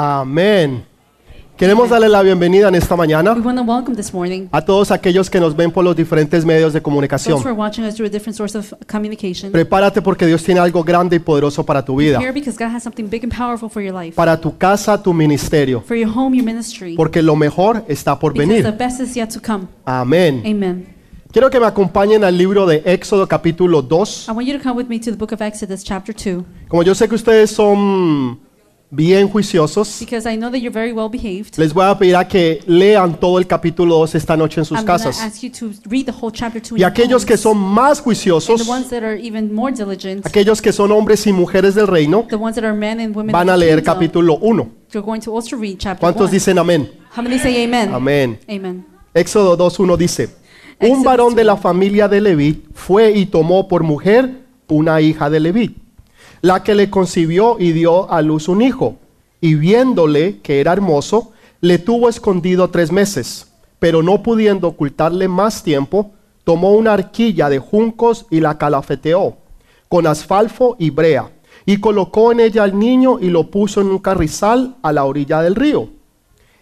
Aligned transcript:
Amén. 0.00 0.84
Queremos 1.56 1.90
darle 1.90 2.08
la 2.08 2.22
bienvenida 2.22 2.68
en 2.68 2.76
esta 2.76 2.94
We 2.94 2.98
mañana 2.98 3.32
want 3.32 3.58
to 3.58 3.64
welcome 3.64 3.96
this 3.96 4.14
morning 4.14 4.46
a 4.52 4.64
todos 4.64 4.92
aquellos 4.92 5.28
que 5.28 5.40
nos 5.40 5.56
ven 5.56 5.72
por 5.72 5.82
los 5.82 5.96
diferentes 5.96 6.44
medios 6.44 6.72
de 6.72 6.78
those 6.78 6.84
comunicación. 6.84 7.40
who 7.42 7.48
are 7.48 7.52
watching 7.52 7.84
us 7.84 7.96
through 7.96 8.06
a 8.06 8.08
different 8.08 8.36
source 8.36 8.56
of 8.56 8.72
communication. 8.86 9.50
Prepárate 9.50 10.00
porque 10.00 10.26
Dios 10.26 10.44
tiene 10.44 10.60
algo 10.60 10.84
grande 10.84 11.16
y 11.16 11.18
poderoso 11.18 11.66
para 11.66 11.84
tu 11.84 11.96
vida, 11.96 12.20
Here 12.20 12.30
because 12.30 12.56
God 12.56 12.72
has 12.72 12.84
something 12.84 13.08
big 13.10 13.24
and 13.24 13.36
powerful 13.36 13.68
for 13.68 13.82
your 13.82 13.92
life, 13.92 14.14
para 14.14 14.40
tu 14.40 14.56
casa, 14.56 14.96
tu 15.02 15.12
ministerio, 15.12 15.80
for 15.80 15.96
your 15.96 16.08
home, 16.08 16.36
your 16.36 16.46
ministry. 16.46 16.94
porque 16.94 17.20
lo 17.20 17.34
mejor 17.34 17.84
está 17.88 18.16
por 18.16 18.32
Because 18.32 18.46
the 18.62 18.62
venir. 18.62 18.78
best 18.78 19.00
is 19.00 19.16
yet 19.16 19.28
to 19.34 19.40
come. 19.40 19.66
Amén. 19.84 20.40
Amen. 20.46 20.86
Quiero 21.32 21.50
que 21.50 21.58
me 21.58 21.66
acompañen 21.66 22.22
al 22.22 22.38
libro 22.38 22.64
de 22.64 22.80
Éxodo 22.86 23.26
capítulo 23.26 23.82
2. 23.82 24.28
I 24.28 24.30
want 24.30 24.46
you 24.46 24.56
to 24.56 24.62
come 24.62 24.76
with 24.76 24.86
me 24.88 25.00
to 25.00 25.10
the 25.10 25.16
book 25.16 25.32
of 25.32 25.42
Exodus, 25.42 25.82
chapter 25.82 26.14
2, 26.14 26.44
Como 26.68 26.84
yo 26.84 26.94
sé 26.94 27.08
que 27.08 27.16
ustedes 27.16 27.50
son 27.50 28.38
bien 28.90 29.28
juiciosos, 29.28 29.98
because 30.00 30.28
I 30.28 30.36
know 30.36 30.50
that 30.50 30.58
you're 30.58 30.72
very 30.72 30.92
well 30.92 31.08
behaved. 31.08 31.56
les 31.58 31.72
voy 31.72 31.84
a 31.86 31.96
pedir 31.96 32.16
a 32.16 32.26
que 32.26 32.60
lean 32.66 33.14
todo 33.20 33.38
el 33.38 33.46
capítulo 33.46 33.96
2 33.98 34.16
esta 34.16 34.36
noche 34.36 34.60
en 34.60 34.64
sus 34.64 34.78
I'm 34.78 34.84
casas. 34.84 35.20
ask 35.20 35.42
you 35.42 35.50
to 35.50 35.70
read 35.88 36.06
the 36.06 36.12
whole 36.12 36.32
chapter 36.32 36.60
2 36.60 36.76
in 36.76 36.78
Y 36.78 36.80
your 36.80 36.90
aquellos 36.90 37.24
que 37.24 37.34
homes. 37.34 37.40
son 37.40 37.56
más 37.58 37.98
and 37.98 38.04
juiciosos, 38.06 38.64
the 38.64 38.70
ones 38.70 38.88
that 38.90 39.02
are 39.04 39.16
even 39.16 39.54
more 39.54 39.72
diligent, 39.72 40.26
aquellos 40.26 40.60
que 40.60 40.72
son 40.72 40.90
hombres 40.90 41.26
y 41.26 41.32
mujeres 41.32 41.74
del 41.74 41.86
reino, 41.86 42.26
the 42.28 42.34
ones 42.36 42.56
that 42.56 42.64
are 42.64 42.74
men 42.76 42.98
and 43.00 43.14
women 43.14 43.32
van 43.32 43.48
of 43.48 43.54
a 43.54 43.58
the 43.58 43.64
leer 43.66 43.76
kingdom, 43.76 43.94
capítulo 43.94 44.38
1. 44.40 44.70
you're 44.92 45.04
going 45.06 45.20
to 45.20 45.32
also 45.34 45.56
read 45.56 45.76
chapter 45.78 46.00
¿Cuántos 46.00 46.26
1. 46.28 46.32
dicen 46.32 46.58
amén? 46.58 46.90
How 47.16 47.22
many 47.22 47.38
say 47.38 47.64
amen? 47.64 47.94
Amén. 47.94 48.38
Amen. 48.48 48.84
Éxodo 49.14 49.56
2.1 49.56 49.96
dice, 49.96 50.28
un 50.80 51.02
varón 51.04 51.34
de 51.36 51.44
la 51.44 51.54
2:1. 51.54 51.60
familia 51.60 52.08
de 52.08 52.20
Leví 52.20 52.64
fue 52.74 53.12
y 53.12 53.26
tomó 53.26 53.68
por 53.68 53.82
mujer 53.84 54.40
una 54.68 55.00
hija 55.00 55.28
de 55.30 55.40
Leví, 55.40 55.76
la 56.42 56.62
que 56.62 56.74
le 56.74 56.90
concibió 56.90 57.56
y 57.58 57.72
dio 57.72 58.10
a 58.10 58.22
luz 58.22 58.48
un 58.48 58.62
hijo, 58.62 58.96
y 59.40 59.54
viéndole 59.54 60.40
que 60.40 60.60
era 60.60 60.72
hermoso, 60.72 61.32
le 61.60 61.78
tuvo 61.78 62.08
escondido 62.08 62.70
tres 62.70 62.90
meses, 62.90 63.52
pero 63.78 64.02
no 64.02 64.22
pudiendo 64.22 64.68
ocultarle 64.68 65.28
más 65.28 65.62
tiempo, 65.62 66.12
tomó 66.44 66.72
una 66.72 66.94
arquilla 66.94 67.48
de 67.48 67.58
juncos 67.58 68.26
y 68.30 68.40
la 68.40 68.56
calafeteó, 68.56 69.36
con 69.88 70.06
asfalfo 70.06 70.76
y 70.78 70.90
brea, 70.90 71.30
y 71.66 71.78
colocó 71.78 72.32
en 72.32 72.40
ella 72.40 72.62
al 72.62 72.78
niño 72.78 73.18
y 73.20 73.28
lo 73.28 73.50
puso 73.50 73.80
en 73.80 73.88
un 73.88 73.98
carrizal 73.98 74.76
a 74.82 74.92
la 74.92 75.04
orilla 75.04 75.42
del 75.42 75.54
río. 75.54 75.88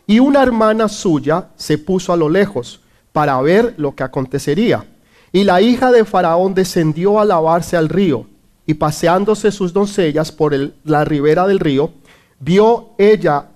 Y 0.07 0.21
una 0.21 0.43
hermana 0.43 0.89
suya 0.89 1.49
se 1.57 1.79
puso 1.79 2.13
a 2.13 2.17
lo 2.17 2.29
lejos 2.29 2.81
para 3.13 3.41
ver 3.41 3.75
lo 3.77 3.95
que 3.95 4.03
acontecería. 4.03 4.87
Y 5.33 5.45
la 5.45 5.61
hija 5.61 5.93
de 5.93 6.05
Faraón 6.05 6.55
descendió 6.55 7.21
a 7.21 7.25
lavarse 7.25 7.77
al 7.77 7.89
río, 7.89 8.27
y 8.69 8.75
paseándose 8.75 9.51
sus 9.51 9.73
doncellas 9.73 10.31
por 10.31 10.55
la 10.85 11.03
ribera 11.03 11.47
del 11.47 11.59
río, 11.59 11.91
vio 12.39 12.91
ella 12.99 13.47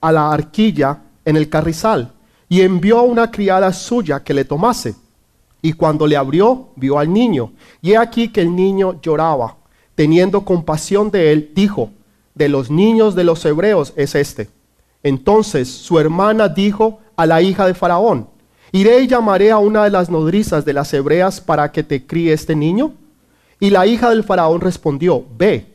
a 0.00 0.12
la 0.12 0.30
arquilla 0.30 1.02
en 1.24 1.36
el 1.36 1.48
carrizal, 1.48 2.12
y 2.48 2.60
envió 2.60 3.00
a 3.00 3.02
una 3.02 3.32
criada 3.32 3.72
suya 3.72 4.22
que 4.22 4.32
le 4.32 4.44
tomase. 4.44 4.94
Y 5.60 5.72
cuando 5.72 6.06
le 6.06 6.16
abrió, 6.16 6.68
vio 6.76 7.00
al 7.00 7.12
niño. 7.12 7.50
Y 7.82 7.92
he 7.92 7.96
aquí 7.96 8.28
que 8.28 8.42
el 8.42 8.54
niño 8.54 9.00
lloraba. 9.02 9.56
Teniendo 9.96 10.44
compasión 10.44 11.10
de 11.10 11.32
él, 11.32 11.50
dijo, 11.52 11.90
de 12.36 12.48
los 12.48 12.70
niños 12.70 13.16
de 13.16 13.24
los 13.24 13.44
hebreos 13.44 13.92
es 13.96 14.14
este. 14.14 14.50
Entonces 15.02 15.68
su 15.68 15.98
hermana 15.98 16.48
dijo 16.48 17.00
a 17.16 17.26
la 17.26 17.42
hija 17.42 17.66
de 17.66 17.74
Faraón, 17.74 18.28
¿iré 18.70 19.00
y 19.00 19.08
llamaré 19.08 19.50
a 19.50 19.58
una 19.58 19.82
de 19.82 19.90
las 19.90 20.10
nodrizas 20.10 20.64
de 20.64 20.74
las 20.74 20.94
hebreas 20.94 21.40
para 21.40 21.72
que 21.72 21.82
te 21.82 22.06
críe 22.06 22.32
este 22.32 22.54
niño? 22.54 22.92
Y 23.60 23.70
la 23.70 23.86
hija 23.86 24.10
del 24.10 24.24
Faraón 24.24 24.60
respondió, 24.60 25.24
ve. 25.36 25.66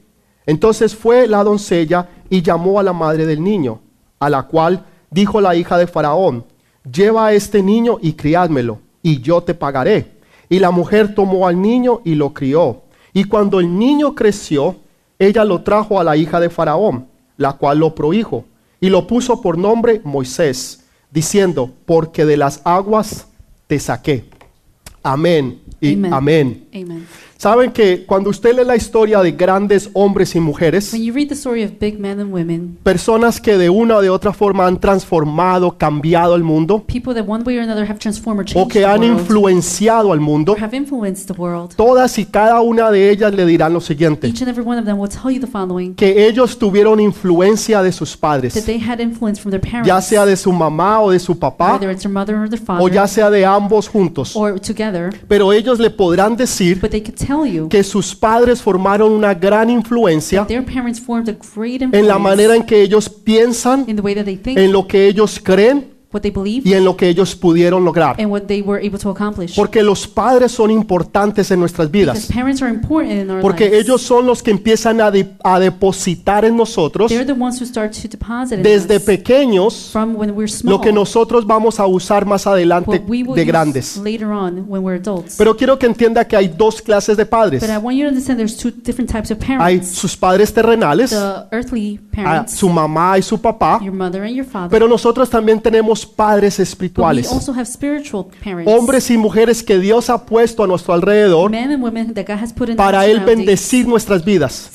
Entonces 0.46 0.96
fue 0.96 1.28
la 1.28 1.44
doncella 1.44 2.10
y 2.30 2.42
llamó 2.42 2.80
a 2.80 2.84
la 2.84 2.94
madre 2.94 3.26
del 3.26 3.44
niño, 3.44 3.82
a 4.20 4.30
la 4.30 4.44
cual 4.44 4.86
dijo 5.12 5.42
la 5.42 5.56
hija 5.56 5.78
de 5.78 5.88
Faraón, 5.88 6.46
lleva 6.92 7.28
a 7.28 7.34
este 7.34 7.62
niño 7.62 7.98
y 8.02 8.14
criádmelo, 8.14 8.80
y 9.02 9.22
yo 9.22 9.42
te 9.42 9.54
pagaré. 9.54 10.20
Y 10.50 10.60
la 10.60 10.72
mujer 10.72 11.14
tomó 11.14 11.48
al 11.48 11.62
niño 11.62 12.02
y 12.04 12.16
lo 12.16 12.34
crió. 12.34 12.82
Y 13.14 13.26
cuando 13.26 13.60
el 13.60 13.78
niño 13.78 14.16
creció, 14.16 14.78
ella 15.18 15.44
lo 15.44 15.62
trajo 15.62 16.00
a 16.00 16.04
la 16.04 16.18
hija 16.18 16.40
de 16.40 16.50
Faraón, 16.50 17.08
la 17.38 17.54
cual 17.54 17.80
lo 17.80 17.94
prohijo, 17.94 18.46
y 18.82 18.90
lo 18.90 19.06
puso 19.08 19.42
por 19.42 19.58
nombre 19.58 20.02
Moisés, 20.04 20.86
diciendo, 21.12 21.72
porque 21.86 22.26
de 22.26 22.38
las 22.38 22.62
aguas 22.64 23.28
te 23.68 23.80
saqué. 23.80 24.26
Amén 25.04 25.62
y 25.82 25.94
Amen. 25.94 26.14
amén. 26.14 26.68
Amen. 26.74 27.08
Saben 27.42 27.72
que 27.72 28.06
cuando 28.06 28.30
usted 28.32 28.54
lee 28.54 28.66
la 28.66 28.76
historia 28.76 29.22
de 29.22 29.32
grandes 29.32 29.90
hombres 29.94 30.36
y 30.36 30.42
mujeres, 30.42 30.92
When 30.92 31.02
you 31.02 31.14
read 31.14 31.30
the 31.30 31.36
story 31.36 31.64
of 31.64 31.72
big 31.80 31.98
men 31.98 32.20
and 32.20 32.34
women, 32.34 32.78
personas 32.84 33.40
que 33.40 33.58
de 33.58 33.70
una 33.70 33.96
o 33.96 34.02
de 34.02 34.10
otra 34.10 34.34
forma 34.34 34.68
han 34.68 34.78
transformado, 34.78 35.78
cambiado 35.78 36.36
el 36.36 36.44
mundo, 36.44 36.84
people 36.86 37.14
that 37.14 37.24
one 37.26 37.46
way 37.46 37.58
or 37.58 37.64
another 37.64 37.90
have 37.90 37.98
transformed 37.98 38.42
or 38.42 38.44
o 38.44 38.46
changed 38.46 38.74
que 38.74 38.82
the 38.82 38.86
han 38.86 39.00
world, 39.00 39.20
influenciado 39.22 40.12
al 40.12 40.20
mundo, 40.20 40.52
or 40.52 40.62
have 40.62 40.76
influenced 40.76 41.34
the 41.34 41.42
world, 41.42 41.74
todas 41.78 42.18
y 42.18 42.26
cada 42.26 42.60
una 42.60 42.92
de 42.92 43.10
ellas 43.10 43.34
le 43.34 43.46
dirán 43.46 43.72
lo 43.72 43.80
siguiente, 43.80 44.28
each 44.28 44.42
and 44.42 44.50
every 44.50 44.66
one 44.66 44.78
of 44.78 44.84
them 44.84 45.00
will 45.00 45.10
tell 45.10 45.32
you 45.32 45.40
the 45.40 45.48
following. 45.48 45.94
Que 45.94 46.28
ellos 46.28 46.60
tuvieron 46.60 47.00
influencia 47.00 47.82
de 47.82 47.94
sus 47.94 48.18
that 48.18 48.20
padres, 48.20 48.66
they 48.66 48.82
had 48.86 49.00
influence 49.00 49.40
from 49.40 49.52
their 49.52 49.62
parents, 49.62 49.88
ya 49.88 50.02
sea 50.02 50.26
de 50.26 50.36
su 50.36 50.52
mamá 50.52 51.00
o 51.00 51.12
de 51.12 51.20
su 51.20 51.40
papá, 51.40 51.76
whether 51.76 51.90
it's 51.90 52.04
their 52.04 52.12
mother 52.12 52.36
or 52.36 52.50
their 52.50 52.62
o 52.62 52.66
father, 52.66 52.92
ya 52.92 53.08
sea 53.08 53.30
de 53.30 53.46
ambos 53.46 53.88
juntos. 53.88 54.36
or 54.36 54.60
together, 54.60 55.18
Pero 55.30 55.54
ellos 55.54 55.80
le 55.80 55.90
podrán 55.90 56.36
decir 56.36 56.82
but 56.82 56.92
they 56.92 57.00
could 57.02 57.16
tell 57.16 57.29
you 57.30 57.70
que 57.70 57.84
sus 57.84 58.16
padres 58.16 58.62
formaron 58.62 59.12
una 59.12 59.34
gran 59.34 59.70
influencia 59.70 60.46
their 60.46 60.66
parents 60.66 61.00
formed 61.00 61.30
a 61.30 61.38
great 61.56 61.82
en 61.82 62.08
la 62.08 62.18
manera 62.18 62.56
en 62.56 62.64
que 62.64 62.82
ellos 62.82 63.10
piensan, 63.10 63.86
in 63.88 63.96
the 63.96 64.02
way 64.02 64.16
that 64.16 64.26
they 64.26 64.38
think, 64.38 64.58
en 64.58 64.72
lo 64.72 64.88
que 64.88 65.08
ellos 65.08 65.40
creen 65.42 65.99
what 66.12 66.22
they 66.22 66.32
believe, 66.32 66.68
y 66.68 66.74
en 66.74 66.84
lo 66.84 66.98
que 66.98 67.08
ellos 67.08 67.36
pudieron 67.36 67.84
lograr. 67.86 68.16
and 68.20 68.32
what 68.32 68.42
they 68.44 68.62
were 68.62 68.86
able 68.86 68.98
to 68.98 69.10
accomplish. 69.10 69.56
Porque 69.56 69.84
los 69.84 70.08
padres 70.08 70.52
son 70.52 70.72
importantes 70.72 71.52
en 71.52 71.60
nuestras 71.60 71.92
Because 71.92 72.14
vidas. 72.22 72.32
parents 72.34 72.62
are 72.62 72.72
important 72.74 73.14
in 73.22 73.30
our 73.30 73.42
Porque 73.42 73.66
lives. 73.66 73.86
ellos 73.86 74.02
son 74.02 74.26
los 74.26 74.42
que 74.42 74.52
empiezan 74.52 75.02
a, 75.02 75.12
de- 75.12 75.30
a 75.44 75.60
depositar 75.60 76.46
en 76.46 76.56
nosotros 76.58 77.10
They're 77.10 77.26
the 77.26 77.40
ones 77.40 77.62
who 77.62 77.66
start 77.66 77.94
to 77.94 78.08
deposit 78.08 78.58
in 78.58 78.64
desde 78.64 78.98
us 78.98 79.04
pequeños 79.04 79.90
from 79.92 80.16
when 80.16 80.32
we're 80.32 80.48
small, 80.52 80.76
lo 80.78 80.82
que 80.82 80.92
nosotros 80.92 81.46
vamos 81.46 81.80
a 81.80 81.86
usar 81.86 82.26
más 82.26 82.48
adelante 82.48 82.90
what 82.92 83.02
we 83.08 83.24
will 83.24 83.36
de 83.36 83.42
use 83.42 83.46
grandes. 83.48 83.98
later 83.98 84.28
on 84.30 84.66
when 84.68 84.84
we're 84.84 85.00
adults. 85.00 85.36
Pero 85.38 85.56
quiero 85.56 85.78
que 85.78 85.86
entienda 85.86 86.28
que 86.28 86.36
hay 86.36 86.48
dos 86.48 86.82
clases 86.82 87.18
de 87.18 87.26
padres. 87.26 87.62
But 87.62 87.70
I 87.70 87.78
want 87.78 87.98
you 87.98 88.04
to 88.04 88.10
understand 88.10 88.38
there's 88.40 88.58
two 88.58 88.72
different 88.72 89.12
types 89.12 89.32
of 89.32 89.38
Hay 89.42 89.58
parents. 89.58 89.90
sus 89.90 90.18
padres 90.18 90.54
terrenales, 90.54 91.12
The 91.12 91.46
earthly 91.56 92.00
a 92.12 92.16
parents, 92.16 92.54
su 92.54 92.68
mamá 92.70 93.18
y 93.18 93.22
su 93.22 93.40
papá, 93.40 93.80
your 93.84 93.94
mother 93.94 94.24
and 94.24 94.36
your 94.36 94.46
father. 94.46 94.70
pero 94.70 94.88
nosotros 94.88 95.30
también 95.30 95.60
tenemos 95.62 95.99
padres 96.06 96.40
But 96.40 96.60
we 96.60 96.64
espirituales. 96.64 97.30
Hombres 98.66 99.10
y 99.10 99.18
mujeres 99.18 99.64
que 99.64 99.80
Dios 99.80 100.10
ha 100.10 100.26
puesto 100.26 100.64
a 100.64 100.68
nuestro 100.68 100.94
alrededor 100.94 101.52
para 102.76 103.06
Él 103.06 103.20
bendecir 103.22 103.88
nuestras 103.88 104.24
vidas, 104.24 104.70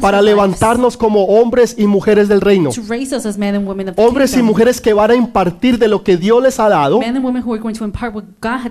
para 0.00 0.22
levantarnos 0.22 0.96
como 0.96 1.24
hombres 1.24 1.74
y 1.78 1.86
mujeres 1.86 2.28
del 2.28 2.40
reino. 2.40 2.70
Hombres 3.96 4.36
y 4.36 4.42
mujeres 4.42 4.80
que 4.80 4.92
van 4.92 5.10
a 5.10 5.14
impartir 5.14 5.78
de 5.78 5.88
lo 5.88 6.02
que 6.02 6.16
Dios 6.16 6.42
les 6.42 6.58
ha 6.60 6.68
dado, 6.68 7.00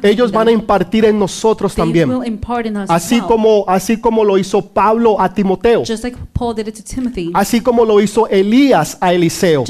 ellos 0.03 0.31
van 0.31 0.47
a 0.47 0.51
impartir 0.51 1.05
en 1.05 1.19
nosotros 1.19 1.75
también. 1.75 2.11
Así 2.87 3.21
como, 3.21 3.65
así 3.67 3.97
como 3.97 4.23
lo 4.23 4.37
hizo 4.37 4.61
Pablo 4.61 5.19
a 5.19 5.33
Timoteo, 5.33 5.83
así 7.33 7.61
como 7.61 7.85
lo 7.85 8.01
hizo 8.01 8.27
Elías 8.27 8.97
a 8.99 9.13
Eliseo. 9.13 9.63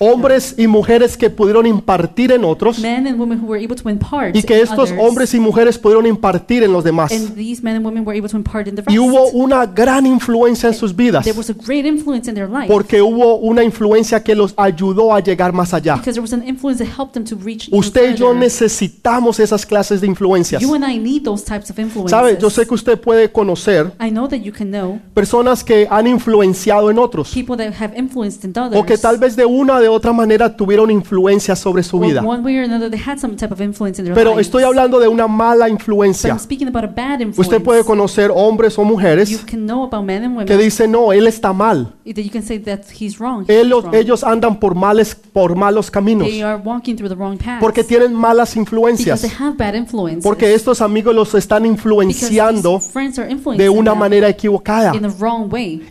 Hombres 0.00 0.54
y 0.58 0.66
mujeres 0.66 0.83
que 1.16 1.30
pudieron 1.30 1.66
impartir 1.66 2.32
en 2.32 2.44
otros 2.44 2.78
men 2.78 3.06
and 3.06 3.18
women 3.18 3.40
who 3.40 3.46
were 3.46 3.62
able 3.62 3.76
to 3.76 3.88
impart 3.88 4.36
y 4.36 4.42
que 4.42 4.60
estos 4.60 4.90
others, 4.90 5.00
hombres 5.00 5.34
y 5.34 5.40
mujeres 5.40 5.78
pudieron 5.78 6.06
impartir 6.06 6.62
en 6.62 6.72
los 6.72 6.84
demás. 6.84 7.12
and 7.12 7.34
these 7.34 7.62
men 7.62 7.76
and 7.76 7.84
women 7.84 8.04
were 8.04 8.16
able 8.16 8.28
to 8.28 8.36
impart 8.36 8.68
in 8.68 8.74
the 8.74 8.82
rest. 8.82 8.90
Y 8.90 8.98
hubo 8.98 9.28
una 9.30 9.66
gran 9.66 10.06
influencia 10.06 10.68
en 10.68 10.74
sus 10.74 10.94
vidas 10.94 11.24
there 11.24 11.36
was 11.36 11.50
a 11.50 11.54
great 11.54 11.84
influence 11.84 12.28
in 12.28 12.34
their 12.34 12.48
life 12.48 12.68
porque 12.68 13.00
hubo 13.00 13.36
una 13.36 13.62
influencia 13.62 14.22
que 14.22 14.34
los 14.34 14.54
ayudó 14.56 15.14
a 15.14 15.20
llegar 15.20 15.52
más 15.52 15.72
allá. 15.74 15.96
because 15.96 16.14
there 16.14 16.22
was 16.22 16.32
an 16.32 16.46
influence 16.46 16.82
that 16.82 16.90
helped 16.98 17.14
them 17.14 17.24
to 17.24 17.36
reach 17.36 17.68
even 17.68 17.80
Usted 17.80 18.14
y 18.14 18.16
yo 18.16 18.34
necesitamos 18.34 19.40
esas 19.40 19.64
clases 19.66 20.00
de 20.00 20.06
influencias. 20.06 20.60
You 20.62 20.74
and 20.74 20.84
I 20.84 20.98
need 20.98 21.22
those 21.22 21.44
types 21.44 21.70
of 21.70 21.78
influences. 21.78 22.10
¿Sabe? 22.10 22.38
Yo 22.40 22.50
sé 22.50 22.66
que 22.66 22.74
usted 22.74 23.00
puede 23.00 23.30
conocer 23.30 23.92
I 24.00 24.10
know 24.10 24.28
that 24.28 24.38
you 24.38 24.52
can 24.52 24.70
know 24.70 25.00
personas 25.14 25.64
que 25.64 25.86
han 25.90 26.06
influenciado 26.06 26.90
en 26.90 26.98
otros 26.98 27.30
people 27.32 27.56
that 27.56 27.72
have 27.80 27.96
influenced 27.96 28.44
in 28.44 28.50
others 28.50 28.80
o 28.80 28.84
que 28.84 28.98
tal 28.98 29.18
vez 29.18 29.36
de 29.36 29.44
una 29.44 29.76
o 29.76 29.80
de 29.80 29.88
otra 29.88 30.12
manera 30.12 30.56
tuvieron 30.56 30.73
tuvieron 30.74 30.90
influencia 30.90 31.54
sobre 31.54 31.82
su 31.82 32.00
vida. 32.00 32.22
Pero 34.14 34.40
estoy 34.40 34.64
hablando 34.64 34.98
de 34.98 35.08
una 35.08 35.28
mala 35.28 35.68
influencia. 35.68 36.34
Usted 37.36 37.62
puede 37.62 37.84
conocer 37.84 38.30
hombres 38.34 38.78
o 38.78 38.84
mujeres 38.84 39.44
que 39.46 40.56
dicen, 40.56 40.90
no, 40.90 41.12
él 41.12 41.26
está 41.26 41.52
mal. 41.52 41.94
Ellos, 43.48 43.84
ellos 43.92 44.24
andan 44.24 44.58
por, 44.58 44.74
males, 44.74 45.14
por 45.14 45.54
malos 45.54 45.90
caminos. 45.90 46.28
Porque 47.60 47.84
tienen 47.84 48.14
malas 48.14 48.56
influencias. 48.56 49.24
Porque 50.22 50.54
estos 50.54 50.80
amigos 50.80 51.14
los 51.14 51.34
están 51.34 51.66
influenciando 51.66 52.80
de 53.56 53.68
una 53.68 53.94
manera 53.94 54.28
equivocada. 54.28 54.92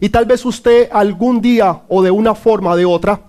Y 0.01 0.09
tal 0.09 0.25
vez 0.25 0.45
usted 0.45 0.89
algún 0.91 1.41
día 1.41 1.81
o 1.87 2.01
de 2.01 2.11
una 2.11 2.35
forma 2.35 2.71
o 2.71 2.75
de 2.75 2.85
otra, 2.85 3.21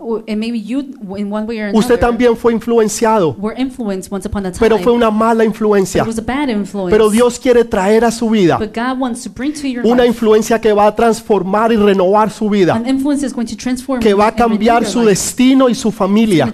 One 1.45 1.49
way 1.49 1.61
or 1.61 1.69
another, 1.69 1.79
usted 1.79 1.99
también 1.99 2.37
fue 2.37 2.53
influenciado, 2.53 3.37
were 3.39 3.55
influenced 3.59 4.11
once 4.11 4.27
upon 4.27 4.47
a 4.47 4.51
time. 4.51 4.61
pero 4.61 4.79
fue 4.79 4.93
una 4.93 5.11
mala 5.11 5.45
influencia. 5.45 6.03
it 6.03 6.07
was 6.07 6.19
a 6.19 6.23
bad 6.23 6.49
influence. 6.49 6.91
Pero 6.91 7.11
Dios 7.11 7.39
quiere 7.39 7.65
traer 7.65 8.05
a 8.05 8.11
su 8.11 8.31
vida 8.31 8.59
but 8.59 8.75
God 8.75 8.99
wants 8.99 9.23
to 9.23 9.31
bring 9.31 9.53
to 9.53 9.69
your 9.69 9.85
una 9.85 10.03
life 10.03 10.09
influencia 10.09 10.61
que 10.61 10.73
va 10.73 10.87
a 10.87 10.95
transformar 10.95 11.73
y 11.73 11.77
renovar 11.77 12.31
su 12.31 12.49
vida, 12.49 12.75
an 12.75 12.89
influence 12.89 13.21
that's 13.21 13.35
going 13.35 13.47
to 13.47 13.57
transform 13.57 14.01
que 14.01 14.15
va 14.15 14.29
a 14.29 14.35
cambiar 14.35 14.85
su 14.87 15.05
destino 15.05 15.69
y 15.69 15.75
su 15.75 15.91
familia, 15.91 16.53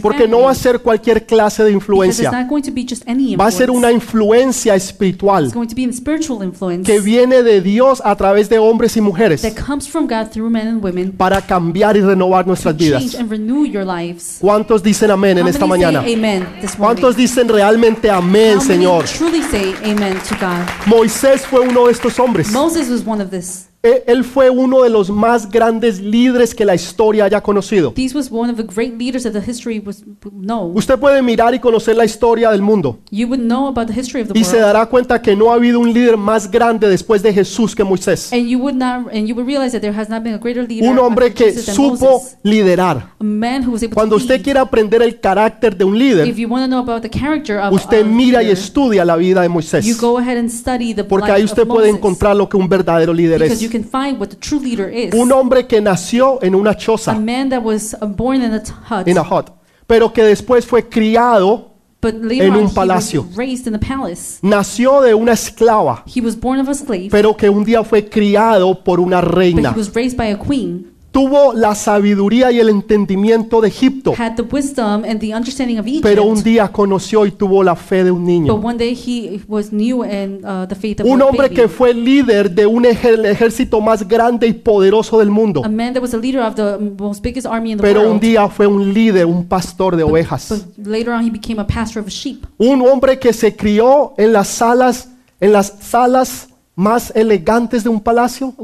porque 0.00 0.26
no 0.26 0.42
va 0.42 0.50
a 0.50 0.54
ser 0.54 0.80
cualquier 0.80 1.24
clase 1.26 1.62
de 1.64 1.72
influencia, 1.72 2.30
va 2.30 2.38
a 2.38 2.42
influence. 2.42 3.56
ser 3.56 3.70
una 3.70 3.92
influencia 3.92 4.74
espiritual 4.74 5.52
que 6.84 7.00
viene 7.00 7.42
de 7.42 7.60
Dios 7.60 8.02
a 8.04 8.16
través 8.16 8.48
de 8.48 8.58
hombres 8.58 8.96
y 8.96 9.00
mujeres 9.00 9.46
para 11.16 11.40
cambiar 11.40 11.96
y 11.96 12.00
renovar 12.00 12.46
nuestras 12.46 12.76
vidas. 12.76 13.16
Lives. 13.96 14.38
¿Cuántos 14.40 14.82
dicen 14.82 15.10
amén 15.10 15.38
en 15.38 15.44
How 15.44 15.50
esta 15.50 15.66
many 15.66 15.82
mañana? 15.82 16.02
say 16.02 16.14
amen 16.14 16.42
this 16.60 16.78
morning? 16.78 17.00
¿Cuántos 17.02 17.16
dicen 17.16 17.48
realmente 17.48 18.10
amén, 18.10 18.58
How 18.58 18.64
many 18.64 18.66
Señor? 18.66 19.04
truly 19.06 19.42
say 19.42 19.74
amen 19.84 20.18
to 20.28 20.34
God? 20.40 20.66
Moisés 20.86 21.46
fue 21.46 21.60
uno 21.60 21.86
de 21.86 21.92
estos 21.92 22.18
hombres. 22.18 22.50
Moses 22.52 22.88
was 22.88 23.06
one 23.06 23.22
of 23.22 23.30
this. 23.30 23.68
Él 23.82 24.22
fue 24.22 24.48
uno 24.48 24.82
de 24.82 24.90
los 24.90 25.10
más 25.10 25.50
grandes 25.50 26.00
líderes 26.00 26.54
que 26.54 26.64
la 26.64 26.72
historia 26.72 27.24
haya 27.24 27.40
conocido. 27.40 27.92
These 27.92 28.16
was 28.16 28.30
one 28.30 28.48
of 28.48 28.56
the 28.56 28.62
great 28.62 28.96
leaders 28.96 29.24
that 29.24 29.32
the 29.32 29.40
history 29.40 29.82
was 29.84 30.04
know. 30.30 30.70
Usted 30.72 31.00
puede 31.00 31.20
mirar 31.20 31.52
y 31.52 31.58
conocer 31.58 31.96
la 31.96 32.04
historia 32.04 32.52
del 32.52 32.62
mundo 32.62 33.00
You 33.10 33.26
would 33.26 33.42
know 33.42 33.66
about 33.66 33.88
the 33.88 34.00
history 34.00 34.22
of 34.22 34.28
the 34.28 34.38
y 34.38 34.44
se 34.44 34.58
dará 34.58 34.86
cuenta 34.86 35.20
que 35.20 35.34
no 35.34 35.50
ha 35.50 35.54
habido 35.54 35.80
un 35.80 35.92
líder 35.92 36.16
más 36.16 36.48
grande 36.48 36.88
después 36.88 37.24
de 37.24 37.32
Jesús 37.34 37.74
que 37.74 37.82
Moisés. 37.82 38.32
And 38.32 38.46
you 38.46 38.60
would 38.60 38.76
not 38.76 39.12
and 39.12 39.26
you 39.26 39.34
would 39.34 39.48
realize 39.48 39.72
that 39.72 39.80
there 39.80 39.96
has 39.98 40.08
not 40.08 40.22
been 40.22 40.34
a 40.34 40.38
greater 40.38 40.64
leader 40.64 40.88
Un 40.88 41.00
hombre 41.00 41.34
que 41.34 41.52
supo 41.52 42.22
liderar. 42.44 43.14
A 43.18 43.24
man 43.24 43.64
who 43.66 43.72
was 43.72 43.82
able 43.82 43.94
Cuando 43.94 44.16
to 44.16 44.22
usted 44.22 44.42
quiere 44.42 44.60
aprender 44.60 45.02
el 45.02 45.18
carácter 45.18 45.76
de 45.76 45.84
un 45.84 45.98
líder, 45.98 46.28
If 46.28 46.36
you 46.36 46.48
want 46.48 46.64
to 46.64 46.68
know 46.68 46.78
about 46.78 47.02
the 47.02 47.10
character 47.10 47.58
of 47.58 47.72
usted 47.72 48.04
mira 48.04 48.44
y 48.44 48.50
estudia 48.50 49.04
la 49.04 49.16
vida 49.16 49.40
de 49.40 49.48
you 49.48 49.52
Moisés. 49.52 50.00
go 50.00 50.18
ahead 50.18 50.38
and 50.38 50.48
study 50.48 50.94
the 50.94 51.02
Porque 51.02 51.32
ahí 51.32 51.42
usted 51.42 51.66
puede 51.66 51.88
encontrar 51.88 52.36
lo 52.36 52.48
que 52.48 52.56
un 52.56 52.68
verdadero 52.68 53.12
líder 53.12 53.40
because 53.40 53.64
es. 53.64 53.71
Can 53.72 53.82
find 53.82 54.20
what 54.20 54.28
the 54.28 54.36
true 54.36 54.60
leader 54.60 54.88
is. 54.88 55.14
Un 55.14 55.32
hombre 55.32 55.66
que 55.66 55.80
nació 55.80 56.38
en 56.42 56.54
una 56.54 56.70
a 56.72 56.76
choza, 56.76 57.14
man 57.18 57.48
that 57.48 57.62
was 57.62 57.94
uh, 58.00 58.06
born 58.06 58.42
in 58.42 58.52
a 58.52 58.58
hut, 58.90 59.08
en 59.08 59.16
a 59.18 59.22
hut, 59.22 59.46
pero 59.86 60.12
que 60.12 60.22
después 60.22 60.66
fue 60.66 60.88
criado, 60.88 61.72
but 62.02 62.14
later 62.14 62.46
en 62.46 62.54
un 62.56 62.68
he 62.68 62.74
palacio. 62.74 63.22
was 63.22 63.36
raised 63.36 63.66
in 63.66 63.74
a 63.74 63.78
palace. 63.80 64.38
nació 64.42 65.00
de 65.00 65.14
una 65.14 65.32
esclava, 65.32 66.04
He 66.06 66.20
was 66.20 66.38
born 66.38 66.60
of 66.60 66.68
a 66.68 66.74
slave, 66.74 67.08
pero 67.10 67.34
que 67.36 67.48
un 67.48 67.64
día 67.64 67.82
fue 67.82 68.08
criado 68.08 68.84
por 68.84 69.00
una 69.00 69.20
reina. 69.20 69.74
Tuvo 71.12 71.52
la 71.52 71.74
sabiduría 71.74 72.50
y 72.50 72.58
el 72.58 72.70
entendimiento 72.70 73.60
de 73.60 73.68
Egipto, 73.68 74.14
Had 74.18 74.34
the 74.36 74.42
wisdom 74.50 75.04
and 75.04 75.20
the 75.20 75.34
understanding 75.34 75.78
of 75.78 75.86
Egypt. 75.86 76.02
pero 76.02 76.24
un 76.24 76.42
día 76.42 76.68
conoció 76.72 77.26
y 77.26 77.32
tuvo 77.32 77.62
la 77.62 77.76
fe 77.76 78.02
de 78.02 78.10
un 78.10 78.20
but 78.22 78.26
niño. 78.28 78.54
one 78.54 78.78
day 78.78 78.94
he 78.94 79.38
was 79.46 79.70
new 79.72 80.02
in 80.04 80.40
uh, 80.42 80.66
the 80.66 80.74
faith 80.74 81.00
of 81.00 81.06
Un 81.06 81.20
a 81.20 81.26
hombre 81.26 81.48
baby. 81.48 81.56
que 81.56 81.68
fue 81.68 81.92
líder 81.92 82.50
de 82.50 82.64
un 82.64 82.86
el 82.86 83.26
ejército 83.26 83.78
más 83.82 84.08
grande 84.08 84.46
y 84.46 84.54
poderoso 84.54 85.18
del 85.18 85.28
mundo, 85.30 85.62
a 85.62 85.68
man 85.68 85.92
that 85.92 86.00
was 86.02 86.14
a 86.14 86.18
leader 86.18 86.40
of 86.40 86.54
the 86.54 86.78
most 86.98 87.22
biggest 87.22 87.46
army 87.46 87.72
in 87.72 87.76
the 87.76 87.82
pero 87.82 88.00
un 88.00 88.06
world. 88.12 88.20
día 88.22 88.48
fue 88.48 88.66
un 88.66 88.94
líder, 88.94 89.26
un 89.26 89.44
pastor 89.44 89.96
de 89.96 90.04
ovejas. 90.04 90.48
but 90.78 90.86
later 90.86 91.10
on 91.12 91.22
he 91.26 91.30
became 91.30 91.60
a 91.60 91.66
pastor 91.66 92.00
of 92.00 92.08
sheep. 92.08 92.46
Un 92.56 92.80
hombre 92.80 93.18
que 93.18 93.34
se 93.34 93.54
crió 93.54 94.14
en 94.16 94.32
las 94.32 94.48
salas, 94.48 95.10
en 95.40 95.52
las 95.52 95.74
salas 95.80 96.48
más 96.74 97.12
elegantes 97.14 97.84
de 97.84 97.90
un 97.90 98.00
palacio, 98.00 98.54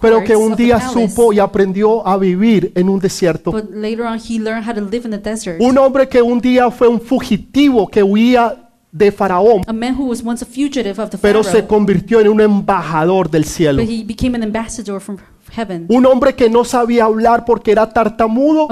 pero 0.00 0.24
que 0.24 0.34
un 0.36 0.56
día 0.56 0.80
supo 0.80 1.32
y 1.32 1.38
aprendió 1.38 2.06
a 2.06 2.16
vivir 2.16 2.72
en 2.74 2.88
un 2.88 2.98
desierto. 2.98 3.52
but 3.52 3.70
later 3.70 4.06
on 4.06 4.18
he 4.18 4.38
learned 4.38 4.66
how 4.66 4.74
to 4.74 4.80
live 4.80 5.04
in 5.04 5.10
the 5.10 5.18
desert. 5.18 5.60
Un 5.60 5.76
hombre 5.76 6.08
que 6.08 6.22
un 6.22 6.40
día 6.40 6.70
fue 6.70 6.88
un 6.88 7.00
fugitivo 7.00 7.88
que 7.88 8.02
huía 8.02 8.70
de 8.90 9.12
Faraón, 9.12 9.62
a 9.66 9.72
man 9.72 9.94
who 9.98 10.06
was 10.06 10.22
once 10.24 10.42
a 10.42 10.46
fugitive 10.46 10.98
of 10.98 11.10
the 11.10 11.18
pero 11.18 11.42
se 11.42 11.66
convirtió 11.66 12.20
en 12.20 12.28
un 12.28 12.40
embajador 12.40 13.30
del 13.30 13.44
cielo. 13.44 13.82
but 13.82 13.90
he 13.90 14.02
became 14.02 14.34
an 14.34 14.42
ambassador 14.42 15.00
from 15.00 15.18
heaven. 15.54 15.86
Un 15.88 16.06
hombre 16.06 16.34
que 16.34 16.48
no 16.48 16.64
sabía 16.64 17.04
hablar 17.04 17.44
porque 17.44 17.70
era 17.70 17.92
tartamudo, 17.92 18.68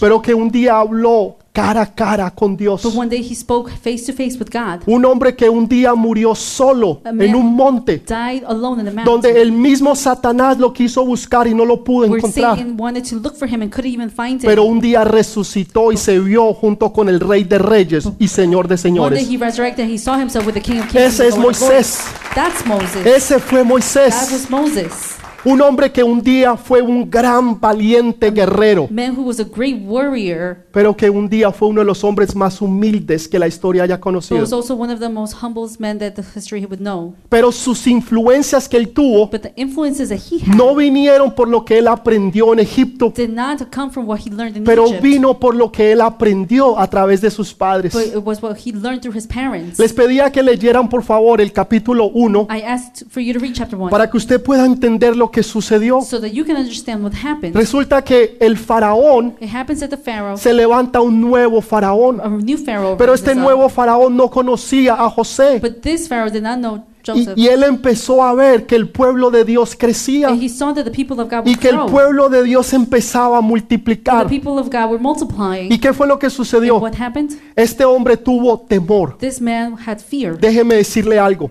pero 0.00 0.20
que 0.22 0.34
un 0.34 0.50
día 0.50 0.78
habló 0.78 1.36
cara 1.54 1.82
a 1.82 1.86
cara 1.86 2.30
con 2.34 2.56
Dios. 2.56 2.82
but 2.82 2.94
one 2.94 3.08
day 3.08 3.22
he 3.22 3.34
spoke 3.34 3.70
face 3.70 4.04
to 4.04 4.12
face 4.12 4.36
with 4.38 4.48
God. 4.52 4.82
Un 4.86 5.04
hombre 5.04 5.36
que 5.36 5.48
un 5.48 5.68
día 5.68 5.94
murió 5.94 6.34
solo 6.34 7.00
en 7.04 7.34
un 7.34 7.54
monte, 7.54 7.98
Died 8.06 8.42
alone 8.44 8.80
in 8.80 8.86
the 8.86 8.92
mountain. 8.92 9.04
donde 9.04 9.40
el 9.40 9.52
mismo 9.52 9.94
Satanás 9.94 10.58
lo 10.58 10.72
quiso 10.72 11.04
buscar 11.06 11.46
y 11.46 11.54
no 11.54 11.64
lo 11.64 11.84
pudo 11.84 12.08
where 12.08 12.16
encontrar. 12.18 12.56
Satan 12.58 12.76
wanted 12.76 13.04
to 13.08 13.16
look 13.16 13.36
for 13.36 13.48
him 13.48 13.62
and 13.62 13.72
couldn't 13.72 13.94
even 13.94 14.10
find 14.10 14.42
him. 14.42 14.48
Pero 14.50 14.64
un 14.64 14.80
día 14.80 15.04
resucitó 15.04 15.92
y 15.92 15.96
se 15.96 16.18
vio 16.18 16.52
junto 16.54 16.92
con 16.92 17.08
el 17.08 17.20
Rey 17.20 17.44
de 17.44 17.58
Reyes 17.58 18.08
y 18.18 18.26
Señor 18.26 18.66
de 18.66 18.74
One 18.74 18.82
day 18.82 19.22
señores. 19.22 19.28
he 19.30 19.36
resurrected 19.36 19.84
and 19.84 19.92
he 19.94 19.98
saw 19.98 20.18
himself 20.18 20.44
with 20.44 20.54
the 20.54 20.60
King 20.60 20.80
of 20.80 20.88
Kings. 20.88 21.04
Ese 21.14 21.28
es 21.28 21.38
Moisés. 21.38 21.70
Lords. 21.70 22.04
That's 22.34 22.66
Moses. 22.66 23.06
Ese 23.06 23.38
fue 23.38 23.60
That 23.60 23.66
Moisés, 23.68 24.32
was 24.32 24.50
Moses. 24.50 25.16
Un 25.44 25.60
hombre 25.60 25.92
que 25.92 26.02
un 26.02 26.22
día 26.22 26.56
fue 26.56 26.80
un 26.80 27.10
gran 27.10 27.60
valiente 27.60 28.30
guerrero, 28.30 28.88
Man 28.90 29.14
who 29.16 29.22
was 29.22 29.38
a 29.40 29.44
great 29.44 29.76
warrior, 29.86 30.56
pero 30.72 30.96
que 30.96 31.10
un 31.10 31.28
día 31.28 31.52
fue 31.52 31.68
uno 31.68 31.80
de 31.82 31.86
los 31.86 32.02
hombres 32.02 32.34
más 32.34 32.60
humildes 32.62 33.28
que 33.28 33.38
la 33.38 33.46
historia 33.46 33.82
haya 33.82 33.96
but 33.96 34.02
conocido. 34.02 34.40
was 34.40 34.52
also 34.52 34.74
one 34.74 34.92
of 34.92 35.00
the 35.00 35.08
most 35.08 35.34
humblest 35.42 35.78
men 35.78 35.98
that 35.98 36.12
the 36.12 36.22
history 36.22 36.64
would 36.64 36.80
know. 36.80 37.14
Pero 37.28 37.52
sus 37.52 37.86
influencias 37.86 38.68
que 38.68 38.76
él 38.78 38.88
tuvo 38.90 39.28
But 39.30 39.42
the 39.42 39.52
influences 39.56 40.08
that 40.08 40.18
he 40.30 40.40
had 40.40 40.54
no 40.56 40.74
vinieron 40.74 41.34
por 41.34 41.48
lo 41.48 41.64
que 41.64 41.78
él 41.78 41.88
aprendió 41.88 42.52
en 42.54 42.60
Egipto, 42.60 43.12
did 43.14 43.28
not 43.30 43.60
come 43.74 43.90
from 43.90 44.08
what 44.08 44.20
he 44.24 44.30
learned 44.30 44.56
in 44.56 44.64
pero 44.64 44.86
Egypt, 44.86 45.02
vino 45.02 45.38
por 45.38 45.54
lo 45.54 45.70
que 45.70 45.92
él 45.92 46.00
aprendió 46.00 46.78
a 46.78 46.88
través 46.88 47.20
de 47.20 47.30
sus 47.30 47.52
padres. 47.52 47.92
but 47.92 48.06
it 48.06 48.24
was 48.24 48.42
what 48.42 48.56
he 48.56 48.72
learned 48.72 49.00
through 49.02 49.16
his 49.16 49.26
parents. 49.26 49.78
Les 49.78 49.92
pedía 49.92 50.32
que 50.32 50.42
leyeran 50.42 50.88
por 50.88 51.02
favor 51.02 51.40
el 51.40 51.52
capítulo 51.52 52.06
1 52.06 52.48
I 52.50 52.62
asked 52.62 53.06
for 53.10 53.22
you 53.22 53.34
to 53.34 53.38
read 53.40 53.52
chapter 53.52 53.78
1 53.78 53.90
para 53.90 54.08
que 54.08 54.16
usted 54.16 54.42
pueda 54.42 54.64
entender 54.64 55.14
lo 55.14 55.30
que 55.34 55.42
sucedió. 55.42 56.00
so 56.00 56.20
that 56.20 56.30
you 56.30 56.44
can 56.44 56.56
understand 56.56 57.02
what 57.02 57.12
happened. 57.12 57.54
Resulta 57.54 58.02
que 58.02 58.36
el 58.40 58.56
faraón 58.56 59.36
It 59.40 59.50
happens 59.52 59.80
that 59.80 59.90
the 59.90 59.96
Pharaoh, 59.96 60.36
se 60.36 60.54
levanta 60.54 61.00
un 61.00 61.20
nuevo 61.20 61.60
faraón, 61.60 62.20
a 62.20 62.28
new 62.28 62.56
Pharaoh, 62.56 62.96
pero 62.96 63.12
este 63.12 63.34
nuevo 63.34 63.68
faraón 63.68 64.16
no 64.16 64.30
conocía 64.30 64.94
a 64.94 65.10
José 65.10 65.58
But 65.60 65.82
this 65.82 66.08
Pharaoh 66.08 66.30
did 66.30 66.42
not 66.42 66.58
know 66.58 66.84
Joseph. 67.04 67.36
y 67.36 67.48
él 67.48 67.62
empezó 67.62 68.22
a 68.22 68.34
ver 68.34 68.66
que 68.66 68.76
el 68.76 68.88
pueblo 68.88 69.30
de 69.30 69.44
Dios 69.44 69.76
crecía 69.78 70.30
y 70.30 71.56
que 71.56 71.68
el 71.68 71.78
pueblo 71.90 72.28
de 72.28 72.42
Dios 72.42 72.72
empezaba 72.72 73.38
a 73.38 73.40
multiplicar. 73.40 74.26
¿Y 74.32 75.78
qué 75.78 75.92
fue 75.92 76.06
lo 76.06 76.18
que 76.18 76.30
sucedió? 76.30 76.78
what 76.78 76.94
happened? 77.00 77.32
Este 77.56 77.84
hombre 77.84 78.16
tuvo 78.16 78.60
temor. 78.60 79.16
This 79.18 79.40
man 79.40 79.76
had 79.86 79.98
fear. 79.98 80.38
Déjeme 80.38 80.76
decirle 80.76 81.18
algo. 81.18 81.50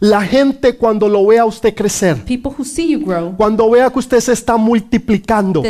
La 0.00 0.22
gente 0.22 0.76
cuando 0.76 1.08
lo 1.08 1.26
vea 1.26 1.42
a 1.42 1.46
usted 1.46 1.74
crecer, 1.74 2.22
grow, 3.04 3.36
cuando 3.36 3.70
vea 3.70 3.90
que 3.90 3.98
usted 3.98 4.20
se 4.20 4.32
está 4.32 4.56
multiplicando, 4.56 5.62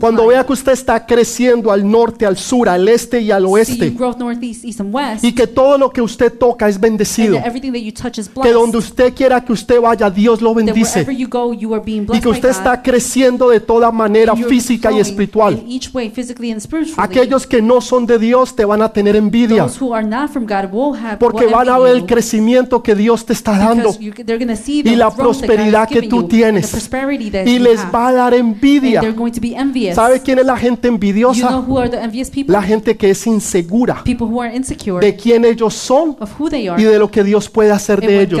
cuando 0.00 0.26
vea 0.28 0.44
que 0.44 0.52
usted 0.52 0.72
está 0.72 1.04
creciendo 1.04 1.70
al 1.70 1.88
norte, 1.88 2.26
al 2.26 2.36
sur, 2.36 2.68
al 2.68 2.88
este 2.88 3.20
y 3.20 3.30
al 3.30 3.44
oeste, 3.46 3.86
east, 3.86 4.80
and 4.80 4.94
west, 4.94 5.24
y 5.24 5.32
que 5.32 5.46
todo 5.46 5.78
lo 5.78 5.90
que 5.90 6.00
usted 6.00 6.32
toca 6.32 6.68
es 6.68 6.78
bendecido, 6.78 7.38
everything 7.54 7.72
that 7.72 7.80
you 7.80 7.92
touch 7.92 8.18
is 8.18 8.28
que 8.28 8.52
donde 8.52 8.78
usted 8.78 9.14
quiera 9.14 9.40
que 9.44 9.52
usted 9.52 9.80
vaya, 9.80 10.10
Dios 10.10 10.40
lo 10.40 10.50
that 10.54 10.64
bendice, 10.64 11.00
wherever 11.00 11.12
you 11.12 11.28
go, 11.28 11.52
you 11.52 11.72
are 11.74 11.82
being 11.84 12.02
y 12.02 12.06
blessed 12.06 12.22
que 12.22 12.28
usted 12.28 12.48
God. 12.48 12.56
está 12.56 12.82
creciendo 12.82 13.50
de 13.50 13.60
toda 13.60 13.90
manera 13.90 14.32
and 14.32 14.40
you're 14.40 14.48
física 14.48 14.88
y 14.90 14.94
growing 14.94 15.00
espiritual. 15.02 15.54
In 15.54 15.68
each 15.70 15.92
way, 15.92 16.10
physically 16.10 16.50
and 16.50 16.60
spiritually. 16.60 16.96
Aquellos 16.98 17.46
que 17.46 17.62
no 17.62 17.80
son 17.80 18.06
de 18.06 18.18
Dios 18.18 18.54
te 18.54 18.64
van 18.64 18.82
a 18.82 18.92
tener 18.92 19.16
envidia, 19.16 19.64
Those 19.64 19.80
who 19.80 19.94
are 19.94 20.06
not 20.06 20.30
from 20.30 20.46
God 20.46 20.72
will 20.72 20.94
have 20.94 21.18
porque 21.18 21.44
will 21.46 21.52
van 21.54 21.68
a 21.68 21.76
envy 21.76 21.82
ver 21.84 21.96
you 21.96 22.02
el 22.02 22.06
crecimiento 22.06 22.82
que 22.82 22.94
Dios 22.94 23.24
te 23.24 23.32
está 23.32 23.56
dando 23.56 23.92
because 23.92 24.00
you, 24.00 24.12
they're 24.24 24.38
going 24.38 24.48
to 24.48 24.56
see 24.62 24.80
y 24.80 24.82
the 24.82 24.96
la 24.96 25.10
growth 25.10 25.16
that 25.16 25.22
God 25.22 25.28
has 25.30 25.38
prosperidad 25.38 25.88
que 25.88 25.94
given 25.94 26.10
tú 26.10 26.22
you, 26.22 26.28
tienes. 26.28 26.66
the 26.66 26.76
prosperity 26.78 27.30
that 27.30 27.46
y 27.46 27.58
you 27.58 27.62
les 27.62 27.80
have. 27.80 27.92
va 27.92 28.08
a 28.08 28.12
dar 28.12 28.34
and 28.34 28.54
envidia. 28.56 29.00
they're 29.00 29.12
going 29.16 29.32
to 29.32 29.40
be 29.40 29.54
envious. 29.54 29.94
¿Sabe 29.94 30.20
quién 30.20 30.38
es 30.38 30.46
la 30.46 30.56
gente 30.56 30.88
you 30.88 30.90
know 30.90 30.94
envidiosa? 30.96 31.64
who 31.66 31.78
are 31.78 31.88
the 31.88 32.00
envious 32.00 32.30
people? 32.30 32.52
La 32.52 32.62
gente 32.62 32.96
que 32.96 33.10
es 33.10 33.26
insegura 33.26 34.02
people 34.04 34.26
who 34.26 34.40
are 34.40 34.54
insecure 34.54 35.00
de 35.04 35.16
quién 35.16 35.44
ellos 35.44 35.74
son 35.74 36.16
of 36.20 36.30
who 36.38 36.48
they 36.50 36.68
are 36.68 36.80
y 36.80 36.84
de 36.84 36.98
lo 36.98 37.10
que 37.10 37.22
Dios 37.22 37.43
Dios 37.44 37.50
puede 37.50 37.70
hacer 37.72 38.00
de 38.00 38.22
ellos. 38.22 38.40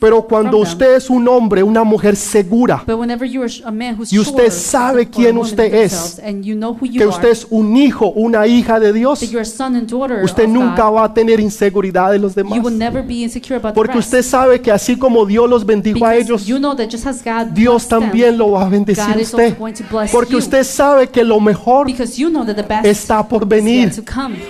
Pero 0.00 0.22
cuando 0.22 0.58
usted 0.58 0.96
es 0.96 1.10
un 1.10 1.26
hombre, 1.28 1.62
una 1.62 1.84
mujer 1.84 2.16
segura, 2.16 2.84
Y 4.10 4.18
usted 4.18 4.50
sabe 4.50 5.08
quién 5.08 5.38
usted 5.38 5.72
es, 5.74 6.20
que 6.92 7.06
usted 7.06 7.28
es 7.28 7.46
un 7.50 7.76
hijo, 7.76 8.10
una 8.10 8.46
hija 8.46 8.80
de 8.80 8.92
Dios, 8.92 9.22
usted 10.22 10.48
nunca 10.48 10.90
va 10.90 11.04
a 11.04 11.14
tener 11.14 11.40
inseguridad 11.40 12.12
de 12.12 12.18
los 12.18 12.34
demás. 12.34 12.58
you 12.58 12.62
will 12.64 12.76
never 12.76 13.02
be 13.02 13.22
insecure 13.22 13.56
about 13.56 13.74
Porque 13.74 13.98
usted 13.98 14.22
sabe 14.22 14.60
que 14.60 14.72
así 14.72 14.96
como 14.96 15.24
Dios 15.26 15.48
los 15.48 15.64
bendijo 15.64 16.04
a 16.04 16.16
ellos, 16.16 16.46
you 16.46 16.58
know 16.58 16.74
that 16.74 16.88
just 16.90 17.06
as 17.06 17.22
God 17.22 17.52
Dios 17.52 17.86
también 17.86 18.36
lo 18.36 18.52
va 18.52 18.66
a 18.66 18.68
bendecir 18.68 19.14
a 19.14 19.18
usted. 19.18 19.56
Porque 20.10 20.36
usted 20.36 20.64
sabe 20.64 21.08
que 21.08 21.22
lo 21.22 21.40
mejor 21.40 21.86
because 21.86 22.20
you 22.20 22.28
know 22.30 22.44
that 22.44 22.56
the 22.56 22.62
best 22.62 22.84
está 22.84 23.26
por 23.26 23.46
venir. 23.46 23.92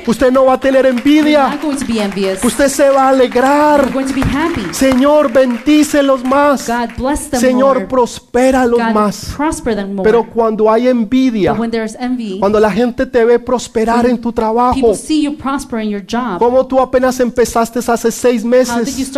Usted 0.06 0.30
no 0.30 0.46
va 0.46 0.54
a 0.54 0.60
tener 0.60 0.87
envidia. 0.87 1.48
not 1.50 1.62
going 1.62 1.76
to 1.76 1.84
be 1.87 2.00
envious. 2.00 2.42
Usted 2.44 2.68
se 2.68 2.88
va 2.90 3.06
a 3.06 3.08
alegrar. 3.10 3.57
Happy. 3.58 4.72
Señor, 4.72 5.32
bendícelos 5.32 6.24
más. 6.24 6.68
God 6.68 6.96
bless 6.96 7.28
them 7.28 7.40
Señor, 7.40 7.74
more. 7.74 7.86
prospéralos 7.86 8.78
God 8.78 8.92
más. 8.92 9.34
prosper 9.36 9.74
them 9.74 9.94
more. 9.94 10.08
Pero 10.08 10.24
cuando 10.24 10.70
hay 10.70 10.88
envidia, 10.88 11.52
but 11.52 11.60
when 11.60 11.70
envy, 11.98 12.38
cuando 12.38 12.60
la 12.60 12.70
gente 12.70 13.04
te 13.06 13.24
ve 13.24 13.38
prosperar 13.38 14.06
en 14.06 14.20
tu 14.20 14.32
trabajo, 14.32 14.94
see 14.94 15.22
you 15.22 15.36
prosper 15.36 15.80
in 15.80 15.90
your 15.90 16.02
job. 16.02 16.38
como 16.38 16.66
tú 16.66 16.80
apenas 16.80 17.18
empezaste 17.20 17.80
hace 17.86 18.10
seis 18.10 18.44
meses 18.44 19.10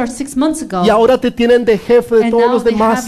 ago? 0.63 0.85
y 0.85 0.89
ahora 0.89 1.19
te 1.19 1.31
tienen 1.31 1.65
de 1.65 1.77
jefe 1.77 2.17
de 2.17 2.31
todos 2.31 2.51
los 2.51 2.65
demás, 2.65 3.07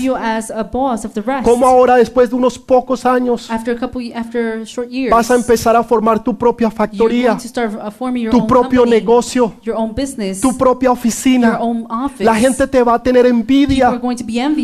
como 1.43 1.67
ahora 1.67 1.97
después 1.97 2.31
de 2.31 2.37
unos 2.37 2.59
pocos 2.59 3.07
años 3.07 3.51
After 3.51 3.77
a 3.77 3.79
couple, 3.79 4.13
after 4.15 4.65
short 4.65 4.91
years, 4.91 5.11
vas 5.11 5.31
a 5.31 5.35
empezar 5.35 5.77
a 5.77 5.83
formar 5.83 6.23
tu 6.23 6.37
propia 6.37 6.71
factoría, 6.71 7.37
tu 8.31 8.47
propio 8.47 8.81
company, 8.83 9.01
negocio, 9.01 9.55
your 9.63 9.77
own 9.77 9.95
business, 9.95 10.41
tu 10.41 10.57
propia 10.57 10.91
your 10.91 11.12
oficina. 11.13 11.59
office. 11.61 12.25
La 12.25 12.35
gente 12.35 12.67
te 12.67 12.83
va 12.83 12.95
a 12.95 13.03
tener 13.03 13.27
envidia 13.27 14.01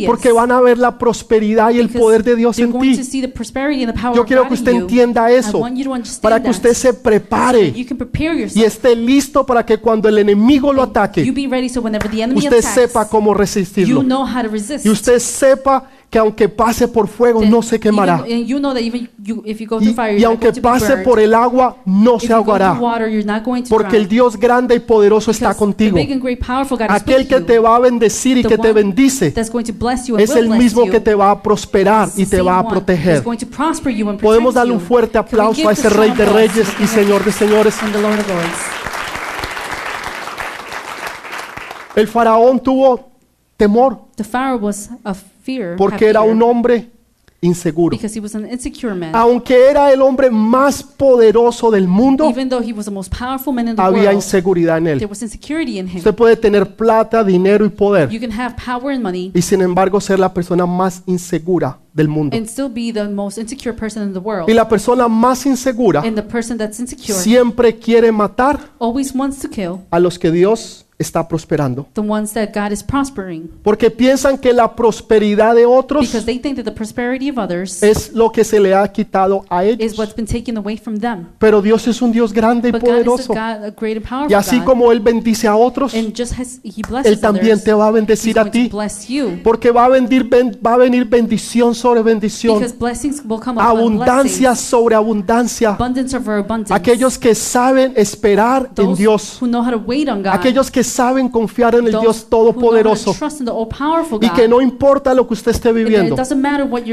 porque 0.07 0.33
van 0.33 0.51
a 0.51 0.61
ver 0.61 0.79
la 0.79 0.97
prosperidad 0.99 1.71
y 1.71 1.79
el 1.79 1.89
poder 1.89 2.23
de 2.25 2.37
Dios 2.37 2.59
en 2.59 2.79
ti. 2.79 3.03
see 3.03 3.21
the 3.21 3.29
prosperity 3.29 3.85
and 3.85 3.93
the 3.93 4.01
power 4.01 4.15
Yo 4.15 4.23
of 4.23 4.27
quiero 4.27 4.49
que 4.49 4.55
usted 4.55 4.73
entienda 4.73 5.31
eso 5.31 5.63
para 6.21 6.43
que 6.43 6.51
usted 6.51 6.75
se 6.75 6.95
prepare 6.95 7.73
y 8.55 8.63
esté 8.63 8.95
listo 8.97 9.45
para 9.45 9.65
que 9.65 9.79
cuando 9.79 10.09
el 10.09 10.19
enemigo 10.19 10.73
lo 10.73 10.83
ataque, 10.83 11.23
usted 12.35 12.63
sepa 12.63 13.09
cómo 13.09 13.35
resistirlo. 13.35 14.05
Y 14.85 14.89
usted 14.89 15.19
sepa 15.19 15.89
que 16.11 16.19
aunque 16.19 16.49
pase 16.49 16.89
por 16.89 17.07
fuego 17.07 17.43
no 17.45 17.61
se 17.61 17.79
quemará. 17.79 18.25
Y, 18.27 18.55
aunque 20.25 20.53
pase 20.55 20.97
por 20.99 21.21
el 21.21 21.35
agua 21.35 21.77
no 21.85 22.19
se 22.19 22.33
ahogará. 22.33 22.81
Porque 23.69 23.97
el 23.97 24.09
Dios 24.09 24.39
grande 24.39 24.75
y 24.75 24.79
poderoso 24.79 25.31
está 25.31 25.55
contigo. 25.55 25.99
Aquel 26.89 27.29
que 27.29 27.41
te 27.41 27.59
va 27.59 27.77
a 27.77 27.79
bendecir 27.79 28.39
y 28.39 28.45
que 28.45 28.57
te 28.57 28.73
bendice 28.73 29.35
es 30.19 30.31
el 30.31 30.49
mismo 30.49 30.87
que 30.89 31.01
te 31.01 31.15
va 31.15 31.31
a 31.31 31.43
prosperar 31.43 32.09
y 32.17 32.25
te 32.25 32.41
va 32.41 32.59
a 32.59 32.67
proteger. 32.67 33.23
Podemos 34.21 34.55
darle 34.55 34.73
un 34.73 34.81
fuerte 34.81 35.19
aplauso 35.19 35.69
a 35.69 35.73
ese 35.73 35.91
Rey 35.91 36.13
de 36.13 36.25
Reyes 36.25 36.69
y 36.83 36.87
Señor 36.87 37.23
de 37.25 37.33
Señores. 37.33 37.75
El 41.95 42.09
faraón 42.09 42.61
tuvo 42.61 43.11
temor 43.57 44.05
Fear, 45.49 45.77
porque 45.77 46.07
era 46.07 46.21
un 46.21 46.43
hombre 46.43 46.91
inseguro. 47.41 47.97
because 47.97 48.19
he 48.19 48.21
was 48.21 48.35
an 48.35 48.51
insecure 48.51 48.95
man. 48.95 49.15
Aunque 49.15 49.71
era 49.71 49.93
el 49.93 50.03
hombre 50.03 50.29
más 50.29 50.83
poderoso 50.83 51.71
del 51.71 51.87
mundo, 51.87 52.29
Even 52.29 52.49
though 52.49 52.61
he 52.63 52.73
was 52.73 52.85
the 52.87 52.91
most 52.91 53.15
powerful 53.17 53.53
man 53.55 53.69
in 53.69 53.77
the 53.77 53.81
había 53.83 54.03
world, 54.11 54.15
inseguridad 54.17 54.79
en 54.79 54.85
there 54.85 54.97
él. 54.99 55.07
was 55.09 55.23
insecurity 55.23 55.79
in 55.79 55.87
him. 55.89 55.99
Usted 55.99 56.15
puede 56.15 56.37
tener 56.37 56.75
plata, 56.75 57.23
dinero 57.23 57.65
y 57.65 57.69
poder 57.69 58.09
You 58.11 58.19
can 58.21 58.33
have 58.33 58.57
power 58.57 58.93
and 58.93 59.03
money 59.03 59.31
y 59.35 59.41
sin 59.43 59.61
embargo 59.63 60.01
ser 60.01 60.19
la 60.19 60.35
persona 60.35 60.67
más 60.67 61.03
insegura 61.07 61.79
del 61.95 62.09
mundo. 62.09 62.37
and 62.37 62.47
still 62.49 62.69
be 62.69 62.93
the 62.93 63.09
most 63.09 63.39
insecure 63.39 63.73
person 63.75 64.03
in 64.03 64.13
the 64.13 64.19
world. 64.19 64.49
Y 64.51 64.53
la 64.55 64.69
persona 64.69 65.07
más 65.09 65.47
insegura 65.47 66.01
And 66.01 66.17
the 66.17 66.23
person 66.23 66.59
that's 66.59 66.81
insecure 66.81 67.15
siempre 67.17 67.77
quiere 67.79 68.11
matar 68.11 68.59
always 68.81 69.15
wants 69.15 69.39
to 69.39 69.49
kill 69.49 69.79
a 69.91 70.01
los 70.01 70.19
que 70.19 70.33
Dios 70.33 70.85
está 70.99 71.27
prosperando. 71.29 71.87
the 71.95 72.01
ones 72.01 72.33
that 72.33 72.49
God 72.53 72.73
is 72.73 72.83
prospering 72.83 73.49
Porque 73.63 73.91
piensan 73.91 74.37
que 74.39 74.53
la 74.53 74.75
prosperidad 74.75 75.55
de 75.55 75.65
otros 75.65 76.07
because 76.07 76.27
they 76.27 76.39
think 76.39 76.57
that 76.57 76.65
the 76.65 76.73
prosperity 76.73 77.31
of 77.31 77.39
others 77.39 77.83
es 77.83 78.13
lo 78.13 78.31
que 78.33 78.43
se 78.45 78.59
le 78.59 78.75
ha 78.75 78.87
quitado 78.89 79.45
a 79.49 79.65
is 79.65 79.79
ellos. 79.79 79.99
what's 79.99 80.15
been 80.15 80.27
taken 80.27 80.57
away 80.57 80.77
from 80.77 80.99
them. 80.99 81.27
Pero 81.39 81.63
Dios 81.63 81.87
es 81.87 82.03
un 82.03 82.11
Dios 82.11 82.33
grande 82.33 82.71
y 82.71 82.73
But 82.73 82.81
God 82.83 82.89
is 82.89 82.95
poderoso. 83.05 83.33
a 83.33 83.37
God, 83.57 83.65
a 83.67 83.71
great 83.71 83.97
and 83.99 84.07
powerful 84.09 84.31
Y 84.31 84.35
así 84.35 84.59
God. 84.59 84.65
como 84.65 84.91
Él 84.93 85.01
bendice 85.01 85.47
a 85.47 85.55
otros, 85.57 85.95
and 85.95 86.13
just 86.17 86.33
as 86.39 86.59
He 86.65 86.81
Él 86.81 86.87
blesses 86.89 87.21
también 87.21 87.53
others, 87.53 87.65
te 87.65 87.73
va 87.73 87.85
a 87.87 87.89
He's 87.91 87.95
bendecir 87.95 88.39
a 88.39 88.43
going 88.43 88.51
ti. 88.53 88.69
bless 88.69 89.07
you. 89.09 89.41
Porque 89.45 89.71
va 89.71 89.85
a, 89.85 89.89
venir, 89.89 90.25
ben- 90.29 90.59
va 90.65 90.75
a 90.75 90.77
venir 90.79 91.05
bendición 91.05 91.75
sobre 91.75 92.03
bendición. 92.03 92.59
Because 92.59 92.75
blessings 92.77 93.23
will 93.25 93.39
come 93.41 93.61
upon 93.61 93.79
Abundancia 93.79 94.51
blessings. 94.51 94.59
sobre 94.69 94.95
abundancia. 94.97 95.71
Abundance 95.71 96.17
over 96.17 96.39
abundance. 96.39 96.75
Aquellos 96.75 97.17
que 97.19 97.35
saben 97.37 97.93
esperar 97.97 98.69
en 98.71 98.75
Those 98.75 99.01
Dios. 99.03 99.39
who 99.41 99.47
know 99.47 99.63
how 99.65 99.71
to 99.71 99.79
wait 99.87 100.09
on 100.09 100.23
God. 100.23 100.33
Aquellos 100.33 100.71
que 100.71 100.83
saben 100.89 101.29
confiar 101.29 101.75
en 101.77 101.87
el 101.87 102.01
Dios 102.01 102.27
Todopoderoso. 102.29 103.15
Y 104.21 104.31
que 104.31 104.49
no 104.49 104.61
importa 104.61 105.15
lo 105.15 105.27
que 105.27 105.35
usted 105.35 105.53
esté 105.53 105.73
viviendo. 105.73 106.17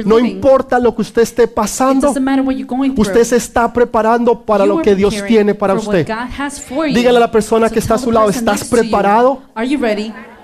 No 0.06 0.20
importa 0.20 0.80
lo 0.80 0.96
que 0.96 1.02
usted 1.02 1.22
esté 1.24 1.48
pasando. 1.48 2.14
Usted 2.96 3.24
se 3.24 3.36
está 3.38 3.74
preparando 3.74 4.42
para 4.42 4.66
lo 4.66 4.82
que 4.82 4.96
Dios 4.96 5.16
tiene 5.28 5.56
para 5.56 5.74
usted. 5.74 6.08
Dígale 6.94 7.18
a 7.18 7.22
la 7.22 7.32
persona 7.32 7.56
So 7.68 7.74
que 7.74 7.80
está 7.80 7.96
a 7.96 7.98
su 7.98 8.12
lado, 8.12 8.30
¿estás 8.30 8.66
preparado 8.66 9.42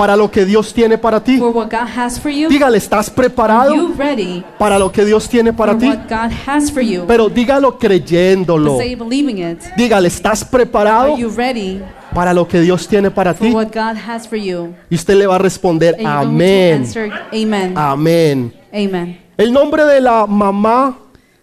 para 0.02 0.16
lo 0.16 0.32
que 0.32 0.46
Dios 0.46 0.74
tiene 0.74 0.98
para 0.98 1.24
ti? 1.24 1.38
for 1.38 1.52
what 1.56 1.70
God 1.70 1.88
has 1.96 2.20
for 2.20 2.32
you? 2.32 2.50
Dígale, 2.50 2.80
¿estás 2.80 3.08
Are 3.08 3.16
preparado 3.16 3.76
you 3.76 3.94
ready 3.96 4.44
para 4.58 4.80
lo 4.80 4.92
que 4.92 5.06
Dios 5.06 5.30
tiene 5.30 5.54
para 5.54 5.74
for 5.74 5.80
ti? 5.82 5.88
what 5.90 6.10
God 6.10 6.32
has 6.48 6.72
for 6.72 6.82
you? 6.82 7.04
Pero 7.06 7.30
dígalo 7.30 7.78
creyéndolo. 7.78 8.74
But 8.74 8.82
say 8.82 8.96
believing 8.96 9.38
it. 9.38 9.60
Dígale, 9.78 10.08
¿estás 10.08 10.44
preparado 10.44 11.14
Are 11.14 11.22
you 11.22 11.30
ready 11.30 11.80
para 12.16 12.34
lo 12.34 12.48
que 12.48 12.60
Dios 12.62 12.88
tiene 12.88 13.12
para 13.12 13.36
for 13.36 13.48
ti? 13.48 13.54
what 13.54 13.68
God 13.68 13.96
has 13.96 14.28
for 14.28 14.40
you? 14.40 14.74
Y 14.90 14.96
usted 14.96 15.14
le 15.16 15.28
va 15.28 15.36
a 15.36 15.38
responder, 15.38 15.96
And 16.00 16.08
amén, 16.08 16.84
Amen. 17.32 17.78
amén. 17.78 18.54
Amen. 18.74 19.20
El 19.38 19.54
nombre 19.54 19.86
de 19.86 20.02
la 20.02 20.26
mamá 20.26 20.98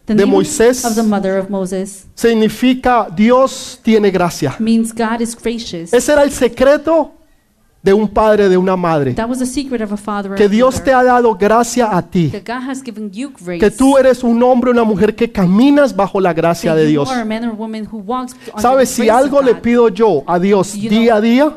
The 0.04 0.14
de 0.14 0.26
Moisés 0.26 0.84
of 0.84 0.96
the 0.96 1.02
mother 1.04 1.38
of 1.38 1.48
Moses 1.48 2.06
significa 2.14 3.06
Dios 3.14 3.78
tiene 3.84 4.10
gracia. 4.10 4.56
means 4.58 4.92
God 4.92 5.20
is 5.20 5.36
gracious. 5.36 5.92
Ese 5.92 6.10
era 6.12 6.24
el 6.24 6.32
secreto 6.32 7.12
de 7.82 7.92
un 7.92 8.08
padre, 8.08 8.48
de 8.48 8.56
una 8.56 8.76
madre. 8.76 9.14
Que 10.36 10.48
Dios 10.48 10.82
te 10.82 10.92
ha 10.92 11.04
dado 11.04 11.34
gracia 11.36 11.96
a 11.96 12.02
ti. 12.02 12.30
Que 12.30 13.70
tú 13.70 13.96
eres 13.96 14.22
un 14.24 14.42
hombre, 14.42 14.70
una 14.70 14.84
mujer 14.84 15.14
que 15.14 15.30
caminas 15.30 15.94
bajo 15.94 16.20
la 16.20 16.32
gracia 16.32 16.74
de 16.74 16.86
Dios. 16.86 17.08
¿Sabes? 18.58 18.88
Si 18.88 19.08
algo 19.08 19.40
le 19.42 19.54
pido 19.54 19.88
yo 19.88 20.22
a 20.26 20.38
Dios 20.38 20.72
día 20.72 21.16
a 21.16 21.20
día, 21.20 21.56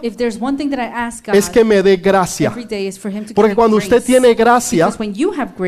es 1.33 1.49
que 1.49 1.63
me 1.63 1.81
dé 1.81 1.97
gracia. 1.97 2.53
Porque 3.33 3.55
cuando 3.55 3.77
usted 3.77 4.03
tiene 4.03 4.33
gracia, 4.35 4.89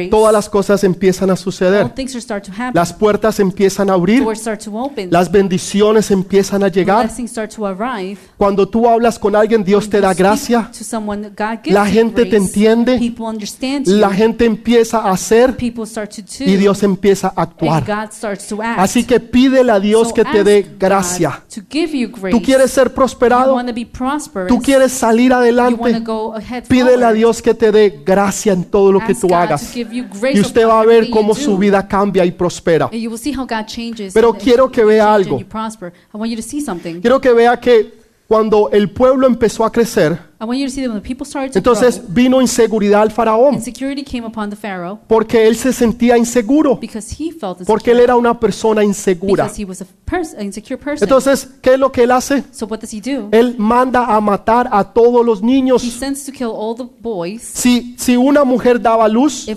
todas 0.10 0.34
las 0.34 0.50
cosas 0.50 0.84
empiezan 0.84 1.32
a 1.32 1.36
suceder. 1.36 1.92
Las 2.74 2.94
puertas 2.94 3.40
empiezan 3.40 3.90
a 3.90 3.94
abrir, 3.94 4.24
las 5.10 5.32
bendiciones 5.32 6.12
empiezan 6.12 6.64
a 6.64 6.68
llegar. 6.68 7.10
Cuando 8.38 8.68
tú 8.68 8.88
hablas 8.88 9.18
con 9.18 9.36
alguien, 9.36 9.64
Dios 9.64 9.90
te 9.90 10.00
da 10.00 10.14
speak 10.14 10.43
gracia. 10.48 10.70
La 11.66 11.86
gente 11.86 12.26
te 12.26 12.38
entiende. 12.38 13.14
La 13.86 14.10
gente 14.10 14.46
empieza 14.46 15.00
a 15.00 15.12
hacer 15.12 15.56
y 15.60 16.56
Dios 16.56 16.84
empieza 16.84 17.34
a 17.36 17.42
actuar. 17.44 17.84
Así 18.78 19.04
que 19.04 19.20
pídele 19.20 19.72
a 19.72 19.80
Dios 19.80 20.14
que 20.14 20.24
te 20.24 20.44
dé 20.44 20.76
gracia. 20.78 21.44
Tú 22.32 22.42
quieres 22.42 22.72
ser 22.72 22.94
prosperado, 22.94 23.58
tú 24.48 24.60
quieres 24.62 24.92
salir 24.92 25.34
adelante. 25.34 26.04
Pídele 26.68 27.06
a. 27.06 27.14
Dios 27.14 27.42
que 27.42 27.54
te 27.54 27.72
dé 27.72 28.02
gracia 28.04 28.54
en 28.54 28.64
todo 28.64 28.92
lo 28.92 29.00
que 29.00 29.14
tú 29.14 29.34
hagas. 29.34 29.76
Y 29.76 30.40
usted 30.40 30.68
va 30.68 30.82
a 30.82 30.86
ver 30.86 31.10
cómo 31.10 31.36
su 31.36 31.58
vida 31.58 31.88
cambia 31.88 32.26
y 32.26 32.32
prospera. 32.32 32.90
Pero 34.14 34.34
quiero 34.34 34.72
que 34.72 34.84
vea 34.84 35.14
algo. 35.14 35.36
And 35.36 35.40
you 35.40 35.48
prosper. 35.48 35.94
I 36.14 36.18
want 36.18 36.32
you 36.32 36.38
to 36.38 36.44
see 36.44 36.62
something. 36.62 37.02
Quiero 37.02 37.20
que 37.20 37.34
vea 37.34 37.60
que 37.60 38.03
cuando 38.27 38.70
el 38.72 38.89
pueblo 38.89 39.27
empezó 39.27 39.65
a 39.65 39.72
crecer, 39.72 40.18
entonces 41.53 42.01
vino 42.10 42.42
inseguridad 42.42 43.01
al 43.01 43.12
faraón, 43.12 43.62
porque 45.08 45.48
él 45.48 45.56
se 45.56 45.74
sentía 45.74 46.18
inseguro, 46.18 46.80
porque 47.65 47.92
él 47.92 48.00
era 48.00 48.15
una 48.15 48.39
persona 48.39 48.84
insegura. 48.84 49.50
Entonces, 51.01 51.50
¿qué 51.62 51.74
es 51.74 51.80
lo 51.80 51.92
que 51.92 52.03
él 52.03 52.12
hace? 52.12 52.44
so 52.51 52.65
what 52.65 52.80
does 52.80 52.94
he 52.94 53.01
do? 53.01 53.30
Él 53.32 53.56
manda 53.58 54.06
a 54.06 54.20
matar 54.20 54.70
a 54.72 54.84
todos 54.84 55.25
los 55.25 55.42
He 55.42 55.46
niños. 55.46 55.82
sends 55.82 56.25
to 56.25 56.32
kill 56.32 56.51
all 56.53 56.75
the 56.75 56.88
boys. 57.01 57.42
Si, 57.42 57.96
si 57.98 58.18
una 58.18 58.44
mujer 58.44 58.82
daba 58.82 59.08
luz, 59.08 59.48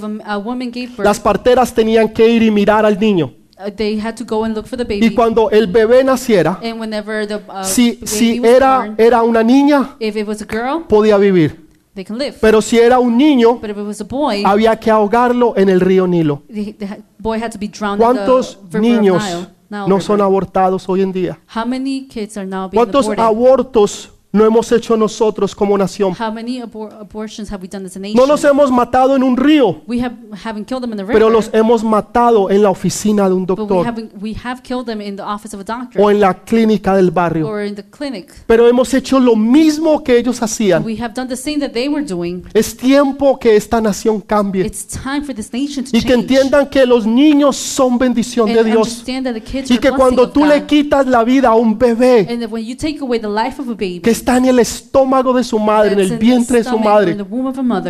las 0.99 1.21
parteras 1.21 1.73
tenían 1.73 2.09
que 2.09 2.29
ir 2.29 2.43
y 2.43 2.51
mirar 2.51 2.85
al 2.85 2.99
niño. 2.99 3.33
Uh, 3.59 3.71
they 3.77 3.99
had 4.01 4.15
to 4.17 4.25
go 4.25 4.45
and 4.45 4.55
look 4.55 4.67
for 4.67 4.77
the 4.77 4.85
y 4.85 5.01
baby. 5.01 5.15
cuando 5.15 5.51
el 5.51 5.67
bebé 5.67 6.03
naciera, 6.05 6.59
And 6.63 6.81
whenever 6.81 7.27
the 7.27 7.37
uh, 7.49 7.65
si, 7.65 7.93
baby 7.93 8.07
si 8.07 8.41
was 8.41 8.51
era, 8.51 8.79
born, 8.79 8.95
era 8.99 9.23
una 9.23 9.43
niña, 9.43 9.97
if 10.01 10.17
it 10.17 10.27
was 10.27 10.43
a 10.43 10.47
girl, 10.47 10.85
podía 10.89 11.17
vivir. 11.19 11.65
they 11.95 12.05
can 12.05 12.19
live. 12.19 12.37
Pero 12.41 12.61
si 12.61 12.79
era 12.79 12.99
un 12.99 13.17
niño, 13.17 13.55
But 13.61 13.71
if 13.71 13.77
it 13.79 13.85
was 13.87 14.01
a 14.01 14.05
boy, 14.05 14.43
había 14.45 14.77
que 14.79 14.91
ahogarlo 14.91 15.55
en 15.57 15.69
el 15.71 15.81
río 15.81 16.07
Nilo. 16.07 16.43
the, 16.49 16.75
the 16.75 17.03
boy 17.19 17.39
had 17.43 17.51
to 17.53 17.59
be 17.59 17.69
drowned 17.69 18.01
in 18.01 18.07
¿Cuántos 18.07 18.59
the 18.71 18.79
river 18.79 18.81
niños 18.81 19.17
of 19.17 19.23
Nile. 19.23 19.47
Nile 19.69 19.89
no 19.89 19.97
River. 19.97 20.03
son 20.03 20.21
abortados 20.21 20.89
hoy 20.89 21.03
en 21.03 21.13
día? 21.13 21.39
How 21.55 21.65
many 21.67 22.07
kids 22.07 22.37
are 22.37 22.47
now 22.47 22.69
being 22.69 22.77
¿Cuántos 22.85 23.07
aborted? 23.07 23.23
abortos 23.25 24.11
no 24.37 24.45
hemos 24.45 24.71
hecho 24.73 24.97
nosotros 24.97 25.55
como 25.55 25.77
nación? 25.79 26.13
How 26.19 26.33
many 26.33 26.61
abor- 26.61 26.93
abortions 27.01 27.51
have 27.51 27.63
we 27.63 27.69
done 27.69 27.87
as 27.87 27.97
a 27.97 28.01
nation? 28.01 28.17
No 28.17 28.27
los 28.27 28.45
hemos 28.45 28.71
matado 28.71 29.17
en 29.17 29.23
un 29.23 29.37
río, 29.37 29.83
we 29.87 30.01
have 30.03 30.15
haven't 30.45 30.67
killed 30.67 30.83
them 30.83 30.93
in 30.93 30.97
the 30.99 31.03
river, 31.05 31.15
pero 31.15 31.31
los 31.31 31.51
hemos 31.53 31.83
matado 31.83 32.51
en 32.51 32.63
la 32.63 32.71
oficina 32.71 33.29
de 33.29 33.35
un 33.35 33.47
but 33.47 33.59
we 33.59 33.67
doctor 33.67 33.87
haven't 33.87 34.13
we 34.21 34.35
have 34.45 34.63
killed 34.63 34.87
them 34.87 35.01
in 35.01 35.17
the 35.17 35.23
office 35.23 35.55
of 35.55 35.61
a 35.61 35.65
doctor 35.65 36.01
o 36.01 36.11
en 36.11 36.21
la 36.21 36.35
clínica 36.45 36.95
del 36.95 37.11
barrio. 37.11 37.49
or 37.49 37.63
in 37.63 37.75
the 37.75 37.83
clinic. 37.85 38.33
Pero 38.47 38.69
hemos 38.69 38.93
hecho 38.95 39.19
lo 39.19 39.35
mismo 39.37 40.03
que 40.05 40.19
ellos 40.19 40.43
hacían. 40.43 40.85
We 40.85 41.01
have 41.01 41.15
done 41.15 41.29
the 41.29 41.37
same 41.37 41.59
that 41.61 41.71
they 41.73 41.89
were 41.89 42.05
doing. 42.05 42.43
Es 42.55 42.77
tiempo 42.77 43.39
que 43.39 43.57
esta 43.57 43.81
nación 43.81 44.21
cambie 44.21 44.65
It's 44.67 44.87
time 44.87 45.23
for 45.23 45.35
this 45.35 45.53
nation 45.53 45.85
to 45.85 45.91
y 45.97 46.01
que 46.03 46.09
change. 46.09 46.23
entiendan 46.23 46.69
que 46.69 46.85
los 46.87 47.07
niños 47.07 47.57
son 47.57 47.99
bendición 47.99 48.47
de 48.53 48.59
and 48.61 48.67
Dios 48.69 48.89
understand 48.89 49.25
that 49.27 49.35
the 49.35 49.41
kids 49.41 49.71
y 49.71 49.75
are 49.75 49.81
que 49.81 49.89
a 49.89 49.91
blessing 49.93 49.97
cuando 50.17 50.23
of 50.25 50.33
tú 50.33 50.41
God. 50.41 50.49
le 50.49 50.67
quitas 50.67 51.07
la 51.07 51.25
vida 51.25 51.49
a 51.49 51.55
un 51.55 51.79
bebé 51.79 52.27
and 52.29 52.41
that 52.43 52.51
when 52.51 52.65
you 52.65 52.77
take 52.77 53.01
away 53.01 53.19
the 53.19 53.29
life 53.29 53.61
of 53.61 53.69
a 53.69 53.73
baby 53.75 54.01
que 54.01 54.11
está 54.27 54.39
en 54.39 54.47
el 54.47 54.59
estómago 54.59 55.33
de 55.33 55.45
su 55.45 55.57
madre, 55.57 55.93
en 55.93 56.01
el 56.01 56.19
vientre 56.19 56.59
de 56.59 56.65
su 56.65 56.77
madre, 56.81 57.17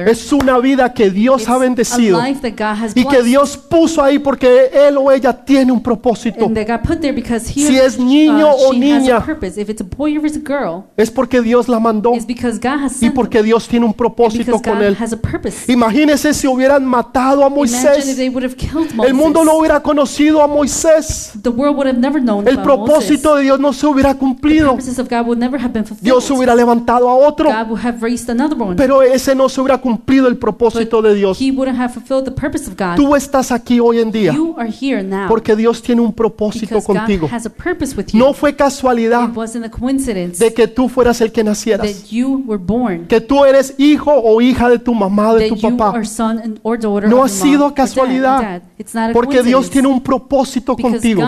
es 0.07 0.31
una 0.35 0.59
vida 0.59 0.93
que 0.93 1.09
Dios 1.11 1.49
ha 1.49 1.57
bendecido 1.57 2.21
y 2.95 3.05
que. 3.07 3.17
Dios 3.27 3.57
puso 3.57 4.03
ahí 4.03 4.19
porque 4.19 4.71
él 4.73 4.99
o 4.99 5.11
ella 5.11 5.33
tiene 5.33 5.73
un 5.73 5.83
propósito. 5.83 6.49
Si 7.45 7.77
es 7.77 7.99
niño 7.99 8.49
uh, 8.55 8.69
o 8.69 8.73
niña. 8.73 9.25
Es 10.97 11.11
porque 11.11 11.41
Dios 11.41 11.69
la 11.69 11.81
mandó 11.81 12.13
y 13.01 13.11
porque 13.11 13.43
Dios 13.43 13.67
tiene 13.67 13.87
un 13.87 13.95
propósito 13.95 14.61
con 14.61 14.83
él. 14.83 14.97
Imagínense 15.67 16.35
si 16.35 16.47
hubieran 16.47 16.85
matado 16.85 17.45
a 17.45 17.49
Moisés. 17.49 18.17
El 18.19 19.15
mundo 19.15 19.43
no 19.43 19.57
hubiera 19.57 19.81
conocido 19.81 20.43
a 20.43 20.47
Moisés. 20.47 21.33
El 22.45 22.63
propósito 22.63 23.37
de 23.37 23.43
Dios 23.43 23.59
no 23.59 23.73
se 23.73 23.87
hubiera 23.87 24.15
cumplido. 24.15 24.77
purposes 24.77 24.99
Dios 26.27 26.39
hubiera 26.39 26.55
levantado 26.55 27.09
a 27.09 27.15
otro, 27.15 27.51
pero 28.77 29.03
ese 29.03 29.35
no 29.35 29.49
se 29.49 29.61
hubiera 29.61 29.79
cumplido 29.79 30.29
el 30.29 30.37
propósito 30.37 31.03
de 31.03 31.15
Dios. 31.15 31.41
He 31.41 31.51
wouldn't 31.51 31.79
have 31.79 31.93
fulfilled 31.93 32.25
the 32.25 32.31
purpose 32.31 32.69
of 32.69 32.77
God. 32.77 32.97
Tú 32.97 33.15
estás 33.15 33.53
aquí 33.53 33.81
hoy 33.81 34.01
en 34.01 34.11
día 34.11 34.37
porque 35.29 35.55
Dios 35.57 35.83
tiene 35.83 36.01
un 36.01 36.13
propósito 36.13 36.81
contigo. 36.83 37.29
No 38.15 38.33
fue 38.33 38.55
casualidad 38.55 39.29
de 39.29 40.55
que 40.55 40.67
tú 40.69 40.89
fueras 40.89 41.21
el 41.21 41.33
que 41.33 41.45
nacieras, 41.45 42.05
que 43.09 43.21
tú 43.21 43.45
eres 43.45 43.75
hijo 43.79 44.13
o 44.13 44.41
hija 44.41 44.69
de 44.69 44.79
tu 44.79 44.95
mamá, 44.95 45.35
de 45.35 45.49
that 45.49 45.57
tu 45.57 45.77
papá, 45.77 46.01
No 47.09 47.23
ha 47.25 47.29
sido 47.29 47.75
casualidad, 47.75 48.63
porque 49.13 49.43
Dios 49.43 49.71
tiene 49.71 49.89
un 49.89 50.01
propósito 50.01 50.77
contigo. 50.77 51.23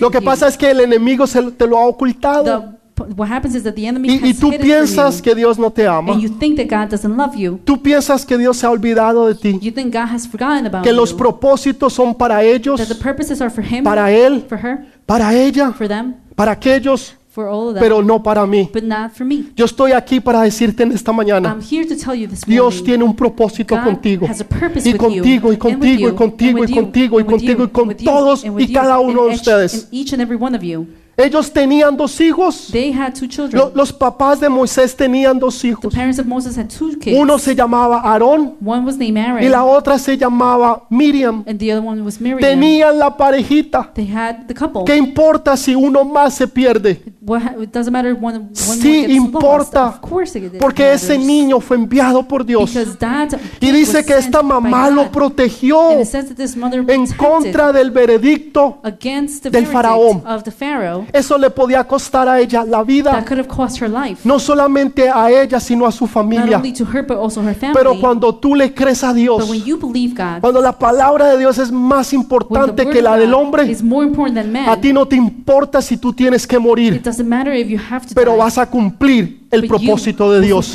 Lo 0.00 0.10
que 0.10 0.20
pasa 0.20 0.48
es 0.48 0.56
que 0.56 0.70
el 0.70 0.80
enemigo 0.80 1.26
se, 1.26 1.42
te 1.52 1.66
lo 1.66 1.78
ha 1.78 1.86
ocultado 1.86 2.79
what 3.16 3.28
happens 3.30 3.54
is 3.54 3.62
that 3.62 3.74
the 3.74 3.86
enemy 3.86 4.08
y, 4.08 4.20
y 4.22 4.30
has 4.30 4.38
tú 4.38 4.48
hidden 4.48 4.60
piensas 4.62 5.20
que 5.22 5.34
Dios 5.34 5.58
no 5.58 5.70
te 5.70 5.86
ama. 5.86 6.12
and 6.12 6.20
you 6.22 6.28
think 6.38 6.56
that 6.56 6.66
God 6.68 6.90
doesn't 6.90 7.16
love 7.16 7.34
you. 7.36 7.58
Tú 7.64 7.80
piensas 7.82 8.24
que 8.24 8.36
Dios 8.38 8.56
se 8.56 8.66
ha 8.66 8.70
olvidado 8.70 9.26
de 9.26 9.34
ti, 9.34 9.58
You 9.60 9.72
think 9.72 9.92
God 9.92 10.08
has 10.12 10.26
forgotten 10.26 10.66
about 10.66 10.82
que 10.82 10.92
los 10.92 11.10
you. 11.12 11.16
propósitos 11.16 11.92
son 11.92 12.14
para 12.14 12.42
ellos, 12.42 12.78
That 12.80 12.88
the 12.94 13.02
purposes 13.02 13.40
are 13.40 13.50
for 13.50 13.64
him, 13.64 13.84
para 13.84 14.10
él, 14.12 14.44
for 14.48 14.58
her, 14.58 14.86
para 15.06 15.34
ella, 15.34 15.72
for 15.72 15.88
them, 15.88 16.14
para 16.34 16.52
aquellos, 16.52 17.14
for 17.30 17.46
all 17.46 17.68
of 17.68 17.74
them, 17.74 17.80
pero 17.80 18.02
no 18.02 18.20
para 18.22 18.44
mí. 18.46 18.68
but 18.72 18.82
not 18.82 19.12
for 19.12 19.24
me. 19.24 19.44
Yo 19.56 19.64
estoy 19.64 19.92
aquí 19.92 20.18
para 20.20 20.42
decirte 20.42 20.82
en 20.82 20.92
esta 20.92 21.12
mañana, 21.12 21.50
I'm 21.50 21.60
here 21.62 21.86
to 21.86 21.94
tell 21.96 22.14
you 22.14 22.26
this 22.26 22.40
Dios 22.44 22.74
morning. 22.74 22.84
tiene 22.84 23.04
un 23.04 23.14
propósito 23.14 23.76
God 23.76 23.84
contigo. 23.84 24.26
has 24.26 24.40
a 24.40 24.44
purpose 24.44 24.88
Y 24.88 24.92
with 24.92 24.98
contigo, 25.00 25.22
y 25.24 25.30
you, 25.30 25.38
and 25.40 25.44
with 25.44 25.58
contigo, 25.58 25.86
y 25.86 26.10
you, 26.10 26.14
contigo, 26.16 26.48
and 26.50 26.58
y 26.58 26.60
with 26.60 26.68
you, 26.70 26.74
contigo, 26.82 27.16
y 27.18 27.20
and 27.22 27.30
with 27.30 27.40
contigo, 27.40 27.64
y 27.64 27.68
con 27.68 27.82
and 27.82 27.88
with 27.92 27.98
you, 28.00 28.04
todos 28.10 28.44
and 28.44 28.58
y 28.60 28.66
you, 28.66 28.74
cada 28.74 28.98
uno 28.98 29.22
de 29.24 29.30
and 29.30 29.30
each- 29.30 29.40
ustedes. 29.40 29.74
and 29.74 29.86
each 29.94 30.12
and 30.12 30.20
every 30.22 30.36
one 30.36 30.56
of 30.56 30.62
you. 30.64 30.86
Ellos 31.16 31.52
tenían 31.52 31.96
dos 31.96 32.18
hijos. 32.20 32.68
They 32.72 32.92
had 32.92 33.12
two 33.12 33.26
children. 33.26 33.52
Lo- 33.60 33.72
Los 33.74 33.92
papás 33.92 34.40
de 34.40 34.48
Moisés 34.48 34.96
tenían 34.96 35.38
dos 35.38 35.60
The 35.60 35.68
hijos. 35.68 35.94
parents 35.94 36.18
of 36.18 36.26
Moses 36.26 36.56
had 36.56 36.68
two 36.68 36.96
kids. 36.98 37.16
Uno 37.18 37.38
se 37.38 37.54
llamaba 37.54 38.00
Aarón 38.00 38.54
One 38.64 38.86
was 38.86 38.96
named 38.96 39.18
Aaron, 39.18 39.42
y 39.44 39.48
la 39.48 39.64
otra 39.64 39.98
se 39.98 40.16
llamaba 40.16 40.84
Miriam. 40.88 41.44
and 41.46 41.58
the 41.58 41.70
other 41.72 41.86
one 41.86 42.00
was 42.02 42.18
Miriam. 42.20 42.40
Tenían 42.40 42.98
la 42.98 43.14
parejita. 43.16 43.90
They 43.94 44.06
had 44.10 44.46
the 44.46 44.54
couple. 44.54 44.84
¿Qué 44.86 44.96
importa 44.96 45.56
si 45.58 45.74
uno 45.74 46.04
más 46.04 46.34
se 46.34 46.46
pierde? 46.48 47.02
What 47.20 47.42
ha- 47.42 47.54
it 47.62 47.70
doesn't 47.70 47.92
matter 47.92 48.14
one, 48.14 48.38
one 48.38 48.48
Sí 48.54 49.02
gets 49.02 49.12
importa, 49.12 49.84
lost. 49.86 50.02
Of 50.02 50.10
course 50.10 50.38
it 50.38 50.58
Porque 50.58 50.92
ese 50.94 51.12
matters. 51.18 51.26
niño 51.26 51.60
fue 51.60 51.76
enviado 51.76 52.26
por 52.26 52.46
Dios. 52.46 52.72
Because 52.72 52.96
that 52.98 53.34
Y 53.60 53.70
dice 53.72 53.98
was 53.98 54.06
que 54.06 54.14
esta 54.14 54.38
sent 54.40 54.48
by 54.48 54.60
mamá 54.62 54.88
God. 54.88 54.94
lo 54.96 55.10
protegió 55.12 55.90
And 55.90 56.00
it 56.00 56.06
says 56.06 56.28
that 56.28 56.36
this 56.36 56.56
mother 56.56 56.80
en 56.80 56.86
protected 56.86 57.16
contra 57.18 57.72
del 57.72 57.90
veredicto. 57.90 58.78
against 58.82 59.42
the 59.42 59.50
del 59.50 59.64
verdict 59.66 59.72
faraón. 59.72 60.22
of 60.26 60.44
the 60.44 60.50
Pharaoh 60.50 60.99
Eso 61.12 61.38
le 61.38 61.50
podía 61.50 61.84
costar 61.84 62.28
a 62.28 62.40
ella 62.40 62.64
la 62.64 62.82
vida. 62.82 63.10
that 63.12 63.24
could 63.26 63.38
have 63.38 63.48
cost 63.48 63.80
her 63.80 63.88
life. 63.88 64.20
No 64.24 64.38
solamente 64.38 65.08
a 65.08 65.30
ella, 65.30 65.60
sino 65.60 65.86
a 65.86 65.92
su 65.92 66.04
Not 66.04 66.12
familia. 66.12 66.56
only 66.58 66.72
to 66.72 66.84
her, 66.84 67.02
but 67.06 67.16
also 67.16 67.40
her 67.42 67.54
family. 67.54 67.76
Pero 67.78 67.98
cuando 68.00 68.34
tú 68.34 68.54
le 68.54 68.72
crees 68.74 69.02
a 69.04 69.12
Dios, 69.12 69.38
but 69.42 69.50
when 69.50 69.64
you 69.64 69.76
believe 69.78 70.14
God, 70.14 70.40
cuando 70.40 70.60
la 70.60 70.78
palabra 70.78 71.26
de 71.28 71.38
Dios 71.38 71.58
es 71.58 71.70
más 71.72 72.12
when 72.12 72.20
the 72.20 72.24
importante 72.24 72.82
word 72.84 72.92
que 72.92 72.98
of 72.98 73.04
la 73.04 73.16
del 73.16 73.30
God 73.30 73.38
hombre, 73.40 73.70
is 73.70 73.82
more 73.82 74.06
important 74.06 74.36
than 74.36 74.52
man, 74.52 74.68
a 74.68 74.80
ti 74.80 74.92
no 74.92 75.06
te 75.06 75.16
importa 75.16 75.80
si 75.82 75.96
tú 75.96 76.12
tienes 76.12 76.46
que 76.46 76.56
it 76.56 76.62
morir, 76.62 77.02
doesn't 77.02 77.28
matter 77.28 77.52
if 77.54 77.68
you 77.68 77.78
have 77.90 78.06
to 78.06 78.14
pero 78.14 78.32
die. 78.32 78.38
vas 78.38 78.58
a 78.58 78.66
cumplir 78.66 79.39
el 79.50 79.66
propósito 79.66 80.32
de 80.32 80.40
Dios. 80.40 80.74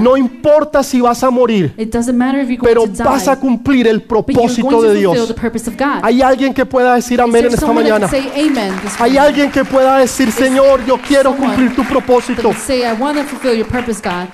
No 0.00 0.16
importa 0.16 0.82
si 0.82 1.00
vas 1.00 1.22
a 1.22 1.30
morir, 1.30 1.74
pero 2.62 2.84
vas 2.86 3.28
a 3.28 3.38
cumplir 3.38 3.86
el 3.86 4.02
propósito 4.02 4.68
to 4.68 4.82
de 4.82 4.94
Dios. 4.94 5.34
Hay 6.02 6.22
alguien 6.22 6.52
que 6.52 6.66
pueda 6.66 6.94
decir 6.94 7.20
amén 7.20 7.46
en 7.46 7.54
esta 7.54 7.72
mañana. 7.72 8.08
Hay 8.98 9.16
alguien 9.16 9.50
que 9.50 9.64
pueda 9.64 9.98
decir, 9.98 10.30
Señor, 10.32 10.84
yo 10.86 10.98
quiero 10.98 11.34
cumplir 11.36 11.74
tu 11.74 11.84
propósito. 11.84 12.48
can 12.58 12.60
say, 12.60 12.84
I 12.84 12.92
want 12.92 13.16
to 13.18 13.24
fulfill 13.24 13.54
your 13.54 13.66
purpose, 13.66 14.00
God. 14.00 14.28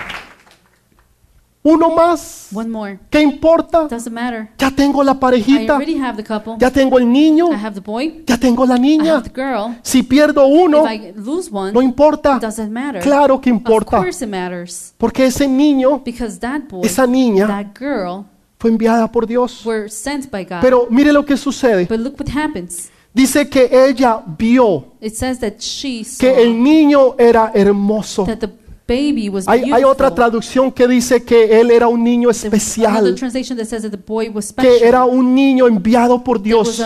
Uno 1.67 1.89
más. 1.95 2.49
One 2.53 2.69
more. 2.69 2.99
¿Qué 3.09 3.21
importa? 3.21 3.87
Doesn't 3.87 4.13
matter. 4.13 4.49
Ya 4.59 4.69
tengo 4.69 5.03
la 5.03 5.13
I 5.13 5.15
parejita, 5.15 5.73
already 5.75 5.97
have 5.97 6.15
the 6.15 6.23
couple. 6.23 6.53
ya 6.59 6.69
tengo 6.69 6.99
el 6.99 7.11
niño, 7.11 7.49
I 7.51 7.55
have 7.55 7.73
the 7.73 7.81
boy. 7.81 8.23
ya 8.27 8.37
tengo 8.37 8.67
la 8.67 8.75
I 8.77 8.79
niña. 8.79 9.15
have 9.17 9.27
the 9.29 9.33
girl. 9.41 9.75
Si 9.81 10.03
pierdo 10.03 10.45
uno, 10.45 10.85
If 10.85 10.91
I 10.91 11.13
lose 11.15 11.49
one, 11.51 11.71
no 11.73 11.81
importa. 11.81 12.37
doesn't 12.39 12.69
matter. 12.71 13.01
Claro 13.01 13.41
que 13.41 13.49
Of 13.49 13.57
importa. 13.57 13.97
course 13.97 14.23
it 14.23 14.29
matters. 14.29 14.93
Porque 14.99 15.25
ese 15.25 15.47
niño, 15.47 16.03
Because 16.05 16.39
that 16.39 16.61
boy, 16.69 16.85
esa 16.85 17.07
niña, 17.07 17.47
that 17.47 17.67
girl, 17.75 18.25
fue 18.59 18.69
enviada 18.69 19.11
por 19.11 19.25
Dios. 19.25 19.65
were 19.65 19.89
sent 19.89 20.29
by 20.29 20.43
God. 20.45 20.61
Pero 20.61 20.85
mire 20.91 21.11
lo 21.11 21.25
que 21.25 21.35
sucede. 21.35 21.87
But 21.89 21.97
look 21.99 22.13
what 22.19 22.29
happens. 22.29 22.91
Dice 23.11 23.49
que 23.49 23.69
ella 23.71 24.21
vio 24.37 24.93
It 25.01 25.15
says 25.15 25.39
that 25.39 25.53
she 25.59 26.03
saw 26.03 26.19
que 26.19 26.43
el 26.43 26.61
niño 26.61 27.15
era 27.17 27.49
hermoso. 27.55 28.25
that 28.25 28.37
the 28.37 28.49
baby 28.87 29.29
was 29.29 29.47
Hay, 29.47 29.71
hay 29.71 29.83
otra 29.83 30.13
traducción 30.13 30.71
que 30.71 30.87
dice 30.87 31.23
que 31.23 31.59
él 31.59 31.71
era 31.71 31.87
un 31.87 32.03
niño 32.03 32.29
especial, 32.29 33.15
que 34.57 34.87
era 34.87 35.05
un 35.05 35.33
niño 35.33 35.67
enviado 35.67 36.23
por 36.23 36.41
Dios. 36.41 36.81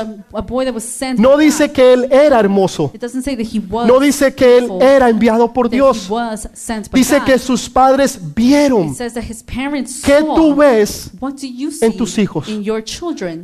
No 1.17 1.37
dice 1.37 1.71
que 1.71 1.93
él 1.93 2.07
era 2.11 2.39
hermoso, 2.39 2.91
It 2.93 3.01
doesn't 3.01 3.23
say 3.23 3.35
that 3.35 3.45
he 3.45 3.59
was 3.59 3.87
no 3.87 3.99
dice 3.99 4.33
que 4.33 4.57
él 4.57 4.69
era 4.81 5.09
enviado 5.09 5.51
por 5.51 5.67
that 5.67 5.73
he 5.73 5.77
Dios. 5.77 6.09
was 6.09 6.47
sent 6.53 6.89
by 6.89 6.99
Dice 6.99 7.21
que 7.25 7.37
sus 7.37 7.69
padres 7.69 8.19
vieron. 8.35 8.95
¿Qué 8.95 10.23
tú 10.35 10.55
ves? 10.55 11.11
En 11.81 11.97
tus 11.97 12.17
hijos? 12.17 12.47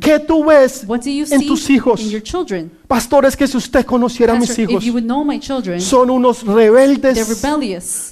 ¿Qué 0.00 0.18
tú 0.20 0.44
ves 0.44 0.86
en 1.30 1.46
tus 1.46 1.70
hijos? 1.70 2.00
Pastores, 2.86 3.36
que 3.36 3.48
si 3.48 3.56
usted 3.56 3.84
conociera 3.84 4.34
a 4.34 4.38
mis 4.38 4.56
hijos, 4.58 4.84
son 5.78 6.10
unos 6.10 6.46
rebeldes, 6.46 7.18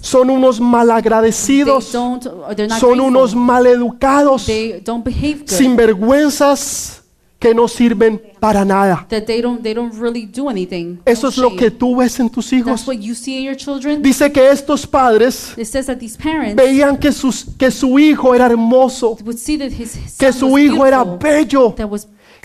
son 0.00 0.30
unos 0.34 0.60
malagradecidos, 0.60 1.84
son 1.84 3.00
unos 3.00 3.34
maleducados, 3.34 4.46
sinvergüenzas 5.46 7.04
que 7.44 7.54
no 7.54 7.68
sirven 7.68 8.22
para 8.40 8.64
nada. 8.64 9.06
Eso 11.04 11.28
es 11.28 11.36
lo 11.36 11.54
que 11.54 11.70
tú 11.70 11.96
ves 11.96 12.18
en 12.18 12.30
tus 12.30 12.50
hijos. 12.54 12.86
Dice 14.00 14.32
que 14.32 14.50
estos 14.50 14.86
padres 14.86 15.54
veían 16.54 16.96
que, 16.96 17.12
sus, 17.12 17.44
que 17.58 17.70
su 17.70 17.98
hijo 17.98 18.34
era 18.34 18.46
hermoso, 18.46 19.18
que 20.18 20.32
su 20.32 20.58
hijo 20.58 20.86
era 20.86 21.04
bello, 21.04 21.74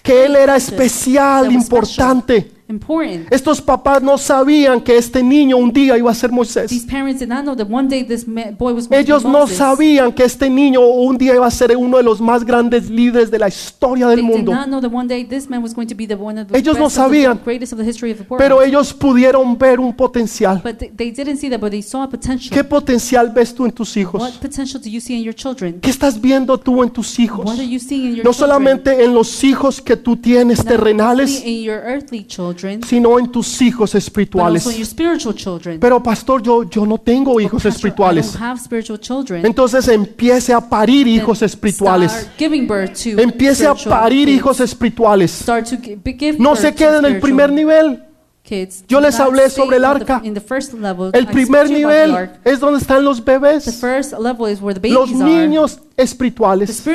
que 0.04 0.26
él 0.26 0.36
era 0.36 0.58
especial, 0.58 1.50
importante. 1.50 2.59
Important. 2.70 3.28
Estos 3.32 3.62
papás 3.62 4.02
no 4.02 4.18
sabían 4.18 4.80
que 4.82 4.98
este 4.98 5.24
niño 5.24 5.58
un 5.58 5.72
día 5.74 5.98
iba 5.98 6.12
a 6.12 6.14
ser 6.14 6.32
Moisés. 6.32 6.70
These 6.70 6.86
parents 6.88 7.20
did 7.20 7.28
not 7.28 7.44
know 7.44 7.56
that 7.56 7.68
one 7.70 7.88
day 7.90 8.04
this 8.04 8.28
ma- 8.28 8.52
boy 8.58 8.74
was 8.74 8.88
going 8.88 9.02
Ellos 9.02 9.24
to 9.24 9.28
be 9.28 9.34
no 9.34 9.40
Moses. 9.40 9.58
sabían 9.58 10.12
que 10.14 10.24
este 10.24 10.50
niño 10.50 10.82
un 10.82 11.18
día 11.18 11.36
iba 11.36 11.48
a 11.48 11.52
ser 11.52 11.76
uno 11.76 11.98
de 11.98 12.04
los 12.04 12.22
más 12.22 12.46
grandes 12.46 12.90
líderes 12.90 13.32
de 13.32 13.40
la 13.40 13.48
historia 13.48 14.08
They 14.08 14.16
del 14.18 14.26
did 14.28 14.36
mundo. 14.36 14.52
not 14.54 14.68
know 14.68 14.80
that 14.82 14.92
one 14.94 15.08
day 15.08 15.24
this 15.26 15.50
man 15.50 15.64
was 15.64 15.74
going 15.74 15.88
to 15.88 15.96
be 15.96 16.06
the 16.06 16.16
one 16.16 16.40
of 16.40 16.48
the 16.48 16.58
Ellos 16.58 16.78
no 16.78 16.86
best 16.86 16.98
of 16.98 17.12
the 17.12 17.24
sabían. 17.24 17.40
greatest 17.44 17.74
of 17.74 17.80
the 17.80 17.86
history 17.86 18.12
of 18.12 18.18
the 18.20 18.26
world. 18.30 18.40
Pero 18.42 18.62
ellos 18.62 18.94
pudieron 18.94 19.58
ver 19.58 19.80
un 19.80 19.94
potencial. 19.94 20.62
but 20.64 20.78
they, 20.78 20.90
they 20.90 21.12
didn't 21.12 21.38
see 21.38 21.50
that, 21.50 21.60
but 21.60 21.72
they 21.72 21.82
saw 21.82 22.04
a 22.04 22.10
potential. 22.10 22.52
¿Qué 22.56 22.64
potencial 22.64 23.30
ves 23.34 23.54
tú 23.54 23.66
en 23.66 23.72
tus 23.72 23.96
What 23.96 24.02
hijos? 24.02 24.32
potential 24.40 24.80
do 24.82 24.90
you 24.90 25.02
see 25.02 25.16
in 25.18 25.24
your 25.24 25.34
children? 25.34 25.80
¿Qué 25.82 25.90
estás 25.90 26.20
viendo 26.22 26.58
tú 26.58 26.84
en 26.84 26.90
tus 26.92 27.18
hijos? 27.20 27.46
What 27.46 27.58
are 27.60 27.68
you 27.68 27.80
seeing 27.80 28.06
in 28.10 28.16
your 28.18 28.26
No 28.26 28.32
children? 28.32 28.50
solamente 28.50 29.04
en 29.04 29.14
los 29.14 29.44
hijos 29.44 29.82
que 29.82 29.96
tú 29.98 30.16
tienes 30.18 30.60
Not 30.60 30.68
only 30.68 30.78
terrenales, 30.78 31.44
in 31.46 31.64
your 31.64 31.78
earthly 31.84 32.26
children, 32.60 32.84
sino 32.84 33.20
en 33.20 33.32
tus 33.32 33.62
hijos 33.62 33.92
but 33.92 33.96
also 33.96 33.98
in 33.98 34.02
espirituales. 34.04 34.78
your 34.78 34.86
spiritual 34.86 35.34
children. 35.36 35.80
Pero 35.80 36.02
pastor, 36.02 36.42
yo, 36.42 36.64
yo 36.70 36.86
no 36.86 36.98
tengo 36.98 37.40
hijos 37.40 37.64
Pastor, 37.64 37.70
I 37.70 37.76
espirituales. 37.76 38.32
don't 38.34 38.42
have 38.42 38.60
spiritual 38.60 39.00
children. 39.00 39.46
Entonces 39.46 39.88
empiece 39.88 40.54
a 40.54 40.62
parir 40.62 41.08
hijos 41.08 41.40
Then 41.40 41.46
espirituales. 41.48 42.12
Start 42.12 42.38
giving 42.38 42.68
birth 42.68 42.94
to 43.04 43.22
Empiece 43.22 43.66
a 43.66 43.74
parir 43.76 44.28
kids. 44.28 44.38
hijos 44.38 44.60
espirituales. 44.60 45.32
Start 45.32 45.70
to 45.70 45.78
give 45.78 46.38
No 46.40 46.52
birth 46.52 46.62
se 46.62 46.72
to 46.72 46.78
quede 46.78 46.98
en 47.00 47.06
el 47.06 47.20
primer 47.20 47.52
nivel. 47.52 48.04
Kids. 48.50 48.84
Yo 48.88 49.00
les 49.00 49.20
hablé 49.20 49.50
sobre 49.50 49.78
el 49.78 49.86
arca. 49.86 50.22
in 50.24 50.34
the 50.34 50.42
first 50.42 50.74
level. 50.74 51.12
El 51.14 51.28
primer 51.28 51.70
nivel 51.70 52.32
es 52.44 52.60
donde 52.60 52.80
están 52.80 53.04
los 53.04 53.24
bebés, 53.24 53.80
first 53.80 54.14
level 54.14 54.52
is 54.52 54.60
where 54.62 54.80
the 54.80 54.90
los 54.90 55.12
niños 55.12 55.80
The 56.00 56.04
espirituales. 56.04 56.88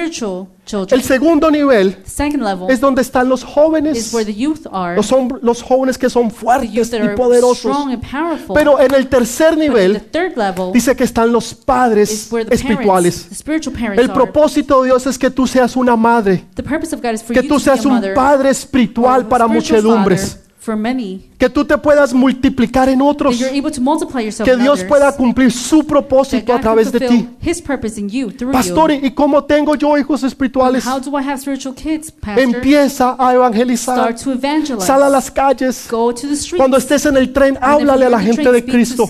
El 0.91 1.03
segundo 1.03 1.51
nivel 1.51 1.99
es 2.69 2.81
donde 2.81 3.03
están 3.03 3.29
los 3.29 3.41
is 3.41 3.47
jóvenes, 3.47 4.15
where 4.15 4.25
the 4.25 4.35
youth 4.35 4.67
are. 4.73 4.97
los, 4.97 5.13
los 5.43 5.63
jóvenes 5.63 5.99
que 5.99 6.09
son 6.09 6.31
fuertes 6.31 6.91
y 6.93 7.09
poderosos. 7.15 7.77
Pero 8.55 8.81
en 8.81 8.95
el 8.95 9.07
tercer 9.09 9.59
nivel 9.59 10.01
third 10.11 10.37
level 10.37 10.73
dice 10.73 10.97
que 10.97 11.05
están 11.05 11.31
los 11.31 11.53
is 11.53 11.55
padres 11.55 12.29
where 12.31 12.49
the 12.49 12.57
parents, 12.57 13.31
espirituales. 13.31 13.99
El 13.99 14.11
propósito 14.11 14.83
de 14.83 14.89
Dios 14.89 15.07
es 15.07 15.19
que 15.19 15.31
tú 15.31 15.47
seas 15.47 15.77
una 15.77 15.97
madre, 15.97 16.47
The 16.55 16.63
purpose 16.63 16.95
of 16.95 17.03
God 17.03 17.13
is 17.13 17.23
for 17.23 17.35
que 17.35 17.43
you 17.43 17.49
tú 17.49 17.61
seas 17.61 17.85
un 17.85 18.01
padre 18.15 18.49
espiritual 18.49 19.29
para 19.29 19.47
muchedumbres, 19.47 20.44
for 20.65 20.77
many, 20.77 21.21
que 21.39 21.49
tú 21.49 21.65
te 21.65 21.77
puedas 21.77 22.15
multiplicar 22.15 22.89
en 22.89 23.03
otros, 23.03 23.37
que 23.37 24.57
Dios 24.57 24.79
others, 24.79 24.85
pueda 24.89 25.13
cumplir 25.13 25.53
su 25.53 25.85
propósito 25.85 26.55
a 26.55 26.61
través 26.61 26.91
de 26.91 27.01
ti. 27.01 27.29
His 27.43 27.61
purpose 27.61 28.01
in 28.01 28.09
you, 28.09 28.31
through 28.31 28.53
Pastor. 28.53 28.93
¿y 28.93 29.11
cómo 29.11 29.45
tengo 29.45 29.75
yo 29.75 29.97
hijos 29.99 30.23
espirituales? 30.23 30.85
Kids? 31.75 32.15
Empieza 32.37 33.17
a 33.19 33.35
evangelizar. 33.35 34.17
Sal 34.79 35.03
a 35.03 35.09
las 35.09 35.31
calles. 35.31 35.87
Go 35.91 36.15
to 36.15 36.23
the 36.23 36.37
streets. 36.37 36.57
Cuando 36.57 36.77
estés 36.77 37.05
en 37.07 37.17
el 37.17 37.33
tren, 37.33 37.59
háblale 37.61 38.07
a 38.07 38.11
la 38.11 38.21
gente 38.21 38.43
train, 38.43 38.55
de 38.55 38.65
Cristo. 38.65 39.07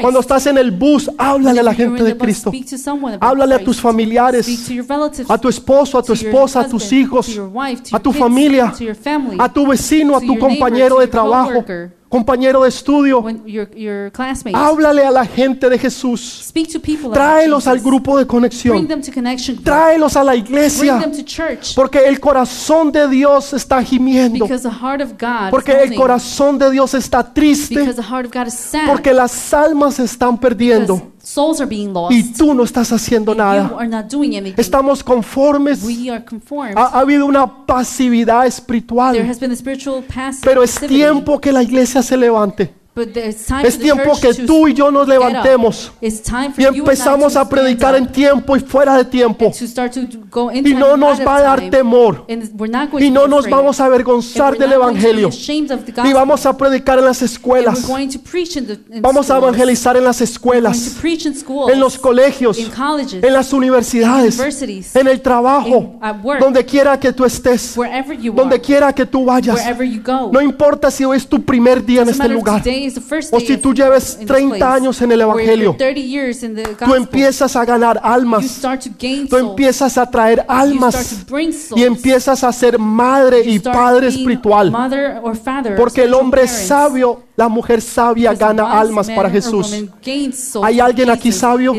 Cuando 0.00 0.20
estás 0.20 0.46
en 0.46 0.58
el 0.58 0.70
bus, 0.70 1.10
háblale 1.18 1.60
a 1.60 1.64
la 1.64 1.74
gente 1.74 2.04
de 2.04 2.16
Cristo. 2.16 2.52
Háblale 3.20 3.54
a 3.56 3.64
tus 3.64 3.80
familiares, 3.80 4.46
a 5.28 5.38
tu 5.38 5.48
esposo, 5.48 5.98
a 5.98 6.02
tu 6.02 6.12
esposa, 6.12 6.60
a 6.60 6.68
tus 6.68 6.92
hijos, 6.92 7.40
a 7.90 7.98
tu 7.98 8.12
familia, 8.12 8.72
a 9.38 9.52
tu 9.52 9.66
vecino, 9.66 10.16
a 10.16 10.20
tu 10.20 10.36
neighbor, 10.36 10.59
compañero 10.60 10.98
de 10.98 11.06
trabajo, 11.06 11.64
compañero 12.08 12.62
de 12.62 12.68
estudio. 12.68 13.24
your, 13.46 13.70
your. 13.74 14.12
Háblale 14.52 15.04
a 15.04 15.10
la 15.10 15.24
gente 15.24 15.70
de 15.70 15.78
Jesús. 15.78 16.52
Tráelos 17.12 17.66
al 17.66 17.80
grupo 17.80 18.18
de 18.18 18.26
conexión. 18.26 18.86
Tráelos 19.62 20.16
a 20.16 20.24
la 20.24 20.36
iglesia. 20.36 21.00
Porque 21.74 22.00
el 22.06 22.20
corazón 22.20 22.92
de 22.92 23.08
Dios 23.08 23.52
está 23.52 23.82
gimiendo. 23.82 24.46
Porque 25.50 25.72
el 25.82 25.94
corazón 25.94 26.58
de 26.58 26.70
Dios 26.70 26.94
está 26.94 27.32
triste. 27.32 27.94
Porque 28.86 29.14
las 29.14 29.54
almas 29.54 29.94
se 29.94 30.04
están 30.04 30.38
perdiendo. 30.38 31.12
Souls 31.30 31.60
are 31.60 31.68
being 31.68 31.92
lost. 31.92 32.12
Y 32.12 32.32
tú 32.32 32.54
no 32.54 32.64
estás 32.64 32.92
haciendo 32.92 33.34
nada. 33.34 33.72
are 33.78 33.88
not 33.88 34.10
doing 34.10 34.36
anything. 34.36 34.60
Estamos 34.60 35.02
conformes. 35.02 35.84
we 35.84 36.10
are 36.10 36.24
conformed. 36.24 36.76
Ha, 36.76 36.86
ha 36.88 37.00
habido 37.00 37.26
una 37.26 37.46
pasividad 37.66 38.40
there 38.40 38.48
espiritual. 38.48 39.16
has 39.28 39.38
been 39.38 39.52
a 39.52 39.56
spiritual 39.56 40.02
passive 40.02 40.42
Pero 40.44 40.62
es 40.62 40.74
tiempo 40.80 41.40
que 41.40 41.52
la 41.52 41.62
iglesia 41.62 42.02
se 42.02 42.16
levante. 42.16 42.79
But 42.92 43.12
there's 43.12 43.46
time 43.46 43.66
Es 43.66 43.78
tiempo 43.78 44.18
que 44.20 44.34
tú 44.34 44.66
y 44.66 44.74
yo 44.74 44.90
nos 44.90 45.06
levantemos. 45.06 45.92
It's 46.00 46.20
time 46.20 46.50
for 46.50 46.60
Y 46.60 46.64
empezamos 46.64 47.36
a 47.36 47.48
predicar 47.48 47.94
en 47.94 48.10
tiempo 48.10 48.56
y 48.56 48.60
fuera 48.60 48.96
de 48.96 49.04
tiempo. 49.04 49.52
Y 50.64 50.74
no 50.74 50.96
nos 50.96 51.24
va 51.24 51.36
a 51.36 51.42
dar 51.42 51.70
temor. 51.70 52.26
Y 52.98 53.10
no 53.10 53.28
nos 53.28 53.48
vamos 53.48 53.80
a 53.80 53.84
avergonzar 53.84 54.58
del 54.58 54.72
Evangelio. 54.72 55.28
gospel. 55.28 56.14
vamos 56.14 56.44
a 56.44 56.56
predicar 56.56 56.98
en 56.98 57.04
las 57.04 57.22
escuelas. 57.22 57.88
Vamos 59.00 59.30
a 59.30 59.36
evangelizar 59.36 59.96
en 59.96 60.04
las 60.04 60.20
escuelas, 60.20 60.96
en 61.04 61.78
los 61.78 61.96
colegios, 61.96 62.58
en 62.58 63.32
las 63.32 63.52
universidades, 63.52 64.40
en 64.96 65.06
el 65.06 65.20
trabajo, 65.20 66.00
donde 66.40 66.64
quiera 66.64 66.98
que 66.98 67.12
tú 67.12 67.24
estés, 67.24 67.76
donde 68.34 68.60
quiera 68.60 68.92
que 68.92 69.06
tú 69.06 69.26
vayas. 69.26 69.56
wherever 69.56 69.88
you 69.88 70.02
go. 70.02 70.30
No 70.32 70.40
importa 70.40 70.90
si 70.90 71.04
hoy 71.04 71.18
es 71.18 71.28
tu 71.28 71.40
primer 71.40 71.84
día 71.84 72.02
en 72.02 72.08
este 72.08 72.28
lugar 72.28 72.60
o 73.32 73.40
si 73.40 73.56
tú 73.56 73.72
lleves 73.74 74.14
in 74.14 74.18
this 74.20 74.26
30 74.26 74.48
place, 74.56 74.64
años 74.64 75.02
en 75.02 75.12
el 75.12 75.20
Evangelio. 75.20 75.74
30 75.76 76.00
years 76.00 76.42
in 76.42 76.54
the 76.54 76.62
Tú 76.62 76.94
empiezas 76.94 77.56
a 77.56 77.64
ganar 77.64 78.00
almas, 78.02 78.60
tú 79.28 79.36
empiezas 79.36 79.98
a 79.98 80.08
traer 80.10 80.44
almas 80.48 81.24
y 81.74 81.82
empiezas 81.82 82.44
a 82.44 82.52
ser 82.52 82.78
madre 82.78 83.42
y 83.44 83.58
padre 83.58 84.08
espiritual. 84.08 84.72
Porque 85.76 86.04
el 86.04 86.14
hombre 86.14 86.46
sabio, 86.48 87.24
la 87.36 87.48
mujer 87.48 87.80
sabia 87.80 88.34
gana 88.34 88.78
almas 88.78 89.10
para 89.10 89.30
Jesús. 89.30 89.74
¿Hay 90.62 90.80
alguien 90.80 91.10
aquí 91.10 91.32
sabio? 91.32 91.74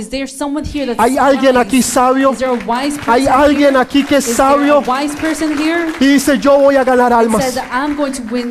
¿Hay 0.98 1.18
alguien 1.18 1.58
aquí 1.58 1.82
sabio? 1.82 2.36
¿Hay 3.08 3.28
alguien 3.28 3.78
aquí 3.78 4.04
que 4.04 4.18
es 4.18 4.26
sabio 4.26 4.84
y 6.00 6.06
dice 6.06 6.40
yo 6.40 6.60
voy 6.60 6.76
a 6.76 6.84
ganar 6.84 7.14
almas? 7.14 7.56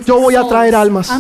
Yo 0.07 0.21
voy 0.21 0.35
a 0.35 0.45
traer 0.45 0.75
almas. 0.75 1.11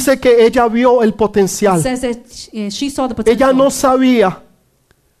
Dice 0.00 0.18
que 0.18 0.46
ella 0.46 0.66
vio 0.66 1.02
el 1.02 1.12
potencial. 1.12 1.78
Says 1.82 2.00
that 2.00 2.16
she, 2.30 2.66
uh, 2.66 2.70
she 2.70 2.88
saw 2.88 3.06
the 3.06 3.14
potential. 3.14 3.50
Ella 3.50 3.52
no 3.52 3.70
sabía 3.70 4.42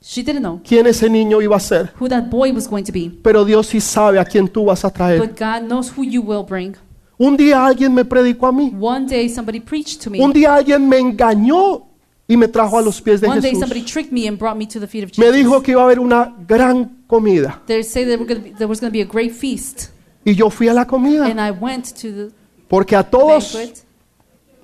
She 0.02 0.22
didn't 0.22 0.40
know 0.40 0.58
quién 0.66 0.86
ese 0.86 1.10
niño 1.10 1.42
iba 1.42 1.56
a 1.56 1.60
ser, 1.60 1.92
who 2.00 2.08
that 2.08 2.30
boy 2.30 2.50
was 2.50 2.66
going 2.66 2.84
to 2.84 2.90
be. 2.92 3.10
pero 3.22 3.44
Dios 3.44 3.66
sí 3.66 3.78
sabe 3.78 4.18
a 4.18 4.24
quién 4.24 4.48
tú 4.48 4.64
vas 4.64 4.82
a 4.86 4.90
traer. 4.90 5.20
But 5.20 5.38
God 5.38 5.68
knows 5.68 5.92
who 5.94 6.02
you 6.02 6.22
will 6.22 6.42
bring. 6.42 6.74
Un 7.18 7.36
día 7.36 7.66
alguien 7.66 7.92
me 7.92 8.06
predicó 8.06 8.46
a 8.46 8.52
mí. 8.52 8.74
One 8.80 9.06
day 9.06 9.28
somebody 9.28 9.60
preached 9.60 10.02
to 10.02 10.08
me. 10.08 10.18
Un 10.18 10.32
día 10.32 10.54
alguien 10.54 10.88
me 10.88 10.96
engañó 10.98 11.86
y 12.26 12.38
me 12.38 12.48
trajo 12.48 12.78
a 12.78 12.80
los 12.80 13.02
pies 13.02 13.20
de 13.20 13.28
One 13.28 13.42
day 13.42 13.50
Jesús. 13.50 13.60
somebody 13.60 13.82
tricked 13.84 14.10
me 14.10 14.26
and 14.26 14.38
brought 14.38 14.56
me 14.56 14.66
to 14.66 14.80
the 14.80 14.86
feet 14.86 15.04
of 15.04 15.10
Me 15.18 15.26
Jesus. 15.26 15.36
dijo 15.36 15.62
que 15.62 15.72
iba 15.72 15.82
a 15.82 15.84
haber 15.84 16.00
una 16.00 16.34
gran 16.48 17.04
comida 17.06 17.60
They 17.66 17.84
say 17.84 18.06
that 18.06 18.18
we're 18.18 18.26
gonna 18.26 18.40
be, 18.40 18.54
there 18.54 18.66
was 18.66 18.80
going 18.80 18.90
to 18.90 18.96
be 18.96 19.02
a 19.02 19.04
great 19.04 19.32
feast. 19.32 19.90
y 20.24 20.34
yo 20.34 20.48
fui 20.48 20.68
a 20.68 20.72
la 20.72 20.86
comida 20.86 21.26
And 21.26 21.38
I 21.38 21.50
went 21.50 21.92
to 22.00 22.08
the 22.10 22.30
porque 22.68 22.96
a 22.96 23.02
todos 23.02 23.52
banquet. 23.52 23.89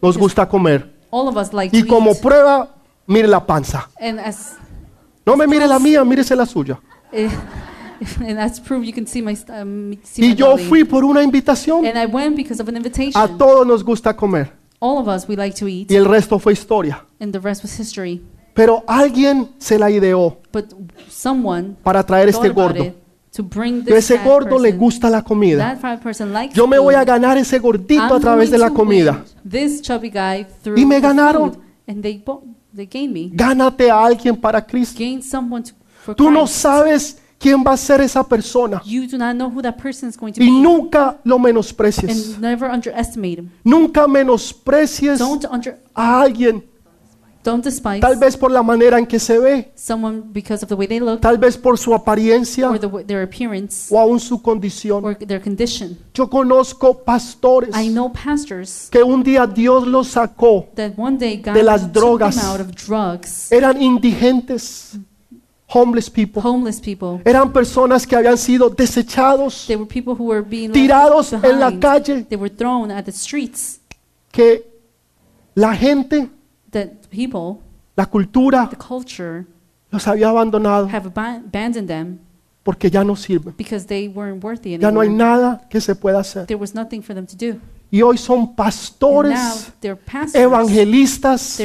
Nos 0.02 0.16
gusta 0.16 0.46
comer. 0.48 0.94
All 1.10 1.28
of 1.28 1.36
us 1.36 1.52
like 1.52 1.76
Y 1.76 1.82
to 1.82 1.88
como 1.88 2.10
eat. 2.12 2.20
prueba, 2.20 2.74
mire 3.06 3.28
la 3.28 3.44
panza. 3.44 3.88
And 4.00 4.18
as 4.20 4.56
No 5.24 5.36
me 5.36 5.46
mire 5.46 5.66
la 5.66 5.78
mía, 5.78 6.04
mírese 6.04 6.36
la 6.36 6.46
suya. 6.46 6.78
eh, 7.12 7.28
and 8.20 8.38
as 8.38 8.60
proof, 8.60 8.84
you 8.84 8.92
can 8.92 9.06
see 9.06 9.22
my 9.22 9.34
st- 9.34 9.50
um, 9.50 9.96
see 10.02 10.22
my 10.22 10.28
Y 10.28 10.34
yo 10.34 10.54
belly. 10.56 10.68
fui 10.68 10.84
por 10.84 11.04
una 11.04 11.22
invitación. 11.22 11.86
And 11.86 11.96
I 11.98 12.06
went 12.06 12.36
because 12.36 12.60
of 12.62 12.68
an 12.68 12.76
invitation. 12.76 13.20
A 13.20 13.26
todos 13.28 13.66
nos 13.66 13.82
gusta 13.82 14.14
comer 14.14 14.52
All 14.78 14.98
of 14.98 15.08
us 15.08 15.26
we 15.28 15.36
like 15.36 15.56
to 15.58 15.66
eat, 15.68 15.90
y 15.90 15.96
el 15.96 16.04
resto 16.04 16.38
fue 16.38 16.52
historia. 16.52 17.04
and 17.20 17.32
the 17.32 17.38
rest 17.40 17.62
was 17.62 17.78
history. 17.78 18.22
Pero 18.54 18.84
alguien 18.86 19.50
se 19.58 19.78
la 19.78 19.90
ideó 19.90 20.38
But 20.52 20.72
someone 21.08 21.76
para 21.82 22.02
traer 22.04 22.28
este 22.28 22.48
gordo. 22.50 22.82
it 22.84 22.94
this 23.84 24.10
ese 24.10 24.18
gordo 24.18 24.58
le 24.58 24.72
gusta 24.72 25.10
la 25.10 25.22
comida. 25.22 25.78
Yo 26.52 26.66
me 26.66 26.78
voy 26.78 26.94
a 26.94 27.04
ganar 27.04 27.38
ese 27.38 27.58
gordito 27.58 28.14
a 28.14 28.20
través 28.20 28.50
de 28.50 28.58
la 28.58 28.70
comida. 28.70 29.24
Y 30.76 30.86
me 30.86 31.00
ganaron. 31.00 31.58
Gánate 33.32 33.90
a 33.90 34.04
alguien 34.04 34.36
para 34.36 34.64
Cristo. 34.64 35.02
Tú 36.16 36.30
no 36.30 36.46
sabes 36.46 37.18
quién 37.38 37.62
va 37.66 37.72
a 37.72 37.76
ser 37.76 38.00
esa 38.00 38.26
persona. 38.26 38.82
Y 38.84 40.50
nunca 40.50 41.18
lo 41.24 41.38
menosprecies. 41.38 42.38
Nunca 43.64 44.06
menosprecies 44.06 45.20
a 45.94 46.20
alguien, 46.20 46.64
don't 47.46 47.62
despise 47.64 48.00
tal 48.00 48.16
vez 48.18 48.36
por 48.36 48.50
la 48.50 48.62
manera 48.62 48.98
en 48.98 49.06
que 49.06 49.18
se 49.18 49.38
ve, 49.38 49.70
someone 49.76 50.22
because 50.32 50.62
of 50.64 50.68
the 50.68 50.74
way 50.74 50.86
they 50.86 51.00
look 51.00 51.20
tal 51.20 51.38
vez 51.38 51.56
por 51.56 51.78
su 51.78 51.94
apariencia 51.94 52.68
or 52.68 52.78
the, 52.78 52.86
way- 52.86 53.04
their 53.04 53.22
appearance 53.22 53.88
o 53.94 53.98
aún 53.98 54.18
su 54.20 54.42
condición. 54.42 55.04
or 55.04 55.14
their 55.16 55.40
condition. 55.40 55.96
Yo 56.12 56.28
conozco 56.28 57.02
pastores 57.04 57.70
I 57.76 57.88
know 57.88 58.12
pastors 58.12 58.88
que 58.90 59.02
un 59.02 59.22
día 59.22 59.46
Dios 59.46 59.86
los 59.86 60.08
sacó, 60.08 60.68
that 60.74 60.92
one 60.96 61.16
day 61.18 61.36
God 61.36 61.54
De 61.54 61.62
las 61.62 61.82
took 61.82 61.92
drogas. 61.92 62.36
them 62.36 62.44
out 62.46 62.60
of 62.60 62.72
drugs. 62.74 63.50
eran 63.52 63.80
indigentes, 63.80 64.98
homeless 65.68 66.08
people. 66.10 66.42
homeless 66.42 66.80
people. 66.80 67.20
Eran 67.24 67.52
personas 67.52 68.06
que 68.06 68.16
habían 68.16 68.38
sido 68.38 68.70
desechados, 68.70 69.66
They 69.66 69.76
were 69.76 69.86
people 69.86 70.14
who 70.14 70.24
were 70.30 70.42
being 70.42 70.68
left 70.68 70.74
tirados 70.74 71.32
en 71.32 71.60
la 71.60 71.70
behind. 71.70 71.80
calle, 71.82 72.24
They 72.28 72.36
were 72.38 72.50
thrown 72.54 72.90
at 72.90 73.04
the 73.04 73.12
streets. 73.12 73.80
que 74.32 74.64
la 75.54 75.74
gente, 75.74 76.28
That 76.70 77.05
people, 77.16 77.60
la 77.96 78.06
cultura, 78.06 78.68
the 78.70 78.76
culture, 78.76 79.46
los 79.90 80.06
había 80.06 80.28
abandonado 80.28 80.86
have 80.88 81.08
aban- 81.10 81.44
abandoned 81.46 81.86
them 81.88 82.18
porque 82.62 82.90
ya 82.90 83.02
no 83.04 83.14
sirven. 83.16 83.54
because 83.56 83.86
they 83.86 84.08
weren't 84.08 84.42
worthy 84.44 84.76
Ya 84.76 84.90
no 84.90 85.00
hay 85.00 85.08
anymore. 85.08 85.30
nada 85.30 85.66
que 85.70 85.80
se 85.80 85.94
pueda 85.94 86.18
hacer. 86.20 86.46
There 86.46 86.60
was 86.60 86.74
nothing 86.74 87.00
for 87.02 87.14
them 87.14 87.26
to 87.26 87.36
do. 87.36 87.58
Y 87.90 88.02
hoy 88.02 88.18
son 88.18 88.40
now 88.40 88.54
pastores, 88.56 89.72
pastors. 90.04 90.34
evangelistas, 90.34 91.58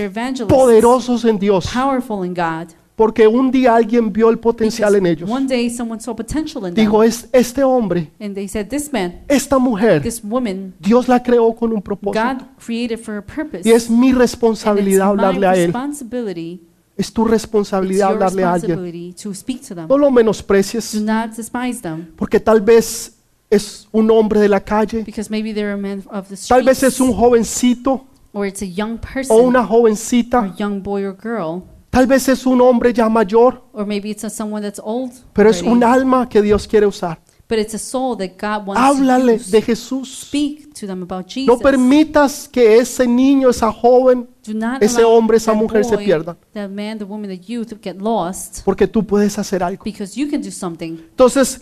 poderosos 0.47 1.25
en 1.25 1.39
Dios. 1.39 1.65
Powerful 1.73 2.23
in 2.25 2.33
God. 2.33 2.69
Porque 3.01 3.25
un 3.27 3.49
día 3.49 3.75
alguien 3.75 4.13
vio 4.13 4.29
el 4.29 4.37
potencial 4.37 4.93
en 4.93 5.07
ellos. 5.07 5.27
One 5.27 5.47
day 5.47 5.71
someone 5.71 5.99
saw 5.99 6.15
potential 6.15 6.67
in 6.67 6.75
them. 6.75 6.85
Dijo, 6.85 7.01
es 7.01 7.27
este 7.31 7.63
hombre, 7.63 8.11
And 8.19 8.35
they 8.35 8.47
said, 8.47 8.67
this 8.67 8.93
man, 8.93 9.23
esta 9.27 9.57
mujer, 9.57 10.03
this 10.03 10.21
woman, 10.23 10.75
Dios 10.79 11.07
la 11.07 11.23
creó 11.23 11.55
con 11.55 11.71
un 11.73 11.81
propósito. 11.81 12.23
God 12.23 12.43
created 12.63 12.99
for 12.99 13.17
a 13.17 13.25
purpose. 13.25 13.67
Y 13.67 13.71
es 13.71 13.89
mi 13.89 14.09
And 14.09 14.09
it's 14.09 14.19
responsabilidad 14.19 15.07
hablarle 15.07 15.47
a 15.47 15.55
él. 15.55 15.73
responsibility, 15.73 16.61
Es 16.95 17.11
tu 17.11 17.23
it's 17.23 17.31
responsabilidad 17.31 18.09
your 18.11 18.13
hablarle 18.21 18.43
a 18.43 18.53
alguien. 18.53 18.77
responsibility 18.79 19.13
to 19.23 19.33
speak 19.33 19.61
to 19.67 19.73
them. 19.73 19.87
No 19.87 19.97
lo 19.97 20.11
menosprecies, 20.11 20.93
Do 20.93 21.03
not 21.03 21.35
despise 21.35 21.81
them 21.81 22.05
porque 22.15 22.39
tal 22.39 22.61
vez 22.61 23.17
es 23.49 23.87
un 23.91 24.11
hombre 24.11 24.39
de 24.41 24.47
la 24.47 24.59
calle, 24.59 25.01
because 25.03 25.27
maybe 25.31 25.55
they're 25.55 25.73
a 25.73 25.75
man 25.75 26.03
of 26.11 26.27
the 26.27 26.35
tal 26.47 26.61
vez 26.63 26.83
es 26.83 26.99
un 27.01 27.11
jovencito 27.11 28.05
or 28.31 28.45
it's 28.45 28.61
a 28.61 28.65
young 28.67 28.99
o 28.99 29.13
person 29.13 29.37
una 29.43 29.61
or 29.61 29.67
jovencita, 29.67 30.53
a 30.53 30.55
young 30.55 30.83
boy 30.83 31.03
or 31.03 31.17
girl 31.19 31.63
tal 31.91 32.07
vez 32.07 32.27
es 32.27 32.45
un 32.47 32.59
hombre 32.61 32.91
ya 32.93 33.07
mayor, 33.07 33.63
or 33.73 33.85
maybe 33.85 34.09
it's 34.09 34.23
a 34.23 34.29
someone 34.31 34.63
that's 34.65 34.81
old 34.83 35.11
pero 35.33 35.49
es 35.51 35.57
already. 35.61 35.75
un 35.77 35.83
alma 35.83 36.27
que 36.27 36.41
Dios 36.41 36.67
quiere 36.67 36.87
usar. 36.87 37.19
but 37.47 37.59
it's 37.59 37.73
a 37.75 37.77
soul 37.77 38.15
that 38.17 38.29
God 38.39 38.65
wants 38.65 38.81
Háblale 38.81 39.33
to 39.35 39.43
use. 39.43 39.51
de 39.51 39.61
Jesús. 39.61 40.21
Speak 40.21 40.73
to 40.73 40.87
them 40.87 41.03
about 41.03 41.27
Jesus. 41.27 41.47
No 41.47 41.57
permitas 41.59 42.47
que 42.47 42.77
ese 42.77 43.05
niño, 43.05 43.49
esa 43.49 43.69
joven, 43.73 44.29
Do 44.47 44.53
not 44.53 44.81
ese 44.81 45.01
allow 45.01 45.17
hombre, 45.17 45.35
esa 45.35 45.51
that 45.51 45.59
mujer 45.61 45.83
se 45.83 45.95
boy, 45.97 46.05
pierdan. 46.05 46.37
That 46.53 46.69
man, 46.69 46.97
the 46.97 47.03
woman, 47.03 47.27
the 47.29 47.37
youth 47.45 47.73
get 47.83 47.97
lost 48.01 48.61
porque 48.63 48.87
tú 48.87 49.05
puedes 49.05 49.37
hacer 49.37 49.61
algo. 49.61 49.83
because 49.83 50.17
you 50.17 50.29
can 50.29 50.41
do 50.41 50.49
something. 50.49 50.91
Entonces, 51.09 51.61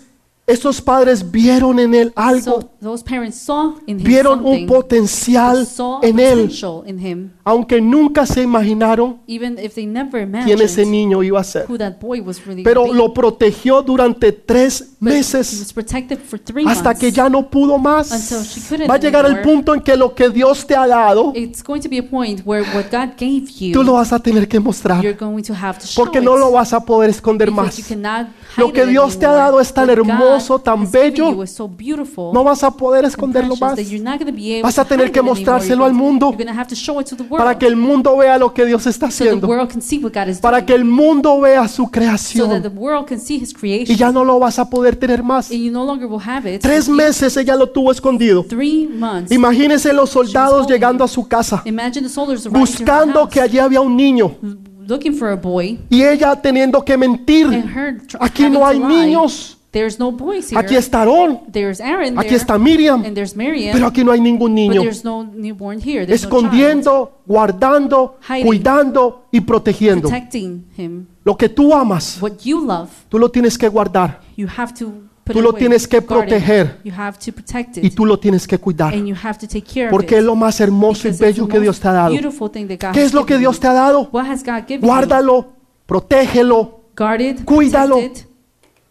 esos 0.49 0.81
padres 0.81 1.29
vieron 1.29 1.77
en 1.79 1.93
él 1.93 2.11
algo, 2.15 2.71
vieron 3.87 4.43
un 4.43 4.65
potencial 4.65 5.67
en 6.01 6.19
él, 6.19 6.51
aunque 7.43 7.79
nunca 7.79 8.25
se 8.25 8.41
imaginaron 8.41 9.19
quién 9.27 10.61
ese 10.61 10.85
niño 10.85 11.21
iba 11.21 11.39
a 11.39 11.43
ser. 11.43 11.67
Pero 12.63 12.91
lo 12.91 13.13
protegió 13.13 13.83
durante 13.83 14.31
tres 14.31 14.93
meses 14.99 15.73
hasta 16.65 16.89
months. 16.89 16.99
que 16.99 17.11
ya 17.11 17.29
no 17.29 17.47
pudo 17.47 17.77
más. 17.77 18.09
Va 18.89 18.95
a 18.95 18.97
llegar 18.97 19.25
el 19.27 19.41
punto 19.41 19.75
en 19.75 19.81
que 19.81 19.95
lo 19.95 20.15
que 20.15 20.29
Dios 20.29 20.65
te 20.65 20.75
ha 20.75 20.87
dado, 20.87 21.31
It's 21.35 21.63
going 21.63 21.81
to 21.81 21.89
be 21.89 21.99
a 21.99 22.03
point 22.03 22.41
where 22.43 22.63
what 22.75 22.85
God 22.91 23.15
gave 23.17 23.45
you, 23.59 23.71
tú 23.71 23.83
lo 23.83 23.93
vas 23.93 24.11
a 24.11 24.19
tener 24.19 24.47
que 24.47 24.59
mostrar, 24.59 25.03
you're 25.03 25.17
going 25.17 25.43
to 25.43 25.53
have 25.53 25.79
to 25.79 25.85
show 25.85 26.03
porque 26.03 26.19
no 26.19 26.35
lo 26.37 26.51
vas 26.51 26.73
a 26.73 26.83
poder 26.83 27.11
esconder 27.11 27.51
más. 27.51 27.79
Lo 28.57 28.73
que 28.73 28.85
Dios 28.85 29.17
te 29.17 29.25
ha 29.25 29.31
dado 29.31 29.61
es 29.61 29.71
tan 29.71 29.89
God 29.89 30.38
hermoso, 30.39 30.59
tan 30.59 30.89
bello, 30.89 31.35
No 32.33 32.43
vas 32.43 32.63
a 32.63 32.71
poder 32.71 33.05
esconderlo 33.05 33.55
más. 33.55 33.77
Vas 34.63 34.79
a 34.79 34.85
tener 34.85 35.11
que 35.11 35.21
mostrárselo 35.21 35.85
al 35.85 35.93
mundo 35.93 36.35
para 37.29 37.57
que 37.57 37.67
el 37.67 37.75
mundo 37.75 38.17
vea 38.17 38.37
lo 38.37 38.53
que 38.53 38.65
Dios 38.65 38.85
está 38.87 39.07
haciendo, 39.07 39.47
para 40.41 40.65
que 40.65 40.73
el 40.73 40.85
mundo 40.85 41.39
vea 41.39 41.67
su 41.67 41.89
creación. 41.89 42.63
y 43.61 43.95
ya 43.95 44.11
no 44.11 44.23
lo 44.23 44.39
vas 44.39 44.59
a 44.59 44.69
poder 44.69 44.95
tener 44.95 45.23
más. 45.23 45.49
Tres 46.61 46.89
meses 46.89 47.37
ella 47.37 47.55
lo 47.55 47.67
tuvo 47.67 47.91
escondido. 47.91 48.45
Imagínense 49.29 49.93
los 49.93 50.09
soldados 50.09 50.67
llegando 50.67 51.03
a 51.03 51.07
su 51.07 51.27
casa 51.27 51.63
buscando 52.51 53.27
que 53.27 53.41
allí 53.41 53.59
había 53.59 53.81
un 53.81 53.95
niño. 53.95 54.35
looking 54.87 55.13
for 55.13 55.29
a 55.29 55.35
boy. 55.35 55.79
Y 55.89 56.03
ella 56.03 56.35
teniendo 56.35 56.83
que 56.83 56.97
mentir. 56.97 57.47
Aquí 58.19 58.49
no 58.49 58.65
hay 58.65 58.79
niños. 58.79 59.58
There's 59.71 59.99
no 59.99 60.11
boys 60.11 60.49
here. 60.51 60.59
Aquí 60.59 60.75
está 60.75 61.01
Aarón, 61.01 61.41
There's 61.51 61.79
Aaron 61.79 62.17
aquí 62.17 62.33
está 62.33 62.57
Miriam, 62.57 63.03
and 63.05 63.13
there's 63.13 63.35
Miriam, 63.35 63.73
pero 63.73 63.85
aquí 63.85 64.03
no 64.03 64.11
hay 64.11 64.19
ningún 64.19 64.49
but 64.51 64.55
niño. 64.55 64.81
there's 64.81 65.03
no 65.05 65.23
newborn 65.23 65.79
here. 65.79 66.07
There's 66.07 66.23
no 66.23 66.27
Escondiendo, 66.39 67.19
guardando, 67.27 68.17
Hiding. 68.27 68.45
cuidando 68.47 69.25
y 69.31 69.41
protegiendo. 69.41 70.09
protecting 70.09 70.65
him. 70.75 71.05
Lo 71.23 71.37
que 71.37 71.49
tú 71.49 71.71
amas, 71.73 72.17
What 72.19 72.39
you 72.43 72.65
love, 72.65 72.89
tú 73.09 73.19
lo 73.19 73.29
tienes 73.29 73.57
que 73.57 73.67
guardar 73.67 74.21
you 74.35 74.47
have 74.57 74.73
to 74.73 74.87
put 75.23 75.35
Tú 75.35 75.41
lo 75.43 75.53
tienes 75.53 75.87
que 75.87 76.01
proteger. 76.01 76.79
You 76.83 76.91
have 76.97 77.19
to 77.23 77.31
protect 77.31 77.77
y 77.77 77.91
tú 77.91 78.07
lo 78.07 78.17
tienes 78.17 78.47
que 78.47 78.57
cuidar. 78.57 78.95
and 78.95 79.05
you 79.05 79.15
have 79.23 79.37
to 79.37 79.45
take 79.47 79.61
care 79.71 79.91
Porque 79.91 80.15
of 80.15 80.21
es 80.21 80.25
lo 80.25 80.35
más 80.35 80.59
hermoso 80.59 81.07
y 81.07 81.11
bello 81.11 81.47
que 81.47 81.59
Dios 81.59 81.79
te 81.79 81.87
ha 81.87 81.91
dado. 81.91 82.09
beautiful 82.09 82.49
thing 82.49 82.65
that 82.65 82.79
God 82.81 82.93
¿Qué 82.93 83.03
es 83.03 83.13
lo 83.13 83.23
que 83.23 83.37
Dios 83.37 83.59
te 83.59 83.67
ha 83.67 83.73
dado? 83.73 84.09
What 84.11 84.25
has 84.25 84.43
God 84.43 84.63
given 84.67 84.81
you? 84.81 84.87
Guárdalo, 84.87 85.53
protégelo, 85.85 86.79
Guard 86.95 87.21
it, 87.21 87.45
Cuídalo. 87.45 87.99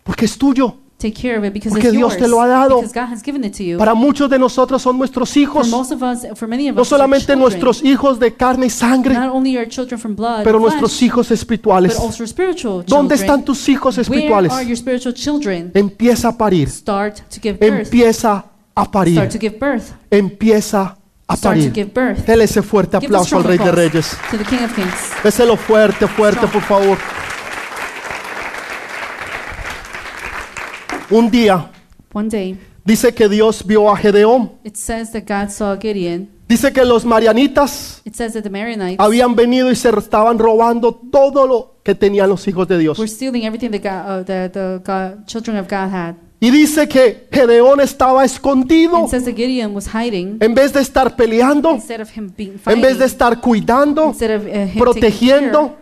Porque 0.09 0.25
es 0.25 0.37
tuyo. 0.38 0.75
take 1.01 1.12
care 1.14 1.38
of 1.38 1.44
it 1.44 1.53
because 1.53 1.71
Porque 1.71 1.87
it's 1.87 1.97
Dios 1.97 2.14
yours. 2.14 2.23
te 2.25 2.27
lo 2.29 2.40
ha 2.40 2.49
dado. 2.49 2.81
Because 2.81 2.92
God 2.92 3.09
has 3.12 3.23
given 3.23 3.44
it 3.44 3.57
to 3.57 3.62
you. 3.62 3.79
Para 3.79 3.94
muchos 3.94 4.29
de 4.29 4.37
nosotros 4.37 4.83
son 4.83 4.99
nuestros 4.99 5.31
for 5.31 5.38
hijos, 5.38 5.68
most 5.68 5.92
of 5.92 6.03
us, 6.03 6.27
for 6.37 6.49
many 6.49 6.68
of 6.68 6.75
no 6.75 6.83
us, 6.83 6.88
solamente 6.88 7.27
children. 7.27 7.38
nuestros 7.38 7.85
hijos 7.85 8.18
de 8.18 8.35
carne 8.35 8.66
y 8.66 8.71
sangre, 8.71 9.14
Not 9.14 9.33
only 9.33 9.57
our 9.57 9.68
children 9.68 10.01
from 10.01 10.16
blood, 10.16 10.42
pero 10.42 10.57
and 10.59 10.62
nuestros 10.64 10.90
flesh, 10.90 11.03
hijos 11.05 11.31
espirituales. 11.31 11.94
but 11.94 12.03
also 12.05 12.27
spiritual 12.27 12.85
¿Dónde 12.85 13.14
children. 13.14 13.21
están 13.21 13.44
tus 13.44 13.68
hijos 13.68 13.94
Where 13.97 14.03
espirituales? 14.03 14.53
are 14.53 14.64
your 14.66 14.77
spiritual 14.77 15.14
children? 15.14 15.71
Empieza 15.73 16.29
a 16.31 16.37
parir, 16.37 16.68
Start 16.68 17.18
to 17.33 17.38
give 17.40 17.59
birth. 17.59 17.87
empieza 17.87 18.33
a 18.35 18.83
Start 18.83 18.90
parir, 18.90 19.29
to 19.29 19.38
give 19.38 19.57
birth. 19.57 19.85
empieza 20.11 20.97
a 21.29 21.37
Start 21.37 21.59
to 21.59 21.61
parir. 21.61 21.73
give 21.73 21.90
birth. 21.94 22.27
Dele 22.27 22.42
ese 22.42 22.61
fuerte 22.62 22.99
Give 22.99 23.07
a 23.07 23.21
aplauso 23.21 23.37
al 23.37 23.42
strong 23.42 23.47
Rey 23.47 23.59
de 23.59 23.71
applause 23.71 23.88
Reyes. 23.92 24.16
To 24.33 24.37
the 24.37 24.44
King 24.44 24.64
of 24.64 24.75
Kings. 24.75 25.12
Déselo 25.23 25.57
fuerte, 25.57 26.09
fuerte, 26.09 26.49
por 26.49 26.62
favor. 26.62 26.99
Un 31.11 31.31
día 31.31 31.71
One 32.12 32.29
day, 32.29 32.59
dice 32.85 33.12
que 33.14 33.29
Dios 33.29 33.64
vio 33.66 33.90
a 33.90 33.97
Gedeón. 33.97 34.53
it 34.64 34.77
says 34.77 35.12
that 35.12 35.25
God 35.27 35.51
saw 35.51 35.77
Gideon. 35.79 36.29
Dice 36.49 36.73
que 36.73 36.85
los 36.85 37.05
marianitas 37.05 38.01
It 38.07 38.14
says 38.14 38.33
that 38.33 38.42
the 38.42 38.51
Maronites 38.51 38.99
habían 38.99 39.35
venido 39.37 39.71
y 39.71 39.77
se 39.77 39.90
estaban 39.90 40.38
robando 40.38 40.94
todo 40.94 41.47
lo 41.47 41.75
que 41.83 41.94
tenían 41.94 42.29
los 42.31 42.47
hijos 42.49 42.66
de 42.68 42.79
Dios. 42.79 42.99
were 42.99 43.09
stealing 43.09 43.44
everything 43.44 43.71
that 43.71 43.83
God, 43.83 44.21
uh, 44.21 44.25
the, 44.25 44.49
the 44.51 44.83
God, 44.85 45.27
children 45.27 45.57
of 45.59 45.68
God 45.68 45.90
had. 45.92 46.14
Y 46.40 46.51
dice 46.51 46.88
que 46.88 47.27
Gedeón 47.33 47.81
estaba 47.81 48.24
escondido. 48.24 49.05
It 49.05 49.11
says 49.11 49.24
that 49.24 49.35
Gideon 49.35 49.74
was 49.74 49.88
hiding 49.88 50.38
En 50.40 50.55
vez 50.55 50.72
de 50.72 50.81
estar 50.81 51.16
peleando, 51.16 51.74
instead 51.74 52.01
of 52.01 52.16
him 52.16 52.33
being 52.37 52.53
en 52.53 52.59
fighting, 52.61 52.83
vez 52.83 52.98
de 52.98 53.07
estar 53.07 53.40
cuidando, 53.40 54.05
of 54.05 54.20
uh, 54.20 54.79
protegiendo, 54.79 55.77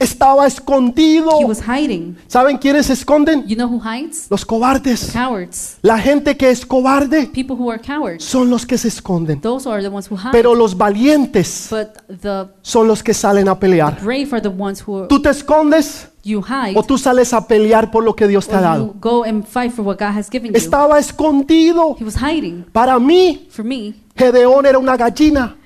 estaba 0.00 0.48
escondido. 0.48 1.40
he 1.40 1.44
was 1.44 1.60
hiding. 1.60 2.16
¿Saben 2.26 2.58
quiénes 2.58 2.86
se 2.86 2.94
esconden? 2.94 3.46
You 3.46 3.54
know 3.54 3.68
who 3.68 3.80
hides? 3.80 4.26
Los 4.30 4.44
cobardes. 4.44 5.12
Cowards. 5.12 5.78
La 5.82 5.98
gente 5.98 6.36
que 6.36 6.50
es 6.50 6.66
cobarde 6.66 7.30
son 8.18 8.50
los 8.50 8.66
que 8.66 8.76
se 8.76 8.88
esconden. 8.88 9.40
Those 9.40 9.68
are 9.68 9.80
the 9.80 9.88
ones 9.88 10.10
who 10.10 10.16
hide. 10.16 10.32
Pero 10.32 10.56
los 10.56 10.76
valientes 10.76 11.68
but 11.70 12.20
the 12.20 12.48
son 12.62 12.88
los 12.88 13.00
que 13.02 13.14
salen 13.14 13.48
a 13.48 13.58
pelear. 13.58 14.00
brave 14.02 14.28
are 14.32 14.40
the 14.40 14.48
ones 14.48 14.82
who 14.84 15.06
¿Tú 15.06 15.22
te 15.22 15.30
escondes 15.30 16.08
you 16.24 16.40
hide. 16.42 16.76
o 16.76 16.82
tú 16.82 16.98
sales 16.98 17.32
a 17.32 17.46
pelear 17.46 17.90
por 17.90 18.04
lo 18.04 18.14
que 18.14 18.28
Dios 18.28 18.46
te 18.46 18.56
ha 18.56 18.60
dado? 18.60 18.86
you 18.86 18.94
go 19.00 19.24
and 19.24 19.44
fight 19.44 19.72
for 19.72 19.84
what 19.84 19.98
God 19.98 20.16
has 20.16 20.28
given 20.30 20.52
you. 20.52 20.56
Estaba 20.56 20.98
escondido. 20.98 21.96
He 21.98 22.04
was 22.04 22.16
hiding. 22.16 22.64
Para 22.72 22.98
mí, 22.98 23.46
For 23.50 23.64
me, 23.64 23.94
Gedeón 24.16 24.66
era 24.66 24.78
una 24.78 24.96
gallina. 24.96 25.56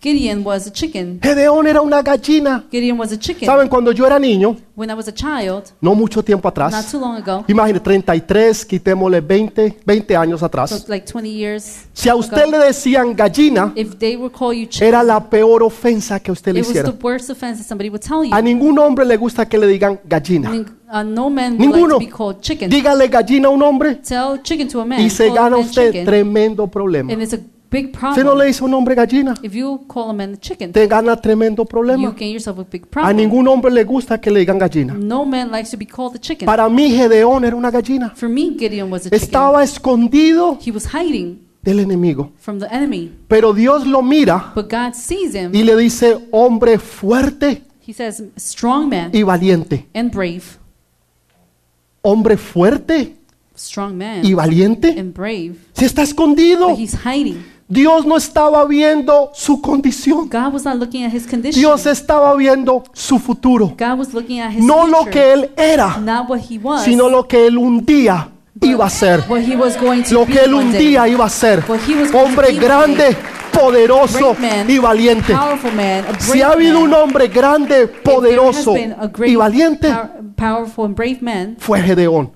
Gideon 0.00 0.42
was 0.42 0.66
a 0.66 0.70
chicken. 0.72 1.20
Gedeón 1.20 1.66
era 1.66 1.82
una 1.82 2.00
gallina. 2.02 2.64
Gideon 2.70 2.98
was 2.98 3.12
a 3.12 3.18
chicken. 3.18 3.44
¿Saben? 3.46 3.68
Cuando 3.68 3.92
yo 3.92 4.06
era 4.06 4.18
niño, 4.18 4.56
When 4.74 4.88
I 4.90 4.94
was 4.94 5.08
a 5.08 5.12
child, 5.12 5.64
no 5.82 5.94
mucho 5.94 6.22
tiempo 6.22 6.48
not 6.48 6.52
atrás, 6.56 6.90
too 6.90 6.98
long 6.98 7.16
ago, 7.16 7.44
imagínate, 7.48 7.84
33, 7.84 8.64
quitémosle 8.64 9.20
20, 9.20 9.76
20 9.84 10.16
años 10.16 10.40
so 10.40 10.46
atrás. 10.46 10.88
like 10.88 11.04
20 11.06 11.28
years, 11.30 11.84
Si 11.92 12.08
a 12.08 12.14
usted 12.14 12.46
le 12.48 12.56
decían 12.58 13.14
gallina, 13.14 13.74
if 13.76 13.98
they 13.98 14.16
would 14.16 14.32
call 14.32 14.54
you 14.54 14.66
chicken, 14.66 14.88
era 14.88 15.02
la 15.02 15.20
peor 15.28 15.62
ofensa 15.62 16.18
que 16.18 16.32
usted 16.32 16.54
le 16.54 16.60
it 16.60 16.64
was 16.66 16.72
the 16.72 16.80
hiciera. 16.80 16.98
worst 17.02 17.28
offense 17.28 17.58
that 17.58 17.68
somebody 17.68 17.90
would 17.90 18.00
tell 18.02 18.24
you. 18.24 18.34
A 18.34 18.40
ningún 18.40 18.78
hombre 18.78 19.04
le 19.04 19.18
gusta 19.18 19.46
que 19.46 19.58
le 19.58 19.66
digan 19.66 20.00
gallina. 20.04 20.50
Uh, 20.50 21.02
no 21.04 21.28
man 21.28 21.58
would 21.58 21.60
like 21.60 21.74
Ninguno. 21.76 21.94
to 21.98 21.98
be 21.98 22.06
called 22.10 22.40
chicken. 22.40 22.70
Dígale 22.70 23.06
gallina 23.10 23.48
a 23.48 23.50
un 23.50 23.60
hombre 23.62 23.96
Tell 23.96 24.40
chicken 24.42 24.66
to 24.68 24.80
a 24.80 24.86
man, 24.86 25.02
y 25.02 25.10
se 25.10 25.26
call 25.28 25.36
a 25.36 25.40
gana 25.42 25.56
man 25.56 25.66
usted 25.66 25.86
chicken, 25.92 26.06
tremendo 26.06 26.66
problema. 26.68 27.12
and 27.12 27.20
it's 27.22 27.34
a 27.34 27.38
big 27.70 27.86
Usted 27.94 28.00
no 28.02 28.10
le 28.10 28.22
problem. 28.22 28.46
dice 28.48 28.62
a 28.62 28.66
un 28.66 28.74
hombre 28.74 28.94
gallina, 28.94 29.34
If 29.42 29.52
you 29.54 29.84
call 29.86 30.10
a 30.10 30.12
man 30.12 30.38
chicken, 30.38 30.72
te 30.72 30.86
gana 30.86 31.16
tremendo 31.16 31.62
you 31.62 31.68
problema. 31.68 32.10
gain 32.18 32.32
yourself 32.32 32.58
a 32.58 32.64
big 32.64 32.82
A 32.84 32.86
problem. 32.86 33.16
ningún 33.16 33.46
hombre 33.48 33.70
le 33.72 33.84
gusta 33.84 34.20
que 34.20 34.30
le 34.30 34.40
digan 34.40 34.58
gallina. 34.58 34.94
No 34.94 35.24
man 35.24 35.50
likes 35.50 35.70
to 35.70 35.76
be 35.76 35.86
called 35.86 36.16
a 36.16 36.18
chicken. 36.18 36.46
Para 36.46 36.68
mí 36.68 36.90
Gedeón 36.90 37.44
era 37.44 37.54
una 37.56 37.70
gallina. 37.70 38.10
For 38.16 38.28
me, 38.28 38.50
Gideon 38.58 38.90
was 38.90 39.02
a 39.06 39.10
chicken. 39.10 39.20
Estaba 39.22 39.62
escondido 39.62 40.58
He 40.64 40.70
was 40.72 40.86
hiding 40.92 41.38
del 41.62 41.78
enemigo. 41.80 42.32
from 42.38 42.58
the 42.58 42.66
enemy. 42.70 43.12
Pero 43.28 43.52
Dios 43.52 43.86
lo 43.86 44.02
mira 44.02 44.52
But 44.54 44.70
God 44.70 44.94
sees 44.94 45.34
him 45.34 45.54
y 45.54 45.62
le 45.62 45.76
dice, 45.76 46.18
hombre 46.32 46.78
fuerte 46.78 47.62
He 47.86 47.92
says, 47.92 48.22
strong 48.36 48.88
man 48.88 49.10
y 49.12 49.22
valiente. 49.22 49.86
and 49.94 50.10
brave. 50.12 50.42
Hombre 52.02 52.36
fuerte 52.36 53.16
Strong 53.56 53.96
man 53.98 54.24
y 54.24 54.32
valiente. 54.32 54.98
and 54.98 55.12
brave. 55.12 55.54
Se 55.74 55.84
está 55.84 56.02
escondido. 56.02 56.68
But 56.70 56.78
he's 56.78 56.94
hiding. 57.04 57.44
Dios 57.70 58.04
no 58.04 58.16
estaba 58.16 58.64
viendo 58.64 59.30
su 59.32 59.60
condición. 59.60 60.28
God 60.28 60.52
was 60.52 60.64
not 60.64 60.74
looking 60.76 61.04
at 61.04 61.14
his 61.14 61.24
condition. 61.24 61.60
Dios 61.60 61.86
estaba 61.86 62.34
viendo 62.34 62.82
su 62.92 63.20
futuro. 63.20 63.68
God 63.78 63.96
was 63.96 64.12
looking 64.12 64.40
at 64.40 64.52
his 64.52 64.64
No 64.64 64.88
lo 64.88 65.04
que 65.04 65.32
él 65.32 65.50
era, 65.56 65.98
not 65.98 66.28
what 66.28 66.40
he 66.50 66.58
was, 66.58 66.82
sino 66.82 67.08
lo 67.08 67.28
que 67.28 67.46
él 67.46 67.56
un 67.56 67.86
día 67.86 68.28
iba 68.60 68.84
a 68.84 68.90
ser. 68.90 69.20
what 69.28 69.42
he 69.42 69.54
was 69.54 69.76
going 69.80 70.02
to 70.02 70.14
Lo 70.14 70.26
be 70.26 70.32
que 70.32 70.40
él 70.40 70.54
un 70.54 70.72
día 70.72 71.06
iba 71.06 71.24
a 71.24 71.28
ser. 71.28 71.62
What 71.68 71.78
he 71.88 71.94
was 71.94 72.10
going 72.10 72.24
Hombre 72.24 72.52
grande, 72.54 73.16
poderoso 73.52 74.36
y 74.66 74.78
valiente. 74.78 75.32
Si 76.18 76.42
ha 76.42 76.48
habido 76.48 76.80
un 76.80 76.92
hombre 76.92 77.28
grande, 77.28 77.86
poderoso 77.86 78.74
y 79.24 79.36
valiente, 79.36 79.94
fue 81.58 81.82
Gedeón. 81.82 82.32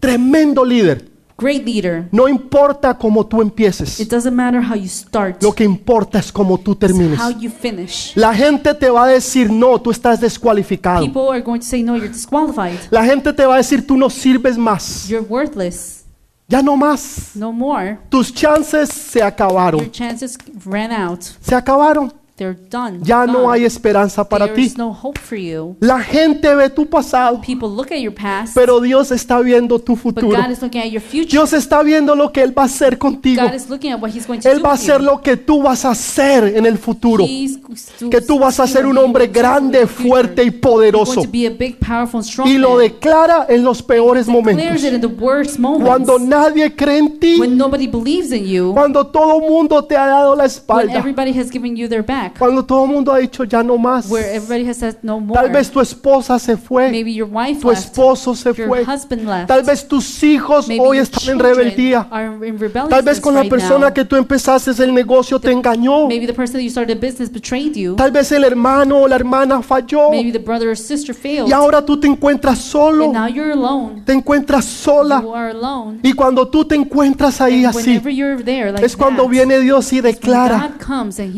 Tremendo 0.00 0.64
líder. 0.64 1.09
Great 1.40 1.64
leader. 1.64 2.06
No 2.12 2.28
importa 2.28 2.92
cómo 2.98 3.24
tú 3.26 3.40
empieces. 3.40 3.98
It 3.98 4.10
doesn't 4.10 4.34
matter 4.34 4.60
how 4.62 4.74
you 4.76 4.88
start, 4.88 5.42
Lo 5.42 5.52
que 5.52 5.64
importa 5.64 6.18
es 6.18 6.30
cómo 6.30 6.58
tú 6.58 6.74
termines. 6.74 7.18
how 7.18 7.30
you 7.30 7.50
finish. 7.50 8.12
La 8.14 8.34
gente 8.34 8.74
te 8.74 8.90
va 8.90 9.04
a 9.04 9.08
decir, 9.08 9.50
no, 9.50 9.80
tú 9.80 9.90
estás 9.90 10.20
descualificado. 10.20 11.04
People 11.04 11.30
are 11.30 11.40
going 11.40 11.60
to 11.60 11.66
say, 11.66 11.82
no, 11.82 11.96
you're 11.96 12.08
disqualified. 12.12 12.78
La 12.90 13.04
gente 13.04 13.32
te 13.32 13.46
va 13.46 13.54
a 13.54 13.56
decir, 13.58 13.86
tú 13.86 13.96
no 13.96 14.10
sirves 14.10 14.58
más. 14.58 15.08
You're 15.08 15.26
worthless. 15.26 16.04
Ya 16.46 16.60
no 16.62 16.76
más. 16.76 17.30
No 17.36 17.52
more. 17.52 17.96
Tus 18.08 18.34
chances 18.34 18.88
se 18.90 19.20
Your 19.20 19.28
acabaron. 19.28 19.90
chances 19.92 20.36
ran 20.66 20.90
out. 20.92 21.22
Se 21.40 21.54
acabaron. 21.54 22.12
They're 22.40 22.56
done. 22.70 23.00
Ya 23.04 23.26
no 23.26 23.50
hay 23.50 23.66
esperanza 23.66 24.26
para 24.26 24.46
There 24.46 24.56
ti. 24.56 24.62
is 24.62 24.78
no 24.78 24.94
hope 24.94 25.18
for 25.20 25.36
you. 25.36 25.76
La 25.80 26.00
gente 26.00 26.54
ve 26.54 26.70
tu 26.70 26.86
pasado, 26.88 27.38
People 27.42 27.68
look 27.68 27.92
at 27.92 27.98
your 27.98 28.14
past, 28.14 28.54
pero 28.54 28.80
Dios 28.80 29.10
está 29.10 29.40
viendo 29.40 29.78
tu 29.78 29.92
but 29.92 30.00
futuro. 30.00 30.40
God 30.40 30.50
is 30.50 30.62
looking 30.62 30.80
at 30.80 30.88
your 30.88 31.02
future. 31.02 31.28
Dios 31.30 31.52
está 31.52 31.82
viendo 31.82 32.14
lo 32.14 32.32
que 32.32 32.40
Él 32.42 32.56
va 32.56 32.62
a 32.62 32.64
hacer 32.64 32.96
contigo. 32.96 33.42
God 33.42 33.52
is 33.54 33.68
looking 33.68 33.92
at 33.92 34.00
what 34.00 34.08
He's 34.10 34.26
going 34.26 34.40
to 34.40 34.48
Él 34.48 34.56
do 34.56 34.64
va 34.64 34.70
a 34.70 34.72
with 34.72 34.80
hacer 34.80 35.00
you. 35.00 35.04
lo 35.06 35.20
que 35.20 35.36
tú 35.36 35.60
vas 35.62 35.84
a 35.84 35.90
hacer 35.90 36.56
en 36.56 36.64
el 36.64 36.78
futuro. 36.78 37.24
He's 37.26 37.60
to 37.98 38.08
Que 38.08 38.22
tú 38.22 38.38
vas 38.38 38.58
a 38.58 38.66
ser 38.66 38.86
un 38.86 38.96
hombre 38.96 39.24
will 39.26 39.32
do 39.34 39.38
in 39.38 39.44
grande, 39.44 39.78
the 39.80 39.86
fuerte 39.86 40.42
y 40.42 40.46
You're 40.46 40.60
poderoso. 40.60 41.14
going 41.16 41.26
to 41.26 41.30
be 41.30 41.46
a 41.46 41.50
big, 41.50 41.76
powerful, 41.78 42.20
and 42.20 42.24
strong 42.26 42.48
Y 42.48 42.56
lo 42.56 42.70
man. 42.76 42.78
declara 42.84 43.44
en 43.50 43.62
los 43.64 43.82
peores 43.82 44.24
Declares 44.26 44.28
momentos. 44.56 44.82
it 44.84 44.94
in 44.94 45.00
the 45.02 45.06
worst 45.08 45.58
moments. 45.58 45.84
Cuando 45.86 46.18
nadie 46.18 46.74
cree 46.74 46.96
en 47.00 47.18
ti, 47.20 47.38
when 47.38 47.58
nobody 47.58 47.86
believes 47.86 48.32
in 48.32 48.46
you. 48.46 48.72
cuando 48.72 49.06
todo 49.06 49.40
mundo 49.40 49.84
te 49.84 49.94
ha 49.94 50.06
dado 50.06 50.34
la 50.34 50.44
When 50.44 50.46
espalda, 50.50 50.94
everybody 50.98 51.38
has 51.38 51.50
given 51.52 51.76
you 51.76 51.86
their 51.86 52.02
back. 52.02 52.29
Cuando 52.38 52.64
todo 52.64 52.84
el 52.84 52.90
mundo 52.90 53.12
ha 53.12 53.18
dicho 53.18 53.44
ya 53.44 53.62
no 53.62 53.76
más. 53.78 54.08
Where 54.10 54.34
everybody 54.34 54.68
has 54.68 54.78
said 54.78 54.96
no 55.02 55.20
more. 55.20 55.40
Tal 55.40 55.50
vez 55.50 55.70
tu 55.70 55.80
esposa 55.80 56.38
se 56.38 56.56
fue, 56.56 56.90
Maybe 56.90 57.12
your 57.14 57.28
wife 57.30 57.60
tu 57.60 57.68
left. 57.70 57.82
esposo 57.84 58.34
se 58.34 58.52
Your 58.54 58.68
fue. 58.68 58.82
husband 58.82 59.26
left. 59.28 59.46
Tal 59.48 59.62
vez 59.62 59.86
tus 59.86 60.22
hijos 60.22 60.68
Maybe 60.68 60.82
hoy 60.84 60.98
están 60.98 61.28
en 61.34 61.38
rebeldía. 61.38 62.06
are 62.10 62.26
in 62.46 62.58
rebellion 62.58 62.88
Tal 62.88 63.02
vez 63.02 63.20
con 63.20 63.34
la 63.34 63.40
right 63.42 63.50
persona 63.50 63.86
now. 63.86 63.94
que 63.94 64.04
tú 64.04 64.16
empezaste 64.16 64.70
el 64.82 64.94
negocio 64.94 65.38
te 65.40 65.50
engañó. 65.50 66.06
Maybe 66.08 66.26
the 66.26 66.32
person 66.34 66.54
that 66.54 66.62
you 66.62 66.70
started 66.70 66.96
a 66.96 67.00
business 67.00 67.30
betrayed 67.30 67.74
you. 67.74 67.96
Tal 67.96 68.10
vez 68.10 68.30
el 68.32 68.44
hermano 68.44 69.02
o 69.02 69.08
la 69.08 69.16
hermana 69.16 69.62
falló. 69.62 70.10
Maybe 70.10 70.32
the 70.32 70.38
brother 70.38 70.68
or 70.68 70.76
sister 70.76 71.14
failed. 71.14 71.48
Y 71.48 71.52
ahora 71.52 71.84
tú 71.84 71.98
te 71.98 72.06
encuentras 72.06 72.58
solo, 72.58 73.04
And 73.06 73.14
now 73.14 73.26
you're 73.28 73.52
alone. 73.52 74.02
te 74.04 74.12
encuentras 74.12 74.64
sola. 74.64 75.20
You 75.22 75.34
are 75.34 75.50
alone. 75.50 75.98
Y 76.02 76.12
cuando 76.12 76.48
tú 76.48 76.64
te 76.64 76.74
encuentras 76.74 77.40
ahí 77.40 77.64
And 77.64 77.76
así, 77.76 77.98
there 78.44 78.72
like 78.72 78.84
es 78.84 78.96
cuando 78.96 79.28
viene 79.28 79.58
Dios 79.60 79.92
y 79.92 80.00
declara, 80.00 80.72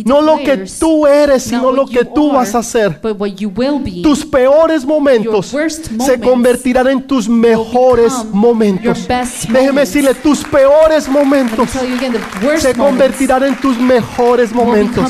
no 0.04 0.20
lo 0.20 0.36
que 0.38 0.66
tú 0.82 1.06
eres, 1.06 1.44
sino 1.44 1.70
lo 1.70 1.86
que 1.86 2.04
tú 2.04 2.30
are, 2.30 2.38
vas 2.38 2.54
a 2.56 2.58
hacer. 2.58 3.00
be. 3.00 4.02
Tus 4.02 4.24
peores 4.26 4.84
momentos 4.84 5.46
se 5.46 6.20
convertirán 6.20 6.88
en 6.88 7.06
tus 7.06 7.28
mejores 7.28 8.12
momentos. 8.32 9.06
Déjeme 9.48 9.82
decirle, 9.82 10.12
tus 10.14 10.42
peores 10.42 11.08
momentos 11.08 11.76
again, 11.76 12.14
se 12.58 12.74
convertirán 12.74 13.44
en 13.44 13.60
tus 13.60 13.78
mejores 13.78 14.52
momentos. 14.52 15.08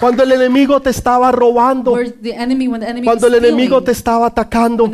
Cuando 0.00 0.24
el 0.24 0.32
enemigo 0.32 0.80
te 0.80 0.90
estaba 0.90 1.30
robando, 1.30 1.96
enemy, 1.98 2.68
cuando 3.04 3.28
el 3.28 3.34
enemigo 3.36 3.80
te 3.82 3.92
estaba 3.92 4.26
atacando, 4.26 4.90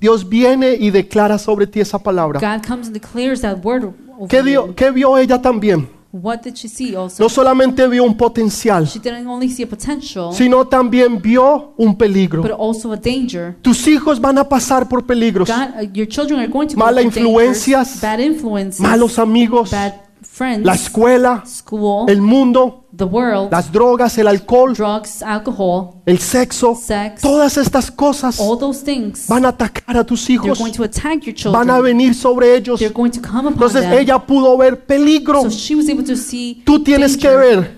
Dios 0.00 0.28
viene 0.28 0.74
y 0.78 0.90
declara 0.90 1.36
sobre 1.36 1.66
ti 1.66 1.80
esa 1.80 1.98
palabra. 1.98 2.38
God 2.38 2.66
comes 2.66 2.86
and 2.86 2.94
declares 2.94 3.40
that 3.40 3.58
word 3.64 3.92
over 4.18 4.28
¿Qué, 4.28 4.42
dio- 4.42 4.74
qué 4.74 4.90
vio 4.92 5.18
ella 5.18 5.42
también? 5.42 5.97
What 6.10 6.42
did 6.42 6.56
she 6.56 6.68
see 6.68 6.96
also? 6.96 7.22
No 7.22 7.28
solamente 7.28 7.86
vio 7.86 8.02
un 8.02 8.16
potencial, 8.16 8.86
She 8.86 8.98
didn't 8.98 9.26
only 9.26 9.50
see 9.50 9.64
a 9.64 9.66
potential, 9.66 10.32
sino 10.32 10.66
también 10.66 11.20
vio 11.20 11.74
un 11.76 11.94
peligro. 11.94 12.40
but 12.40 12.52
also 12.52 12.92
a 12.92 12.96
danger. 12.96 13.56
Tus 13.60 13.86
hijos 13.86 14.18
van 14.18 14.38
a 14.38 14.48
pasar 14.48 14.88
por 14.88 15.04
peligros, 15.04 15.48
God, 15.50 15.84
uh, 15.84 15.90
your 15.92 16.08
children 16.08 16.40
are 16.40 16.48
going 16.48 16.66
to 16.68 16.74
go 16.74 16.78
Mala 16.78 17.02
through 17.02 17.18
influencias, 17.18 18.00
bad 18.00 18.20
influences, 18.20 18.80
malos 18.80 19.18
amigos, 19.18 19.70
bad 19.70 20.07
friends, 20.22 20.64
la 20.64 20.74
escuela, 20.74 21.42
school, 21.46 22.08
el 22.08 22.20
mundo, 22.20 22.86
the 22.96 23.04
world, 23.04 23.50
las 23.52 23.70
drogas, 23.72 24.16
el 24.18 24.26
alcohol, 24.28 24.74
drugs, 24.74 25.22
alcohol, 25.22 26.02
el 26.06 26.18
sexo. 26.18 26.74
sex, 26.74 27.20
Todas 27.22 27.56
estas 27.56 27.90
cosas 27.90 28.38
all 28.40 28.58
those 28.58 28.82
things. 28.84 29.26
van 29.28 29.44
a 29.44 29.48
atacar 29.48 29.96
a 29.96 30.04
tus 30.04 30.26
They're 30.26 30.34
hijos, 30.34 30.58
going 30.58 30.72
to 30.72 30.84
attack 30.84 31.22
your 31.26 31.52
van 31.52 31.70
a 31.70 31.74
children. 31.74 31.82
venir 31.82 32.14
sobre 32.14 32.54
ellos. 32.56 32.78
They're 32.80 32.92
going 32.92 33.10
to 33.12 33.20
come 33.20 33.40
upon 33.48 33.52
Entonces 33.54 33.82
them. 33.82 33.92
ella 33.92 34.24
pudo 34.26 34.56
ver 34.56 34.84
peligro. 34.86 35.42
So 35.42 35.50
she 35.50 35.74
was 35.74 35.88
able 35.88 36.04
to 36.04 36.16
see 36.16 36.62
Tú 36.64 36.82
tienes 36.82 37.16
que 37.16 37.28
danger. 37.28 37.38
ver 37.60 37.77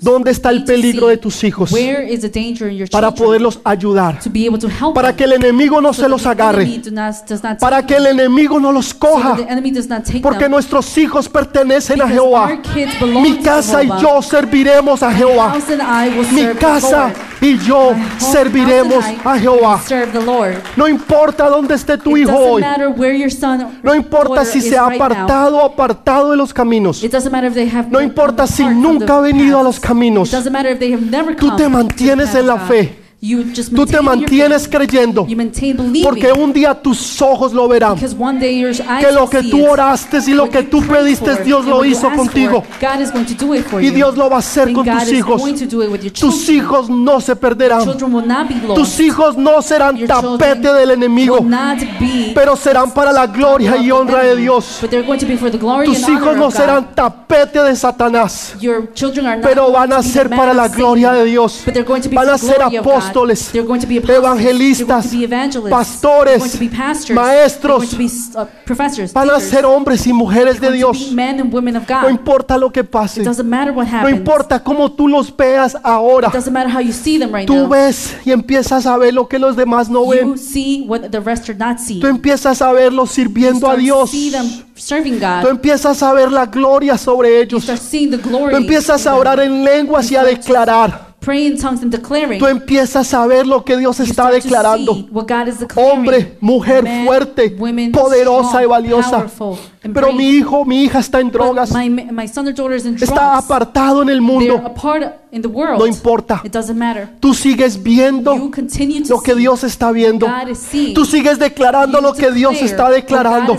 dónde 0.00 0.30
está 0.30 0.50
el 0.50 0.62
peligro 0.62 1.08
de 1.08 1.16
tus 1.16 1.42
hijos 1.42 1.72
Where 1.72 2.08
is 2.08 2.20
the 2.20 2.28
danger 2.28 2.70
in 2.70 2.78
your 2.78 2.88
para 2.88 3.12
poderlos 3.12 3.58
ayudar, 3.64 4.20
para 4.94 5.16
que 5.16 5.24
el 5.24 5.32
enemigo 5.32 5.80
no 5.80 5.92
se 5.92 6.08
los 6.08 6.24
agarre, 6.26 6.80
para 7.58 7.84
que 7.84 7.96
el 7.96 8.06
enemigo 8.06 8.60
no 8.60 8.70
los 8.70 8.94
coja, 8.94 9.36
porque 10.22 10.48
nuestros 10.48 10.96
hijos 10.96 11.28
pertenecen 11.28 12.00
a 12.00 12.08
Jehová. 12.08 12.60
Mi 13.20 13.38
casa 13.38 13.82
y 13.82 13.88
yo 14.00 14.22
serviremos 14.22 15.02
a 15.02 15.12
Jehová. 15.12 15.56
Mi 16.32 16.46
casa. 16.54 17.12
Y 17.42 17.58
yo 17.58 17.92
serviremos 18.18 19.04
a 19.24 19.38
Jehová. 19.38 19.80
No 20.76 20.88
importa 20.88 21.48
dónde 21.48 21.74
esté 21.74 21.98
tu 21.98 22.16
hijo 22.16 22.36
hoy. 22.36 22.64
No 23.82 23.94
importa 23.94 24.44
si 24.44 24.60
se 24.60 24.78
ha 24.78 24.86
apartado 24.86 25.58
o 25.58 25.66
apartado 25.66 26.30
de 26.30 26.36
los 26.36 26.54
caminos. 26.54 27.04
No 27.90 28.00
importa 28.00 28.46
si 28.46 28.64
nunca 28.64 29.18
ha 29.18 29.20
venido 29.20 29.58
a 29.58 29.62
los 29.62 29.78
caminos. 29.78 30.28
It 30.28 30.36
doesn't 30.36 30.52
matter 30.52 30.72
if 30.72 30.78
they 30.78 30.92
have 30.92 31.04
never 31.04 31.36
Tú 31.36 31.54
te 31.56 31.68
mantienes 31.68 32.34
en 32.34 32.46
la 32.46 32.58
fe. 32.58 33.01
You 33.24 33.44
just 33.54 33.72
Tú 33.72 33.86
te 33.86 34.00
mantienes 34.02 34.66
creyendo. 34.66 35.24
You 35.28 35.36
maintain 35.36 35.76
believing. 35.76 36.02
Porque 36.02 36.32
un 36.32 36.52
día 36.52 36.74
tus 36.74 37.22
ojos 37.22 37.52
lo 37.52 37.68
verán. 37.68 37.94
Because 37.94 38.16
one 38.18 38.40
day 38.40 38.58
your 38.58 38.70
eyes 38.70 39.06
Que 39.06 39.12
lo 39.12 39.30
que 39.30 39.44
tú 39.44 39.64
oraste 39.64 40.18
y 40.26 40.34
lo 40.34 40.50
que 40.50 40.64
tú 40.64 40.84
pediste, 40.84 41.36
for, 41.36 41.44
Dios 41.44 41.64
lo 41.64 41.84
hizo 41.84 42.10
contigo. 42.10 42.62
for, 42.62 42.80
God 42.80 43.00
is 43.00 43.12
going 43.12 43.24
to 43.24 43.34
do 43.34 43.54
it 43.54 43.64
for 43.64 43.80
Y. 43.80 43.90
Dios 43.90 44.16
lo 44.16 44.28
va 44.28 44.36
a 44.36 44.38
hacer 44.40 44.66
And 44.66 44.74
con 44.74 44.84
God 44.84 44.98
tus 44.98 45.12
hijos. 45.12 45.42
Tus 46.14 46.48
hijos 46.48 46.90
no 46.90 47.20
se 47.20 47.36
perderán. 47.36 47.84
Tus 48.74 48.98
hijos 48.98 49.36
no 49.36 49.62
serán 49.62 49.96
Your 49.96 50.08
tapete 50.08 50.72
del 50.72 50.90
enemigo, 50.90 51.46
pero 52.34 52.56
serán 52.56 52.90
para 52.90 53.12
la 53.12 53.28
gloria 53.28 53.76
y 53.76 53.92
honra 53.92 54.24
de 54.24 54.34
Dios. 54.34 54.80
Tus 55.84 56.08
hijos 56.08 56.36
no 56.36 56.50
serán 56.50 56.92
tapete 56.92 57.62
de 57.62 57.76
Satanás, 57.76 58.56
pero 59.44 59.70
van 59.70 59.92
a 59.92 60.02
ser 60.02 60.28
para 60.28 60.52
la 60.52 60.66
gloria 60.66 61.12
de 61.12 61.24
Dios. 61.24 61.62
Van 62.12 62.28
a 62.28 62.36
ser 62.36 62.58
God. 62.82 63.11
Apóstoles, 63.12 63.54
evangelistas, 64.08 65.10
pastores, 65.70 66.60
maestros. 67.12 67.92
Uh. 67.92 68.46
Van 69.12 69.30
a 69.30 69.40
ser 69.40 69.64
hombres 69.64 70.06
y 70.06 70.12
mujeres 70.12 70.60
de 70.60 70.72
Dios. 70.72 71.12
No 71.14 72.10
importa 72.10 72.56
lo 72.56 72.72
que 72.72 72.84
pase, 72.84 73.22
no 73.22 74.08
importa 74.08 74.62
cómo 74.62 74.90
tú 74.92 75.08
los 75.08 75.34
veas 75.36 75.76
ahora. 75.82 76.30
Tú 77.46 77.68
ves 77.68 78.16
y 78.24 78.30
empiezas 78.32 78.86
a 78.86 78.96
ver 78.96 79.14
lo 79.14 79.28
que 79.28 79.38
los 79.38 79.56
demás 79.56 79.88
no 79.88 80.08
ven. 80.08 80.34
Tú 82.00 82.06
empiezas 82.06 82.62
a 82.62 82.72
verlos 82.72 83.10
sirviendo 83.10 83.68
a 83.68 83.76
Dios. 83.76 84.10
Tú 84.10 85.48
empiezas 85.48 86.02
a 86.02 86.12
ver 86.12 86.32
la 86.32 86.46
gloria 86.46 86.96
sobre 86.98 87.40
ellos. 87.42 87.66
Tú 87.66 88.56
empiezas 88.56 89.06
a 89.06 89.14
orar 89.14 89.40
en 89.40 89.64
lenguas 89.64 90.10
y 90.10 90.16
a 90.16 90.24
declarar. 90.24 91.11
Pray 91.24 91.46
in 91.46 91.56
tongues 91.56 91.82
and 91.82 91.90
declaring. 91.92 92.38
Tú 92.40 92.46
empiezas 92.48 93.14
a 93.14 93.24
ver 93.26 93.46
lo 93.46 93.64
que 93.64 93.76
Dios 93.76 93.98
You 93.98 94.04
está 94.04 94.12
start 94.24 94.34
to 94.34 94.40
declarando. 94.42 94.94
see 94.94 95.08
what 95.10 95.26
God 95.28 95.48
is 95.48 95.60
declaring. 95.60 95.92
Hombre, 95.92 96.36
mujer 96.40 96.84
fuerte, 97.04 97.54
women, 97.58 97.92
poderosa 97.92 98.48
strong, 98.48 98.62
y 98.64 98.66
valiosa. 98.66 99.10
powerful, 99.18 99.56
Pero 99.82 100.12
mi 100.12 100.30
hijo, 100.30 100.64
mi 100.64 100.84
hija 100.84 101.00
está 101.00 101.20
en 101.20 101.30
drogas, 101.30 101.72
my, 101.72 101.88
my 101.90 102.28
son 102.28 102.46
or 102.46 102.54
daughter 102.54 102.76
is 102.76 102.84
in 102.84 102.94
está 102.94 103.14
drugs. 103.14 103.44
apartado 103.44 104.02
en 104.02 104.10
el 104.10 104.20
mundo. 104.20 104.62
in 105.32 105.40
the 105.40 105.48
world. 105.48 105.78
No 105.78 105.86
importa. 105.86 106.42
It 106.44 106.52
doesn't 106.52 106.76
matter. 106.76 107.08
Tú 107.18 107.34
sigues 107.34 107.76
You 107.76 107.82
viendo 107.82 108.50
continue 108.50 109.02
to 109.02 109.14
lo 109.14 109.20
que 109.20 109.34
Dios 109.34 109.64
está 109.64 109.90
viendo. 109.90 110.26
Tú 110.94 111.04
sigues 111.06 111.38
declarando 111.38 111.98
You 111.98 112.02
lo 112.02 112.12
que 112.12 112.30
Dios 112.30 112.60
está 112.60 112.90
declarando. 112.90 113.58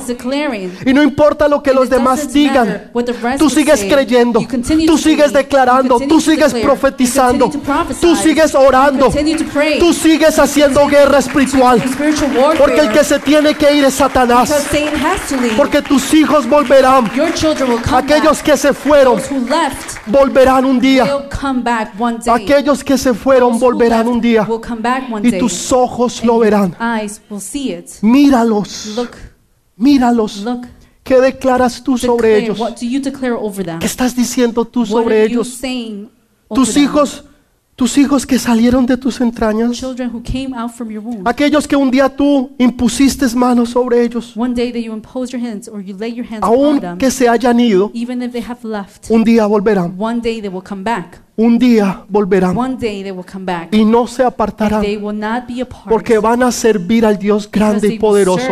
Y 0.85 0.93
no 0.93 1.01
importa 1.01 1.47
lo 1.47 1.61
que 1.61 1.71
And 1.71 1.79
los 1.79 1.89
demás 1.89 2.31
digan. 2.31 2.91
Tú 3.37 3.49
sigues 3.49 3.79
say. 3.79 3.89
creyendo. 3.89 4.39
Tú 4.85 4.97
sigues 4.97 5.33
believe. 5.33 5.43
declarando. 5.43 5.99
Tú 6.07 6.21
sigues 6.21 6.53
profetizando. 6.53 7.51
Tú 7.99 8.15
sigues 8.15 8.53
orando. 8.53 9.11
Tú 9.79 9.93
sigues 9.93 10.37
haciendo 10.37 10.85
guerra 10.87 11.17
espiritual. 11.17 11.83
Porque 12.57 12.79
el 12.81 12.91
que 12.91 13.03
se 13.03 13.19
tiene 13.19 13.55
que 13.55 13.75
ir 13.75 13.83
es 13.83 13.95
Satanás. 13.95 14.67
Porque 15.57 15.81
tus 15.81 16.12
hijos 16.13 16.47
volverán. 16.47 17.11
Your 17.15 17.33
children 17.33 17.71
will 17.71 17.81
come 17.81 17.97
Aquellos 17.97 18.37
back. 18.37 18.43
que 18.45 18.57
se 18.57 18.73
fueron 18.73 19.17
Those 19.17 19.33
who 19.33 19.39
left 19.47 19.97
volverán 20.07 20.65
un 20.65 20.79
día. 20.79 21.05
Aquellos 22.27 22.83
que 22.83 22.97
se 22.97 23.13
fueron 23.13 23.59
volverán 23.59 24.07
un 24.07 24.21
día. 24.21 24.45
will 24.47 24.61
come 24.61 24.81
back 24.81 25.11
one 25.11 25.27
Y 25.27 25.37
tus 25.39 25.71
ojos 25.71 26.23
lo 26.23 26.39
verán. 26.39 26.75
Eyes 26.79 27.21
will 27.29 27.41
see 27.41 27.73
it. 27.73 27.89
Míralos. 28.01 28.93
Look, 28.95 29.11
Míralos. 29.77 30.43
look. 30.43 30.65
¿Qué 31.03 31.19
declaras 31.19 31.83
tú 31.83 31.97
sobre 31.97 32.37
ellos? 32.37 32.57
What 32.59 32.75
do 32.79 32.85
you 32.85 33.01
declare 33.01 33.33
over 33.33 33.65
them? 33.65 33.79
¿Qué 33.79 33.87
estás 33.87 34.15
diciendo 34.15 34.63
tú 34.63 34.81
What 34.81 34.87
sobre 34.87 35.23
ellos? 35.23 35.59
Tus 36.53 36.77
hijos, 36.77 37.25
tus 37.75 37.97
hijos 37.97 38.25
que 38.25 38.37
salieron 38.37 38.85
de 38.85 38.97
tus 38.97 39.19
entrañas. 39.19 39.71
Children 39.71 40.11
who 40.13 40.21
came 40.21 40.55
out 40.55 40.71
from 40.71 40.89
your 40.89 41.03
womb. 41.03 41.27
Aquellos 41.27 41.67
que 41.67 41.75
un 41.75 41.89
día 41.89 42.09
tú 42.09 42.51
impusiste 42.57 43.25
manos 43.35 43.69
sobre 43.69 44.03
ellos. 44.03 44.33
One 44.35 44.53
day 44.53 44.71
that 44.71 44.81
you 44.81 44.93
impose 44.93 45.35
your 45.35 45.43
hands 45.45 45.67
or 45.67 45.81
you 45.81 45.95
lay 45.97 46.13
your 46.13 46.25
hands 46.25 46.43
upon 46.43 46.53
Aun 46.53 46.79
them, 46.79 46.97
que 46.97 47.09
se 47.09 47.27
hayan 47.27 47.59
ido, 47.59 47.91
even 47.93 48.21
if 48.21 48.31
they 48.31 48.43
have 48.43 48.63
left, 48.63 49.09
un 49.09 49.23
día 49.23 49.45
volverán. 49.47 49.95
Un 51.35 51.57
día 51.57 52.03
volverán. 52.07 52.55
Y 53.71 53.85
no 53.85 54.05
se 54.05 54.23
apartarán. 54.23 54.83
Porque 55.89 56.19
van 56.19 56.43
a 56.43 56.51
servir 56.51 57.05
al 57.05 57.17
Dios 57.17 57.49
grande 57.49 57.95
y 57.95 57.99
poderoso. 57.99 58.47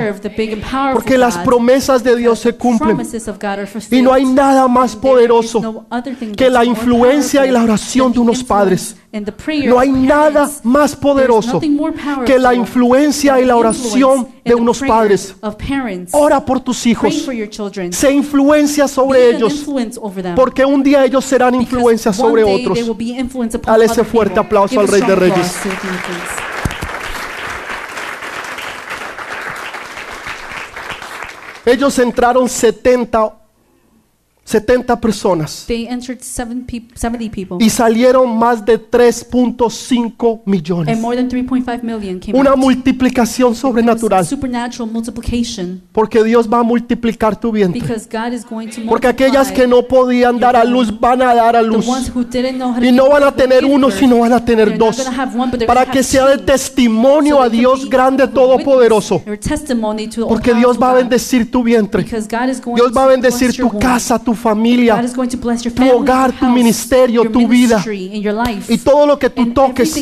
Porque 0.93 1.17
las 1.17 1.37
promesas 1.39 2.03
de 2.03 2.15
Dios 2.15 2.39
se 2.39 2.53
cumplen. 2.53 2.97
Y 3.91 4.01
no 4.01 4.13
hay 4.13 4.25
nada 4.25 4.67
más 4.67 4.95
poderoso 4.95 5.85
que 6.35 6.49
la 6.49 6.65
influencia 6.65 7.45
y 7.45 7.51
la 7.51 7.63
oración 7.63 8.11
de 8.13 8.19
unos 8.19 8.43
padres. 8.43 8.95
and 9.13 9.25
the 9.25 9.31
prayer 9.31 9.69
No 9.69 9.79
hay 9.79 9.91
nada 9.91 10.49
más 10.63 10.95
poderoso 10.95 11.59
que 12.25 12.39
la 12.39 12.53
influencia 12.53 13.39
y 13.41 13.45
la 13.45 13.55
oración 13.55 14.27
de 14.43 14.55
unos 14.55 14.79
padres. 14.79 15.35
Ora 16.11 16.43
por 16.43 16.59
tus 16.59 16.85
hijos. 16.85 17.27
Se 17.91 18.11
influencia 18.11 18.87
sobre 18.87 19.29
ellos. 19.29 19.65
Porque 20.35 20.65
un 20.65 20.83
día 20.83 21.05
ellos 21.05 21.25
serán 21.25 21.55
influencia 21.55 22.11
sobre 22.13 22.43
otros. 22.43 22.79
Dale 23.63 23.85
ese 23.85 24.03
fuerte 24.03 24.39
aplauso 24.39 24.79
al 24.79 24.87
Rey 24.87 25.01
de 25.01 25.15
Reyes. 25.15 25.55
Ellos 31.63 31.99
entraron 31.99 32.49
70, 32.49 33.33
70 34.51 34.99
personas 34.99 35.63
They 35.67 35.87
entered 35.87 36.19
seven 36.21 36.65
peop 36.65 36.91
70 36.95 37.31
people. 37.31 37.57
y 37.59 37.69
salieron 37.69 38.37
más 38.37 38.65
de 38.65 38.77
3.5 38.77 40.41
millones. 40.45 40.93
And 40.93 41.01
more 41.01 41.15
than 41.15 41.29
3.5 41.29 41.83
million 41.83 42.19
came 42.19 42.37
Una 42.37 42.51
out. 42.51 42.57
multiplicación 42.59 43.55
sobrenatural. 43.55 44.25
supernatural 44.25 44.89
multiplication 44.91 45.81
Porque 45.91 46.23
Dios 46.23 46.47
va 46.51 46.59
a 46.59 46.63
multiplicar 46.63 47.39
tu 47.39 47.51
vientre. 47.51 47.79
because 47.81 48.07
God 48.11 48.33
is 48.33 48.45
going 48.45 48.67
to 48.69 48.81
Porque 48.87 49.07
aquellas 49.07 49.51
que 49.51 49.67
no 49.67 49.83
podían 49.87 50.39
dar 50.39 50.55
a 50.55 50.63
luz 50.63 50.91
van 50.99 51.21
a 51.21 51.33
dar 51.33 51.55
a 51.55 51.61
the 51.61 51.67
luz. 51.67 51.87
ones 51.87 52.11
who 52.13 52.23
didn't 52.23 52.57
know 52.57 52.71
how 52.73 52.79
to 52.79 52.85
Y 52.85 52.91
no 52.91 53.09
van 53.09 53.23
a 53.23 53.31
tener 53.35 53.65
uno, 53.65 53.89
sino 53.91 54.19
van 54.19 54.33
a 54.33 54.43
tener 54.43 54.67
They're 54.69 54.77
dos. 54.77 54.99
have 55.07 55.37
one, 55.37 55.49
but 55.51 55.59
they're 55.59 55.67
Para 55.67 55.85
que 55.85 56.03
sea 56.03 56.27
de 56.27 56.37
testimonio 56.39 57.37
So 57.37 57.41
a 57.43 57.49
Dios 57.49 57.89
grande 57.89 58.27
todopoderoso. 58.27 59.21
Porque 60.27 60.53
Dios 60.53 60.77
va 60.81 60.91
a 60.91 60.93
bendecir 60.95 61.49
tu 61.49 61.63
vientre. 61.63 62.03
Dios 62.03 62.91
va 62.95 63.03
a 63.03 63.07
bendecir 63.07 63.55
tu 63.55 63.69
casa, 63.79 64.19
tu 64.19 64.33
familia 64.41 65.01
tu 65.75 65.89
hogar, 65.89 66.31
tu 66.37 66.45
ministerio, 66.47 67.29
tu 67.31 67.47
vida. 67.47 67.83
y 67.87 68.77
todo 68.79 69.05
lo 69.05 69.19
que 69.19 69.29
tú 69.29 69.53
toques 69.53 69.93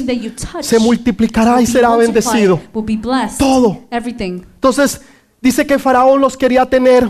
se 0.62 0.80
multiplicará 0.80 1.62
y 1.62 1.68
será 1.68 1.96
bendecido. 1.96 2.60
Todo. 3.38 3.84
Entonces, 3.92 5.02
dice 5.42 5.68
que 5.68 5.78
Faraón 5.78 6.22
los 6.22 6.36
quería 6.36 6.66
tener, 6.66 7.10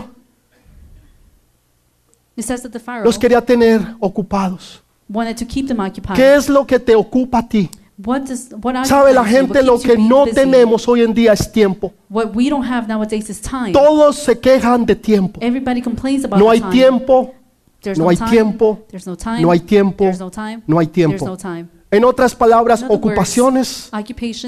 los 3.04 3.18
quería 3.18 3.40
tener 3.40 3.80
ocupados. 4.00 4.82
wanted 5.08 5.36
to 5.36 5.44
keep 5.44 5.66
them 5.66 5.80
occupied. 5.80 6.14
¿Qué 6.14 6.36
es 6.36 6.48
lo 6.48 6.64
que 6.66 6.78
te 6.78 6.94
ocupa 6.94 7.38
a 7.38 7.48
ti? 7.48 7.68
What 8.04 8.22
does 8.28 8.48
what 8.62 8.84
Sabe 8.86 9.12
la 9.12 9.24
gente 9.24 9.62
lo 9.62 9.78
que 9.78 9.98
no 9.98 10.24
tenemos 10.26 10.88
hoy 10.88 11.02
en 11.02 11.12
día 11.12 11.32
es 11.32 11.50
tiempo. 11.52 11.92
What 12.08 12.34
we 12.34 12.48
don't 12.48 12.64
have 12.64 12.88
nowadays 12.88 13.28
is 13.28 13.40
time. 13.40 13.72
Todos 13.72 14.16
se 14.16 14.38
quejan 14.38 14.86
de 14.86 14.94
tiempo. 14.96 15.38
Everybody 15.42 15.82
complains 15.82 16.24
about 16.24 16.38
No 16.40 16.48
hay 16.50 16.60
time. 16.60 16.72
tiempo, 16.72 17.34
There's 17.82 17.98
no 17.98 18.04
no 18.04 18.10
hay 18.10 18.16
time. 18.16 18.30
tiempo, 18.30 18.78
There's 18.88 19.06
no 19.06 19.16
time. 19.16 19.42
no 19.42 19.50
hay 19.50 19.60
tiempo, 19.60 20.04
There's 20.04 20.20
no 20.20 20.30
time. 20.30 20.62
no 20.66 20.78
hay 20.78 20.86
There's 20.86 21.10
no 21.22 21.36
tiempo. 21.36 21.36
time. 21.36 21.68
En 21.92 22.04
otras 22.04 22.36
palabras, 22.36 22.84
ocupaciones, 22.88 23.88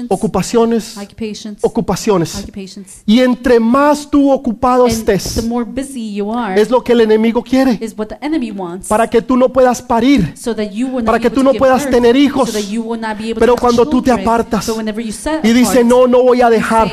ocupaciones, 0.09 0.97
ocupaciones. 1.61 2.35
Y 3.05 3.19
entre 3.19 3.59
más 3.59 4.09
tú 4.09 4.31
ocupado 4.31 4.87
estés, 4.87 5.45
more 5.45 5.65
busy 5.65 6.13
you 6.15 6.33
are, 6.33 6.61
es 6.61 6.69
lo 6.69 6.81
que 6.81 6.93
el 6.93 7.01
enemigo 7.01 7.43
quiere. 7.43 7.77
Para 8.87 9.09
que 9.09 9.21
tú 9.21 9.35
no 9.35 9.49
puedas 9.49 9.81
parir. 9.81 10.33
para 11.05 11.19
que 11.19 11.29
tú 11.29 11.43
no 11.43 11.51
puedas 11.59 11.81
tener 11.91 12.15
hijos. 12.15 12.53
Pero 13.39 13.55
cuando 13.57 13.83
tú 13.89 14.01
te 14.01 14.11
apartas 14.21 14.65
Y 15.43 15.51
dice, 15.51 15.79
apart, 15.79 15.85
no, 15.85 16.07
no 16.07 16.23
voy 16.23 16.41
a 16.41 16.49
dejar 16.49 16.87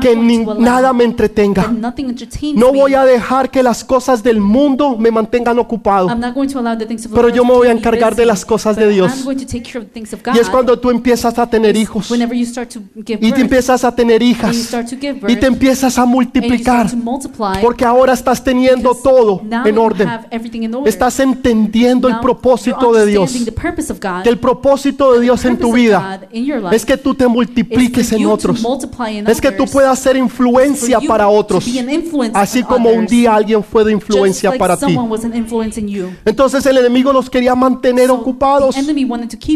que 0.00 0.16
ni- 0.16 0.38
nada 0.64 0.92
me 0.94 1.04
entretenga. 1.04 1.70
No 2.54 2.72
voy 2.72 2.94
a 2.94 3.04
dejar 3.04 3.50
que 3.50 3.62
las 3.62 3.84
cosas 3.84 4.22
del 4.22 4.40
mundo 4.40 4.96
me 4.96 5.10
mantengan 5.10 5.58
ocupado. 5.58 6.08
Pero 7.14 7.28
yo 7.28 7.44
me 7.44 7.52
voy 7.52 7.68
a 7.68 7.72
encargar 7.72 8.14
de 8.16 8.24
las 8.24 8.44
cosas 8.46 8.74
de 8.76 8.88
Dios. 8.88 9.12
Y 10.34 10.38
es 10.38 10.48
cuando 10.48 10.78
tú 10.78 10.90
empiezas 10.90 11.38
a 11.38 11.48
tener 11.48 11.76
hijos. 11.76 12.10
Whenever 12.10 12.36
you 12.36 12.46
start 12.46 12.70
to 12.72 12.80
give 13.04 13.18
Y 13.20 13.32
te 13.32 13.40
empiezas 13.40 13.84
a 13.84 13.94
tener 13.94 14.16
and 14.16 14.22
you 14.22 14.28
hijas. 14.30 14.56
start 14.56 14.88
to 14.88 14.96
give 15.00 15.14
birth, 15.14 15.30
Y 15.30 15.36
te 15.36 15.46
empiezas 15.46 15.98
a 15.98 16.02
and 16.02 16.10
you 16.10 16.16
multiplicar. 16.16 16.88
start 16.88 16.90
to 16.90 16.96
multiply, 17.10 17.60
Porque 17.60 17.84
ahora 17.84 18.12
estás 18.12 18.42
teniendo 18.42 18.90
because 18.90 19.02
todo 19.02 19.42
now 19.44 19.66
en 19.66 19.74
you 19.74 19.80
orden. 19.82 20.08
have 20.08 20.26
everything 20.30 20.62
in 20.62 20.74
order. 20.74 20.88
Estás 20.88 21.18
entendiendo 21.20 22.08
el 22.08 22.20
propósito 22.20 22.92
de 22.92 23.06
Dios. 23.06 23.30
understanding 23.30 23.54
the 23.54 23.60
purpose 23.60 23.92
of 23.92 24.00
God. 24.00 24.22
Que 24.22 24.28
el 24.30 24.38
propósito 24.38 25.12
de 25.14 25.20
Dios 25.20 25.44
en 25.44 25.58
tu 25.58 25.72
vida 25.72 26.20
es 26.72 26.84
que 26.84 26.96
tú 26.96 27.14
te 27.14 27.26
multipliques 27.26 28.12
en 28.12 28.26
otros. 28.26 28.64
Es 29.26 29.40
que 29.40 29.52
tú 29.52 29.64
puedas 29.66 29.98
ser 29.98 30.16
influencia 30.16 31.00
para 31.00 31.28
otros. 31.28 31.66
Así 32.34 32.62
como 32.62 32.90
un 32.90 33.06
día 33.06 33.34
alguien 33.34 33.62
fue 33.62 33.84
de 33.84 33.92
influencia 33.92 34.56
para 34.56 34.76
ti. 34.76 34.86
someone 34.86 35.08
was 35.10 35.24
an 35.24 35.34
influence 35.34 35.78
in 35.80 35.88
you. 35.88 36.06
Entonces 36.24 36.64
el 36.66 36.78
enemigo 36.78 37.12
los 37.12 37.28
quería 37.30 37.54
mantener 37.54 38.10
ocupados. 38.10 38.76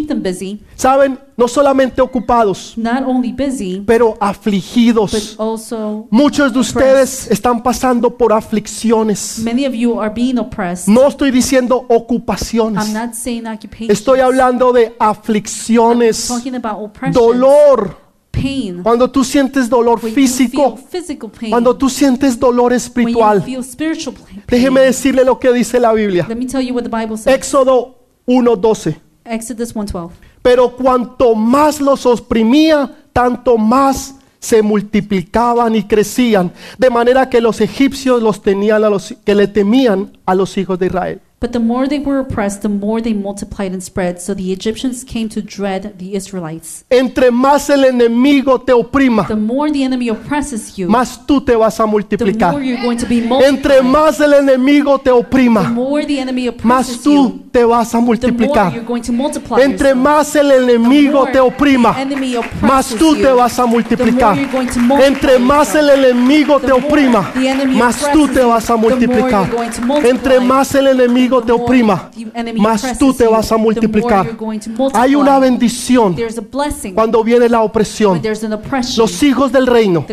Keep 0.01 0.09
them 0.09 0.23
busy, 0.23 0.59
Saben, 0.77 1.19
no 1.37 1.47
solamente 1.47 2.01
ocupados, 2.01 2.73
not 2.79 3.03
only 3.07 3.33
busy, 3.33 3.83
pero 3.87 4.13
but 4.13 4.23
afligidos. 4.23 5.35
also 5.39 6.07
Muchos 6.11 6.55
de 6.55 6.59
ustedes 6.59 7.31
están 7.31 7.63
pasando 7.63 8.17
por 8.17 8.33
aflicciones. 8.33 9.41
many 9.41 9.67
of 9.67 9.75
you 9.75 10.01
are 10.01 10.11
being 10.11 10.39
oppressed. 10.39 10.89
No 10.89 11.07
estoy 11.07 11.31
diciendo 11.31 11.85
I'm 11.91 11.97
ocupaciones. 11.99 12.93
not 12.95 13.13
saying 13.13 13.47
occupation. 13.47 13.91
Estoy 13.91 14.21
hablando 14.21 14.73
de 14.73 14.95
aflicciones, 14.99 16.29
talking 16.29 16.55
about 16.55 16.83
oppression, 16.83 17.13
dolor. 17.13 17.97
pain. 18.31 18.83
Cuando 18.83 19.11
tú 19.11 19.23
sientes 19.23 19.69
dolor 19.69 19.99
When 20.03 20.13
you 20.13 20.15
físico, 20.15 20.77
feel 20.77 20.89
physical 20.89 21.31
pain, 21.31 21.51
cuando 21.51 21.77
tú 21.77 21.91
sientes 21.91 22.39
dolor 22.39 22.71
when 22.73 22.79
you 22.81 22.87
espiritual. 22.87 23.43
feel 23.43 23.63
spiritual 23.65 24.15
pain. 24.15 24.43
Déjeme 24.49 24.81
decirle 24.81 25.25
lo 25.27 25.39
que 25.39 25.53
dice 25.53 25.79
la 25.79 25.93
Biblia. 25.93 26.25
Let 26.27 26.37
me 26.37 26.47
tell 26.47 26.63
you 26.63 26.73
what 26.75 26.85
the 26.85 26.89
Bible 26.89 27.19
says. 27.19 27.35
Éxodo 27.37 27.97
1:12. 28.27 29.10
Exodus 29.31 29.75
1:12. 29.75 30.11
Pero 30.43 30.77
cuanto 30.77 31.35
más 31.35 31.81
los 31.81 32.05
oprimía, 32.07 32.91
tanto 33.13 33.57
más 33.57 34.15
se 34.39 34.63
multiplicaban 34.63 35.77
y 35.77 35.85
crecían, 35.85 36.53
de 36.79 36.91
manera 36.91 37.29
que 37.29 37.41
los 37.41 37.61
egipcios 37.61 38.23
los 38.23 38.43
tenían 38.43 38.85
a 38.85 38.91
los 38.91 39.15
que 39.25 39.35
le 39.35 39.47
temían 39.47 40.17
a 40.25 40.35
los 40.35 40.57
hijos 40.57 40.79
de 40.79 40.87
Israel. 40.87 41.21
But 41.43 41.53
the 41.53 41.59
more 41.59 41.89
they 41.89 41.99
were 41.99 42.19
oppressed, 42.19 42.61
the 42.61 42.69
more 42.69 43.01
they 43.01 43.15
multiplied 43.15 43.73
and 43.73 43.83
spread. 43.83 44.21
So 44.21 44.35
the 44.35 44.53
Egyptians 44.53 45.03
came 45.05 45.31
to 45.31 45.41
dread 45.41 45.95
the 45.99 46.15
Israelites. 46.15 46.85
Entre 46.91 47.31
más 47.31 47.71
el 47.71 47.85
enemigo 47.87 48.61
te 48.61 48.75
oprima, 48.75 49.27
The 49.27 49.37
more 49.37 49.73
the 49.73 49.83
enemy 49.83 50.11
oppresses 50.11 50.77
you, 50.77 50.91
más 50.91 51.25
tú 51.27 51.41
te 51.41 51.57
vas 51.57 51.81
a 51.81 51.85
the 51.85 51.89
multiplicar. 51.89 52.53
more 52.53 52.63
you're 52.63 52.83
going 52.83 52.99
to 52.99 53.07
be 53.07 53.23
Entre 53.47 53.81
más 53.81 54.21
el 54.21 54.35
enemigo 54.35 54.99
te 54.99 55.05
The 55.05 55.13
oprima, 55.13 55.63
more 55.73 56.05
the 56.05 56.21
enemy 56.21 56.51
más 56.63 56.99
tú 57.03 57.11
you, 57.11 57.43
te 57.51 57.65
vas 57.65 57.89
a 57.89 57.93
the 57.93 57.97
more 58.03 58.07
multiplicar. 58.19 58.75
you're 58.75 58.85
going 58.85 59.01
to 59.03 59.13
multiply 59.13 59.63
Entre 59.63 59.89
yourself. 59.89 60.05
más 60.05 60.37
el 60.37 60.49
The 60.49 60.57
enemigo 60.75 61.21
more 61.21 61.33
te 61.33 61.41
oprima, 61.41 61.95
the 61.95 62.67
más 62.67 62.89
tú 62.99 63.15
te 63.17 63.33
vas 63.33 63.59
a 63.59 63.63
the 63.63 63.67
more 63.67 63.83
multiplicar. 63.83 64.37
you're 64.37 64.53
going 64.53 64.69
to 64.69 64.79
multiply 64.79 65.07
Entre 65.07 65.39
más 65.39 65.75
el 65.75 65.89
enemigo 65.89 66.61
The 66.61 66.67
te 66.67 66.73
more 66.75 66.87
oprima, 66.87 67.33
the 67.33 67.67
más 67.67 68.13
tú 68.13 68.29
te 68.29 68.43
vas 68.43 68.69
a 68.69 68.75
the 68.75 68.79
more 68.79 68.95
multiplicar. 68.95 69.49
Entre 70.05 70.39
más 70.41 70.75
el 70.75 70.87
enemigo 70.89 71.30
te 71.39 71.47
The 71.47 71.53
more 71.53 71.65
oprima, 71.65 72.11
más 72.57 72.99
tú 72.99 73.13
te 73.15 73.27
vas 73.27 73.53
a 73.53 73.57
multiplicar. 73.57 74.37
Hay 74.95 75.15
una 75.15 75.39
bendición 75.39 76.17
cuando 76.95 77.23
viene 77.23 77.49
la 77.49 77.63
opresión. 77.63 78.21
Los 78.97 79.23
hijos 79.23 79.53
del 79.53 79.67
reino 79.67 80.05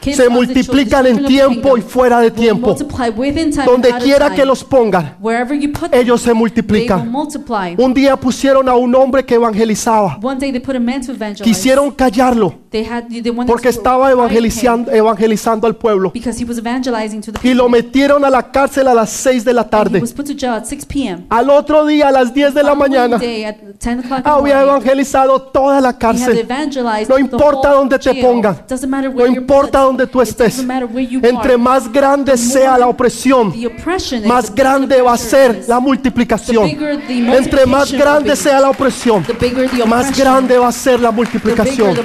se 0.00 0.28
multiplican 0.28 1.06
en 1.06 1.24
tiempo 1.24 1.76
y 1.76 1.80
fuera 1.80 2.20
de 2.20 2.30
tiempo. 2.30 2.76
Donde 3.66 3.92
quiera 4.02 4.32
que 4.32 4.44
los 4.44 4.64
pongan, 4.64 5.16
ellos 5.92 6.20
se 6.20 6.34
multiplican. 6.34 7.12
Un 7.76 7.94
día 7.94 8.16
pusieron 8.16 8.68
a 8.68 8.74
un 8.74 8.94
hombre 8.94 9.24
que 9.24 9.34
evangelizaba. 9.34 10.18
Quisieron 11.42 11.90
callarlo 11.90 12.54
They 12.70 12.84
had 12.84 13.08
they 13.08 13.30
wanted 13.30 13.50
porque 13.50 13.68
estaba 13.70 14.10
evangelizando, 14.10 14.92
evangelizando 14.92 15.66
al 15.66 15.74
pueblo. 15.74 16.10
because 16.12 16.38
he 16.38 16.44
was 16.44 16.58
evangelizing 16.58 17.22
to 17.22 17.32
the 17.32 17.38
Y 17.38 17.40
people. 17.40 17.54
lo 17.54 17.68
metieron 17.68 18.24
a 18.24 18.30
la 18.30 18.50
cárcel 18.50 18.88
a 18.88 18.94
las 18.94 19.10
6 19.10 19.44
de 19.44 19.54
la 19.54 19.68
tarde. 19.68 20.00
was 20.00 20.12
put 20.12 20.26
to 20.26 20.34
jail 20.34 20.52
at 20.52 20.66
6 20.66 20.84
p.m. 20.84 21.24
Al 21.30 21.48
otro 21.48 21.86
día, 21.86 22.08
a 22.08 22.12
las 22.12 22.34
10 22.34 22.52
de 22.52 22.62
la 22.62 22.74
mañana, 22.74 23.16
day 23.18 23.44
at 23.44 23.56
10 23.56 24.00
o'clock 24.00 24.18
in 24.18 24.24
the 24.24 24.30
había 24.30 24.62
evangelizado 24.62 25.40
toda 25.40 25.80
la 25.80 25.96
cárcel. 25.96 26.46
No 27.08 27.18
importa 27.18 27.70
dónde 27.70 27.98
te 27.98 28.14
pongan. 28.14 28.62
No 29.14 29.26
importa 29.26 29.80
dónde 29.80 30.06
tú 30.06 30.20
estés. 30.20 30.58
Entre 31.22 31.56
más 31.56 31.90
grande 31.90 32.36
sea 32.36 32.76
la 32.78 32.86
opresión, 32.86 33.54
más 34.26 34.54
grande 34.54 35.00
va 35.00 35.14
a 35.14 35.18
ser 35.18 35.64
la 35.66 35.80
multiplicación. 35.80 36.68
Entre 37.08 37.64
más 37.66 37.92
grande 37.92 38.36
sea 38.36 38.60
la 38.60 38.70
opresión, 38.70 39.24
más 39.86 40.16
grande 40.16 40.58
va 40.58 40.68
a 40.68 40.72
ser 40.72 41.00
la 41.00 41.10
multiplicación. 41.10 41.96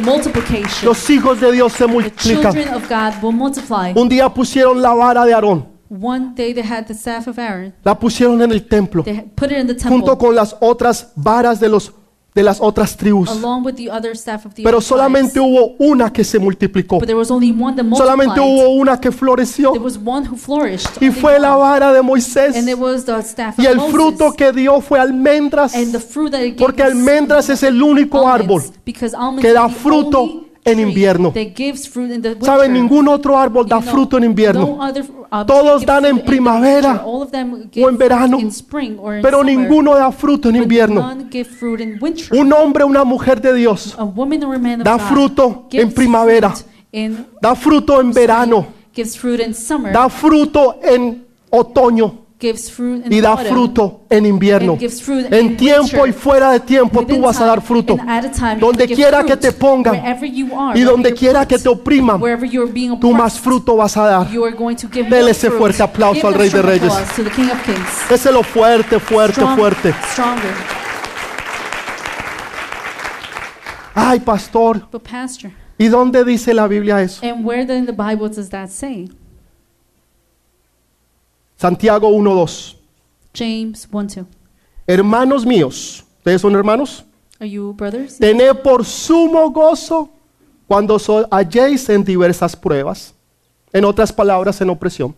The 0.53 0.59
multiplication. 0.61 0.89
Los 0.89 1.09
hijos 1.09 1.39
de 1.41 1.51
Dios 1.51 1.73
se 1.73 1.85
the 1.85 1.91
multiplican. 1.91 2.53
children 2.53 2.73
of 2.73 2.87
God 2.89 3.13
will 3.23 3.31
multiply. 3.33 3.93
Un 3.95 4.07
día 4.09 4.29
pusieron 4.33 4.81
la 4.81 4.93
vara 4.93 5.25
de 5.25 5.33
Aarón, 5.33 5.65
One 5.89 6.33
day 6.35 6.53
they 6.53 6.63
had 6.63 6.85
the 6.87 6.93
staff 6.93 7.27
of 7.27 7.37
Aaron. 7.37 7.73
la 7.83 7.97
pusieron 7.97 8.41
en 8.41 8.51
el 8.51 8.65
templo, 8.67 9.03
They 9.03 9.21
put 9.35 9.51
it 9.51 9.57
in 9.59 9.67
the 9.67 9.73
junto 9.75 10.05
temple 10.11 10.17
con 10.17 10.35
las 10.35 10.55
otras 10.59 11.11
varas 11.15 11.59
de 11.59 11.69
los 11.69 11.91
de 12.33 12.41
las 12.41 12.59
otras 12.59 12.97
tribus. 12.97 13.29
along 13.29 13.63
with 13.63 13.75
the 13.75 13.91
other 13.91 14.13
staff 14.15 14.43
of 14.47 14.55
the 14.55 14.63
Pero 14.63 14.77
other 14.79 14.87
solamente 14.87 15.33
tribes. 15.33 15.51
hubo 15.51 15.75
una 15.77 16.11
que 16.11 16.23
se 16.23 16.39
multiplicó. 16.39 16.97
But 16.97 17.05
there 17.05 17.15
was 17.15 17.29
only 17.29 17.51
one 17.51 17.75
that 17.75 17.85
Solamente 17.95 18.39
hubo 18.39 18.69
una 18.69 18.99
que 18.99 19.11
floreció 19.11 19.71
There 19.73 19.83
was 19.83 19.99
one 20.03 20.27
who 20.27 20.35
flourished. 20.35 20.99
y 20.99 21.11
fue 21.11 21.37
la 21.39 21.55
vara 21.55 21.93
de 21.93 22.01
Moisés. 22.01 22.55
And 22.57 22.67
it 22.67 22.75
was 22.79 23.05
the 23.05 23.19
staff 23.21 23.59
Y 23.59 23.67
of 23.67 23.71
el 23.73 23.77
Moses. 23.77 23.93
fruto 23.93 24.31
que 24.33 24.51
dio 24.51 24.81
fue 24.81 24.99
almendras, 24.99 25.75
and 25.75 25.91
the 25.91 25.99
fruit 25.99 26.31
that 26.31 26.39
it 26.41 26.55
gave 26.55 26.65
porque 26.65 26.81
almendras 26.81 27.49
es 27.49 27.61
el 27.61 27.79
único 27.83 28.27
árbol 28.27 28.63
que 29.39 29.53
da 29.53 29.67
the 29.67 29.73
fruto 29.75 30.42
en 30.63 30.79
invierno. 30.79 31.33
¿Saben? 32.41 32.73
Ningún 32.73 33.07
otro 33.07 33.37
árbol 33.37 33.67
da 33.67 33.81
fruto 33.81 34.17
en 34.17 34.23
no 34.23 34.29
invierno, 34.29 34.79
uh, 34.79 35.45
Todos 35.45 35.85
dan 35.85 36.05
en 36.05 36.19
primavera 36.19 37.03
o 37.05 37.27
en 37.89 37.97
verano, 37.97 38.37
pero 39.21 39.43
ninguno 39.43 39.95
da 39.95 40.11
fruto 40.11 40.49
en 40.49 40.55
invierno. 40.57 41.15
Un 42.31 42.53
hombre, 42.53 42.83
una 42.83 43.03
mujer 43.03 43.41
de 43.41 43.53
Dios 43.53 43.97
da 44.83 44.99
fruto 44.99 45.67
en 45.71 45.91
primavera, 45.91 46.53
da 47.41 47.55
fruto 47.55 47.99
en 48.01 48.11
verano, 48.11 48.67
da 49.91 50.09
fruto 50.09 50.79
en 50.81 51.25
otoño 51.49 52.22
gives 52.47 52.69
fruit 52.71 53.05
in 53.05 53.13
y 53.13 53.21
da 53.21 53.29
autumn, 53.31 53.47
fruto 53.47 54.01
en 54.09 54.25
invierno. 54.25 54.73
and 54.73 54.81
gives 54.81 55.01
fruit 55.01 55.31
En 55.31 55.45
in 55.51 55.57
tiempo 55.57 55.81
winter. 56.03 56.09
y 56.09 56.11
fuera 56.13 56.51
de 56.51 56.59
tiempo 56.59 56.99
tú 57.01 57.05
Within 57.07 57.21
vas 57.21 57.35
a 57.37 57.39
time 57.39 57.49
dar 57.49 57.61
fruto. 57.61 57.93
and 57.93 58.09
at 58.09 58.25
a 58.25 58.29
time, 58.31 58.53
you 58.55 58.59
Donde 58.59 58.79
will 58.83 58.87
give 58.87 58.95
quiera 58.95 59.17
fruit. 59.19 59.29
que 59.31 59.37
te 59.37 59.51
pongan 59.53 59.93
Wherever 59.95 60.25
you 60.29 60.45
are, 60.47 60.53
y 60.53 60.83
wherever 60.83 60.85
donde 60.91 61.09
you're 61.09 61.19
quiera 61.19 61.47
que 61.47 61.57
te 61.57 61.69
opriman, 61.69 62.21
wherever 62.21 62.45
you're 62.49 62.71
being 62.71 62.99
tú 62.99 63.11
más 63.11 63.33
oppressed, 63.37 63.43
fruto 63.43 63.75
vas 63.77 63.95
a 63.97 64.03
dar. 64.05 64.29
you 64.31 64.43
are 64.45 64.55
going 64.55 64.75
to 64.75 64.87
give 64.87 65.05
Dele 65.09 65.21
more 65.21 65.31
ese 65.31 65.47
fruit. 65.47 65.57
fuerte 65.59 65.83
aplauso 65.83 66.15
Give 66.15 66.27
al 66.27 66.33
Rey 66.33 66.49
de 66.49 66.57
strong 66.57 66.65
Reyes. 66.65 66.83
applause 66.83 67.15
to 67.15 67.23
the 67.23 67.29
King 67.31 67.49
of 67.51 67.63
Kings. 67.65 68.09
Déselo 68.09 68.43
fuerte, 68.43 68.99
fuerte, 68.99 69.33
Strong- 69.41 69.55
fuerte. 69.57 69.93
Stronger. 70.11 70.53
Ay, 73.95 74.19
pastor, 74.21 74.87
But 74.91 75.03
pastor, 75.07 75.51
¿y 75.77 75.87
dónde 75.87 76.23
dice 76.23 76.53
la 76.53 76.67
Biblia 76.67 77.01
eso? 77.01 77.25
and 77.25 77.45
where 77.45 77.65
then 77.65 77.77
in 77.77 77.85
the 77.85 77.91
Bible 77.93 78.27
does 78.27 78.49
that 78.49 78.69
say? 78.69 79.07
Santiago 81.57 82.09
1.2. 82.09 82.75
James 83.33 83.87
1 83.91 84.07
2. 84.15 84.25
Hermanos 84.87 85.45
míos, 85.45 86.03
¿ustedes 86.17 86.41
son 86.41 86.55
hermanos? 86.55 87.03
Are 87.39 87.49
you 87.49 87.73
brothers? 87.73 88.17
Tened 88.19 88.61
por 88.61 88.83
sumo 88.85 89.49
gozo 89.51 90.09
cuando 90.67 90.95
os 90.95 91.07
halléis 91.31 91.89
en 91.89 92.03
diversas 92.03 92.55
pruebas. 92.55 93.13
En 93.71 93.85
otras 93.85 94.11
palabras, 94.11 94.59
en 94.61 94.69
opresión. 94.69 95.15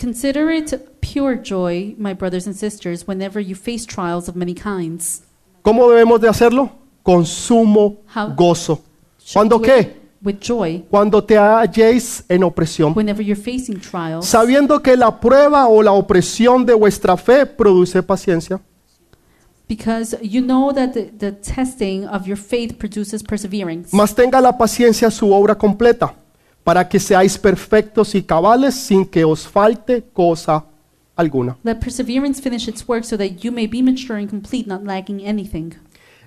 Consider 0.00 0.50
it 0.52 0.74
pure 1.00 1.36
joy, 1.42 1.94
my 1.98 2.12
brothers 2.12 2.46
and 2.46 2.54
sisters, 2.54 3.06
whenever 3.08 3.40
you 3.40 3.54
face 3.56 3.86
trials 3.86 4.28
of 4.28 4.36
many 4.36 4.54
kinds. 4.54 5.22
¿Cómo 5.62 5.88
debemos 5.90 6.20
de 6.20 6.28
hacerlo? 6.28 6.70
Con 7.02 7.24
sumo 7.24 7.96
How- 8.14 8.34
gozo. 8.36 8.80
¿Cuándo 9.32 9.60
qué? 9.60 9.96
With 10.22 10.36
joy, 10.40 10.84
Cuando 10.90 11.22
te 11.22 11.36
halléis 11.38 12.24
en 12.28 12.42
opresión. 12.42 12.94
whenever 12.96 13.24
you're 13.24 13.40
facing 13.40 13.78
trials, 13.80 14.26
Sabiendo 14.26 14.80
que 14.82 14.96
la 14.96 15.20
prueba 15.20 15.68
o 15.68 15.82
la 15.82 15.92
opresión 15.92 16.64
de 16.64 16.74
vuestra 16.74 17.16
fe 17.16 17.44
produce 17.46 18.02
paciencia. 18.02 18.60
because 19.68 20.16
you 20.22 20.40
know 20.40 20.72
that 20.72 20.92
the, 20.94 21.10
the 21.18 21.32
testing 21.32 22.06
of 22.06 22.26
your 22.26 22.36
faith 22.36 22.78
produces 22.78 23.22
perseverance. 23.22 23.92
Mas 23.92 24.14
tenga 24.14 24.40
la 24.40 24.56
paciencia 24.56 25.10
su 25.10 25.32
obra 25.32 25.56
completa, 25.56 26.14
para 26.64 26.88
que 26.88 26.98
seáis 27.00 27.36
perfectos 27.36 28.14
y 28.14 28.22
cabales 28.22 28.74
sin 28.74 29.04
que 29.04 29.24
os 29.24 29.46
falte 29.46 30.02
cosa 30.12 30.64
alguna. 31.16 31.56
Let 31.64 31.76
perseverance 31.80 32.40
finish 32.40 32.68
its 32.68 32.86
work 32.86 33.04
so 33.04 33.16
that 33.18 33.42
you 33.42 33.50
may 33.50 33.66
be 33.66 33.82
mature 33.82 34.18
and 34.18 34.28
complete, 34.30 34.66
not 34.68 34.84
lacking 34.84 35.20
anything. 35.26 35.74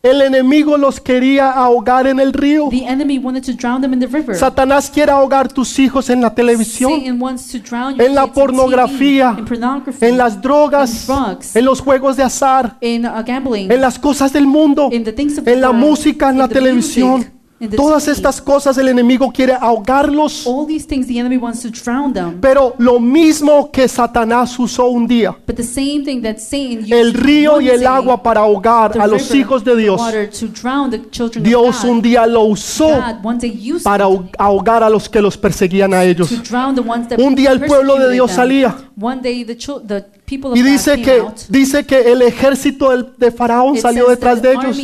El 0.01 0.21
enemigo 0.21 0.77
los 0.77 0.99
quería 0.99 1.51
ahogar 1.51 2.07
en 2.07 2.19
el 2.19 2.31
río. 2.33 2.69
The 2.69 2.85
enemy 2.87 3.17
wanted 3.17 3.43
to 3.45 3.51
drown 3.53 3.81
them 3.81 3.93
in 3.93 3.99
the 3.99 4.07
river. 4.07 4.35
Satanás 4.35 4.89
quiere 4.89 5.11
ahogar 5.11 5.51
tus 5.51 5.77
hijos 5.79 6.09
en 6.09 6.21
la 6.21 6.33
televisión, 6.33 6.99
Satan 6.99 7.21
wants 7.21 7.51
to 7.51 7.59
drown 7.59 7.95
your 7.95 8.05
en 8.07 8.15
la 8.15 8.23
kids 8.23 8.37
in 8.37 8.41
pornografía, 8.41 9.31
TV, 9.31 9.39
in 9.39 9.45
pornography, 9.45 10.05
en 10.05 10.17
las 10.17 10.41
drogas, 10.41 11.01
in 11.09 11.15
drugs, 11.15 11.55
en 11.55 11.65
los 11.65 11.81
juegos 11.81 12.15
de 12.17 12.23
azar, 12.23 12.77
in 12.81 13.05
uh, 13.05 13.23
gambling, 13.25 13.71
en 13.71 13.81
las 13.81 13.99
cosas 13.99 14.31
del 14.31 14.47
mundo, 14.47 14.89
in 14.91 15.03
the 15.03 15.11
things 15.11 15.33
of 15.37 15.47
en 15.47 15.55
the 15.55 15.59
la 15.61 15.69
world, 15.69 15.81
música, 15.85 16.29
en 16.29 16.37
la 16.37 16.47
the 16.47 16.53
televisión. 16.55 17.17
music, 17.17 17.33
Todas 17.75 18.07
estas 18.07 18.41
cosas 18.41 18.77
el 18.77 18.87
enemigo 18.87 19.31
quiere 19.31 19.53
ahogarlos. 19.53 20.47
All 20.47 20.65
these 20.65 20.87
things 20.87 21.07
the 21.07 21.19
enemy 21.19 21.35
wants 21.37 21.61
to 21.61 21.69
drown 21.69 22.13
them. 22.13 22.39
Pero 22.39 22.73
lo 22.77 22.99
mismo 22.99 23.69
que 23.69 23.87
Satanás 23.87 24.57
usó 24.57 24.87
un 24.87 25.05
día, 25.05 25.35
But 25.45 25.57
the 25.57 25.63
same 25.63 26.03
thing 26.05 26.21
that 26.21 26.37
Satan 26.37 26.83
used 26.83 26.93
el 26.93 27.13
río 27.13 27.59
y 27.59 27.69
el 27.69 27.85
agua 27.85 28.23
para 28.23 28.41
ahogar 28.41 28.97
a 28.97 29.05
los 29.07 29.33
hijos 29.35 29.63
de 29.63 29.75
the 29.75 29.81
Dios, 29.81 29.99
water 29.99 30.29
to 30.29 30.47
drown 30.47 30.89
the 30.89 31.01
children 31.09 31.43
Dios 31.43 31.77
of 31.79 31.83
God. 31.83 31.89
un 31.91 32.01
día 32.01 32.25
lo 32.25 32.43
usó 32.43 32.87
God 32.87 33.25
one 33.25 33.39
day 33.39 33.51
used 33.73 33.83
para 33.83 34.05
ahogar 34.37 34.83
a 34.83 34.89
los 34.89 35.09
que 35.09 35.21
los 35.21 35.37
perseguían 35.37 35.93
a 35.93 36.03
ellos. 36.05 36.29
to 36.29 36.37
drown 36.37 36.75
the 36.75 36.81
ones 36.81 37.07
that 37.09 37.19
Un 37.19 37.35
día 37.35 37.51
el 37.51 37.59
pueblo 37.59 37.97
de 37.99 38.11
Dios 38.13 38.27
them. 38.27 38.35
salía 38.37 38.75
One 39.01 39.21
day 39.21 39.43
the, 39.45 39.55
y 40.31 40.61
dice 40.61 41.01
que, 41.01 41.23
dice 41.47 41.85
que 41.85 42.11
el 42.11 42.21
ejército 42.21 42.89
de 43.17 43.31
Faraón 43.31 43.77
salió 43.77 44.07
detrás 44.07 44.41
de 44.41 44.49
the 44.49 44.55
ellos. 44.55 44.79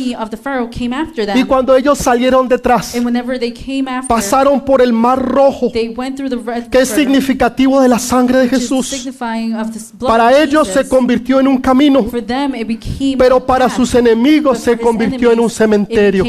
Y 1.34 1.44
cuando 1.44 1.76
ellos 1.76 1.98
salieron 1.98 2.48
detrás, 2.48 2.94
And 2.94 3.04
whenever 3.04 3.38
they 3.38 3.52
came 3.52 3.88
after, 3.88 4.08
pasaron 4.08 4.64
por 4.64 4.82
el 4.82 4.92
mar 4.92 5.22
rojo, 5.22 5.70
they 5.72 5.88
went 5.88 6.16
through 6.16 6.30
the 6.30 6.36
red 6.36 6.68
que 6.68 6.80
es 6.80 6.88
significativo 6.88 7.80
de 7.80 7.88
la 7.88 7.98
sangre 7.98 8.38
de 8.38 8.48
Jesús. 8.48 9.08
Para 10.00 10.42
ellos 10.42 10.68
se 10.68 10.88
convirtió 10.88 11.40
en 11.40 11.48
un 11.48 11.58
camino, 11.58 12.06
pero 13.18 13.44
para 13.44 13.68
sus 13.68 13.94
enemigos 13.94 14.58
se 14.58 14.78
convirtió 14.78 15.32
en 15.32 15.40
un 15.40 15.50
cementerio. 15.50 16.24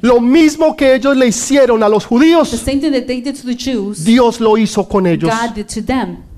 Lo 0.00 0.20
mismo 0.20 0.76
que 0.76 0.94
ellos 0.94 1.16
le 1.16 1.28
hicieron 1.28 1.82
a 1.82 1.88
los 1.88 2.06
judíos, 2.06 2.64
Dios 4.04 4.40
lo 4.40 4.58
hizo 4.58 4.88
con 4.88 5.06
ellos. 5.06 5.30
God 5.30 5.54
did 5.54 5.66
to 5.66 5.82
them. 5.84 6.32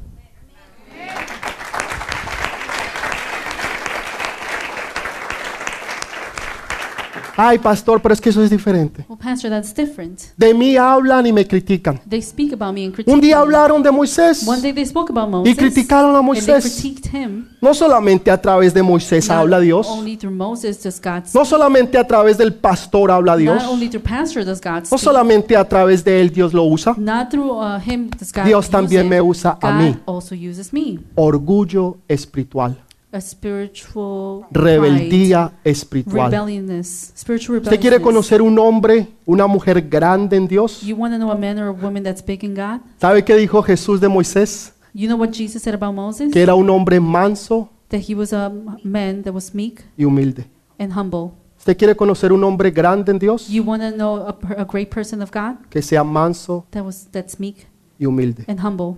Ay, 7.36 7.58
pastor, 7.58 8.00
pero 8.00 8.14
es 8.14 8.20
que 8.20 8.30
eso 8.30 8.42
es 8.44 8.50
diferente. 8.50 9.04
Well, 9.08 9.18
Pastor, 9.18 9.50
that's 9.50 9.74
different. 9.74 10.20
De 10.36 10.54
mí 10.54 10.76
hablan 10.76 11.26
y 11.26 11.32
me 11.32 11.44
critican. 11.46 12.00
They 12.08 12.22
speak 12.22 12.52
about 12.52 12.72
me 12.74 12.84
and 12.84 12.94
critique 12.94 13.12
Un 13.12 13.20
día 13.20 13.38
hablaron 13.38 13.82
de 13.82 13.90
Moisés 13.90 14.46
One 14.46 14.62
day 14.62 14.72
they 14.72 14.86
spoke 14.86 15.10
about 15.10 15.28
y 15.28 15.50
Moses 15.50 15.56
criticaron 15.56 16.14
a 16.14 16.18
and 16.20 16.28
they 16.32 16.40
Moisés. 16.40 16.64
critiqued 16.64 17.12
him. 17.12 17.48
No 17.60 17.74
solamente 17.74 18.30
a 18.30 18.40
través 18.40 18.72
de 18.72 18.82
Moisés 18.82 19.28
Not 19.28 19.36
habla 19.38 19.58
Dios. 19.58 19.86
only 19.88 20.16
through 20.16 20.32
Moses 20.34 20.80
does 20.82 21.00
God 21.00 21.24
speak. 21.26 21.34
No 21.34 21.44
solamente 21.44 21.98
a 21.98 22.06
través 22.06 22.38
del 22.38 22.54
pastor 22.54 23.10
habla 23.10 23.36
Dios. 23.36 23.60
Not 23.62 23.72
only 23.72 23.88
through 23.88 24.04
pastor 24.04 24.44
does 24.44 24.60
God 24.60 24.82
No 24.82 24.86
speak. 24.86 25.00
solamente 25.00 25.56
a 25.56 25.68
través 25.68 26.04
de 26.04 26.20
él 26.20 26.30
Dios 26.30 26.54
lo 26.54 26.62
usa. 26.64 26.94
Not 26.96 27.30
through 27.30 27.50
uh, 27.60 27.80
him 27.84 28.10
does 28.10 28.32
God 28.32 28.44
Dios 28.44 28.66
use 28.66 28.70
también 28.70 29.08
me 29.08 29.20
usa 29.20 29.58
a 29.60 29.72
God 29.72 29.80
mí. 29.80 29.96
also 30.06 30.36
uses 30.36 30.72
me. 30.72 31.00
Orgullo 31.16 31.96
espiritual. 32.06 32.76
A 33.14 33.20
spiritual 33.20 34.46
Rebeldía 34.50 35.50
pride, 35.62 35.70
espiritual. 35.70 36.30
rebelliousness, 36.32 37.12
spiritual 37.16 37.58
¿Usted 37.62 37.80
quiere 37.80 38.00
conocer 38.00 38.42
un 38.42 38.58
hombre, 38.58 39.06
una 39.24 39.46
mujer 39.46 39.88
grande 39.88 40.36
en 40.36 40.48
Dios? 40.48 40.80
You 40.82 40.96
want 40.96 41.14
to 41.14 41.18
know 41.18 41.30
a 41.30 41.36
man 41.36 41.58
or 41.58 41.68
a 41.68 41.70
woman 41.72 42.02
that's 42.02 42.24
big 42.24 42.42
in 42.44 42.54
God? 42.54 42.80
¿Sabe 43.00 43.24
qué 43.24 43.36
dijo 43.36 43.62
Jesús 43.62 44.00
de 44.00 44.08
Moisés? 44.08 44.72
You 44.92 45.06
know 45.08 45.16
what 45.18 45.30
Jesus 45.32 45.62
said 45.62 45.74
about 45.74 45.94
Moses? 45.94 46.32
Que 46.32 46.42
era 46.42 46.54
un 46.54 46.68
hombre 46.70 46.98
manso 47.00 47.70
That 47.88 48.00
he 48.08 48.14
was 48.16 48.32
a 48.32 48.50
man 48.82 49.22
that 49.22 49.32
was 49.32 49.54
meek 49.54 49.84
y 49.96 50.04
humilde. 50.04 50.46
and 50.78 50.92
humble. 50.92 51.30
¿Usted 51.58 51.76
quiere 51.76 51.94
conocer 51.94 52.32
un 52.32 52.42
hombre 52.42 52.70
grande 52.72 53.12
en 53.12 53.18
Dios? 53.20 53.48
You 53.48 53.62
want 53.62 53.82
to 53.82 53.90
know 53.92 54.26
a, 54.26 54.36
per- 54.38 54.60
a 54.60 54.64
great 54.64 54.88
person 54.92 55.22
of 55.22 55.30
God 55.32 55.56
Que 55.70 55.80
sea 55.82 56.02
manso 56.02 56.66
that 56.72 56.82
was 56.84 57.06
that's 57.12 57.38
meek 57.38 57.66
y 57.98 58.06
humilde. 58.06 58.44
and 58.48 58.58
humble. 58.60 58.96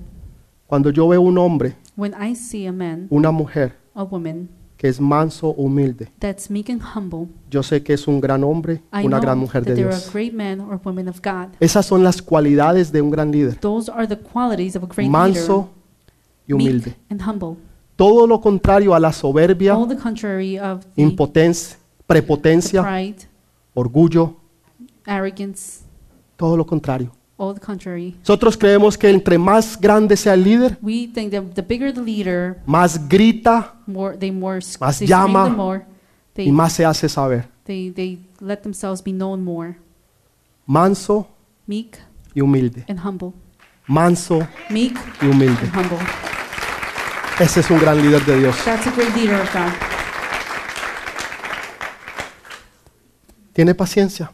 Cuando 0.67 0.91
yo 0.91 1.07
veo 1.09 1.21
un 1.21 1.37
hombre, 1.39 1.77
When 1.97 2.14
I 2.21 2.35
see 2.35 2.67
a 2.67 2.73
man, 2.73 3.07
una 3.11 3.31
mujer 3.31 3.77
a 3.97 4.05
woman 4.05 4.49
que 4.77 4.89
es 4.89 5.01
manso, 5.01 5.55
humilde, 5.57 6.13
that's 6.19 6.51
meek 6.51 6.69
and 6.69 6.83
humble, 6.95 7.29
yo 7.51 7.63
sé 7.63 7.83
que 7.83 7.95
es 7.95 8.07
un 8.07 8.21
gran 8.21 8.45
hombre, 8.45 8.83
I 8.93 9.07
una 9.07 9.17
know 9.17 9.21
gran 9.23 9.39
mujer 9.39 9.65
that 9.65 9.71
de 9.71 9.75
they're 9.77 9.89
a 9.89 9.97
Dios. 9.99 10.13
great 10.13 10.35
man 10.35 10.61
or 10.61 10.79
woman 10.85 11.09
of 11.09 11.21
God. 11.23 11.49
Esas 11.61 11.87
son 11.87 12.05
las 12.05 12.21
cualidades 12.21 12.93
de 12.93 13.01
un 13.01 13.11
gran 13.11 13.33
líder. 13.33 13.57
Those 13.57 13.91
are 13.91 14.07
the 14.07 14.19
qualities 14.19 14.77
of 14.77 14.83
a 14.85 14.87
great 14.87 15.09
Manso 15.11 15.71
y 16.47 16.53
leader, 16.53 16.69
humilde. 16.69 16.87
meek 16.91 16.97
and 17.11 17.23
humble. 17.23 17.57
Todo 17.97 18.27
lo 18.27 18.39
contrario 18.43 18.95
a 18.95 19.01
la 19.01 19.11
soberbia, 19.15 19.75
All 19.75 19.89
the 19.89 19.97
contrary 19.97 20.59
of 20.59 20.85
the 20.95 21.01
impotencia, 21.03 21.79
prepotencia, 22.07 22.83
pride, 22.83 23.17
orgullo, 23.73 24.37
arrogance, 25.07 25.85
todo 26.37 26.57
lo 26.57 26.67
contrario. 26.67 27.11
All 27.39 27.55
the 27.55 27.61
contrary. 27.61 28.14
Nosotros 28.20 28.57
creemos 28.57 28.97
que 28.97 29.11
entre 29.11 29.37
más 29.39 29.78
grande 29.80 30.16
sea 30.16 30.34
el 30.34 30.45
líder, 30.45 30.78
We 30.80 31.09
think 31.12 31.32
that 31.32 31.43
the 31.55 31.62
bigger 31.62 31.93
the 31.93 32.01
leader, 32.03 32.59
más 32.66 33.09
grita 33.09 33.74
more 33.87 34.16
they 34.16 34.30
more 34.32 34.59
s- 34.59 34.78
Más 34.80 34.99
they 34.99 35.07
scream 35.07 35.26
llama 35.26 35.45
the 35.45 35.51
more, 35.57 35.84
they, 36.34 36.47
y 36.49 36.53
más 36.53 36.72
se 36.72 36.84
hace 36.84 37.09
saber. 37.09 37.49
they 37.64 37.91
they 37.91 38.18
let 38.41 38.59
themselves 38.62 39.03
be 39.03 39.12
known 39.12 39.43
more. 39.45 39.76
Manso 40.66 41.28
Meek 41.66 41.99
y 42.34 42.41
humilde. 42.41 42.84
and 42.89 42.99
humble. 43.05 43.32
Manso 43.87 44.47
Meek 44.70 44.97
y 45.22 45.26
humilde. 45.26 45.61
and 45.62 45.74
humble. 45.74 45.99
Ese 47.39 47.61
es 47.61 47.70
un 47.70 47.78
gran 47.78 48.01
líder 48.01 48.24
de 48.24 48.39
Dios. 48.41 48.57
That's 48.64 48.87
a 48.87 48.91
great 48.93 49.14
leader 49.14 49.39
of 49.41 49.53
God. 49.53 49.70
Tiene 53.53 53.74
paciencia. 53.74 54.32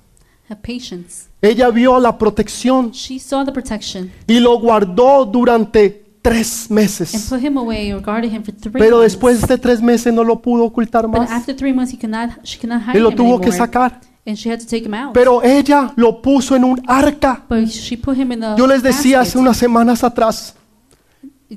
Ella 1.40 1.70
vio 1.70 1.98
la 2.00 2.16
protección 2.18 2.90
She 2.92 3.18
saw 3.18 3.44
the 3.44 3.52
protection 3.52 4.10
y 4.26 4.40
lo 4.40 4.58
guardó 4.58 5.24
durante 5.24 6.02
tres 6.22 6.66
and 6.68 6.78
meses. 6.78 7.26
put 7.28 7.40
him 7.42 7.56
away 7.58 7.92
or 7.92 8.00
guarded 8.00 8.30
him 8.32 8.42
for 8.44 8.54
three 8.54 8.72
Pero 8.72 8.98
months. 8.98 9.12
después 9.14 9.46
de 9.46 9.58
tres 9.58 9.82
meses 9.82 10.12
no 10.14 10.22
lo 10.22 10.40
pudo 10.40 10.64
ocultar 10.64 11.06
but 11.08 11.18
más 11.20 11.30
after 11.30 11.54
three 11.56 11.72
months, 11.72 11.92
he 11.92 11.98
cannot, 11.98 12.30
she 12.44 12.58
cannot 12.58 12.82
hide 12.82 12.98
y 12.98 13.00
lo 13.02 13.10
him 13.10 13.16
tuvo 13.16 13.40
que 13.40 13.48
anymore, 13.48 13.66
sacar. 13.66 14.00
and 14.24 14.36
she 14.36 14.48
had 14.48 14.60
to 14.60 14.66
take 14.66 14.84
him 14.86 14.94
out. 14.94 15.12
Pero 15.14 15.42
ella 15.42 15.92
lo 15.96 16.22
puso 16.22 16.54
en 16.54 16.62
un 16.64 16.80
arca. 16.86 17.44
but 17.48 17.66
she 17.68 17.96
put 17.96 18.16
him 18.16 18.30
in 18.32 18.40
Yo 18.56 18.66
les 18.68 18.82
decía 18.82 19.20
hace 19.20 19.30
basket. 19.30 19.38
unas 19.40 19.56
semanas 19.56 20.04
atrás, 20.04 20.54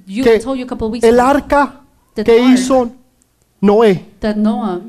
You 0.07 0.23
que 0.23 0.39
told 0.39 0.57
you 0.57 0.65
a 0.65 0.67
couple 0.67 0.87
of 0.87 0.93
weeks 0.93 1.05
el 1.07 1.19
ago 1.19 1.29
arca 1.29 1.81
that 2.15 2.25
que 2.25 2.41
ark 2.41 2.49
hizo 2.53 2.91
Noé 3.62 4.06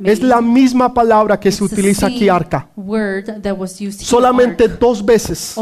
es 0.05 0.23
la 0.23 0.41
misma 0.41 0.93
palabra 0.93 1.39
que 1.39 1.51
se 1.51 1.65
utiliza 1.65 2.07
aquí 2.07 2.29
arca. 2.29 2.69
Solamente 4.05 4.69
dos 4.69 5.05
veces 5.05 5.55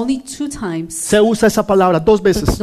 se 0.88 1.20
usa 1.20 1.46
esa 1.48 1.66
palabra, 1.66 2.00
dos 2.00 2.20
veces. 2.22 2.58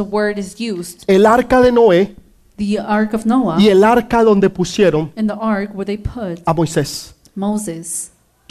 El 1.06 1.26
arca 1.26 1.60
de 1.60 1.72
Noé 1.72 2.16
y 2.58 3.68
el 3.68 3.82
arca 3.84 4.22
donde 4.22 4.50
pusieron 4.50 5.10
a 6.44 6.52
Moisés. 6.54 7.14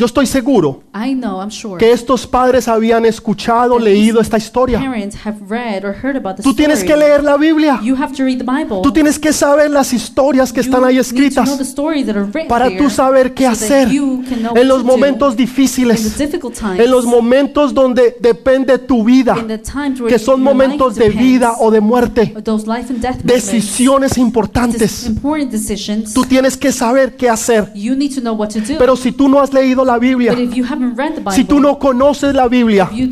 Yo 0.02 0.08
estoy 0.08 0.26
seguro 0.26 0.82
I 0.96 1.14
know, 1.14 1.40
I'm 1.40 1.52
sure. 1.52 1.78
que 1.78 1.92
estos 1.92 2.26
padres 2.26 2.68
habían 2.68 3.06
escuchado, 3.06 3.78
that 3.78 3.84
leído 3.84 4.20
esta 4.20 4.36
historia. 4.36 4.80
Parents 4.80 5.16
have 5.24 5.38
read 5.48 5.86
or 5.86 5.94
heard 5.94 6.18
about 6.18 6.38
the 6.38 6.42
Tú 6.42 6.56
tienes 6.56 6.80
story. 6.80 6.88
que 6.88 7.06
leer 7.06 7.24
la 7.24 7.38
Biblia. 7.38 7.80
You 7.84 7.96
have 7.96 8.12
to 8.16 8.24
read 8.24 8.40
the 8.40 8.44
Bible. 8.44 8.80
Tú 8.82 8.92
tienes 8.92 9.20
que 9.20 9.32
saber 9.32 9.70
las 9.70 9.94
historias 9.94 10.52
que 10.52 10.64
You 10.64 10.72
están 10.72 10.86
ahí 10.86 10.96
need 10.96 11.04
to 11.04 11.14
know 11.14 11.56
the 11.56 11.62
escritas 11.62 11.70
stories 11.70 12.08
that 12.08 12.16
are 12.16 12.26
written 12.26 12.48
para 12.48 12.70
there 12.70 12.80
tú 12.80 12.90
saber 12.90 13.36
qué 13.36 13.44
so 13.44 13.50
that 13.52 13.62
hacer 13.62 13.90
you 13.90 14.24
can 14.28 14.40
know 14.40 14.58
en 14.58 14.68
los 14.68 14.80
to 14.80 14.88
do 14.88 14.92
momentos 14.92 15.34
in 15.34 15.38
the 15.38 15.44
difíciles, 15.44 16.18
difficult 16.18 16.58
times, 16.58 16.80
en 16.80 16.90
los 16.90 17.06
momentos 17.06 17.72
donde 17.72 18.18
depende 18.20 18.80
tu 18.80 19.04
vida, 19.04 19.38
in 19.40 19.48
the 19.48 19.60
times 19.60 20.02
where 20.02 20.12
que 20.12 20.18
son 20.18 20.38
your 20.38 20.46
momentos 20.46 20.96
de 20.96 21.10
vida 21.10 21.58
o 21.60 21.70
de 21.70 21.80
muerte, 21.80 22.34
those 22.44 22.66
life 22.66 22.92
and 22.92 23.04
death 23.04 23.18
moments, 23.18 23.46
decisiones 23.46 24.18
importantes. 24.18 25.06
important 25.06 25.52
decisions. 25.52 26.12
Tú 26.12 26.26
tienes 26.26 26.58
que 26.58 26.72
saber 26.72 27.16
qué 27.16 27.30
hacer. 27.30 27.72
You 27.76 27.96
need 27.96 28.16
to 28.16 28.22
know 28.22 28.34
what 28.34 28.50
to 28.50 28.62
do. 28.62 28.80
Pero 28.80 28.96
si 28.96 29.12
tú 29.12 29.30
no 29.30 29.40
has 29.40 29.54
leído 29.54 29.86
la 29.92 30.00
Biblia, 30.00 30.32
but 30.32 30.42
if 30.42 30.54
you 30.54 30.66
haven't 30.66 30.98
read 30.98 31.14
the 31.14 31.22
Bible, 31.22 31.34
si 31.34 31.44
tú 31.44 31.60
no 31.60 31.78
conoces 31.78 32.34
la 32.34 32.48
Biblia, 32.48 32.86
Bible, 32.86 33.10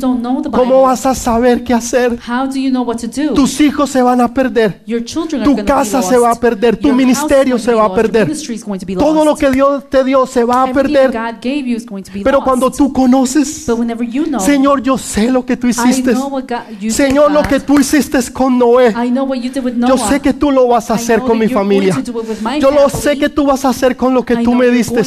¿cómo 0.50 0.82
vas 0.82 1.06
a 1.06 1.14
saber 1.14 1.62
qué 1.64 1.74
hacer? 1.74 2.18
how 2.26 2.46
do 2.46 2.58
you 2.58 2.70
know 2.70 2.82
what 2.82 2.96
to 2.96 3.06
do? 3.06 3.34
Tus 3.34 3.60
hijos 3.60 3.90
se 3.90 4.02
van 4.02 4.20
a 4.20 4.32
perder. 4.32 4.82
your 4.86 5.04
children 5.04 5.42
tu 5.42 5.64
casa 5.64 6.02
se 6.02 6.16
va 6.16 6.32
a 6.32 6.34
perder, 6.34 6.76
tu 6.76 6.92
ministerio 6.92 7.56
is 7.56 7.62
se 7.62 7.74
va 7.74 7.86
a 7.86 7.94
perder. 7.94 8.30
Todo 8.98 9.24
lo 9.24 9.36
que 9.36 9.50
Dios 9.50 9.88
te 9.88 10.04
dio 10.04 10.26
se 10.26 10.44
va 10.44 10.64
a 10.64 10.72
perder. 10.72 11.12
Pero 12.22 12.42
cuando 12.42 12.70
tú 12.70 12.92
conoces, 12.92 13.66
you 13.66 14.24
know, 14.24 14.40
Señor, 14.40 14.82
yo 14.82 14.98
sé 14.98 15.30
lo 15.30 15.44
que 15.44 15.56
tú 15.56 15.66
hiciste. 15.68 16.14
Señor, 16.90 17.32
lo 17.32 17.42
que 17.42 17.60
tú 17.60 17.78
hiciste 17.78 18.18
con 18.32 18.58
Noé. 18.58 18.94
Yo 19.86 19.98
sé 19.98 20.20
que 20.20 20.32
tú 20.32 20.50
lo 20.50 20.68
vas 20.68 20.90
a 20.90 20.94
hacer 20.94 21.20
con 21.20 21.38
mi 21.38 21.48
familia. 21.48 21.96
Yo 22.60 22.70
lo 22.70 22.88
sé 22.88 23.18
que 23.18 23.28
tú 23.28 23.46
vas 23.46 23.64
a 23.64 23.70
hacer 23.70 23.96
con 23.96 24.14
lo 24.14 24.24
que 24.24 24.36
tú 24.38 24.54
me 24.54 24.68
diste. 24.68 25.02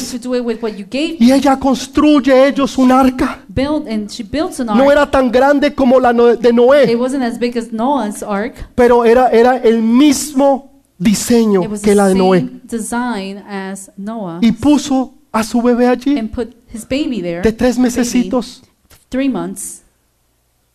Y 1.18 1.32
ella 1.32 1.58
construye 1.68 2.46
ellos 2.48 2.76
un 2.78 2.92
arca. 2.92 3.38
build 3.48 3.88
and 3.88 4.10
she 4.10 4.22
built 4.22 4.58
an 4.60 4.68
ark. 4.68 4.78
No 4.78 4.90
era 4.92 5.10
tan 5.10 5.30
grande 5.32 5.74
como 5.74 5.98
la 5.98 6.12
no- 6.12 6.36
de 6.36 6.48
it 6.50 6.54
Noé, 6.54 6.94
wasn't 6.96 7.22
as 7.22 7.38
big 7.38 7.56
as 7.56 7.72
Noah's 7.72 8.22
ark. 8.22 8.54
pero 8.74 9.04
era, 9.04 9.28
era 9.30 9.56
el 9.56 9.80
mismo 9.82 10.70
diseño 10.98 11.62
It 11.64 11.70
was 11.70 11.80
que 11.80 11.90
the 11.90 11.96
la 11.96 12.06
de 12.08 12.12
same 12.12 12.22
Noé. 12.22 12.50
design 12.64 13.38
as 13.48 13.90
Noah 13.96 14.38
Y 14.42 14.52
puso 14.52 15.14
a 15.32 15.42
su 15.42 15.62
bebé 15.62 15.86
allí 15.88 16.18
and 16.18 16.30
put 16.30 16.54
his 16.72 16.84
baby 16.84 17.22
there. 17.22 17.40
de 17.42 17.52
tres 17.52 17.78
mesecitos. 17.78 18.62
Three 19.08 19.28
months. 19.28 19.82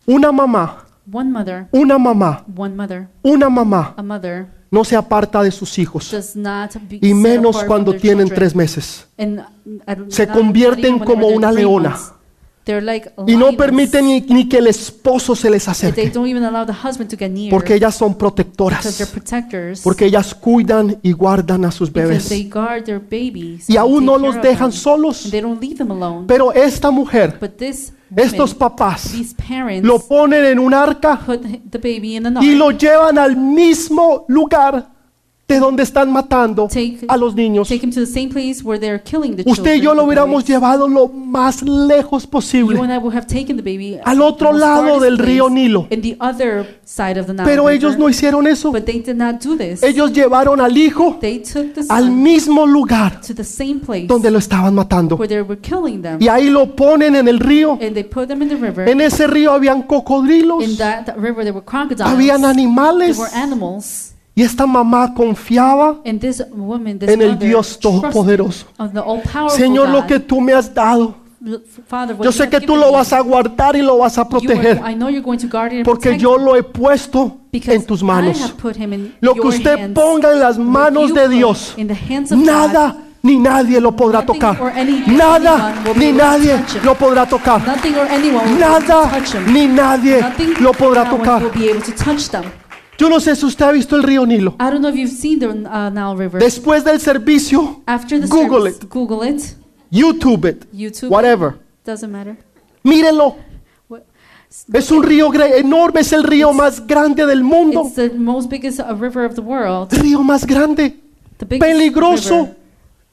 Una 0.08 0.32
mamá, 0.32 0.86
One 1.12 1.30
mother. 1.32 1.68
una 1.72 1.98
mamá, 2.00 2.44
One 2.58 2.76
mother. 2.76 3.08
una 3.24 3.50
mamá 3.50 3.94
A 3.96 4.02
mother 4.04 4.48
no 4.72 4.84
se 4.84 4.96
aparta 4.96 5.42
de 5.44 5.52
sus 5.52 5.78
hijos. 5.80 6.14
Y 6.90 7.14
menos 7.14 7.64
cuando 7.64 7.94
tienen 7.94 8.30
tres 8.30 8.56
meses. 8.56 9.08
Uh, 9.18 9.42
Se 10.10 10.28
convierten 10.28 11.00
como 11.00 11.28
una 11.28 11.52
leona. 11.52 11.98
Like 12.82 13.12
Y 13.28 13.36
no 13.36 13.52
permiten 13.54 14.06
ni, 14.06 14.22
ni 14.22 14.48
que 14.48 14.58
el 14.60 14.68
esposo 14.68 15.36
se 15.36 15.50
les 15.50 15.66
They 15.66 15.72
acerque. 15.72 16.10
don't 16.12 16.28
even 16.28 16.44
allow 16.44 16.66
the 16.66 16.74
husband 16.74 17.10
to 17.10 17.18
get 17.18 17.32
near 17.32 17.50
Porque 17.50 17.74
ellas 17.74 17.96
son 17.96 18.16
protectoras. 18.16 18.86
protectors. 19.12 19.82
Porque 19.82 20.06
ellas 20.06 20.36
cuidan 20.36 20.98
y 21.02 21.12
guardan 21.14 21.66
a 21.66 21.72
sus 21.72 21.92
bebés. 21.92 22.30
they 22.30 22.48
guard 22.48 22.84
their 22.84 23.00
babies. 23.00 23.70
Y 23.70 23.78
and 23.78 23.80
aún 23.80 24.06
no 24.06 24.18
los 24.18 24.36
dejan 24.42 24.70
them. 24.70 24.80
solos. 24.80 25.26
And 25.26 25.32
they 25.32 25.42
don't 25.42 25.62
leave 25.62 25.78
them 25.78 25.92
alone. 25.92 26.26
Pero 26.28 26.54
esta 26.54 26.92
mujer, 26.92 27.38
woman, 27.42 27.56
estos 28.16 28.54
papás, 28.54 29.12
these 29.12 29.36
parents 29.36 29.88
lo 29.88 30.00
ponen 30.00 30.46
en 30.46 30.60
un 30.60 30.74
arca 30.74 31.20
y 32.42 32.56
lo 32.56 32.72
llevan 32.72 33.18
al 33.18 33.36
mismo 33.36 34.26
lugar 34.28 34.99
de 35.50 35.60
donde 35.60 35.82
están 35.82 36.12
matando 36.12 36.68
Take- 36.68 37.06
a 37.08 37.18
los 37.18 37.34
niños. 37.34 37.68
Usted 39.46 39.76
y 39.76 39.82
yo 39.82 39.96
lo 39.96 40.04
hubiéramos 40.04 40.46
llevado 40.46 40.88
lo 40.88 41.08
más 41.08 41.64
lejos 41.64 42.28
posible. 42.28 42.78
baby 42.80 43.98
Al 44.06 44.22
otro 44.22 44.54
lado 44.54 45.00
del 45.00 45.18
río 45.18 45.50
Nilo. 45.50 45.88
Pero 47.46 47.70
ellos 47.70 47.98
no 47.98 48.08
hicieron 48.08 48.46
eso. 48.46 48.72
Ellos 49.82 50.14
llevaron 50.14 50.62
al 50.62 50.78
hijo 50.78 51.18
al 51.90 52.12
mismo 52.12 52.68
lugar 52.68 53.20
donde 54.08 54.30
lo 54.32 54.38
estaban 54.38 54.76
matando. 54.76 55.18
Y 56.20 56.28
ahí 56.28 56.50
lo 56.52 56.76
ponen 56.76 57.16
en 57.16 57.28
el 57.28 57.40
río. 57.40 57.80
En 57.82 59.02
ese 59.02 59.26
río 59.26 59.52
habían 59.52 59.82
cocodrilos, 59.82 60.64
habían 62.04 62.46
animales. 62.46 63.18
Y 64.40 64.44
esta 64.44 64.66
mamá 64.66 65.14
confiaba 65.14 66.00
woman, 66.52 66.98
en 67.02 67.22
el 67.22 67.38
Dios 67.38 67.78
Todopoderoso. 67.78 68.68
Señor, 69.50 69.90
lo 69.90 70.08
que 70.08 70.18
tú 70.18 70.40
me 70.40 70.54
has 70.54 70.74
dado, 70.74 71.14
Father, 71.86 72.16
Yo 72.24 72.32
sé 72.32 72.48
que 72.50 72.62
tú 72.62 72.78
lo 72.78 72.90
vas 72.94 73.12
a 73.12 73.20
guardar 73.20 73.76
y 73.76 73.82
lo 73.82 73.98
vas 73.98 74.18
a 74.18 74.30
proteger. 74.30 74.78
I 74.78 74.96
know 74.96 75.10
you're 75.10 75.22
going 75.22 75.40
to 75.40 75.48
guard 75.50 75.74
it 75.74 75.80
and 75.80 75.86
Porque 75.86 76.18
yo 76.18 76.38
lo 76.38 76.56
he 76.56 76.64
puesto 76.64 77.40
en 77.52 77.86
tus 77.86 78.02
manos. 78.02 78.56
Lo 79.20 79.34
que 79.34 79.42
usted 79.46 79.94
ponga 79.94 80.32
en 80.32 80.40
las 80.40 80.58
manos 80.58 81.14
de 81.14 81.28
Dios, 81.28 81.76
nada 82.32 82.96
ni 83.22 83.38
nadie 83.38 83.82
lo 83.82 83.94
podrá 83.94 84.26
tocar. 84.26 84.58
Nada 85.06 85.84
ni 85.98 86.14
nadie 86.14 86.64
lo 86.82 86.96
podrá 86.96 87.26
tocar. 87.26 87.62
Nada 88.58 89.22
ni 89.48 89.68
nadie 89.68 90.22
lo 90.62 90.72
podrá 90.72 91.10
tocar. 91.10 91.44
Yo 93.00 93.08
no 93.10 93.22
sé 93.22 93.34
si 93.34 93.46
usted 93.46 93.64
ha 93.66 93.72
visto 93.72 93.96
el 93.96 94.04
río 94.04 94.26
Nilo. 94.26 94.52
I 94.60 94.64
don't 94.70 94.82
know 94.82 94.90
if 94.90 94.96
you've 94.98 95.10
seen 95.10 95.40
the 95.40 95.48
uh, 95.48 95.90
Nile 95.90 96.16
River. 96.18 96.42
Después 96.42 96.84
del 96.84 97.00
servicio, 97.00 97.82
After 97.86 98.20
the 98.20 98.28
Google 98.28 98.70
service, 98.72 98.86
Google 98.90 99.26
it. 99.30 99.42
YouTube 99.90 100.46
it, 100.50 100.66
YouTube. 100.74 101.10
whatever. 101.10 101.58
Doesn't 101.86 102.12
matter. 102.12 102.38
Mírenlo. 102.84 103.38
Es 104.74 104.92
un 104.92 105.04
río 105.04 105.32
enorme, 105.34 106.02
es 106.02 106.12
el 106.12 106.24
río 106.24 106.52
más 106.54 106.86
grande 106.86 107.26
del 107.26 107.44
mundo. 107.44 107.84
It's 107.86 107.96
the 107.96 108.10
most 108.10 108.50
biggest 108.50 108.80
uh, 108.80 108.94
river 108.96 109.24
of 109.24 109.36
the 109.36 109.42
world. 109.42 109.94
El 109.94 110.00
río 110.00 110.24
más 110.24 110.46
grande, 110.46 111.00
The 111.38 111.46
biggest 111.46 111.72
peligroso. 111.72 112.36
river, 112.36 112.58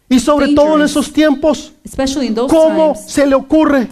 Y 0.09 0.19
sobre 0.21 0.55
todo 0.55 0.77
en 0.77 0.83
esos 0.83 1.13
tiempos, 1.13 1.73
especially 1.85 2.29
in 2.29 2.35
those 2.35 2.53
¿cómo 2.53 2.93
times. 2.95 3.11
se 3.13 3.27
le 3.27 3.35
ocurre 3.35 3.89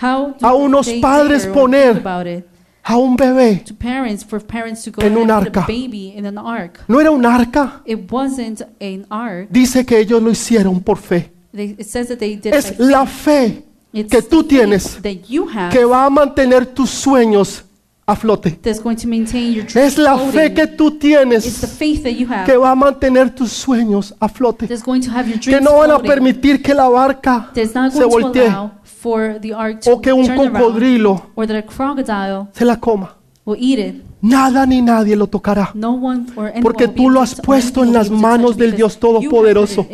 How 0.00 0.34
do 0.40 0.46
a 0.46 0.54
unos 0.54 0.86
they 0.86 1.00
padres 1.00 1.46
poner 1.46 2.02
it? 2.26 2.44
A 2.84 2.96
un 2.96 3.16
bebé? 3.16 3.62
To 3.66 3.74
parents, 3.74 4.24
for 4.24 4.40
parents 4.44 4.82
to 4.84 4.90
go 4.90 5.02
En 5.02 5.16
un 5.16 5.30
and 5.30 5.46
put 5.46 5.56
arca. 5.56 5.60
a 5.60 5.66
baby 5.66 6.12
in 6.16 6.26
an 6.26 6.38
ark. 6.38 6.80
No 6.88 7.00
era 7.00 7.10
un 7.10 7.24
arca. 7.24 7.82
It 7.86 8.10
wasn't 8.10 8.62
an 8.80 9.06
ark. 9.10 9.48
Dice 9.50 9.84
que 9.86 9.98
ellos 9.98 10.20
lo 10.22 10.30
hicieron 10.30 10.80
por 10.82 10.98
fe. 10.98 11.30
They, 11.54 11.76
it 11.78 11.86
says 11.86 12.08
that 12.08 12.18
they 12.18 12.36
did 12.36 12.54
Es 12.54 12.78
la 12.78 13.04
fe 13.06 13.64
It's 13.92 14.10
que 14.10 14.22
tú 14.22 14.38
faith 14.40 14.48
tienes 14.48 15.02
that 15.02 15.28
you 15.28 15.46
have 15.48 15.70
que 15.70 15.84
va 15.84 16.06
a 16.06 16.10
mantener 16.10 16.64
tus 16.64 16.88
sueños 16.90 17.64
a 18.06 18.16
flote. 18.16 18.58
that's 18.62 18.80
going 18.82 18.96
to 18.96 19.06
maintain 19.06 19.52
your 19.52 19.64
dreams 19.66 19.92
Es 19.92 19.98
la 19.98 20.16
fe 20.18 20.32
floating. 20.48 20.54
que 20.54 20.66
tú 20.66 20.88
It's 20.88 20.98
the 20.98 21.08
tienes 21.08 21.66
faith 21.78 22.02
that 22.04 22.12
you 22.14 22.26
have 22.26 22.46
que 22.46 22.56
va 22.56 22.70
a 22.70 22.74
mantener 22.74 23.34
tus 23.34 23.52
sueños 23.52 24.14
a 24.18 24.28
flote. 24.30 24.66
that's 24.66 24.82
going 24.82 25.02
to 25.02 25.10
have 25.10 25.28
your 25.28 25.38
Que 25.38 25.60
no 25.60 25.76
van 25.76 25.90
a 25.90 25.98
floating. 25.98 26.08
permitir 26.10 26.62
que 26.62 26.72
la 26.74 26.88
barca 26.88 27.50
That's 27.54 27.74
not 27.74 27.92
se 27.92 27.98
going 27.98 28.10
to 28.10 28.18
voltee 28.18 28.46
allow 28.46 28.70
for 29.02 29.38
the 29.40 29.52
ark 29.52 29.80
to 29.80 29.90
o 29.92 30.00
que 30.00 30.12
un 30.12 30.24
turn 30.24 30.38
around 30.38 30.56
cocodrilo 30.56 31.30
or 31.34 31.46
that 31.46 31.56
a 31.56 31.62
crocodile 31.62 32.46
se 32.52 32.64
la 32.64 32.76
coma. 32.76 33.16
will 33.44 33.56
eat 33.58 33.78
it. 33.78 33.94
Nada 34.22 34.64
ni 34.66 34.80
nadie 34.80 35.16
lo 35.16 35.26
tocará. 35.26 35.72
No 35.74 35.92
one 35.94 36.26
or 36.36 36.46
anyone 36.46 36.62
Porque 36.62 36.86
tú 36.86 37.10
lo 37.10 37.20
has 37.20 37.34
puesto 37.34 37.82
en 37.82 37.92
las 37.92 38.08
manos 38.08 38.56
del 38.56 38.74
Dios 38.76 38.98
Todopoderoso. 38.98 39.86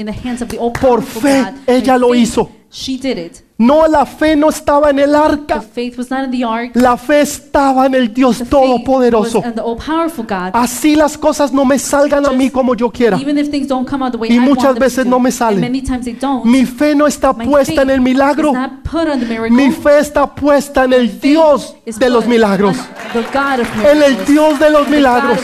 Por 0.80 1.02
fe, 1.02 1.44
ella 1.66 1.96
lo 1.96 2.14
hizo. 2.14 2.50
She 2.70 2.98
did 2.98 3.16
it. 3.16 3.48
No, 3.56 3.88
la 3.88 4.04
fe 4.06 4.36
no 4.36 4.50
estaba 4.50 4.90
en 4.90 4.98
el 5.00 5.10
The 5.10 5.16
arca. 5.16 5.60
faith 5.62 5.96
was 5.98 6.10
not 6.10 6.24
in 6.26 6.30
the 6.30 6.44
ark. 6.44 6.70
La 6.74 6.96
fe 6.96 7.22
estaba 7.22 7.86
en 7.86 7.94
el 7.94 8.12
Dios 8.12 8.42
Todopoderoso. 8.48 9.42
in 9.44 9.54
the 9.54 9.62
all 9.62 9.76
powerful 9.76 10.24
God. 10.24 10.50
Así 10.52 10.94
las 10.94 11.16
cosas 11.16 11.50
no 11.52 11.64
me 11.64 11.78
salgan 11.78 12.24
a 12.26 12.30
mí 12.30 12.50
como 12.50 12.74
yo 12.74 12.90
quiera. 12.90 13.16
Even 13.18 13.38
if 13.38 13.50
things 13.50 13.66
don't 13.66 13.88
come 13.88 14.04
out 14.04 14.12
the 14.12 14.18
way 14.18 14.30
Y 14.30 14.38
muchas 14.38 14.78
veces 14.78 15.06
no 15.06 15.18
me 15.18 15.32
salen. 15.32 15.60
many 15.60 15.80
times 15.80 16.04
they 16.04 16.12
don't. 16.12 16.44
Mi 16.44 16.66
fe 16.66 16.94
no 16.94 17.06
está 17.06 17.32
puesta 17.32 17.82
en 17.82 17.90
el 17.90 18.00
milagro. 18.02 18.52
Mi 19.50 19.72
fe 19.72 19.98
está 19.98 20.32
puesta 20.32 20.84
en 20.84 20.92
el 20.92 21.18
Dios 21.18 21.74
de 21.84 22.10
los 22.10 22.26
milagros. 22.26 22.76
En 23.90 24.02
el 24.02 24.17
Dios 24.26 24.58
de 24.58 24.70
los 24.70 24.88
milagros. 24.88 25.38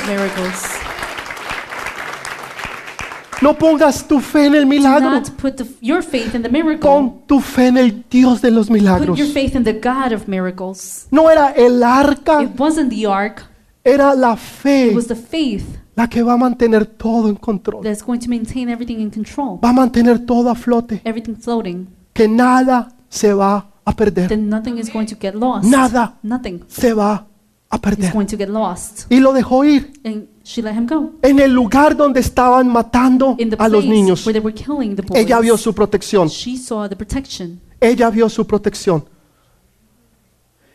No 3.43 3.59
pongas 3.59 4.07
tu 4.09 4.21
fe 4.21 4.47
en 4.47 4.55
el 4.55 4.65
milagro. 4.65 5.21
put 5.37 5.57
the, 5.57 5.67
your 5.83 6.03
faith 6.03 6.35
in 6.35 6.43
the 6.43 6.49
miracle. 6.49 6.79
Pon 6.89 7.23
tu 7.27 7.41
fe 7.41 7.67
en 7.67 7.77
el 7.77 8.05
Dios 8.09 8.41
de 8.41 8.51
los 8.51 8.69
Put 8.69 8.75
milagros. 8.77 9.19
your 9.19 9.29
faith 9.29 9.55
in 9.55 9.65
the 9.65 9.75
God 9.75 10.13
of 10.13 10.27
miracles. 10.27 11.07
No 11.11 11.29
era 11.29 11.53
el 11.55 11.83
arca, 11.83 12.43
It 12.43 12.59
wasn't 12.59 12.91
the 12.91 13.07
ark. 13.07 13.45
era 13.85 14.15
la 14.15 14.37
fe 14.37 14.89
It 14.89 14.97
was 14.97 15.09
the 15.09 15.17
faith 15.17 15.65
la 15.97 16.09
que 16.09 16.23
va 16.23 16.33
a 16.33 16.37
mantener 16.37 16.87
todo 16.87 17.29
en 17.29 17.37
control. 17.37 17.83
that's 17.83 18.03
going 18.03 18.19
to 18.19 18.29
maintain 18.29 18.69
everything 18.69 19.01
in 19.01 19.11
control. 19.11 19.59
Va 19.63 19.69
a 19.71 19.73
mantener 19.73 20.25
todo 20.25 20.49
a 20.49 20.55
flote. 20.55 21.03
Everything 21.05 21.37
floating. 21.37 21.87
Que 22.15 22.27
nada 22.29 22.93
se 23.09 23.33
va 23.35 23.67
a 23.85 23.93
perder. 23.95 24.29
Then 24.29 24.49
nothing 24.49 24.79
is 24.79 24.91
going 24.91 25.07
to 25.07 25.17
get 25.21 25.35
lost. 25.35 25.65
Nada 25.67 26.15
Nothing 26.23 26.65
se 26.69 26.95
va 26.95 27.13
a 27.15 27.27
perder. 27.79 28.13
going 28.13 28.27
to 28.27 28.37
get 28.37 28.49
lost. 28.49 29.07
Y 29.11 29.21
lo 29.21 29.33
dejó 29.33 29.65
ir 29.65 29.93
And 30.05 30.27
she 30.43 30.63
let 30.63 30.73
him 30.75 30.87
go. 30.87 31.13
en 31.23 31.39
el 31.41 31.53
lugar 31.53 31.97
donde 31.97 32.21
estaban 32.21 32.69
matando 32.69 33.37
In 33.39 33.51
the 33.51 33.57
a 33.59 33.69
los 33.69 33.85
place 33.85 33.95
niños. 33.95 34.27
where 34.27 34.39
they 34.39 34.45
were 34.45 34.55
killing 34.55 34.97
the 34.97 35.03
boys. 35.03 35.21
Ella 35.21 35.41
vio 35.41 35.57
su 35.57 35.75
protección. 35.75 36.29
She 36.29 36.57
saw 36.57 36.89
the 36.89 36.97
protection. 36.97 37.61
Ella 37.81 38.11
vio 38.11 38.29
su 38.29 38.47
protección. 38.47 39.05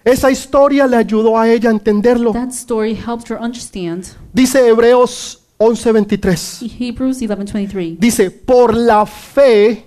Esa 0.04 0.32
historia 0.32 0.88
le 0.88 0.96
ayudó 0.96 1.38
a 1.38 1.50
ella 1.50 1.70
a 1.70 1.74
entenderlo. 1.74 2.32
That 2.32 2.50
story 2.50 2.96
helped 2.96 3.30
her 3.30 3.40
understand. 3.40 4.06
Dice 4.34 4.66
Hebreos 4.68 5.42
11:23. 5.58 6.72
Hebrews 6.80 7.22
11:23. 7.22 7.98
Dice, 8.00 8.32
por 8.32 8.74
la 8.76 9.06
fe, 9.06 9.86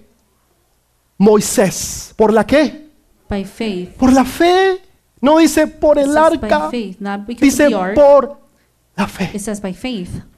Moisés. 1.19 2.13
¿Por 2.17 2.33
la 2.33 2.47
qué? 2.47 2.89
By 3.29 3.45
faith. 3.45 3.97
Por 3.97 4.13
la 4.13 4.25
fe. 4.25 4.81
No 5.23 5.39
dice 5.39 5.69
por 5.69 5.99
el 6.01 6.17
arca. 6.19 6.69
faith, 6.69 6.99
Dice 7.41 7.71
por 7.95 8.41
la 8.97 9.07
fe. 9.07 9.31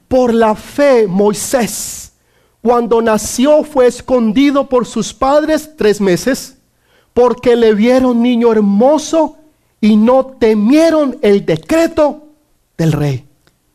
Por 0.07 0.31
la 0.31 0.53
fe, 0.55 1.07
Moisés, 1.07 2.13
cuando 2.61 3.01
nació, 3.01 3.63
fue 3.63 3.87
escondido 3.87 4.69
por 4.69 4.85
sus 4.85 5.11
padres 5.11 5.75
tres 5.75 5.99
meses, 5.99 6.57
porque 7.15 7.55
le 7.55 7.73
vieron 7.73 8.21
niño 8.21 8.51
hermoso 8.51 9.37
y 9.81 9.95
no 9.95 10.23
temieron 10.23 11.17
el 11.23 11.43
decreto 11.43 12.27
del 12.77 12.91
rey. 12.91 13.25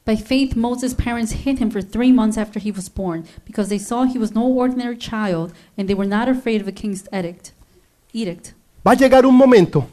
By 0.06 0.16
faith, 0.16 0.54
Moses' 0.54 0.94
parents 0.94 1.44
hid 1.44 1.58
him 1.58 1.70
for 1.70 1.82
three 1.82 2.12
months 2.12 2.38
after 2.38 2.60
he 2.60 2.70
was 2.70 2.88
born, 2.88 3.24
because 3.44 3.68
they 3.68 3.80
saw 3.80 4.04
he 4.04 4.18
was 4.18 4.32
no 4.32 4.46
ordinary 4.46 4.96
child, 4.96 5.52
and 5.76 5.88
they 5.88 5.94
were 5.94 6.08
not 6.08 6.28
afraid 6.28 6.60
of 6.60 6.66
the 6.66 6.72
king's 6.72 7.04
edict. 7.12 7.52
Edict. 8.12 8.54
Va 8.86 8.92
a 8.92 8.96
llegar 8.96 9.26
un 9.26 9.34
momento 9.34 9.86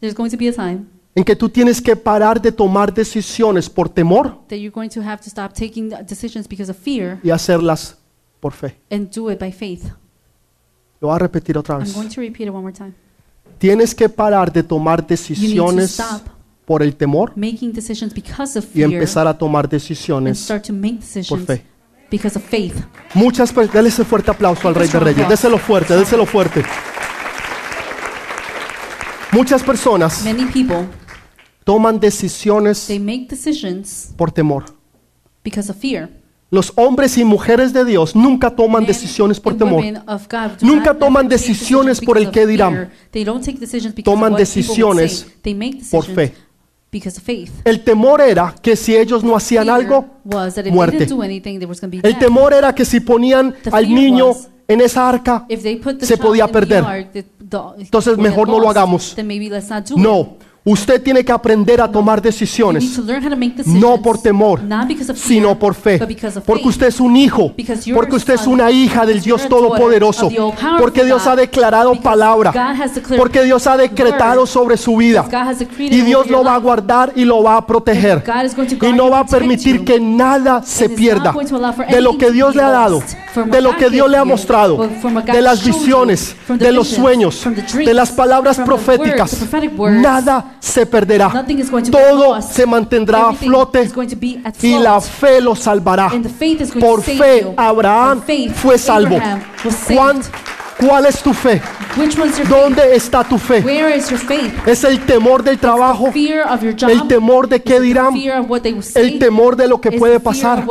There's 0.00 0.14
going 0.16 0.30
to 0.30 0.36
be 0.36 0.48
a 0.48 0.52
time 0.52 0.86
en 1.14 1.24
que 1.24 1.34
tú 1.34 1.48
tienes 1.48 1.80
que 1.80 1.96
parar 1.96 2.40
de 2.42 2.52
tomar 2.52 2.92
decisiones 2.92 3.70
por 3.70 3.88
temor 3.88 4.38
that 4.48 4.56
you're 4.56 4.70
going 4.70 4.90
to 4.90 5.00
have 5.00 5.22
to 5.22 5.30
stop 5.30 5.52
taking 5.54 5.88
decisions 6.06 6.46
because 6.46 6.70
of 6.70 6.76
fear 6.76 7.18
y 7.22 7.30
hacerlas 7.30 7.96
por 8.40 8.52
fe. 8.52 8.76
and 8.90 9.08
do 9.10 9.30
it 9.30 9.38
by 9.40 9.50
faith. 9.50 9.84
Lo 11.00 11.08
voy 11.08 11.16
a 11.16 11.18
repetir 11.20 11.56
otra 11.56 11.76
I'm 11.76 11.84
vez. 11.84 11.94
going 11.94 12.08
to 12.08 12.20
repeat 12.20 12.46
it 12.48 12.50
one 12.50 12.60
more 12.62 12.72
time. 12.72 12.92
Tienes 13.58 13.94
que 13.94 14.08
parar 14.10 14.52
de 14.52 14.62
tomar 14.62 15.06
decisiones 15.06 15.92
stop. 15.92 16.22
por 16.66 16.82
el 16.82 16.94
temor 16.94 17.32
Making 17.36 17.72
decisions 17.72 18.12
because 18.12 18.58
of 18.58 18.66
y 18.74 18.80
fear 18.82 18.92
empezar 18.92 19.26
a 19.26 19.36
tomar 19.38 19.64
and 19.64 19.70
decisiones 19.72 20.38
start 20.40 20.66
to 20.66 20.72
make 20.74 20.96
por 20.96 21.00
decisions 21.00 21.46
fe. 21.46 21.64
because 22.10 22.36
of 22.36 22.44
faith. 22.44 22.74
Muchas 23.14 23.50
personas, 23.52 23.86
ese 23.86 24.04
fuerte 24.04 24.30
aplauso 24.30 24.68
al 24.68 24.74
Rey 24.74 24.88
de 24.88 25.00
Reyes, 25.00 25.28
déselo 25.30 25.56
fuerte, 25.58 25.96
déselo 25.96 26.26
fuerte. 26.26 26.62
Muchas 29.36 29.62
personas 29.62 30.22
Many 30.24 30.46
people, 30.46 30.86
toman 31.64 32.00
decisiones 32.00 32.86
they 32.86 32.98
make 32.98 33.26
decisions 33.28 34.14
por 34.16 34.32
temor. 34.32 34.64
because 35.44 35.70
of 35.70 35.76
fear. 35.76 36.08
Los 36.50 36.72
hombres 36.76 37.18
y 37.18 37.24
mujeres 37.24 37.72
de 37.74 37.84
Dios 37.84 38.16
nunca 38.16 38.50
toman 38.56 38.82
Men 38.84 38.86
decisiones 38.86 39.38
por 39.38 39.52
and 39.52 39.58
temor. 39.58 39.80
women 39.80 40.02
of 40.06 40.26
God 40.30 40.52
do 40.60 40.66
Nunca 40.66 40.92
not 40.92 40.98
toman 41.00 41.28
decisiones 41.28 42.00
por 42.00 42.16
el 42.16 42.26
because 42.26 42.32
qué 42.34 42.42
of 42.44 42.48
dirán. 42.48 42.72
fear. 42.72 42.90
They 43.10 43.24
don't 43.24 43.44
take 43.44 43.58
decisions 43.58 43.94
because 43.94 44.10
Toman 44.10 44.32
of 44.32 44.38
what 44.40 44.48
people 44.48 44.62
would 44.62 44.96
decisiones 45.02 45.12
say. 45.20 45.32
They 45.42 45.54
make 45.54 45.82
por 45.90 46.06
decisions 46.06 46.30
fe. 46.30 46.34
because 46.90 47.18
of 47.18 47.24
faith. 47.24 47.50
El 47.64 47.84
temor 47.84 48.22
era 48.22 48.54
que 48.62 48.74
si 48.74 48.96
ellos 48.96 49.22
no 49.22 49.36
hacían 49.36 49.64
Fear 49.64 49.74
algo, 49.76 50.06
was 50.24 50.54
that 50.54 50.66
if 50.66 50.72
muerte. 50.72 50.92
they 50.96 51.06
didn't 51.06 51.18
do 51.18 51.22
anything, 51.22 51.58
there 51.58 51.66
was 51.66 51.78
going 51.80 51.90
to 51.90 52.00
be 52.00 52.08
el 52.08 52.12
death. 52.14 52.20
temor 52.22 52.54
era 52.54 52.74
que 52.74 52.84
si 52.86 53.00
ponían 53.00 53.52
The 53.62 53.70
al 53.70 53.84
fear 53.84 53.98
niño 54.00 54.28
was- 54.28 54.48
en 54.68 54.80
esa 54.80 55.08
arca, 55.08 55.46
se 56.00 56.16
podía 56.18 56.46
perder. 56.48 56.84
Entonces, 57.78 58.18
mejor 58.18 58.48
no 58.48 58.58
lo 58.58 58.68
hagamos. 58.70 59.14
Then 59.14 59.26
maybe 59.26 59.48
let's 59.48 59.68
not 59.68 59.84
do 59.88 59.94
it. 59.96 60.00
no. 60.00 60.36
Usted 60.68 61.00
tiene 61.00 61.24
que 61.24 61.30
aprender 61.30 61.80
a 61.80 61.88
tomar 61.88 62.20
decisiones, 62.20 63.00
no 63.66 64.02
por 64.02 64.18
temor, 64.20 64.60
sino 65.14 65.56
por 65.56 65.76
fe. 65.76 66.00
Porque 66.44 66.66
usted 66.66 66.88
es 66.88 66.98
un 66.98 67.16
hijo, 67.16 67.52
porque 67.94 68.16
usted 68.16 68.34
es 68.34 68.48
una 68.48 68.68
hija 68.72 69.06
del 69.06 69.20
Dios 69.20 69.48
Todopoderoso, 69.48 70.28
porque 70.76 71.04
Dios 71.04 71.24
ha 71.28 71.36
declarado 71.36 71.94
palabra, 72.00 72.52
porque 73.16 73.44
Dios 73.44 73.64
ha 73.68 73.76
decretado 73.76 74.44
sobre 74.44 74.76
su 74.76 74.96
vida. 74.96 75.24
Y 75.78 76.00
Dios 76.00 76.28
lo 76.28 76.42
va 76.42 76.56
a 76.56 76.58
guardar 76.58 77.12
y 77.14 77.24
lo 77.24 77.44
va 77.44 77.58
a 77.58 77.64
proteger. 77.64 78.24
Y 78.82 78.92
no 78.92 79.08
va 79.08 79.20
a 79.20 79.26
permitir 79.26 79.84
que 79.84 80.00
nada 80.00 80.64
se 80.64 80.88
pierda 80.88 81.32
de 81.88 82.00
lo 82.00 82.18
que 82.18 82.32
Dios 82.32 82.56
le 82.56 82.62
ha 82.62 82.70
dado, 82.70 83.04
de 83.36 83.60
lo 83.60 83.76
que 83.76 83.88
Dios 83.88 84.10
le 84.10 84.16
ha 84.16 84.24
mostrado, 84.24 84.88
de 85.26 85.42
las 85.42 85.64
visiones, 85.64 86.34
de 86.48 86.72
los 86.72 86.88
sueños, 86.88 87.46
de 87.72 87.94
las 87.94 88.10
palabras 88.10 88.58
proféticas. 88.58 89.46
Nada 89.78 90.55
se 90.60 90.86
perderá. 90.86 91.44
Todo 91.90 92.42
se 92.42 92.66
mantendrá 92.66 93.28
a 93.28 93.32
flote 93.32 93.90
y 94.62 94.78
la 94.78 95.00
fe 95.00 95.40
lo 95.40 95.54
salvará. 95.54 96.10
Por 96.80 97.02
fe. 97.02 97.52
Abraham 97.56 98.22
fue 98.54 98.78
salvo. 98.78 99.18
Juan 99.86 100.22
¿Cuál 100.78 101.06
es 101.06 101.22
tu 101.22 101.32
fe? 101.32 101.62
¿Dónde 102.48 102.94
está 102.94 103.24
tu 103.24 103.38
fe? 103.38 103.64
¿Es 104.66 104.84
el 104.84 105.00
temor 105.00 105.42
del 105.42 105.58
trabajo? 105.58 106.10
¿El 106.14 107.08
temor 107.08 107.48
de 107.48 107.62
qué 107.62 107.80
dirán? 107.80 108.14
¿El 108.94 109.18
temor 109.18 109.56
de 109.56 109.68
lo 109.68 109.80
que 109.80 109.92
puede 109.92 110.20
pasar? 110.20 110.64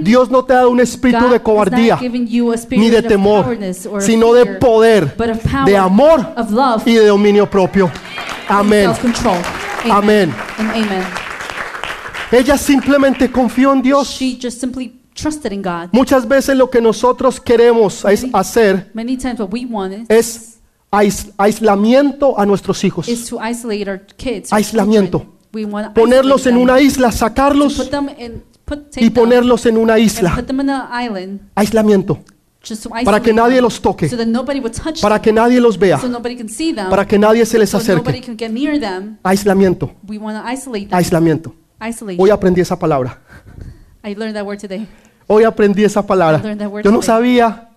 Dios 0.00 0.30
no 0.30 0.44
te 0.44 0.54
ha 0.54 0.56
dado 0.56 0.70
un 0.70 0.80
espíritu 0.80 1.28
de 1.28 1.40
cobardía 1.40 1.98
ni 2.70 2.90
de 2.90 3.02
temor, 3.02 3.56
sino 4.00 4.32
de 4.32 4.46
poder, 4.46 5.16
de 5.64 5.76
amor 5.76 6.26
y 6.84 6.94
de 6.94 7.06
dominio 7.06 7.48
propio. 7.48 7.90
Amén. 8.48 8.90
Amén. 9.90 10.34
Ella 12.30 12.58
simplemente 12.58 13.30
confió 13.30 13.72
en 13.72 13.82
Dios. 13.82 14.08
She 14.18 14.38
just 14.40 14.60
simply 14.60 15.00
trusted 15.14 15.52
in 15.52 15.62
God. 15.62 15.88
Muchas 15.92 16.26
veces 16.26 16.56
lo 16.56 16.68
que 16.68 16.80
nosotros 16.80 17.40
queremos 17.40 18.04
es 18.04 18.26
hacer 18.32 18.90
Many 18.94 19.16
times 19.16 19.40
what 19.40 19.52
we 19.52 19.64
want 19.66 19.92
is, 19.94 20.06
es 20.08 20.58
ais- 20.90 21.32
aislamiento 21.38 22.38
a 22.38 22.44
nuestros 22.46 22.82
hijos. 22.84 23.08
is 23.08 23.26
to 23.28 23.38
isolate 23.42 23.88
our 23.90 24.00
kids. 24.16 24.52
our 24.52 24.58
Aislamiento. 24.58 25.34
Ponerlos 25.94 26.46
en 26.46 26.56
una 26.58 26.78
isla, 26.80 27.10
sacarlos 27.10 27.90
y 28.96 29.10
ponerlos 29.10 29.64
en 29.64 29.78
una 29.78 29.98
isla. 29.98 30.34
put 30.36 30.46
them 30.46 30.60
in 30.60 30.68
an 30.70 30.88
island 30.92 31.40
Aislamiento. 31.54 32.18
Just 32.62 32.82
to 32.82 32.90
Para 32.90 33.20
que 33.20 33.32
nadie 33.32 33.60
los 33.60 33.80
toque. 33.80 34.08
so 34.08 34.16
that 34.16 34.26
nobody 34.26 34.60
would 34.60 34.72
touch 34.72 35.00
Para 35.00 35.20
que 35.20 35.32
nadie 35.32 35.60
los 35.60 35.78
vea. 35.78 35.98
so 35.98 36.08
nobody 36.08 36.36
can 36.36 36.48
see 36.48 36.72
them, 36.74 36.90
Para 36.90 37.06
que 37.06 37.18
nadie 37.18 37.44
se 37.46 37.58
les 37.58 37.70
so 37.70 37.78
nobody 37.78 38.18
acerque. 38.18 38.26
can 38.26 38.36
get 38.36 38.50
near 38.50 38.78
them. 38.80 39.18
Aislamiento. 39.22 39.92
We 40.06 40.18
want 40.18 40.36
to 40.36 40.52
isolate 40.52 40.88
them. 40.88 40.98
Aislamiento. 40.98 41.54
Hoy 42.18 42.30
aprendí 42.30 42.60
esa 42.60 42.78
palabra. 42.78 43.20
I 44.04 44.14
learned 44.14 44.34
that 44.34 44.44
word 44.44 44.58
today. 44.58 44.86
Hoy 45.26 45.44
aprendí 45.44 45.84
esa 45.84 46.04
palabra. 46.06 46.42
Yo 46.82 46.90
no 46.90 47.02
sabía 47.02 47.68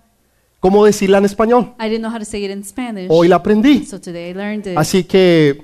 cómo 0.59 0.85
decirla 0.85 1.17
en 1.19 1.25
español. 1.25 1.73
I 1.79 1.89
didn't 1.89 2.01
know 2.01 2.11
how 2.11 2.17
to 2.19 2.25
say 2.25 2.43
it 2.43 2.51
in 2.51 2.63
Spanish. 2.63 3.07
Hoy 3.09 3.27
la 3.27 3.37
aprendí. 3.37 3.85
So 3.85 3.99
today 3.99 4.31
I 4.31 4.33
learned 4.33 4.67
it. 4.67 4.77
Así 4.77 5.03
que, 5.03 5.61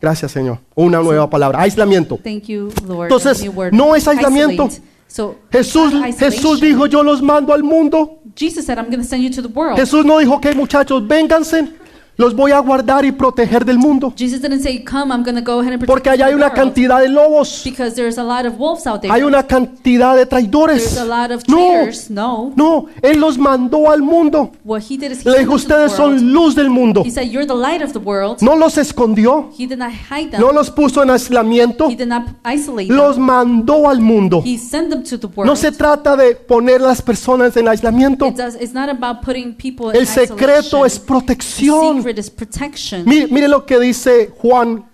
gracias 0.00 0.30
Señor. 0.32 0.58
Una 0.74 1.00
nueva 1.00 1.28
palabra. 1.28 1.60
Aislamiento. 1.62 2.18
Thank 2.22 2.44
you, 2.44 2.70
Lord. 2.86 3.04
Entonces, 3.10 3.44
no 3.72 3.96
es 3.96 4.06
aislamiento. 4.06 4.68
So, 5.06 5.36
Jesús. 5.50 5.92
Jesús 6.18 6.60
dijo, 6.60 6.86
yo 6.86 7.02
los 7.02 7.22
mando 7.22 7.52
al 7.54 7.62
mundo. 7.62 8.20
Jesus 8.36 8.66
said, 8.66 8.78
I'm 8.78 8.86
going 8.90 9.00
to 9.00 9.06
send 9.06 9.22
you 9.22 9.30
to 9.30 9.42
the 9.42 9.48
world. 9.48 9.78
Jesús 9.78 10.04
no 10.04 10.18
dijo 10.18 10.40
que 10.40 10.54
muchachos, 10.54 11.06
vénganse, 11.06 11.68
los 12.16 12.34
voy 12.34 12.52
a 12.52 12.58
guardar 12.60 13.04
y 13.04 13.12
proteger 13.12 13.64
del 13.64 13.78
mundo. 13.78 14.12
Jesus 14.16 14.40
didn't 14.40 14.62
say, 14.62 14.84
come, 14.84 15.12
I'm 15.12 15.22
going 15.24 15.34
to 15.36 15.42
go 15.42 15.60
ahead 15.60 15.72
and 15.72 15.80
protect 15.80 15.86
Porque 15.88 16.10
allá 16.10 16.26
hay 16.26 16.32
the 16.32 16.36
una 16.36 16.46
world. 16.46 16.56
cantidad 16.60 17.00
de 17.00 17.08
lobos, 17.08 17.62
Because 17.64 17.94
there's 17.96 18.18
a 18.18 18.22
lot 18.22 18.46
of 18.46 18.58
wolves 18.58 18.86
out 18.86 19.00
there. 19.00 19.12
hay 19.12 19.22
una 19.22 19.42
cantidad 19.42 20.14
de 20.16 20.24
traidores. 20.26 20.94
There's 20.94 20.98
a 20.98 21.04
lot 21.04 21.30
of 21.32 21.42
No, 21.48 21.56
traitors. 21.56 22.10
No. 22.10 22.52
no, 22.56 22.86
Él 23.02 23.18
los 23.20 23.36
mandó 23.38 23.90
al 23.90 24.02
mundo. 24.02 24.52
What 24.64 24.82
he 24.88 24.96
did 24.96 25.10
is 25.12 25.22
he 25.24 25.30
Le 25.30 25.38
dijo, 25.40 25.56
them 25.56 25.60
to 25.60 25.66
the 25.68 25.74
ustedes 25.74 25.98
world. 25.98 26.18
son 26.20 26.32
luz 26.32 26.54
del 26.54 26.70
mundo. 26.70 27.02
He 27.04 27.10
said, 27.10 27.28
you're 27.30 27.46
the 27.46 27.54
light 27.54 27.82
of 27.82 27.92
the 27.92 27.98
world. 27.98 28.40
No 28.42 28.54
los 28.54 28.78
escondió, 28.78 29.50
He 29.58 29.66
did 29.66 29.78
not 29.78 29.90
hide 30.10 30.30
them. 30.30 30.40
no 30.40 30.52
los 30.52 30.70
puso 30.70 31.02
en 31.02 31.10
aislamiento, 31.10 31.88
He 31.90 31.96
did 31.96 32.06
not 32.08 32.24
isolate 32.44 32.88
los 32.92 33.16
them. 33.16 33.24
mandó 33.24 33.88
al 33.88 34.00
mundo. 34.00 34.40
He 34.44 34.56
sent 34.58 34.90
them 34.90 35.02
to 35.02 35.18
the 35.18 35.26
world. 35.26 35.46
No 35.46 35.56
se 35.56 35.72
trata 35.72 36.16
de 36.16 36.36
poner 36.36 36.80
las 36.80 37.02
personas 37.02 37.56
en 37.56 37.66
aislamiento. 37.66 38.26
It 38.28 38.36
does, 38.36 38.54
it's 38.60 38.72
not 38.72 38.88
about 38.88 39.24
putting 39.24 39.54
people 39.54 39.90
in 39.90 39.96
El 39.96 40.06
secreto 40.06 40.84
isolation. 40.84 40.86
es 40.86 40.98
protección. 41.00 42.03
Is 42.06 42.30
protection. 42.30 43.04
Mire, 43.06 43.28
mire 43.28 43.48
lo 43.48 43.64
que 43.64 43.78
dice 43.80 44.30
Juan 44.42 44.84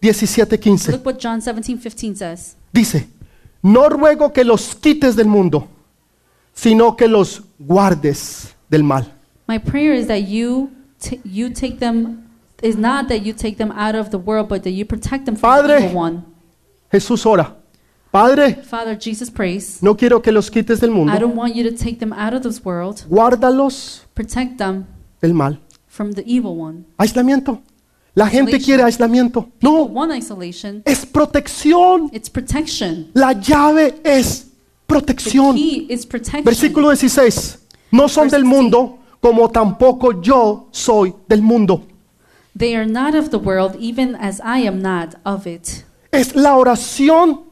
17:15. 0.00 0.92
Look 0.92 1.06
what 1.06 1.18
John 1.18 1.40
17, 1.40 1.78
15 1.78 2.16
says. 2.16 2.56
Dice, 2.72 3.08
no 3.62 3.88
ruego 3.88 4.32
que 4.32 4.44
los 4.44 4.74
quites 4.74 5.16
del 5.16 5.26
mundo, 5.26 5.68
sino 6.52 6.96
que 6.96 7.08
los 7.08 7.42
guardes 7.58 8.54
del 8.68 8.82
mal. 8.82 9.12
My 9.46 9.58
prayer 9.58 9.92
is 9.94 10.06
that 10.06 10.28
you 10.28 10.70
you 11.24 11.50
take 11.50 11.78
them 11.78 12.28
is 12.62 12.76
not 12.76 13.08
that 13.08 13.22
you 13.22 13.32
take 13.32 13.56
them 13.56 13.72
out 13.72 13.94
of 13.94 14.10
the 14.10 14.18
world, 14.18 14.48
but 14.48 14.62
that 14.62 14.70
you 14.72 14.84
protect 14.84 15.24
them 15.24 15.36
from 15.36 15.50
Padre. 15.50 15.78
the 15.80 15.84
evil 15.86 15.96
one. 16.00 16.22
Jesús 16.92 17.24
ora, 17.26 17.56
Padre, 18.10 18.62
Father, 18.64 18.96
Jesus 18.98 19.30
prays. 19.30 19.82
no 19.82 19.96
quiero 19.96 20.20
que 20.20 20.32
los 20.32 20.50
quites 20.50 20.80
del 20.80 20.90
I 20.90 20.92
mundo, 20.94 21.18
don't 21.18 21.36
want 21.36 21.54
you 21.54 21.62
to 21.68 21.76
take 21.76 21.98
them 21.98 22.12
out 22.12 22.34
of 22.34 22.42
this 22.42 22.64
world. 22.64 23.04
guárdalos 23.08 24.02
Protect 24.14 24.58
them 24.58 24.86
del 25.20 25.34
mal. 25.34 25.60
From 25.90 26.12
the 26.12 26.22
evil 26.24 26.56
one. 26.56 26.84
Aislamiento. 26.96 27.60
La 28.14 28.28
gente 28.28 28.58
quiere 28.58 28.82
aislamiento. 28.82 29.48
No, 29.60 29.84
want 29.84 30.12
isolation. 30.16 30.82
es 30.84 31.04
protección. 31.04 32.10
It's 32.12 32.30
protection. 32.30 33.10
La 33.14 33.32
llave 33.32 34.00
es 34.04 34.44
The 34.46 34.50
protección. 34.86 35.54
key 35.54 35.86
is 35.90 36.06
protection. 36.06 36.44
Versículo 36.44 36.88
16. 36.90 37.58
No 37.92 38.08
son 38.08 38.24
Verse 38.24 38.36
del 38.36 38.44
16. 38.44 38.44
mundo 38.62 38.98
como 39.20 39.48
tampoco 39.50 40.20
yo 40.22 40.68
soy 40.70 41.14
del 41.28 41.42
mundo. 41.42 41.86
They 42.56 42.74
are 42.74 42.86
not 42.86 43.14
of 43.14 43.30
the 43.30 43.36
world, 43.38 43.76
even 43.78 44.16
as 44.16 44.40
I 44.40 44.66
am 44.66 44.80
not 44.82 45.14
of 45.24 45.46
it. 45.46 45.84
Es 46.10 46.34
la 46.34 46.56
oración 46.56 47.42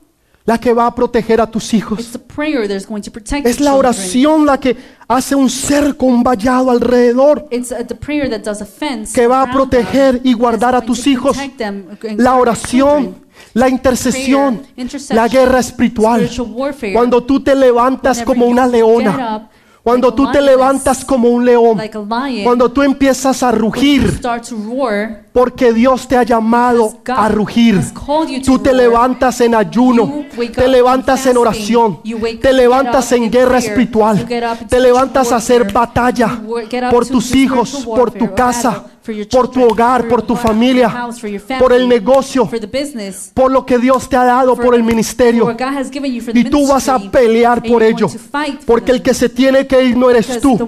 la 0.44 0.58
que 0.58 0.72
va 0.72 0.86
a 0.86 0.94
proteger 0.94 1.40
a 1.40 1.46
tus 1.48 1.64
It's 1.66 1.74
hijos. 1.74 2.12
the 2.12 2.18
prayer 2.18 2.66
that 2.66 2.76
is 2.76 2.86
going 2.86 3.02
to 3.02 3.10
protect 3.12 3.46
Es 3.46 3.60
la 3.60 3.74
oración 3.74 4.44
la 4.44 4.58
que 4.58 4.76
hace 5.08 5.34
un 5.34 5.48
cerco, 5.48 6.04
un 6.06 6.22
vallado 6.22 6.70
alrededor 6.70 7.46
It's 7.50 7.72
uh, 7.72 7.82
the 7.84 7.94
prayer 7.94 8.28
that 8.28 8.40
does 8.40 8.60
a 8.60 8.66
fence 8.66 9.12
que 9.18 9.26
va 9.26 9.42
a 9.42 9.50
proteger 9.50 10.20
y 10.22 10.34
guardar 10.34 10.74
a 10.74 10.82
tus 10.82 11.06
hijos. 11.06 11.36
La 12.16 12.36
oración, 12.36 13.16
la 13.54 13.68
intercesión, 13.68 14.62
la 15.10 15.26
guerra 15.26 15.60
espiritual. 15.60 16.28
Cuando 16.92 17.24
tú 17.24 17.40
te 17.40 17.54
levantas 17.54 18.22
como 18.22 18.46
una 18.46 18.66
leona, 18.66 19.48
cuando 19.82 20.12
tú 20.12 20.30
te 20.30 20.42
levantas 20.42 21.04
como 21.04 21.30
un 21.30 21.44
león, 21.44 21.80
cuando 22.44 22.70
tú 22.70 22.82
empiezas 22.82 23.42
a 23.42 23.50
rugir, 23.50 24.20
porque 25.38 25.72
Dios 25.72 26.08
te 26.08 26.16
ha 26.16 26.24
llamado 26.24 26.98
a 27.06 27.28
rugir. 27.28 27.80
Tú 28.44 28.58
te 28.58 28.74
levantas 28.74 29.40
en 29.40 29.54
ayuno, 29.54 30.24
te 30.52 30.66
levantas 30.66 31.24
en 31.26 31.36
oración, 31.36 32.00
te 32.42 32.52
levantas 32.52 33.12
en 33.12 33.30
guerra 33.30 33.58
espiritual, 33.58 34.26
te 34.68 34.80
levantas 34.80 35.30
a 35.30 35.36
hacer 35.36 35.72
batalla 35.72 36.40
por 36.90 37.06
tus 37.06 37.36
hijos, 37.36 37.86
por 37.86 38.10
tu 38.10 38.34
casa, 38.34 38.84
por 39.30 39.48
tu 39.50 39.62
hogar, 39.62 40.06
por 40.06 40.22
tu 40.22 40.36
familia, 40.36 41.08
por 41.58 41.72
el 41.72 41.88
negocio, 41.88 42.50
por 43.32 43.50
lo 43.50 43.64
que 43.64 43.78
Dios 43.78 44.08
te 44.08 44.16
ha 44.16 44.24
dado, 44.24 44.56
por 44.56 44.74
el 44.74 44.82
ministerio. 44.82 45.56
Y 46.34 46.44
tú 46.44 46.66
vas 46.66 46.88
a 46.88 46.98
pelear 46.98 47.62
por 47.62 47.82
ello, 47.82 48.08
porque 48.66 48.92
el 48.92 49.02
que 49.02 49.14
se 49.14 49.28
tiene 49.28 49.66
que 49.66 49.82
ir 49.82 49.96
no 49.96 50.10
eres 50.10 50.40
tú. 50.40 50.58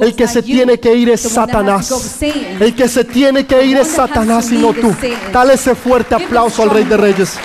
El 0.00 0.16
que 0.16 0.26
se 0.26 0.42
tiene 0.42 0.80
que 0.80 0.94
ir 0.96 1.10
es 1.10 1.20
Satanás. 1.20 1.86
Satan. 1.86 2.62
El 2.62 2.74
que 2.74 2.88
se 2.88 3.04
tiene 3.04 3.46
que 3.46 3.64
ir 3.64 3.76
es 3.76 3.96
has 3.98 4.05
Satanás 4.08 4.48
to 4.48 4.54
y 4.54 4.58
no 4.58 4.72
leave 4.72 4.80
tú. 4.80 4.96
Dale 5.32 5.54
ese 5.54 5.74
fuerte 5.74 6.14
aplauso 6.14 6.62
al 6.62 6.70
Rey 6.70 6.84
de 6.84 6.96
Reyes. 6.96 7.38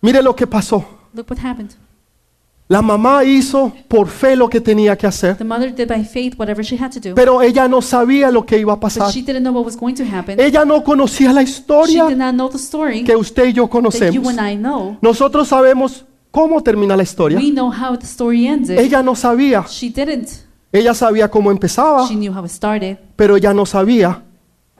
Mire 0.00 0.22
lo 0.22 0.36
que 0.36 0.46
pasó. 0.46 0.84
La 2.66 2.80
mamá 2.80 3.24
hizo 3.24 3.72
por 3.88 4.08
fe 4.08 4.34
lo 4.34 4.48
que 4.48 4.58
tenía 4.58 4.96
que 4.96 5.06
hacer, 5.06 5.36
pero 7.14 7.42
ella 7.42 7.68
no 7.68 7.82
sabía 7.82 8.30
lo 8.30 8.44
que 8.46 8.58
iba 8.58 8.72
a 8.72 8.80
pasar. 8.80 9.12
Ella 10.38 10.64
no 10.64 10.82
conocía 10.82 11.32
la 11.32 11.42
historia 11.42 12.06
que 13.04 13.16
usted 13.16 13.46
y 13.46 13.52
yo 13.52 13.68
conocemos. 13.68 14.34
Nosotros 15.02 15.48
sabemos 15.48 16.06
cómo 16.34 16.60
termina 16.64 16.96
la 16.96 17.04
historia. 17.04 17.38
We 17.38 17.52
know 17.52 17.70
how 17.72 17.96
the 17.96 18.04
story 18.04 18.48
ended. 18.48 18.76
Ella 18.76 19.02
no 19.04 19.14
sabía. 19.14 19.64
She 19.68 19.88
didn't. 19.88 20.28
Ella 20.72 20.92
sabía 20.92 21.30
cómo 21.30 21.52
empezaba, 21.52 22.08
She 22.08 22.16
knew 22.16 22.32
how 22.36 22.44
it 22.44 22.50
started, 22.50 22.98
pero 23.14 23.36
ella 23.36 23.54
no 23.54 23.64
sabía 23.64 24.24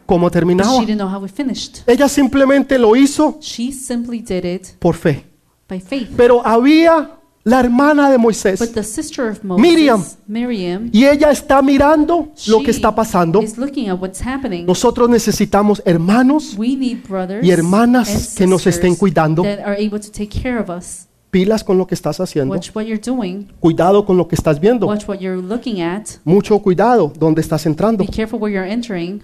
cómo 0.04 0.26
but 0.26 0.32
terminaba. 0.32 0.72
she 0.80 0.84
didn't 0.86 0.98
know 0.98 1.08
how 1.08 1.24
it 1.24 1.30
finished. 1.32 1.78
Ella 1.86 2.08
simplemente 2.08 2.76
lo 2.78 2.96
hizo 2.96 3.38
She 3.40 3.70
simply 3.70 4.18
did 4.20 4.44
it 4.44 4.66
por 4.80 4.96
fe. 4.96 5.24
by 5.68 5.78
faith. 5.80 6.08
Pero 6.16 6.44
había 6.44 7.12
la 7.44 7.60
hermana 7.60 8.10
de 8.10 8.18
Moisés 8.18 8.58
But 8.58 8.70
the 8.72 8.82
sister 8.82 9.28
of 9.28 9.44
Moses, 9.44 9.62
Miriam. 9.62 10.02
Miriam, 10.26 10.90
y 10.92 11.04
ella 11.04 11.30
está 11.30 11.62
mirando 11.62 12.32
lo 12.48 12.62
que 12.64 12.72
está 12.72 12.92
pasando. 12.92 13.40
is 13.40 13.56
looking 13.56 13.88
at 13.88 14.00
what's 14.00 14.20
happening. 14.20 14.66
Nosotros 14.66 15.08
necesitamos 15.08 15.80
hermanos, 15.84 16.56
We 16.58 16.74
need 16.74 17.06
brothers 17.08 17.46
y 17.46 17.52
hermanas 17.52 18.08
and 18.08 18.36
que 18.38 18.46
nos 18.48 18.66
estén 18.66 18.96
cuidando. 18.96 19.44
that 19.44 19.60
are 19.60 19.76
able 19.76 20.00
to 20.00 20.10
take 20.10 20.28
care 20.28 20.58
of 20.58 20.68
us. 20.68 21.06
Pilas 21.34 21.64
con 21.64 21.76
lo 21.78 21.86
que 21.88 21.94
estás 21.96 22.20
haciendo, 22.20 22.54
Watch 22.54 22.70
what 22.74 22.84
you're 22.84 23.02
doing. 23.04 23.48
cuidado 23.58 24.06
con 24.06 24.16
lo 24.16 24.28
que 24.28 24.36
estás 24.36 24.60
viendo, 24.60 24.86
Watch 24.86 25.08
what 25.08 25.18
you're 25.18 25.42
looking 25.42 25.80
at. 25.82 26.06
mucho 26.24 26.60
cuidado 26.60 27.12
donde 27.18 27.40
estás 27.40 27.66
entrando. 27.66 28.04
Be 28.04 28.10
careful 28.12 28.38
where 28.40 28.54
you're 28.54 28.70
entering. 28.70 29.20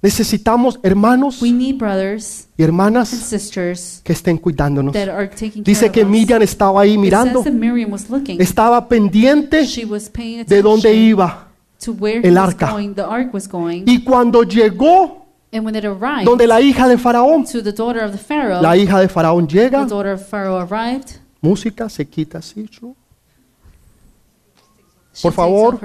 Necesitamos 0.00 0.78
hermanos 0.82 1.40
We 1.40 1.50
need 1.50 1.76
brothers 1.78 2.46
y 2.58 2.62
and 2.62 2.68
hermanas 2.68 3.08
sisters 3.08 4.00
que 4.04 4.12
estén 4.12 4.36
cuidándonos. 4.36 4.92
that 4.92 5.08
are 5.08 5.26
taking 5.28 5.64
Dice 5.64 5.86
care 5.90 5.92
que. 5.92 6.04
Miriam 6.04 6.42
estaba 6.42 6.82
ahí 6.82 6.92
It 6.94 6.98
mirando, 7.00 7.42
says 7.42 7.52
that 7.52 7.58
Miriam 7.58 7.90
was 7.90 8.10
looking. 8.10 8.38
estaba 8.40 8.86
pendiente 8.86 9.64
She 9.66 9.84
was 9.86 10.08
paying 10.10 10.44
de 10.44 10.62
dónde 10.62 10.88
attention 10.90 11.08
iba. 11.10 11.48
to 11.82 11.92
where 11.92 12.20
el 12.22 12.34
was 12.34 12.48
arca. 12.54 12.70
going, 12.72 12.94
the 12.94 13.02
ark 13.02 13.32
was 13.32 13.48
going. 13.48 13.84
Y 13.86 14.04
cuando 14.04 14.42
llegó 14.44 15.24
And 15.50 15.64
when 15.64 15.74
it 15.74 15.84
arrived 15.86 16.26
donde 16.26 16.46
la 16.46 16.60
hija 16.60 16.86
de 16.86 16.98
Faraón, 16.98 17.44
to 17.50 17.62
the 17.62 17.72
daughter 17.72 18.02
of 18.04 18.12
the 18.12 18.18
Pharaoh, 18.18 18.60
la 18.60 18.76
hija 18.76 19.00
de 19.00 19.08
Faraón 19.08 19.46
the 19.48 19.54
llega, 19.54 19.86
daughter 19.86 20.12
of 20.12 20.22
Pharaoh 20.28 20.58
arrived. 20.68 21.20
Música, 21.48 21.88
se 21.90 22.06
quita 22.06 22.38
así. 22.38 22.68
Por 25.22 25.32
favor. 25.32 25.78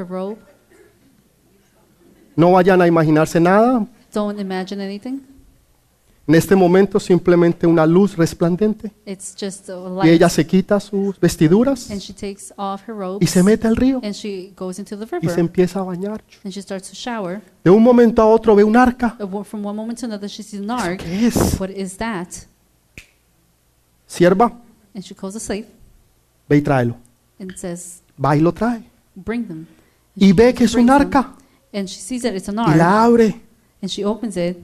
No 2.35 2.53
vayan 2.53 2.81
a 2.81 2.87
imaginarse 2.87 3.39
nada. 3.39 3.85
Don't 4.13 4.39
imagine 4.39 4.81
anything. 4.83 5.19
En 6.27 6.35
este 6.35 6.55
momento 6.55 6.99
simplemente 6.99 7.65
una 7.67 7.85
luz 7.87 8.15
resplandente. 8.15 8.91
It's 9.05 9.35
just 9.39 9.67
a 9.69 9.73
Y 9.73 9.89
light. 9.95 10.13
ella 10.13 10.29
se 10.29 10.45
quita 10.45 10.79
sus 10.79 11.19
vestiduras 11.19 11.89
and 11.89 11.99
she 11.99 12.13
takes 12.13 12.53
off 12.55 12.87
her 12.87 12.95
robes. 12.95 13.21
y 13.21 13.25
se 13.27 13.41
mete 13.41 13.67
al 13.67 13.75
río 13.75 13.99
and 14.03 14.13
she 14.13 14.53
goes 14.55 14.77
into 14.77 14.95
the 14.95 15.05
y 15.05 15.09
se 15.09 15.17
river. 15.27 15.39
empieza 15.39 15.79
a 15.79 15.83
bañar. 15.83 16.21
and 16.43 16.53
she 16.53 16.61
starts 16.61 16.87
to 16.89 16.95
shower. 16.95 17.41
De 17.63 17.71
un 17.71 17.81
momento 17.81 18.21
a 18.21 18.27
otro 18.27 18.55
ve 18.55 18.63
un 18.63 18.77
arca. 18.77 19.17
Uh, 19.19 19.43
From 19.43 19.65
one 19.65 19.75
moment 19.75 19.99
to 19.99 20.05
another, 20.05 20.29
she 20.29 20.43
sees 20.43 20.61
an 20.61 20.69
ark. 20.69 21.01
¿Qué 21.01 21.27
es? 21.27 21.59
What 21.59 21.71
is 21.71 21.97
that? 21.97 22.27
Sierva, 24.07 24.53
And 24.99 25.05
she 25.05 25.15
calls 25.15 25.33
a 25.33 25.39
slave 25.39 25.65
ve 26.49 26.57
y 26.57 26.61
tráelo. 26.61 26.97
and 27.39 27.55
says, 27.55 28.01
Va 28.21 28.35
y 28.35 28.41
lo 28.41 28.51
trae. 28.51 28.83
Bring 29.15 29.45
them. 29.47 29.59
And 29.59 29.67
Y 30.15 30.27
she 30.27 30.33
ve 30.33 30.53
que 30.53 30.65
es 30.65 30.73
un 30.75 30.85
brings 30.85 30.99
them. 30.99 31.07
arca. 31.07 31.33
And 31.73 31.87
she 31.87 32.01
sees 32.01 32.23
that 32.23 32.33
it's 32.35 32.49
an 32.49 32.57
Y 32.57 32.63
ark. 32.65 32.75
la 32.77 33.03
abre. 33.05 33.39
And 33.81 33.89
she 33.89 34.03
opens 34.03 34.35
it. 34.35 34.57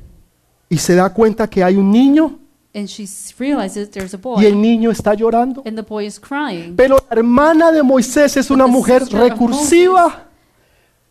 Y 0.69 0.77
se 0.77 0.93
da 0.95 1.09
cuenta 1.13 1.47
que 1.49 1.63
hay 1.63 1.77
un 1.77 1.89
niño 1.89 2.37
And 2.73 2.87
she 2.87 3.03
s- 3.03 3.33
realizes 3.39 3.89
there's 3.91 4.13
a 4.13 4.17
y 4.37 4.45
el 4.45 4.53
boy. 4.55 4.61
niño 4.61 4.91
está 4.91 5.13
llorando. 5.13 5.63
And 5.65 5.77
the 5.77 5.83
boy 5.83 6.05
is 6.05 6.19
crying. 6.19 6.75
Pero 6.75 6.97
la 7.09 7.15
hermana 7.15 7.71
de 7.71 7.81
Moisés 7.81 8.35
es 8.35 8.49
una 8.49 8.65
the 8.65 8.71
mujer 8.71 9.03
sister 9.03 9.21
of 9.21 9.29
recursiva. 9.29 10.23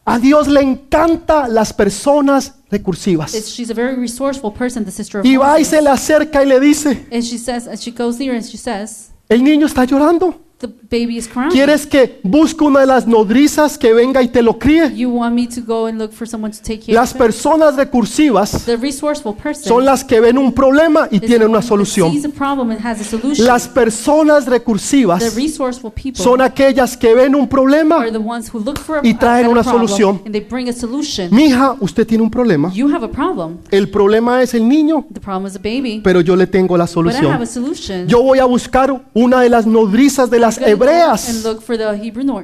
A 0.05 0.19
Dios 0.19 0.49
le 0.49 0.61
encanta 0.61 1.49
las 1.49 1.73
personas 1.73 2.49
It's, 2.49 2.71
recursivas. 2.71 3.33
she's 3.33 3.71
a 3.71 3.75
very 3.75 3.97
resourceful 3.97 4.53
person, 4.53 4.85
the 4.85 4.91
sister 4.91 5.21
of 5.21 5.25
Y 5.25 5.37
va 5.39 5.55
y 5.59 5.61
Moses. 5.63 5.69
se 5.69 5.81
le 5.81 5.89
acerca 5.89 6.43
y 6.43 6.47
le 6.47 6.61
dice, 6.61 7.07
And 7.11 7.23
she 7.23 7.39
says, 7.39 7.67
and 7.67 7.79
she 7.79 7.91
goes 7.91 8.19
there 8.19 8.35
and 8.37 8.45
she 8.45 8.59
says, 8.59 9.13
el 9.29 9.45
niño 9.45 9.67
está 9.67 9.85
llorando. 9.85 10.41
The 10.67 10.73
baby 10.91 11.17
is 11.19 11.29
crying. 11.29 11.51
¿Quieres 11.51 11.87
que 11.87 12.21
busque 12.23 12.65
una 12.65 12.81
de 12.81 12.87
las 12.87 13.07
nodrizas 13.07 13.77
que 13.79 13.93
venga 13.93 14.23
y 14.23 14.29
te 14.29 14.43
lo 14.43 14.59
críe? 14.59 14.95
You 14.95 15.11
want 15.11 15.35
me 15.35 15.47
to 15.49 15.61
go 15.67 15.87
and 15.87 15.99
look 15.99 16.13
for 16.13 16.27
someone 16.29 16.53
to 16.53 16.59
take 16.63 16.81
care 16.81 16.95
Las 16.95 17.11
of 17.11 17.17
it? 17.17 17.23
personas 17.23 17.77
recursivas 17.77 18.65
The 18.65 18.77
resourceful 18.77 19.35
person 19.35 19.65
son 19.65 19.85
las 19.85 20.05
que 20.05 20.21
ven 20.21 20.39
un 20.39 20.53
problema 20.53 21.09
y 21.11 21.17
is 21.17 21.23
tienen 21.23 21.49
una 21.51 21.61
that 21.61 21.67
solución. 21.69 22.13
sees 22.13 22.25
a 22.25 22.29
problem 22.29 22.71
and 22.71 22.81
has 22.85 23.01
a 23.01 23.05
solution. 23.05 23.47
Las 23.47 23.69
personas 23.69 24.45
the 24.45 24.51
recursivas 24.51 25.35
resourceful 25.35 25.91
people 25.93 26.23
son 26.23 26.41
aquellas 26.41 26.97
que 26.97 27.15
ven 27.15 27.35
un 27.35 27.49
problema. 27.49 27.97
are 27.99 28.11
the 28.13 28.19
ones 28.19 28.49
who 28.53 28.59
look 28.61 28.79
for 28.79 28.99
a, 28.99 29.01
y 29.07 29.11
a 29.11 29.19
traen 29.19 29.37
better 29.47 29.51
una 29.53 29.63
problem 29.63 29.89
solución. 29.89 30.23
and 30.25 30.33
they 30.35 30.41
bring 30.41 30.69
a 30.69 30.73
solution. 30.73 31.29
Mija, 31.35 31.77
usted 31.81 32.07
tiene 32.07 32.23
un 32.23 32.31
problema. 32.31 32.71
You 32.73 32.89
have 32.95 33.05
a 33.05 33.11
problem. 33.11 33.59
El 33.71 33.89
problema 33.91 34.43
es 34.43 34.55
el 34.55 34.67
niño, 34.69 35.05
The 35.13 35.21
problem 35.21 35.47
is 35.47 35.57
a 35.57 35.59
baby. 35.59 36.01
pero 36.03 36.21
yo 36.21 36.37
le 36.37 36.47
tengo 36.47 36.77
la 36.77 36.85
But 36.87 37.07
I 37.15 37.27
have 37.27 37.43
a 37.43 37.47
solución. 37.47 37.47
solution. 37.47 38.09
Yo 38.09 38.23
voy 38.23 38.39
a 38.39 38.45
buscar 38.45 39.05
una 39.15 39.41
de 39.41 39.49
las 39.51 39.67
nodrizas 39.67 40.31
de 40.31 40.39
las 40.61 40.69
hebreas 40.69 41.45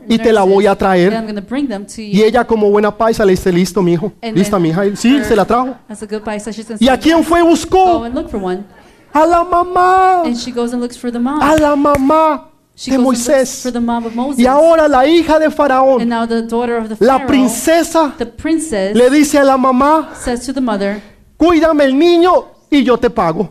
y 0.09 0.19
te 0.19 0.33
la 0.33 0.43
voy 0.43 0.67
a 0.67 0.77
traer. 0.77 1.13
Y 1.97 2.23
ella 2.23 2.47
como 2.47 2.71
buena 2.71 2.97
paisa 2.97 3.25
le 3.25 3.33
dice, 3.33 3.53
listo, 3.53 3.83
mi 3.83 3.93
hijo. 3.93 4.13
Lista, 4.35 4.59
mi 4.59 4.71
hija. 4.71 4.85
Sí, 4.95 5.23
se 5.25 5.37
la 5.37 5.45
trajo. 5.45 5.77
¿Y 6.79 6.89
a 6.89 6.99
quién 6.99 7.25
fue 7.25 7.43
buscó? 7.43 8.05
A 9.13 9.27
la 9.27 9.45
mamá. 9.45 10.23
A 11.41 11.57
la 11.57 11.77
mamá 11.77 12.51
de 12.87 12.99
Moisés. 12.99 13.69
Y 14.37 14.47
ahora 14.47 14.89
la 14.89 15.07
hija 15.07 15.39
de 15.39 15.51
Faraón, 15.51 16.09
la 16.99 17.27
princesa, 17.27 18.15
le 18.95 19.11
dice 19.11 19.39
a 19.39 19.45
la 19.45 19.57
mamá, 19.57 20.11
cuídame 21.37 21.85
el 21.85 21.99
niño 21.99 22.33
y 22.71 22.85
yo 22.85 22.97
te 22.97 23.11
pago. 23.11 23.51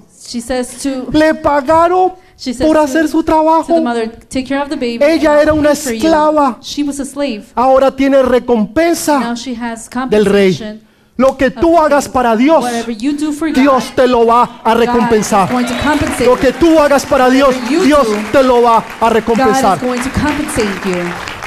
Le 1.12 1.34
pagaron 1.36 2.14
she 2.40 2.54
says 2.54 2.66
por 2.66 2.78
hacer 2.78 3.08
su 3.10 3.18
to 3.18 3.24
the 3.24 3.32
trabajo. 3.32 3.82
mother, 3.82 4.10
take 4.30 4.46
care 4.46 4.62
of 4.62 4.70
the 4.70 4.76
baby. 4.76 5.00
Ella 5.02 5.42
era 5.42 5.54
una 5.54 5.70
pay 5.72 5.76
for 5.76 5.92
you." 5.94 5.98
esclava. 6.00 6.58
She 6.62 6.84
was 6.84 7.00
a 7.00 7.06
slave. 7.06 7.44
Ahora 7.56 7.92
tiene 7.96 8.18
Now 8.22 8.30
recompensa 8.30 9.36
she 9.36 9.54
has 9.56 9.90
del 10.10 10.26
rey. 10.26 10.52
compensation. 10.54 10.90
Lo 11.18 11.36
que 11.36 11.52
tú 11.52 11.78
hagas 11.78 12.08
para 12.08 12.38
Dios, 12.38 12.64
Whatever 12.64 12.96
you 12.96 13.12
do 13.12 13.34
for 13.34 13.50
God, 13.50 13.56
Dios 13.60 13.92
te 13.94 14.08
lo 14.08 14.26
va 14.26 14.44
a 14.64 14.74
God 14.74 14.82
is 14.82 14.88
recompensar. 14.88 15.52
going 15.52 15.66
to 15.66 15.74
compensate 15.84 16.26
Lo 16.26 16.36
you. 16.36 16.40
que 16.40 16.54
tú 16.54 16.80
hagas 16.80 17.06
para 17.06 17.30
Dios, 17.30 17.54
Dios 17.68 18.08
te 18.32 18.42
lo 18.42 18.62
va 18.62 18.78
a 18.78 18.84
God 19.02 19.08
is 19.10 19.14
recompensar. 19.16 19.80
going 19.82 20.00
to 20.02 20.10
compensate 20.12 20.86
you. 20.86 21.39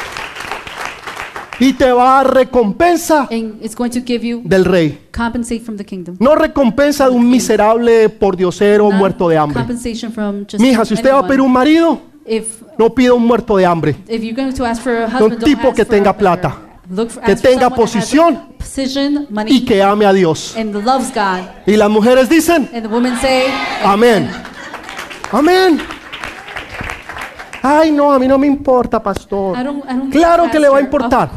Y 1.65 1.73
te 1.75 1.93
va 1.93 2.21
a 2.21 2.25
recompensa 2.25 3.29
And 3.31 3.63
it's 3.63 3.77
going 3.77 3.91
to 3.91 4.01
give 4.05 4.27
you 4.27 4.43
del 4.45 4.65
rey. 4.65 4.99
compensate 5.17 5.61
from 5.61 5.77
the 5.77 5.85
kingdom. 5.85 6.17
No 6.19 6.35
recompensa 6.35 7.05
de 7.09 7.13
un 7.15 7.29
miserable 7.31 8.09
pordiosero 8.09 8.89
Not 8.89 8.99
muerto 8.99 9.29
de 9.29 9.37
hambre. 9.39 9.61
Compensation 9.61 10.13
from 10.13 10.41
just 10.45 10.61
Mija, 10.61 10.85
si 10.85 10.95
usted 10.95 11.11
va 11.11 11.17
a 11.17 11.19
anyone. 11.21 11.29
pedir 11.29 11.41
un 11.43 11.53
marido, 11.53 12.01
If 12.27 12.63
no 12.79 12.91
pida 12.95 13.15
un 13.15 13.25
muerto 13.27 13.57
de 13.57 13.65
hambre. 13.67 13.95
if 14.09 14.23
you're 14.23 14.33
going 14.35 14.53
to 14.55 14.65
ask 14.65 14.83
for 14.83 14.93
a 14.93 15.05
un 15.07 15.11
husband, 15.13 15.31
don't 15.41 15.45
tipo 15.45 15.69
ask 15.69 15.77
que 15.77 15.85
for 15.85 15.95
a 15.95 15.97
tenga 15.99 16.13
better- 16.13 16.19
plata, 16.19 16.57
Look 16.91 17.11
for, 17.11 17.23
que 17.23 17.33
ask 17.33 17.43
for 17.43 17.51
tenga 17.51 17.61
someone 17.69 17.77
that 17.77 17.83
has 17.85 17.93
posición 17.93 18.39
position, 18.59 19.27
money, 19.31 19.53
Y 19.57 19.65
que 19.65 19.83
ame 19.83 20.05
a 20.07 20.13
Dios. 20.13 20.57
and 20.57 20.75
loves 20.85 21.13
God. 21.15 21.43
Y 21.67 21.77
las 21.77 21.91
mujeres 21.91 22.29
dicen, 22.29 22.69
And 22.75 22.83
the 22.83 22.89
women 22.89 23.17
say, 23.21 23.45
amén. 23.85 24.29
Amén. 25.31 25.81
Ay, 27.65 27.93
no, 27.93 28.13
a 28.13 28.19
mí 28.19 28.27
no 28.27 28.39
me 28.39 28.47
importa, 28.49 29.01
pastor. 29.01 29.57
I 29.57 29.63
don't, 29.63 29.85
I 29.85 29.89
don't 29.97 30.11
Claro 30.11 30.51
que 30.51 30.59
le 30.59 30.69
va 30.69 30.79
a 30.79 30.81
pastor. 30.81 31.01
importar. 31.01 31.31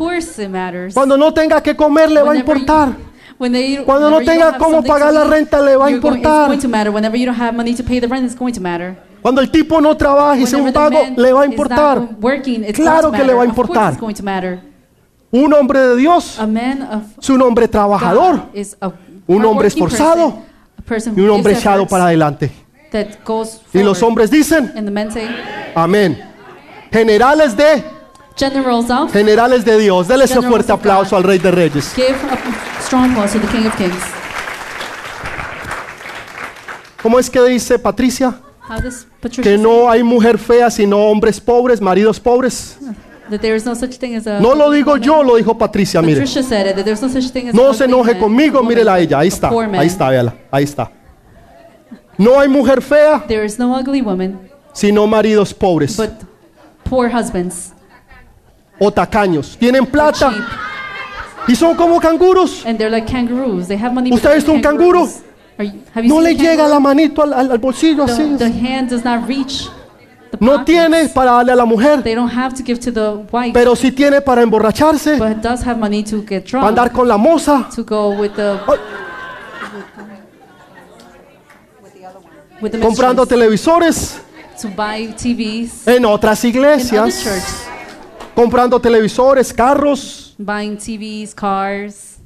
Cuando 0.94 1.18
no 1.18 1.32
tenga 1.34 1.62
que 1.62 1.76
comer, 1.76 2.10
le 2.10 2.22
va 2.22 2.30
a 2.30 2.32
Whenever 2.32 2.56
you- 2.56 2.62
importar. 2.62 2.90
when 3.38 3.54
they- 3.54 3.84
Cuando 3.86 4.10
no 4.10 4.18
whenever 4.18 4.36
you 4.36 4.42
tenga 4.44 4.58
cómo 4.58 4.84
pagar 4.84 5.14
la 5.14 5.24
renta, 5.26 5.62
le 5.62 5.76
va 5.76 5.86
a 5.88 5.92
importar. 5.92 6.50
Whenever 6.50 7.20
you. 7.20 7.30
Cuando 9.22 9.42
el 9.42 9.50
tipo 9.52 9.82
no 9.82 9.96
trabaja 9.98 10.38
y 10.38 10.46
sea 10.46 10.58
un 10.60 10.66
Whenever 10.66 10.92
man 11.04 11.14
le 11.18 11.34
va 11.34 11.42
a 11.42 11.46
importar. 11.46 12.00
working, 12.22 12.64
Claro 12.74 13.12
que 13.12 13.24
le 13.24 13.34
va 13.34 13.44
a 13.44 13.46
importar. 13.46 13.96
Un 15.32 15.54
hombre 15.54 15.80
de 15.80 15.96
Dios 15.98 16.40
es 17.20 17.30
un 17.30 17.42
hombre 17.42 17.68
trabajador 17.68 18.42
Un 19.28 19.44
hombre 19.46 19.68
esforzado 19.68 20.38
y 21.16 21.22
un 21.22 21.30
hombre 21.30 21.54
echado 21.54 21.88
para 21.88 22.06
adelante. 22.06 22.52
That 22.96 23.20
goes 23.26 23.62
Y 23.74 23.84
los 23.84 24.00
forward. 24.00 24.04
hombres 24.04 24.32
dicen, 24.32 24.72
And 24.76 24.86
the 24.86 24.92
men 24.92 25.12
say, 25.12 25.28
amén. 25.76 26.18
Generales 26.92 27.56
de, 27.58 27.84
generals 28.38 28.90
of, 28.90 29.12
generales 29.12 29.66
de 29.66 29.78
Dios. 29.78 30.08
Dele 30.08 30.24
ese 30.26 30.34
Generals 30.36 30.52
fuerte 30.54 30.72
of 30.72 30.80
aplauso 30.80 31.12
God. 31.12 31.18
al 31.18 31.24
Rey 31.24 31.38
de 31.40 31.52
Reyes. 31.52 31.94
give 31.96 32.16
a 32.30 32.82
strong 32.82 33.12
applause 33.12 33.34
to 33.34 33.40
the 33.40 33.48
King 33.48 33.66
of 33.68 33.76
Kings. 33.78 34.04
¿Cómo 37.02 37.20
es 37.20 37.30
que 37.30 37.42
dice 37.44 37.78
Patricia? 37.78 38.40
How 38.68 38.80
does 38.82 39.06
Patricia 39.22 39.44
Que 39.44 39.58
no 39.58 39.90
hay 39.90 40.02
mujer 40.04 40.38
fea, 40.40 40.72
sino 40.72 40.98
hombres 40.98 41.40
pobres, 41.40 41.80
maridos 41.80 42.20
pobres. 42.20 42.78
that 43.30 43.40
there 43.42 43.56
is 43.56 43.66
no 43.66 43.76
such 43.76 43.98
thing 43.98 44.16
as 44.16 44.26
a 44.28 44.40
No 44.40 44.56
lo 44.56 44.72
digo 44.72 44.98
yo, 44.98 45.22
lo 45.24 45.36
dijo 45.36 45.58
Patricia, 45.58 46.02
mire. 46.02 46.22
Patricia 46.22 46.42
said 46.44 46.68
it, 46.68 46.76
that 46.76 46.84
there's 46.86 47.02
no 47.02 47.10
such 47.10 47.32
thing 47.32 47.50
as 47.50 47.54
No 47.56 47.74
se 47.74 47.84
ugly 47.84 47.94
enoje 47.94 48.12
man, 48.14 48.20
conmigo, 48.22 48.60
woman, 48.60 48.70
mírela 48.70 48.94
a 48.96 49.00
ella, 49.00 49.20
ahí 49.20 49.28
a 49.28 49.34
está, 49.34 49.50
poor 49.50 49.68
man. 49.68 49.82
ahí 49.82 49.88
está, 49.88 50.10
véala, 50.10 50.34
ahí 50.52 50.64
está. 50.64 50.92
No 52.18 52.40
hay 52.40 52.48
mujer 52.48 52.82
fea, 52.82 53.24
There 53.28 53.46
is 53.46 53.60
no 53.60 53.76
ugly 53.76 54.02
woman, 54.02 54.40
sino 54.74 55.06
maridos 55.08 55.54
pobres 55.54 55.98
but 55.98 56.12
poor 56.84 57.10
husbands, 57.10 57.74
o 58.80 58.92
tacaños. 58.92 59.58
Tienen 59.58 59.86
plata 59.86 60.32
cheap, 60.32 60.44
y 61.48 61.56
son 61.56 61.76
como 61.76 62.00
canguros. 62.00 62.66
and 62.66 62.78
they're 62.78 62.90
like 62.92 63.06
kangaroos. 63.12 63.68
They 63.68 63.78
have 63.78 63.94
money. 63.94 64.12
¿Usted 64.14 64.30
ha 64.30 64.34
visto 64.36 64.52
un 64.52 64.62
canguro? 64.62 65.00
kangaroos. 65.02 65.22
Are 65.58 65.66
you- 65.68 65.82
have 65.94 66.06
you 66.06 66.10
No 66.10 66.16
seen 66.16 66.24
le 66.24 66.30
a 66.30 66.34
llega 66.34 66.50
kangaroo? 66.64 66.74
la 66.74 66.80
manito 66.80 67.22
al, 67.24 67.34
al- 67.34 67.52
al 67.52 67.58
bolsillo 67.60 68.04
así. 68.04 68.24
The, 68.38 68.50
the 68.50 68.52
hand 68.52 68.90
does 68.90 69.04
not 69.06 69.28
reach 69.28 69.70
the 70.32 70.38
No 70.40 70.52
pockets. 70.58 70.66
tiene 70.66 71.10
para 71.10 71.32
darle 71.32 71.52
a 71.54 71.56
la 71.56 71.66
mujer, 71.66 72.02
They 72.04 72.14
don't 72.16 72.30
have 72.34 72.54
to 72.56 72.64
give 72.64 72.80
to 72.82 72.92
the 72.92 73.26
wife, 73.32 73.54
pero 73.54 73.76
sí 73.76 73.92
tiene 73.92 74.20
para 74.22 74.42
emborracharse, 74.42 75.18
but 75.18 75.42
does 75.42 75.66
have 75.66 75.78
money 75.80 76.04
to 76.04 76.22
get 76.28 76.44
para 76.44 76.62
drunk, 76.62 76.68
andar 76.68 76.92
con 76.92 77.08
la 77.08 77.18
moza. 77.18 77.70
to 77.76 77.84
go 77.86 78.10
with 78.12 78.34
the 78.36 78.58
Ay, 78.68 78.80
with 81.82 81.94
the 81.94 82.06
comprando 82.82 83.26
televisores 83.26 84.22
to 84.62 84.70
buy 84.70 85.08
TVs 85.14 85.88
en 85.88 86.06
otras 86.06 86.44
in 86.44 86.50
other 86.52 86.56
iglesias, 86.62 87.24
churches, 87.24 87.68
comprando 88.34 88.80
televisores, 88.80 89.52
carros, 89.54 90.34
buying 90.38 90.78
TVs, 90.78 91.34
cars, 91.36 92.18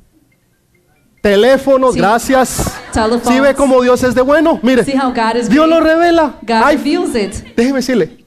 teléfonos, 1.21 1.93
Sí. 1.93 1.99
gracias. 1.99 2.73
telephones. 2.93 3.27
¿Sí 3.27 3.39
ve 3.39 3.53
cómo 3.55 3.81
Dios 3.81 4.03
es 4.03 4.15
de 4.15 4.21
bueno? 4.21 4.59
Mire, 4.63 4.83
See 4.83 4.95
how 4.97 5.11
God 5.11 5.35
is 5.35 5.49
Dios 5.49 5.67
lo 5.67 5.79
great? 5.79 5.95
revela. 5.97 6.35
God 6.41 6.61
Ay, 6.63 6.77
reveals 6.77 7.15
it. 7.15 7.55
déjeme 7.55 7.77
decirle, 7.79 8.23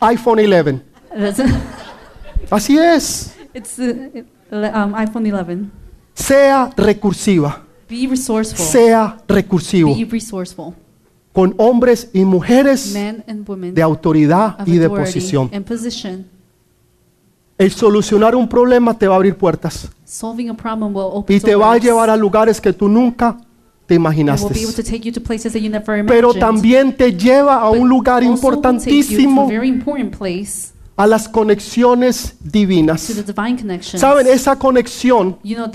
iPhone 0.00 0.38
11. 0.40 0.82
That's 1.16 1.40
Así 2.50 2.78
es. 2.78 3.34
it's 3.54 3.78
uh, 3.78 4.10
um, 4.50 4.94
iPhone 4.94 5.26
11. 5.26 5.70
Sea 6.14 6.70
recursiva, 6.76 7.62
Be 7.88 8.06
resourceful. 8.08 8.64
sea 8.66 9.16
recursivo 9.26 9.94
Be 9.94 10.04
resourceful. 10.04 10.74
con 11.32 11.54
hombres 11.58 12.10
y 12.12 12.24
mujeres 12.24 12.92
Men 12.92 13.24
and 13.28 13.48
women 13.48 13.74
de 13.74 13.82
autoridad 13.82 14.60
of 14.60 14.68
y 14.68 14.78
de 14.78 14.84
authority 14.86 15.12
posición. 15.12 15.50
and 15.52 15.64
position. 15.64 16.26
El 17.56 17.72
solucionar 17.72 18.36
un 18.36 18.48
problema 18.48 18.96
te 18.96 19.06
va 19.08 19.14
a 19.14 19.16
abrir 19.16 19.34
puertas 19.36 19.90
Solving 20.04 20.48
a 20.50 20.54
problem 20.56 20.94
will 20.94 21.08
open 21.12 21.36
y 21.36 21.40
te 21.40 21.54
va 21.54 21.66
a 21.66 21.74
doors 21.74 21.84
llevar 21.84 22.08
a 22.10 22.16
lugares 22.16 22.60
que 22.60 22.72
tú 22.72 22.88
nunca 22.88 23.36
te 23.86 23.94
and 23.94 24.04
will 24.04 24.12
imaginaste. 24.12 24.54
be 24.54 24.60
able 24.62 24.72
to 24.74 24.82
take 24.82 25.00
you 25.00 25.12
to 25.12 25.20
places 25.20 25.52
that 25.52 25.60
you 25.60 25.70
never 25.70 26.04
Pero 26.06 26.34
también 26.34 26.96
te 26.96 27.12
lleva 27.12 27.62
a 27.62 27.70
But 27.70 27.78
un 27.80 27.88
lugar 27.88 28.22
also 28.22 28.48
will 28.48 28.60
take 28.62 28.90
you 28.90 29.08
to 29.08 29.18
a 29.18 29.22
importantísimo, 29.22 29.48
very 29.48 29.68
important 29.68 30.16
place, 30.16 30.72
a 30.98 31.06
las 31.06 31.28
conexiones 31.28 32.34
divinas. 32.40 33.08
¿Saben? 33.80 34.26
Esa 34.26 34.56
conexión 34.56 35.38
You 35.44 35.54
know 35.54 35.70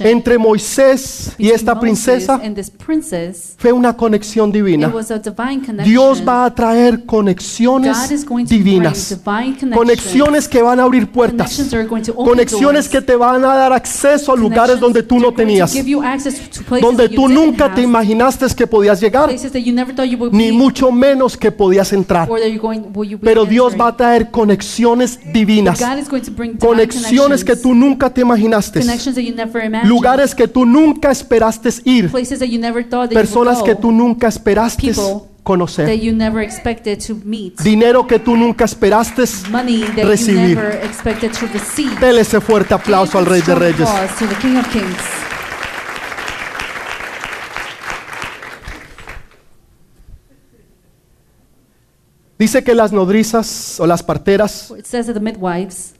entre 0.00 0.36
Moisés 0.36 1.32
y 1.38 1.48
esta 1.48 1.80
princesa 1.80 2.38
princess. 2.86 3.54
fue 3.56 3.72
una 3.72 3.96
conexión 3.96 4.52
divina. 4.52 4.92
Dios 5.82 6.22
va 6.26 6.44
a 6.44 6.54
traer 6.54 7.06
conexiones 7.06 8.26
divinas. 8.46 9.18
Conexiones 9.74 10.46
que 10.46 10.60
van 10.60 10.80
a 10.80 10.82
abrir 10.82 11.10
puertas. 11.10 11.66
Conexiones 12.14 12.90
que 12.90 13.00
te 13.00 13.16
van 13.16 13.42
a 13.46 13.54
dar 13.54 13.72
acceso 13.72 14.34
a 14.34 14.36
lugares 14.36 14.78
donde 14.78 15.02
tú 15.02 15.18
no 15.18 15.32
tenías. 15.32 15.74
Donde 16.82 17.08
tú 17.08 17.26
nunca 17.26 17.74
te 17.74 17.80
imaginaste 17.80 18.38
que 18.54 18.66
podías 18.66 19.00
llegar. 19.00 19.30
Ni 20.30 20.52
mucho 20.52 20.92
menos 20.92 21.38
que 21.38 21.50
podías 21.50 21.90
entrar. 21.94 22.28
Pero 23.22 23.46
Dios 23.46 23.74
va 23.80 23.88
a 23.88 23.96
traer 23.96 24.30
conexiones 24.30 24.57
divinas. 25.32 25.78
Bring 26.36 26.52
divine 26.52 26.58
Conexiones 26.58 27.44
que 27.44 27.56
tú 27.56 27.74
nunca 27.74 28.10
te 28.10 28.20
imaginaste. 28.20 28.80
Lugares 29.84 30.34
que 30.34 30.48
tú 30.48 30.64
nunca 30.64 31.10
esperaste 31.10 31.70
ir. 31.84 32.10
Personas 33.12 33.62
que 33.62 33.74
tú 33.74 33.92
nunca 33.92 34.28
esperaste 34.28 34.92
conocer. 35.48 35.86
that 35.86 36.02
you 36.02 36.12
never 36.12 36.42
expected 36.42 36.98
to 36.98 37.14
meet, 37.24 37.58
Dinero 37.62 38.06
que 38.06 38.18
tú 38.18 38.36
nunca 38.36 38.66
esperaste 38.66 39.24
money 39.50 39.82
that 39.96 40.04
recibir. 40.04 40.50
you 40.50 40.54
never 40.56 40.84
expected 40.84 41.32
to 41.32 41.46
receive. 41.52 41.98
Dele 41.98 42.20
ese 42.20 42.40
fuerte 42.40 42.74
aplauso 42.74 43.18
al 43.18 43.24
Give 43.24 43.36
Rey 43.36 43.42
de 43.42 43.54
Reyes. 43.54 43.80
applause 43.80 44.18
To 44.18 44.26
the 44.26 44.34
King 44.40 44.56
of 44.58 44.68
Kings. 44.68 45.18
Dice 52.38 52.62
que 52.62 52.74
las 52.74 52.92
nodrizas 52.92 53.78
o 53.80 53.86
las 53.86 54.02
parteras 54.02 54.72
It 54.78 54.84
says 54.86 55.06
that 55.06 55.14
the 55.14 55.20
midwives 55.20 55.94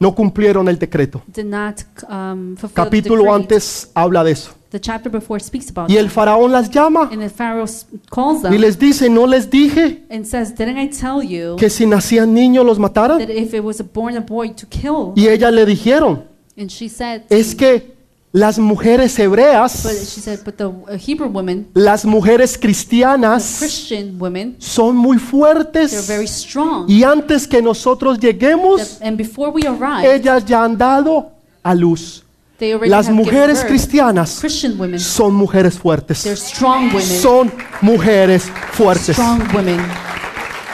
no 0.00 0.14
cumplieron 0.14 0.68
el 0.68 0.78
decreto. 0.78 1.22
did 1.26 1.44
not 1.46 1.80
um, 2.08 2.56
fulfill 2.56 2.68
the 2.70 2.74
Capítulo 2.74 3.22
decree. 3.24 3.34
antes 3.34 3.90
habla 3.94 4.22
de 4.24 4.32
eso. 4.32 4.52
The 4.70 4.78
chapter 4.80 5.10
before 5.10 5.40
speaks 5.40 5.70
about 5.70 5.88
Y 5.90 5.94
it. 5.94 6.00
el 6.00 6.10
faraón 6.10 6.52
las 6.52 6.70
llama 6.70 7.08
And 7.10 7.20
the 7.22 7.30
Pharaoh 7.30 7.64
s- 7.64 7.86
calls 8.10 8.40
y 8.40 8.42
them 8.42 8.60
les 8.60 8.78
dice, 8.78 9.08
¿no 9.08 9.26
les 9.26 9.48
dije 9.50 10.04
and 10.10 10.24
says, 10.26 10.54
Didn't 10.54 10.78
I 10.78 10.88
tell 10.90 11.22
you 11.22 11.56
que 11.56 11.70
si 11.70 11.86
nacían 11.86 12.34
niños 12.34 12.66
los 12.66 12.78
mataran? 12.78 13.18
that 13.18 13.30
if 13.30 13.54
it 13.54 13.62
was 13.64 13.80
born 13.92 14.16
a 14.16 14.20
boy 14.20 14.50
to 14.50 14.66
kill? 14.68 15.12
Y 15.16 15.26
ellas 15.28 15.52
le 15.52 15.64
dijeron, 15.64 16.24
And 16.56 16.68
she 16.70 16.88
said, 16.88 17.22
es 17.30 17.54
que 17.54 17.96
las 18.32 18.58
mujeres 18.58 19.16
but 19.16 19.24
hebreas, 19.24 19.72
she 20.12 20.20
said, 20.20 20.40
but 20.44 20.56
the 20.56 20.66
uh, 20.66 20.98
Hebrew 20.98 21.28
women, 21.28 21.68
las 21.74 22.04
mujeres 22.04 22.52
the 22.54 22.60
cristianas, 22.60 23.56
Christian 23.58 24.18
women, 24.18 24.56
son 24.58 24.96
muy 24.96 25.16
they're 25.16 25.30
fuertes. 25.30 26.06
very 26.06 26.26
strong. 26.28 26.86
Y 26.88 27.04
antes 27.04 27.46
que 27.48 27.62
nosotros 27.62 28.18
lleguemos, 28.18 28.98
and 29.00 29.16
before 29.16 29.50
we 29.50 29.62
arrive, 29.66 30.14
ellas 30.14 30.44
ya 30.44 30.62
han 30.64 30.76
dado 30.76 31.30
a 31.62 31.74
luz. 31.74 32.22
they 32.58 32.72
already 32.72 32.90
Las 32.90 33.06
have 33.06 33.14
mujeres 33.16 33.64
cristianas 33.64 34.40
Christian 34.40 34.76
women, 34.78 34.98
son 34.98 35.32
mujeres 35.34 35.74
they're 35.74 35.80
fuertes. 35.80 36.18
strong 36.36 36.88
women. 36.88 37.02
Son 37.22 37.52
mujeres 37.82 38.50
fuertes. 38.72 39.16
Strong 39.16 39.42
women. 39.54 39.80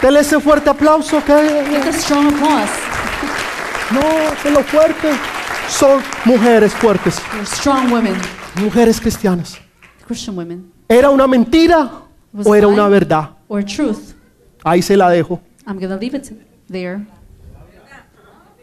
Dele 0.02 0.20
ese 0.20 0.40
fuerte 0.40 0.70
aplauso 0.70 1.18
no, 3.92 4.00
que 4.42 4.50
lo 4.50 4.62
fuerte. 4.64 5.08
Son 5.68 6.00
mujeres 6.24 6.72
fuertes, 6.74 7.16
They're 7.32 7.46
strong 7.46 7.90
women, 7.92 8.14
mujeres 8.60 9.00
cristianas. 9.00 9.58
Christian 10.06 10.36
women. 10.36 10.72
¿Era 10.88 11.10
una 11.10 11.26
mentira 11.26 11.90
Was 12.32 12.46
o 12.46 12.54
era 12.54 12.68
una 12.68 12.88
verdad? 12.88 13.30
Or 13.48 13.64
truth. 13.64 14.14
Ahí 14.62 14.82
se 14.82 14.96
la 14.96 15.08
dejo. 15.10 15.40
I'm 15.66 15.78
going 15.78 15.88
to 15.90 15.96
leave 15.96 16.16
it 16.16 16.30
there. 16.70 17.06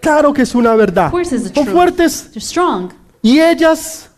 Claro 0.02 0.34
que 0.34 0.42
es 0.44 0.56
una 0.56 0.76
verdad. 0.76 1.08
Of 1.08 1.12
course 1.12 1.36
it's 1.36 1.44
the 1.50 1.54
Son 1.54 1.64
truth. 1.66 1.76
fuertes. 1.76 2.30
They're 2.32 2.42
strong. 2.42 2.92
Y 3.22 3.40
ellas 3.40 4.10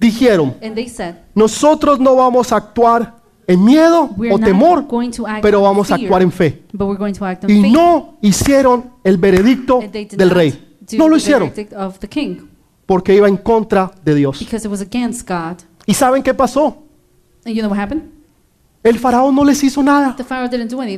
dijeron, 0.00 0.54
And 0.62 0.74
they 0.74 0.88
said, 0.88 1.16
nosotros 1.34 1.98
no 2.00 2.14
vamos 2.16 2.52
a 2.52 2.56
actuar 2.56 3.14
en 3.46 3.64
miedo 3.64 4.10
We're 4.16 4.34
o 4.34 4.38
not 4.38 4.46
temor, 4.46 4.86
going 4.86 5.10
to 5.12 5.26
act 5.26 5.42
pero 5.42 5.62
vamos 5.62 5.90
a 5.90 5.96
fear, 5.96 6.06
actuar 6.06 6.22
en 6.22 6.32
fe. 6.32 6.62
but 6.72 6.86
we're 6.88 6.98
going 6.98 7.12
to 7.14 7.24
act 7.24 7.44
Y 7.48 7.62
faith. 7.62 7.72
no 7.72 8.18
hicieron 8.22 8.90
el 9.02 9.16
veredicto 9.18 9.80
And 9.80 9.90
they 9.92 10.04
did 10.04 10.18
del 10.18 10.28
not 10.28 10.36
rey. 10.36 10.63
No 10.92 11.08
lo 11.08 11.16
hicieron 11.16 11.52
porque 12.86 13.14
iba 13.14 13.28
en 13.28 13.36
contra 13.36 13.90
de 14.04 14.14
Dios. 14.14 14.38
because 14.38 14.66
it 14.66 14.70
was 14.70 14.80
against 14.80 15.28
God. 15.28 15.58
¿Y 15.86 15.94
saben 15.94 16.22
qué 16.22 16.34
pasó? 16.34 16.82
El 18.84 18.98
faraón 18.98 19.34
no 19.34 19.44
les 19.44 19.64
hizo 19.64 19.82
nada. 19.82 20.14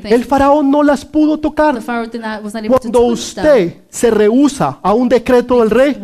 El 0.03 0.25
faraón 0.25 0.69
no 0.73 0.83
las 0.83 1.05
pudo 1.05 1.39
tocar. 1.39 1.81
Cuando 1.81 3.01
usted 3.03 3.77
se 3.89 4.11
rehúsa 4.11 4.81
a 4.83 4.93
un 4.93 5.09
decreto 5.09 5.61
del 5.61 5.71
rey, 5.71 5.97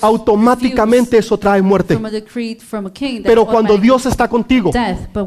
automáticamente 0.00 1.18
eso 1.18 1.36
trae 1.36 1.60
muerte. 1.62 1.98
Pero 3.24 3.44
cuando 3.44 3.76
Dios 3.76 4.06
está 4.06 4.28
contigo, 4.28 4.70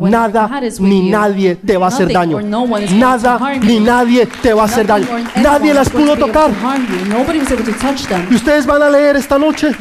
nada 0.04 0.62
ni 0.80 1.10
nadie 1.10 1.58
te 1.58 1.76
va 1.76 1.88
a 1.88 1.90
hacer 1.90 2.14
daño. 2.14 2.40
Nada 2.42 3.60
ni 3.62 3.82
nadie 3.82 4.30
te 4.42 4.54
va 4.54 4.62
a 4.62 4.66
hacer 4.66 4.88
daño. 4.88 5.08
Nadie 5.36 5.74
las 5.74 5.90
pudo 5.90 6.16
tocar. 6.16 6.50
Y 8.30 8.36
ustedes 8.36 8.66
van 8.66 8.84
a 8.84 8.90
leer 8.90 9.18
esta 9.18 9.38
noche. 9.38 9.76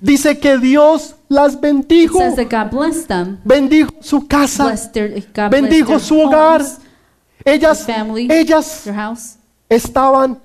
Dice 0.00 0.38
que 0.40 0.58
Dios 0.58 1.14
las 1.28 1.54
It 1.54 1.60
bendijo. 1.60 2.18
says 2.18 2.36
that 2.36 2.48
God 2.50 2.70
blessed 2.70 3.08
them. 3.08 3.38
Bendijo 3.44 3.90
su 4.00 4.26
casa. 4.26 4.64
Blessed 4.64 4.92
their, 4.94 5.08
God 5.34 5.50
Bendijo 5.50 5.86
blessed 5.88 6.06
su 6.06 6.14
their 6.16 6.26
hogar. 6.26 6.60
homes, 6.60 6.78
Ellas, 7.44 7.86
their 7.86 7.96
family, 7.96 8.28
ellas 8.30 8.84
their 8.84 8.94
house. 8.94 9.36
estaban 9.68 10.38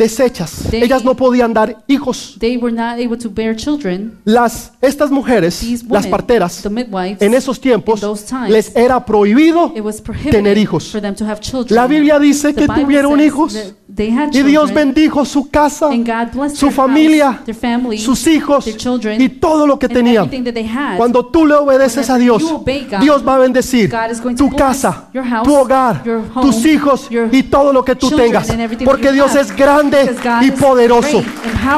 deshechas. 0.00 0.64
They- 0.70 0.82
Ellas 0.82 1.04
no 1.04 1.14
podían 1.14 1.52
dar 1.52 1.76
hijos. 1.86 2.36
They 2.38 2.56
were 2.56 2.74
not 2.74 2.98
able 2.98 3.16
to 3.18 3.30
bear 3.30 3.54
children. 3.54 4.18
Las, 4.24 4.72
estas 4.80 5.10
mujeres, 5.10 5.60
These 5.60 5.84
las 5.88 6.04
women, 6.04 6.10
parteras, 6.10 6.62
the 6.62 6.70
midwives, 6.70 7.22
en 7.22 7.34
esos 7.34 7.60
tiempos 7.60 8.02
in 8.02 8.08
those 8.08 8.24
times, 8.26 8.50
les 8.50 8.74
era 8.74 9.04
prohibido 9.04 9.72
it 9.76 9.82
was 9.82 10.00
prohibited 10.00 10.32
tener 10.32 10.58
hijos. 10.58 10.90
for 10.90 11.00
them 11.00 11.14
to 11.14 11.24
have 11.24 11.40
children. 11.40 11.76
La 11.76 11.86
Biblia 11.86 12.18
dice 12.18 12.48
The 12.52 12.62
que 12.62 12.66
Bible 12.66 12.82
tuvieron 12.82 13.20
hijos 13.20 13.74
They 13.94 14.10
had 14.10 14.28
y 14.32 14.42
Dios 14.42 14.68
children, 14.68 14.94
bendijo 14.94 15.24
su 15.24 15.50
casa, 15.50 15.86
and 15.88 16.06
God 16.06 16.32
blessed 16.32 16.56
su 16.56 16.66
their 16.66 16.72
familia, 16.72 17.32
house, 17.32 17.44
their 17.44 17.56
family, 17.56 17.98
sus 17.98 18.24
hijos 18.28 18.64
their 18.64 18.76
children, 18.76 19.20
y 19.20 19.28
todo 19.28 19.66
lo 19.66 19.78
que 19.78 19.88
tenían. 19.88 20.30
had. 20.30 20.96
Cuando 20.96 21.26
tú 21.26 21.44
le 21.44 21.54
obedeces 21.54 22.08
a 22.08 22.16
Dios, 22.16 22.42
God, 22.42 22.64
Dios 23.00 23.26
va 23.26 23.34
a 23.34 23.38
bendecir 23.38 23.90
tu 24.36 24.48
casa, 24.50 25.08
house, 25.12 25.42
tu 25.44 25.54
hogar, 25.54 26.02
home, 26.06 26.46
tus 26.46 26.64
hijos 26.66 27.08
y 27.32 27.42
todo 27.42 27.72
lo 27.72 27.84
que 27.84 27.96
tú 27.96 28.08
children 28.08 28.30
tengas. 28.32 28.84
Porque 28.84 29.12
Dios 29.12 29.34
es 29.34 29.54
grande 29.54 29.89
God 29.90 30.42
y 30.42 30.50
poderoso. 30.50 31.22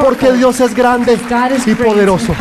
Porque 0.02 0.32
Dios 0.32 0.60
es 0.60 0.74
grande 0.74 1.18
y 1.66 1.74
poderoso. 1.74 2.34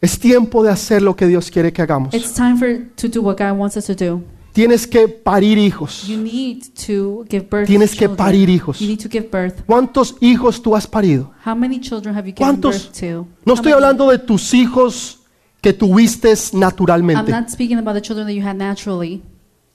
Es 0.00 0.18
tiempo 0.18 0.62
de 0.62 0.70
hacer 0.70 1.02
lo 1.02 1.16
que 1.16 1.26
Dios 1.26 1.50
quiere 1.50 1.72
que 1.72 1.82
hagamos. 1.82 2.14
It's 2.14 2.32
time 2.32 2.56
for 2.56 2.86
to 2.96 3.08
do 3.08 3.20
what 3.20 3.36
God 3.36 3.58
wants 3.58 3.76
us 3.76 3.86
to 3.86 3.94
do. 3.94 4.22
Tienes 4.52 4.86
que 4.86 5.06
parir 5.08 5.58
hijos. 5.58 6.06
You 6.06 6.18
need 6.18 6.62
to 6.86 7.24
give 7.28 7.48
birth 7.48 7.66
Tienes 7.66 7.92
to 7.92 7.98
que 7.98 8.08
parir 8.08 8.48
hijos. 8.48 8.80
You 8.80 8.88
need 8.88 9.00
to 9.00 9.08
give 9.08 9.28
birth. 9.30 9.64
¿Cuántos 9.66 10.16
hijos 10.20 10.62
tú 10.62 10.74
has 10.74 10.86
parido? 10.86 11.32
How 11.44 11.54
many 11.54 11.80
children 11.80 12.14
have 12.16 12.28
you 12.28 12.34
given 12.34 12.60
¿Cuántos? 12.60 12.90
birth 12.90 13.00
to? 13.00 13.26
No 13.44 13.52
How 13.52 13.54
estoy 13.54 13.72
many? 13.72 13.74
hablando 13.74 14.10
de 14.10 14.18
tus 14.18 14.54
hijos 14.54 15.20
que 15.60 15.72
tuviste 15.72 16.30
I'm 16.30 16.60
naturalmente. 16.60 17.32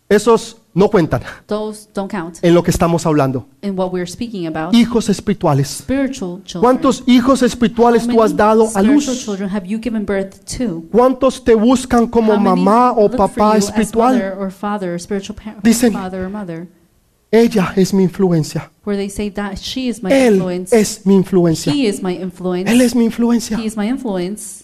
Esos 0.10 0.58
no 0.76 0.90
cuentan 0.90 1.22
Those 1.48 1.88
don't 1.94 2.12
count 2.12 2.38
en 2.42 2.54
lo 2.54 2.62
que 2.62 2.72
estamos 2.72 3.06
hablando. 3.06 3.48
in 3.62 3.78
what 3.78 3.92
we're 3.92 4.06
speaking 4.10 4.46
about. 4.48 4.74
Hijos 4.76 5.08
espirituales. 5.10 5.68
Spiritual 5.70 6.42
children. 6.44 6.62
¿Cuántos 6.62 7.04
hijos 7.08 7.42
espirituales 7.42 8.08
tú 8.08 8.22
has 8.22 8.36
dado 8.36 8.64
a 8.66 8.70
spiritual 8.82 8.96
luz? 9.16 9.24
children 9.26 9.50
have 9.50 9.66
you 9.66 9.80
given 9.82 10.06
birth 10.06 10.40
to? 10.58 10.84
¿Cuántos 10.92 11.44
te 11.44 11.56
buscan 11.56 12.08
como 12.08 12.34
How 12.34 12.40
many 12.40 12.62
mamá 12.62 12.92
o 12.92 13.04
look 13.04 13.12
for 13.12 13.30
papá 13.30 13.52
you 13.54 13.58
as 13.60 13.66
espiritual? 13.70 14.14
mother 14.14 14.36
or 14.38 14.52
father, 14.52 15.00
spiritual 15.00 15.36
pa- 15.42 15.56
Dicen- 15.64 15.94
father 15.94 16.26
or 16.26 16.30
mother, 16.30 16.68
Ella 17.32 17.74
es 17.76 17.94
mi 17.94 18.04
influencia. 18.04 18.70
where 18.84 18.96
they 18.98 19.10
say 19.10 19.30
that 19.32 19.58
she 19.58 19.88
is 19.88 20.04
my 20.04 20.12
Él 20.12 20.34
influence. 20.36 20.76
es 20.80 21.06
mi 21.06 21.16
influencia. 21.16 21.74
He 21.74 21.88
is 21.88 22.04
my 22.04 22.12
influence. 22.22 22.70
Él 22.70 22.82
es 22.82 22.94
mi 22.94 23.06
influencia. 23.06 23.58
He 23.58 23.66
is 23.66 23.76
my 23.78 23.88
influence. 23.88 24.63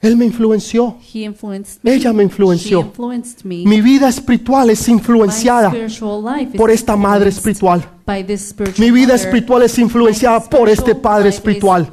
Él 0.00 0.16
me 0.16 0.24
influenció. 0.24 0.96
He 1.12 1.24
influenced 1.24 1.80
me. 1.82 1.92
Ella 1.92 2.12
me 2.12 2.22
influenció. 2.22 2.82
She 2.82 2.86
influenced 2.86 3.44
me. 3.44 3.64
Mi 3.64 3.80
vida 3.80 4.08
espiritual 4.08 4.70
es 4.70 4.88
influenciada 4.88 5.72
por 6.56 6.70
esta 6.70 6.94
madre 6.94 7.30
espiritual. 7.30 7.84
by 8.08 8.24
this 8.24 8.48
spiritual 8.48 8.80
Mi 8.80 8.90
vida 8.90 9.14
espiritual 9.14 9.62
es 9.62 9.78
influenciada 9.78 10.40
por 10.40 10.68
este 10.68 10.94
Padre 10.94 11.28
espiritual. 11.28 11.88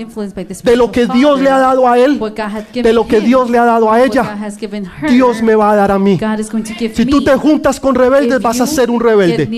De 0.63 0.75
lo 0.75 0.91
que 0.91 1.07
Dios 1.07 1.41
le 1.41 1.49
ha 1.49 1.59
dado 1.59 1.87
a 1.87 1.99
Él, 1.99 2.19
de 2.73 2.93
lo 2.93 3.05
que 3.05 3.19
Dios 3.19 3.49
le 3.49 3.57
ha 3.57 3.65
dado 3.65 3.91
a 3.91 4.01
ella, 4.01 4.37
Dios 5.09 5.41
me 5.41 5.55
va 5.55 5.71
a 5.71 5.75
dar 5.75 5.91
a 5.91 5.99
mí. 5.99 6.17
Si 6.93 7.05
tú 7.05 7.23
te 7.23 7.35
juntas 7.35 7.79
con 7.79 7.93
rebeldes, 7.95 8.41
vas 8.41 8.61
a 8.61 8.67
ser 8.67 8.89
un 8.89 9.01
rebelde. 9.01 9.49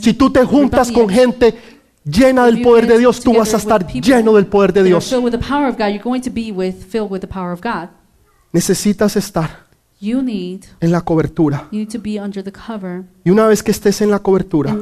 Si 0.00 0.12
tú 0.12 0.30
te 0.30 0.44
juntas 0.44 0.92
con 0.92 1.08
gente 1.08 1.54
llena 2.04 2.46
del 2.46 2.62
poder 2.62 2.86
de 2.86 2.98
Dios, 2.98 3.20
tú 3.20 3.34
vas 3.34 3.54
a 3.54 3.56
estar 3.56 3.86
lleno 3.86 4.34
del 4.34 4.46
poder 4.46 4.72
de 4.72 4.84
Dios. 4.84 5.14
Necesitas 8.52 9.16
estar 9.16 9.64
en 10.00 10.90
la 10.90 11.00
cobertura. 11.00 11.68
Y 11.72 13.30
una 13.30 13.46
vez 13.46 13.62
que 13.62 13.70
estés 13.70 14.00
en 14.00 14.10
la 14.10 14.18
cobertura, 14.18 14.76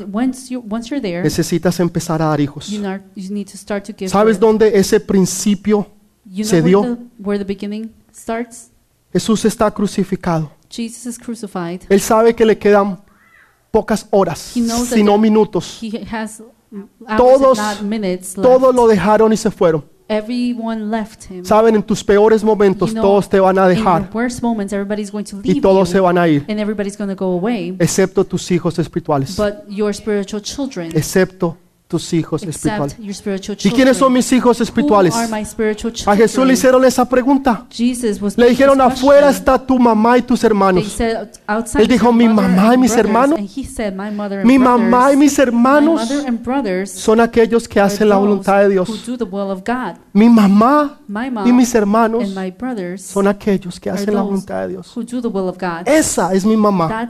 necesitas 1.22 1.80
empezar 1.80 2.22
a 2.22 2.26
dar 2.26 2.40
hijos. 2.40 2.72
¿Sabes 4.06 4.40
dónde 4.40 4.78
ese 4.78 5.00
principio? 5.00 5.86
Se 6.42 6.62
dio? 6.62 6.80
where 6.80 6.96
the, 6.96 7.02
where 7.18 7.38
the 7.38 7.44
beginning 7.44 7.90
starts? 8.14 8.70
Jesús 9.12 9.44
está 9.44 9.70
crucificado. 9.70 10.50
Jesus 10.70 11.06
is 11.06 11.18
crucified. 11.18 11.82
Él 11.88 12.00
sabe 12.00 12.34
que 12.34 12.44
le 12.46 12.56
quedan 12.56 12.98
pocas 13.70 14.06
horas, 14.10 14.56
He 14.56 14.60
knows 14.60 14.88
that 14.88 14.96
si 14.96 15.02
no 15.02 15.14
there- 15.14 15.20
minutos. 15.20 15.80
Todos-. 17.16 17.58
Todos 18.34 18.74
lo 18.74 18.86
dejaron 18.86 19.32
y 19.32 19.36
se 19.36 19.50
fueron. 19.50 19.84
Everyone 20.08 20.90
left 20.90 21.30
him. 21.30 21.44
Saben, 21.44 21.74
en 21.74 21.82
tus 21.82 22.04
peores 22.04 22.44
momentos 22.44 22.92
todos 22.92 23.28
te 23.28 23.40
van 23.40 23.58
a 23.58 23.66
dejar 23.66 24.02
your 24.02 24.14
worst 24.14 24.42
moments, 24.42 24.72
everybody's 24.72 25.10
going 25.10 25.24
to 25.24 25.40
y 25.42 25.60
todos 25.60 25.88
se 25.88 26.00
van 26.00 26.18
a 26.18 26.28
ir, 26.28 26.44
and 26.48 26.58
everybody's 26.58 26.98
going 26.98 27.08
to 27.08 27.16
go 27.16 27.32
away, 27.32 27.74
excepto 27.78 28.22
tus 28.24 28.50
hijos 28.50 28.78
espirituales. 28.78 29.36
but 29.36 29.66
your 29.68 29.94
spiritual 29.94 30.42
children, 30.42 30.90
Excepto 30.94 31.56
tus 31.92 32.10
hijos 32.14 32.42
espirituales. 32.42 32.96
¿Y 33.62 33.70
quiénes 33.70 33.98
son 33.98 34.10
mis 34.14 34.32
hijos 34.32 34.58
espirituales? 34.62 35.14
A? 36.06 36.16
Jesús 36.16 36.46
le 36.46 36.54
hicieron 36.54 36.82
esa 36.86 37.06
pregunta. 37.06 37.66
Le 38.36 38.48
dijeron, 38.48 38.80
afuera 38.80 39.28
está 39.28 39.58
tu 39.58 39.78
mamá 39.78 40.16
y 40.16 40.22
tus 40.22 40.42
hermanos. 40.42 40.98
Él 41.78 41.88
dijo, 41.88 42.10
"Mi 42.10 42.28
mamá 42.28 42.74
y 42.74 42.78
mis 42.78 42.92
brothers," 42.92 43.06
hermanos. 43.06 43.38
and 43.38 43.48
he 43.54 43.64
said, 43.64 43.92
"My 43.92 44.10
mother 44.10 44.38
and 44.38 44.46
Mi 44.46 44.58
mamá 44.58 45.12
y 45.12 45.16
mis 45.18 45.38
hermanos 45.38 46.08
son 46.86 47.20
aquellos 47.20 47.68
que 47.68 47.78
hacen 47.78 48.08
la 48.08 48.16
voluntad 48.16 48.60
de 48.62 48.70
Dios. 48.70 48.88
Mi 50.14 50.30
mamá 50.30 50.98
y 51.44 51.52
mis 51.52 51.74
hermanos 51.74 52.24
son 53.02 53.28
aquellos 53.28 53.78
que 53.78 53.90
hacen 53.90 54.14
la 54.14 54.22
voluntad 54.22 54.62
de 54.62 54.68
Dios. 54.68 54.96
Esa 55.84 56.32
es 56.32 56.46
mi 56.46 56.56
mamá. 56.56 57.06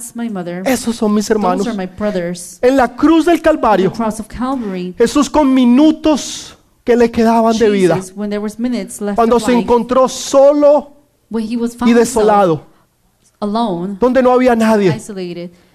Esos 0.65 0.97
son 0.97 1.15
mis 1.15 1.31
hermanos. 1.31 1.69
En 2.63 2.77
la 2.77 2.89
cruz 2.89 3.27
del 3.27 3.41
Calvario. 3.41 3.93
Jesús 4.97 5.31
con 5.31 5.53
minutos 5.53 6.57
que 6.85 6.97
le 6.97 7.11
quedaban 7.11 7.57
de 7.57 7.71
vida, 7.71 8.01
cuando 9.15 9.39
se 9.39 9.53
encontró 9.53 10.09
solo 10.09 10.93
y 11.31 11.93
desolado, 11.93 12.63
donde 14.01 14.23
no 14.23 14.33
había 14.33 14.57
nadie, 14.57 15.01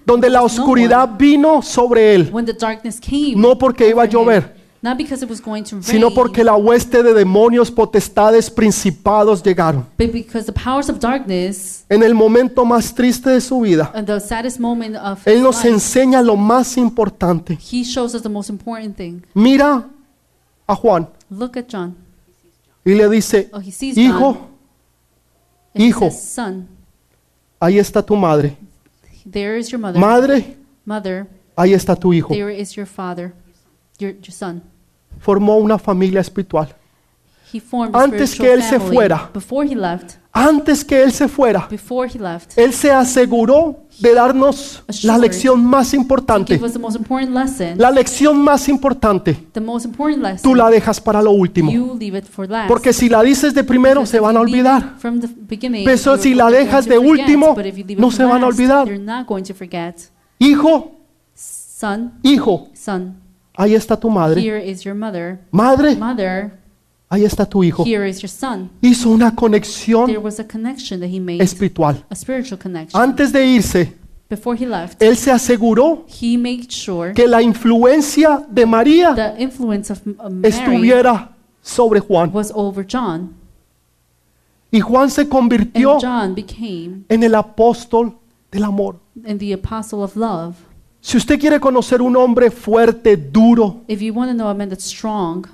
donde 0.06 0.30
la 0.30 0.42
oscuridad 0.42 1.10
vino 1.18 1.62
sobre 1.62 2.16
él, 2.16 2.30
when 2.32 2.46
the 2.46 2.54
darkness 2.54 3.00
came, 3.00 3.36
no 3.36 3.58
porque 3.58 3.90
iba 3.90 4.04
a 4.04 4.06
llover, 4.06 4.57
not 4.82 4.98
because 4.98 5.24
it 5.24 5.30
was 5.30 5.42
going 5.42 5.64
to 5.64 5.76
rain, 5.78 5.84
sino 5.84 6.12
porque 6.14 6.44
la 6.44 6.56
hueste 6.56 7.02
de 7.04 7.14
demonios, 7.14 7.72
potestades, 7.72 8.50
principados 8.50 9.42
llegaron. 9.42 9.86
but 9.98 10.12
because 10.12 10.46
the 10.46 10.54
powers 10.54 10.90
of 10.90 11.00
darkness, 11.00 11.84
En 11.90 12.04
el 12.04 12.14
momento 12.14 12.64
más 12.66 12.94
triste 12.94 13.30
de 13.30 13.42
su 13.42 13.62
vida, 13.62 13.92
and 13.96 14.06
the 14.08 14.20
saddest 14.20 14.60
moment 14.60 14.96
of 14.98 15.26
Él 15.28 15.42
nos 15.42 15.58
life, 15.64 15.70
enseña 15.70 16.22
lo 16.22 16.36
más 16.36 16.78
importante. 16.78 17.58
he 17.72 17.84
shows 17.84 18.14
us 18.14 18.22
the 18.22 18.30
most 18.30 18.50
important 18.50 18.96
thing. 18.96 19.22
Mira 19.34 19.90
a 20.68 20.76
Juan 20.76 21.08
Look 21.30 21.58
at 21.58 21.66
John. 21.68 21.96
y 22.86 22.94
le 22.94 23.10
dice, 23.10 23.50
Oh, 23.52 23.60
he 23.60 23.72
sees 23.72 23.96
John, 23.96 24.06
hijo, 24.06 24.38
he 25.74 25.86
hijo. 25.88 26.10
says, 26.12 26.24
son, 26.24 26.68
ahí 27.60 27.80
está 27.80 28.02
tu 28.06 28.16
madre. 28.16 28.56
there 29.30 29.58
is 29.58 29.70
your 29.70 29.80
mother. 29.80 30.00
Madre, 30.00 30.56
Mother, 30.86 31.28
ahí 31.56 31.74
está 31.74 31.96
tu 31.96 32.14
hijo. 32.14 32.30
there 32.34 32.50
is 32.52 32.76
your 32.76 32.86
father, 32.86 33.34
your, 34.00 34.14
your 34.22 34.32
son. 34.32 34.62
Formó 35.20 35.58
una 35.58 35.78
familia 35.78 36.22
espiritual. 36.22 36.70
He 37.54 37.62
formed 37.62 37.96
a 37.96 38.04
Antes 38.04 38.36
que 38.36 38.52
él 38.54 38.62
se 38.62 38.78
family. 38.78 38.96
fuera. 38.96 39.30
Before 39.34 39.66
he 39.66 39.76
left, 39.76 40.16
Antes 40.40 40.86
que 40.86 41.02
Él 41.02 41.12
se 41.12 41.28
fuera, 41.28 41.68
before 41.68 42.08
he 42.08 42.20
left, 42.20 42.56
Él 42.60 42.72
se 42.72 42.92
aseguró 42.92 43.86
de 44.00 44.14
darnos 44.14 44.84
la 45.02 45.18
lección 45.18 45.66
más 45.66 45.96
importante. 45.96 46.54
give 46.54 46.64
us 46.64 46.74
the 46.74 46.78
most 46.80 46.96
important 46.96 47.32
lesson. 47.34 47.76
La 47.80 47.90
lección 47.90 48.38
más 48.38 48.70
importante, 48.70 49.34
The 49.54 49.60
most 49.62 49.86
important 49.88 50.22
lesson. 50.22 50.44
tú 50.44 50.54
la 50.54 50.70
dejas 50.70 51.02
para 51.02 51.24
lo 51.24 51.32
último. 51.32 51.72
You 51.72 51.98
leave 52.00 52.20
it 52.20 52.26
for 52.26 52.48
last. 52.48 52.68
Porque 52.68 52.94
si 52.94 53.10
la 53.10 53.24
dices 53.24 53.56
de 53.56 53.64
primero, 53.64 54.02
Because 54.02 54.12
se 54.12 54.18
if 54.18 54.22
van 54.24 54.38
a 54.38 54.42
you 54.42 54.46
leave 54.46 54.60
it 54.60 54.66
olvidar. 54.68 54.96
From 55.00 55.20
the 55.22 55.28
beginning, 55.28 55.86
Pero 55.86 55.98
you're 55.98 56.22
si 56.22 56.36
la 56.36 56.44
going 56.52 56.54
dejas 56.66 56.86
to 56.86 56.92
de 56.92 56.98
forget, 56.98 57.12
último, 57.20 57.56
but 57.56 57.66
if 57.66 57.76
you 57.78 57.84
leave 57.88 58.00
no 58.00 58.12
se 58.12 58.24
van 58.24 58.32
a 58.44 58.46
last, 58.46 58.60
olvidar. 58.60 58.88
You're 58.88 59.04
not 59.04 59.26
going 59.26 59.44
to 59.44 59.56
forget. 59.56 59.96
Hijo, 60.38 60.92
Son, 61.34 62.14
hijo, 62.22 62.68
son, 62.76 63.16
ahí 63.58 63.74
está 63.74 64.00
tu 64.00 64.10
madre. 64.10 64.40
here 64.42 64.58
is 64.58 64.84
your 64.84 64.96
mother. 64.96 65.40
Madre, 65.52 65.96
Mother, 65.96 66.52
ahí 67.10 67.26
está 67.26 67.46
tu 67.46 67.64
hijo. 67.64 67.84
here 67.84 68.08
is 68.08 68.22
your 68.22 68.30
son. 68.30 68.70
Hizo 68.82 69.10
una 69.10 69.30
There 69.32 69.36
conexión 69.36 70.18
was 70.24 70.40
a 70.40 70.44
connection 70.48 71.00
that 71.00 71.10
he 71.10 71.20
made, 71.20 71.42
espiritual. 71.44 72.04
a 72.10 72.16
spiritual 72.16 72.58
connection. 72.60 73.02
Antes 73.02 73.32
de 73.32 73.46
irse, 73.46 73.94
Before 74.30 74.58
he 74.62 74.66
left, 74.66 75.02
Él 75.02 75.16
se 75.16 75.32
aseguró 75.32 76.06
he 76.22 76.38
made 76.38 76.68
sure 76.70 77.14
que 77.14 77.28
la 77.28 77.42
influencia 77.42 78.46
de 78.50 78.66
María 78.66 79.16
the 79.16 79.42
influence 79.42 79.92
of 79.92 80.02
of 80.20 80.32
Mary 80.34 80.50
estuviera 80.54 81.32
sobre 81.62 82.00
Juan. 82.02 82.30
was 82.34 82.52
over 82.54 82.86
John. 82.86 83.34
Y 84.70 84.82
Juan 84.82 85.10
se 85.10 85.30
convirtió 85.30 85.98
John 86.02 86.36
became 86.36 87.06
en 87.08 87.24
el 87.24 87.36
apóstol 87.36 88.18
del 88.52 88.66
amor. 88.66 88.98
and 89.26 89.40
the 89.40 89.54
apostle 89.54 90.04
of 90.04 90.16
love. 90.18 90.56
Si 91.02 91.16
usted 91.18 91.40
quiere 91.40 91.60
conocer 91.60 92.02
un 92.02 92.16
hombre 92.16 92.52
fuerte, 92.52 93.16
duro, 93.16 93.82
If 93.88 94.02
you 94.02 94.14
want 94.14 94.30
to 94.32 94.36
know 94.36 94.50
a 94.50 94.54
man 94.54 94.70
that's 94.70 94.86
strong, 94.86 95.46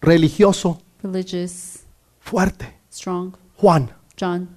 religioso, 0.00 0.78
religious, 1.02 1.80
fuerte, 2.20 2.66
strong, 2.90 3.34
Juan, 3.60 3.90
John, 4.18 4.48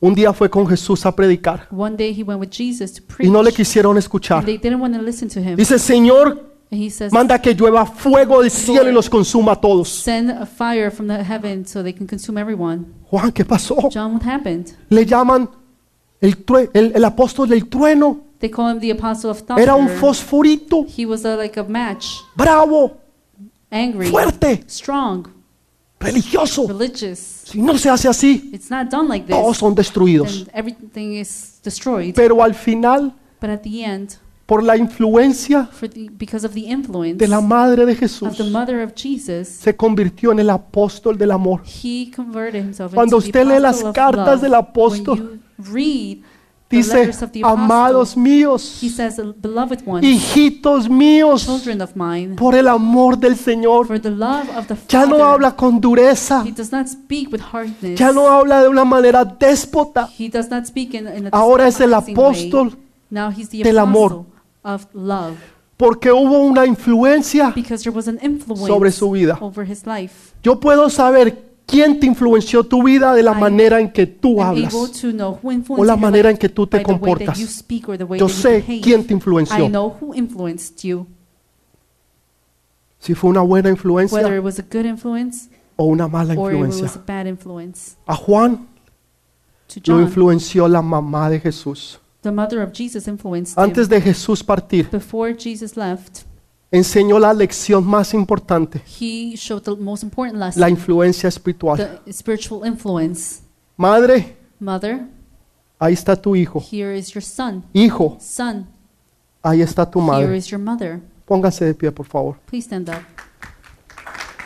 un 0.00 0.14
día 0.14 0.32
fue 0.32 0.48
con 0.50 0.66
Jesús 0.66 1.04
a 1.06 1.14
predicar 1.14 1.66
one 1.70 1.96
day 1.96 2.12
he 2.12 2.22
went 2.22 2.40
with 2.40 2.50
Jesus 2.50 2.92
to 2.92 3.02
preach. 3.02 3.28
y 3.28 3.30
no 3.32 3.42
le 3.42 3.52
quisieron 3.52 3.92
and 3.92 3.98
escuchar. 3.98 4.44
they 4.44 4.58
didn't 4.58 4.80
want 4.80 4.94
to 4.94 5.00
listen 5.02 5.28
to 5.28 5.40
him. 5.40 5.56
Dice, 5.56 5.78
Señor, 5.78 6.46
And 6.70 6.82
he 6.82 6.90
says, 6.90 7.10
manda 7.12 7.40
que 7.40 7.54
llueva 7.54 7.86
fuego 7.86 8.42
del 8.42 8.50
cielo 8.50 8.90
y 8.90 8.92
los 8.92 9.08
consuma 9.08 9.52
a 9.52 9.56
todos. 9.60 9.88
send 9.88 10.30
a 10.30 10.44
fire 10.44 10.90
from 10.90 11.08
the 11.08 11.24
heaven 11.24 11.64
so 11.66 11.82
they 11.82 11.94
can 11.94 12.06
consume 12.06 12.38
everyone. 12.38 12.84
Juan, 13.10 13.32
¿qué 13.32 13.42
pasó? 13.44 13.88
John, 13.90 14.14
what 14.14 14.22
happened? 14.22 14.66
Le 14.90 15.06
llaman 15.06 15.48
el, 16.20 16.36
true- 16.44 16.68
el, 16.74 16.92
el 16.94 17.04
apóstol 17.06 17.48
del 17.48 17.66
trueno. 17.68 18.27
They 18.40 18.48
call 18.50 18.68
him 18.70 18.78
the 18.80 18.90
apostle 18.92 19.30
of 19.30 19.40
thunder. 19.42 19.62
Era 19.62 19.74
un 19.74 19.88
fosforito, 19.88 20.86
He 20.96 21.04
was 21.04 21.24
a, 21.24 21.36
like 21.36 21.58
a 21.58 21.64
match, 21.64 22.06
bravo, 22.36 22.96
angry, 23.70 24.08
fuerte, 24.08 24.62
strong, 24.68 25.26
religioso. 25.98 26.66
religious. 26.68 27.18
Si 27.44 27.60
no 27.60 27.76
se 27.76 27.88
hace 27.90 28.08
así, 28.08 28.50
It's 28.52 28.70
not 28.70 28.88
done 28.90 29.08
like 29.08 29.26
todos 29.26 29.52
this. 29.52 29.58
son 29.58 29.74
destruidos. 29.74 30.44
Then 30.44 30.50
everything 30.54 31.14
is 31.18 31.60
destroyed. 31.64 32.14
Pero 32.14 32.42
al 32.42 32.54
final, 32.54 33.12
But 33.40 33.50
at 33.50 33.62
the 33.62 33.84
end, 33.84 34.10
por 34.46 34.62
la 34.62 34.76
influencia 34.76 35.66
for 35.66 35.88
the, 35.90 36.08
because 36.10 36.46
of 36.46 36.54
the 36.54 36.60
influence 36.70 37.18
de 37.18 37.26
la 37.28 37.40
madre 37.40 37.84
de 37.84 37.92
of 37.92 37.98
Jesús, 37.98 38.36
the 38.36 38.44
mother 38.44 38.80
of 38.82 38.92
Jesus, 38.94 39.48
se 39.48 39.74
convirtió 39.76 40.30
en 40.32 40.38
el 40.38 40.50
apóstol 40.50 41.18
del 41.18 41.32
amor. 41.32 41.62
he 41.64 42.10
converted 42.14 42.62
himself 42.64 42.94
Cuando 42.94 43.16
into 43.16 43.26
usted 43.28 43.40
the 43.46 43.54
lee 43.54 43.60
las 43.60 43.80
apostle 43.82 43.88
of 43.88 43.94
cartas 43.94 44.26
love. 44.26 44.40
del 44.42 44.54
apóstol, 44.54 45.18
When 45.18 45.42
you 45.58 45.72
read 45.72 46.18
the 46.22 46.37
Dice, 46.70 47.10
amados 47.44 48.14
míos, 48.14 48.78
he 48.82 48.90
says, 48.90 49.16
"Beloved 49.40 49.78
ones, 49.86 50.04
hijitos 50.04 50.86
míos, 50.88 51.48
por 52.36 52.54
el 52.54 52.68
amor 52.68 53.16
del 53.16 53.36
Señor. 53.36 53.88
Ya 54.86 55.06
no 55.06 55.16
Father." 55.16 55.22
habla 55.22 55.56
con 55.56 55.80
dureza, 55.80 56.44
ya 57.96 58.12
no 58.12 58.28
habla 58.28 58.62
de 58.62 58.68
una 58.68 58.84
manera 58.84 59.24
déspota. 59.24 60.10
Ahora 61.32 61.68
es 61.68 61.80
el 61.80 61.94
apóstol 61.94 62.76
del 63.08 63.78
amor. 63.78 64.26
porque 65.78 66.10
hubo 66.10 66.40
una 66.40 66.66
influencia 66.66 67.52
because 67.54 67.82
there 67.82 67.96
was 67.96 68.08
an 68.08 68.18
influence 68.20 68.66
sobre 68.66 68.90
su 68.90 69.10
vida. 69.12 69.38
over 69.40 69.64
his 69.64 69.86
life. 69.86 70.34
Yo 70.42 70.60
puedo 70.60 70.90
saber 70.90 71.47
quién 71.68 72.00
te 72.00 72.06
influenció 72.06 72.64
tu 72.64 72.82
vida 72.82 73.14
de 73.14 73.22
la 73.22 73.34
manera 73.34 73.78
en 73.78 73.92
que 73.92 74.06
tú 74.06 74.42
hablas. 74.42 74.74
o 74.74 75.84
la 75.84 75.96
manera 75.96 76.30
en 76.30 76.36
que 76.36 76.48
tú 76.48 76.66
te 76.66 76.82
comportas. 76.82 77.38
Yo 78.18 78.28
sé 78.28 78.64
quién 78.82 79.06
te 79.06 79.12
influenció. 79.12 79.68
Si 82.98 83.14
fue 83.14 83.30
una 83.30 83.42
buena 83.42 83.68
influencia 83.68 84.18
o 85.76 85.84
una 85.84 86.08
mala 86.08 86.34
influencia. 86.34 86.90
a 88.06 88.14
Juan 88.16 88.66
lo 89.84 90.00
influenció 90.00 90.66
la 90.66 90.82
mamá 90.82 91.28
de 91.28 91.38
Jesús. 91.38 92.00
Antes 93.56 93.88
de 93.88 94.00
Jesús 94.00 94.42
partir, 94.42 94.88
enseñó 96.70 97.18
la 97.18 97.32
lección 97.32 97.86
más 97.86 98.12
importante, 98.14 98.82
he 99.00 99.34
showed 99.36 99.62
the 99.62 99.76
most 99.76 100.02
important 100.02 100.38
lesson, 100.38 100.60
la 100.60 100.68
influencia 100.68 101.28
espiritual. 101.28 101.76
the 102.04 102.12
spiritual 102.12 102.66
influence. 102.66 103.40
Madre, 103.76 104.36
Mother, 104.60 105.06
ahí 105.78 105.94
está 105.94 106.14
tu 106.16 106.34
hijo. 106.36 106.60
here 106.60 106.96
is 106.96 107.12
your 107.14 107.22
son. 107.22 107.64
Hijo, 107.72 108.16
Son, 108.20 108.66
ahí 109.42 109.62
está 109.62 109.88
tu 109.90 110.00
here 110.00 110.06
madre. 110.12 110.36
is 110.36 110.46
your 110.48 110.60
mother. 110.60 111.00
Póngase 111.26 111.64
de 111.64 111.74
pie, 111.74 111.90
por 111.92 112.06
favor. 112.06 112.36
Please 112.46 112.64
stand 112.66 112.88
up. 112.88 113.02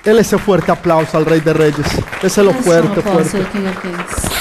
Dele 0.05 0.23
ese 0.23 0.37
fuerte 0.37 0.73
aplauso 0.73 1.17
al 1.17 1.25
Rey 1.25 1.41
de 1.41 1.53
Reyes. 1.53 1.87
Déselo 2.21 2.51
Let's 2.51 2.65
fuerte, 2.65 3.01
applause 3.01 3.31
to 3.31 3.39
fuerte. 3.39 3.39
the 3.39 3.51
King 3.53 3.67
of 3.69 3.81
Kings. 3.83 4.32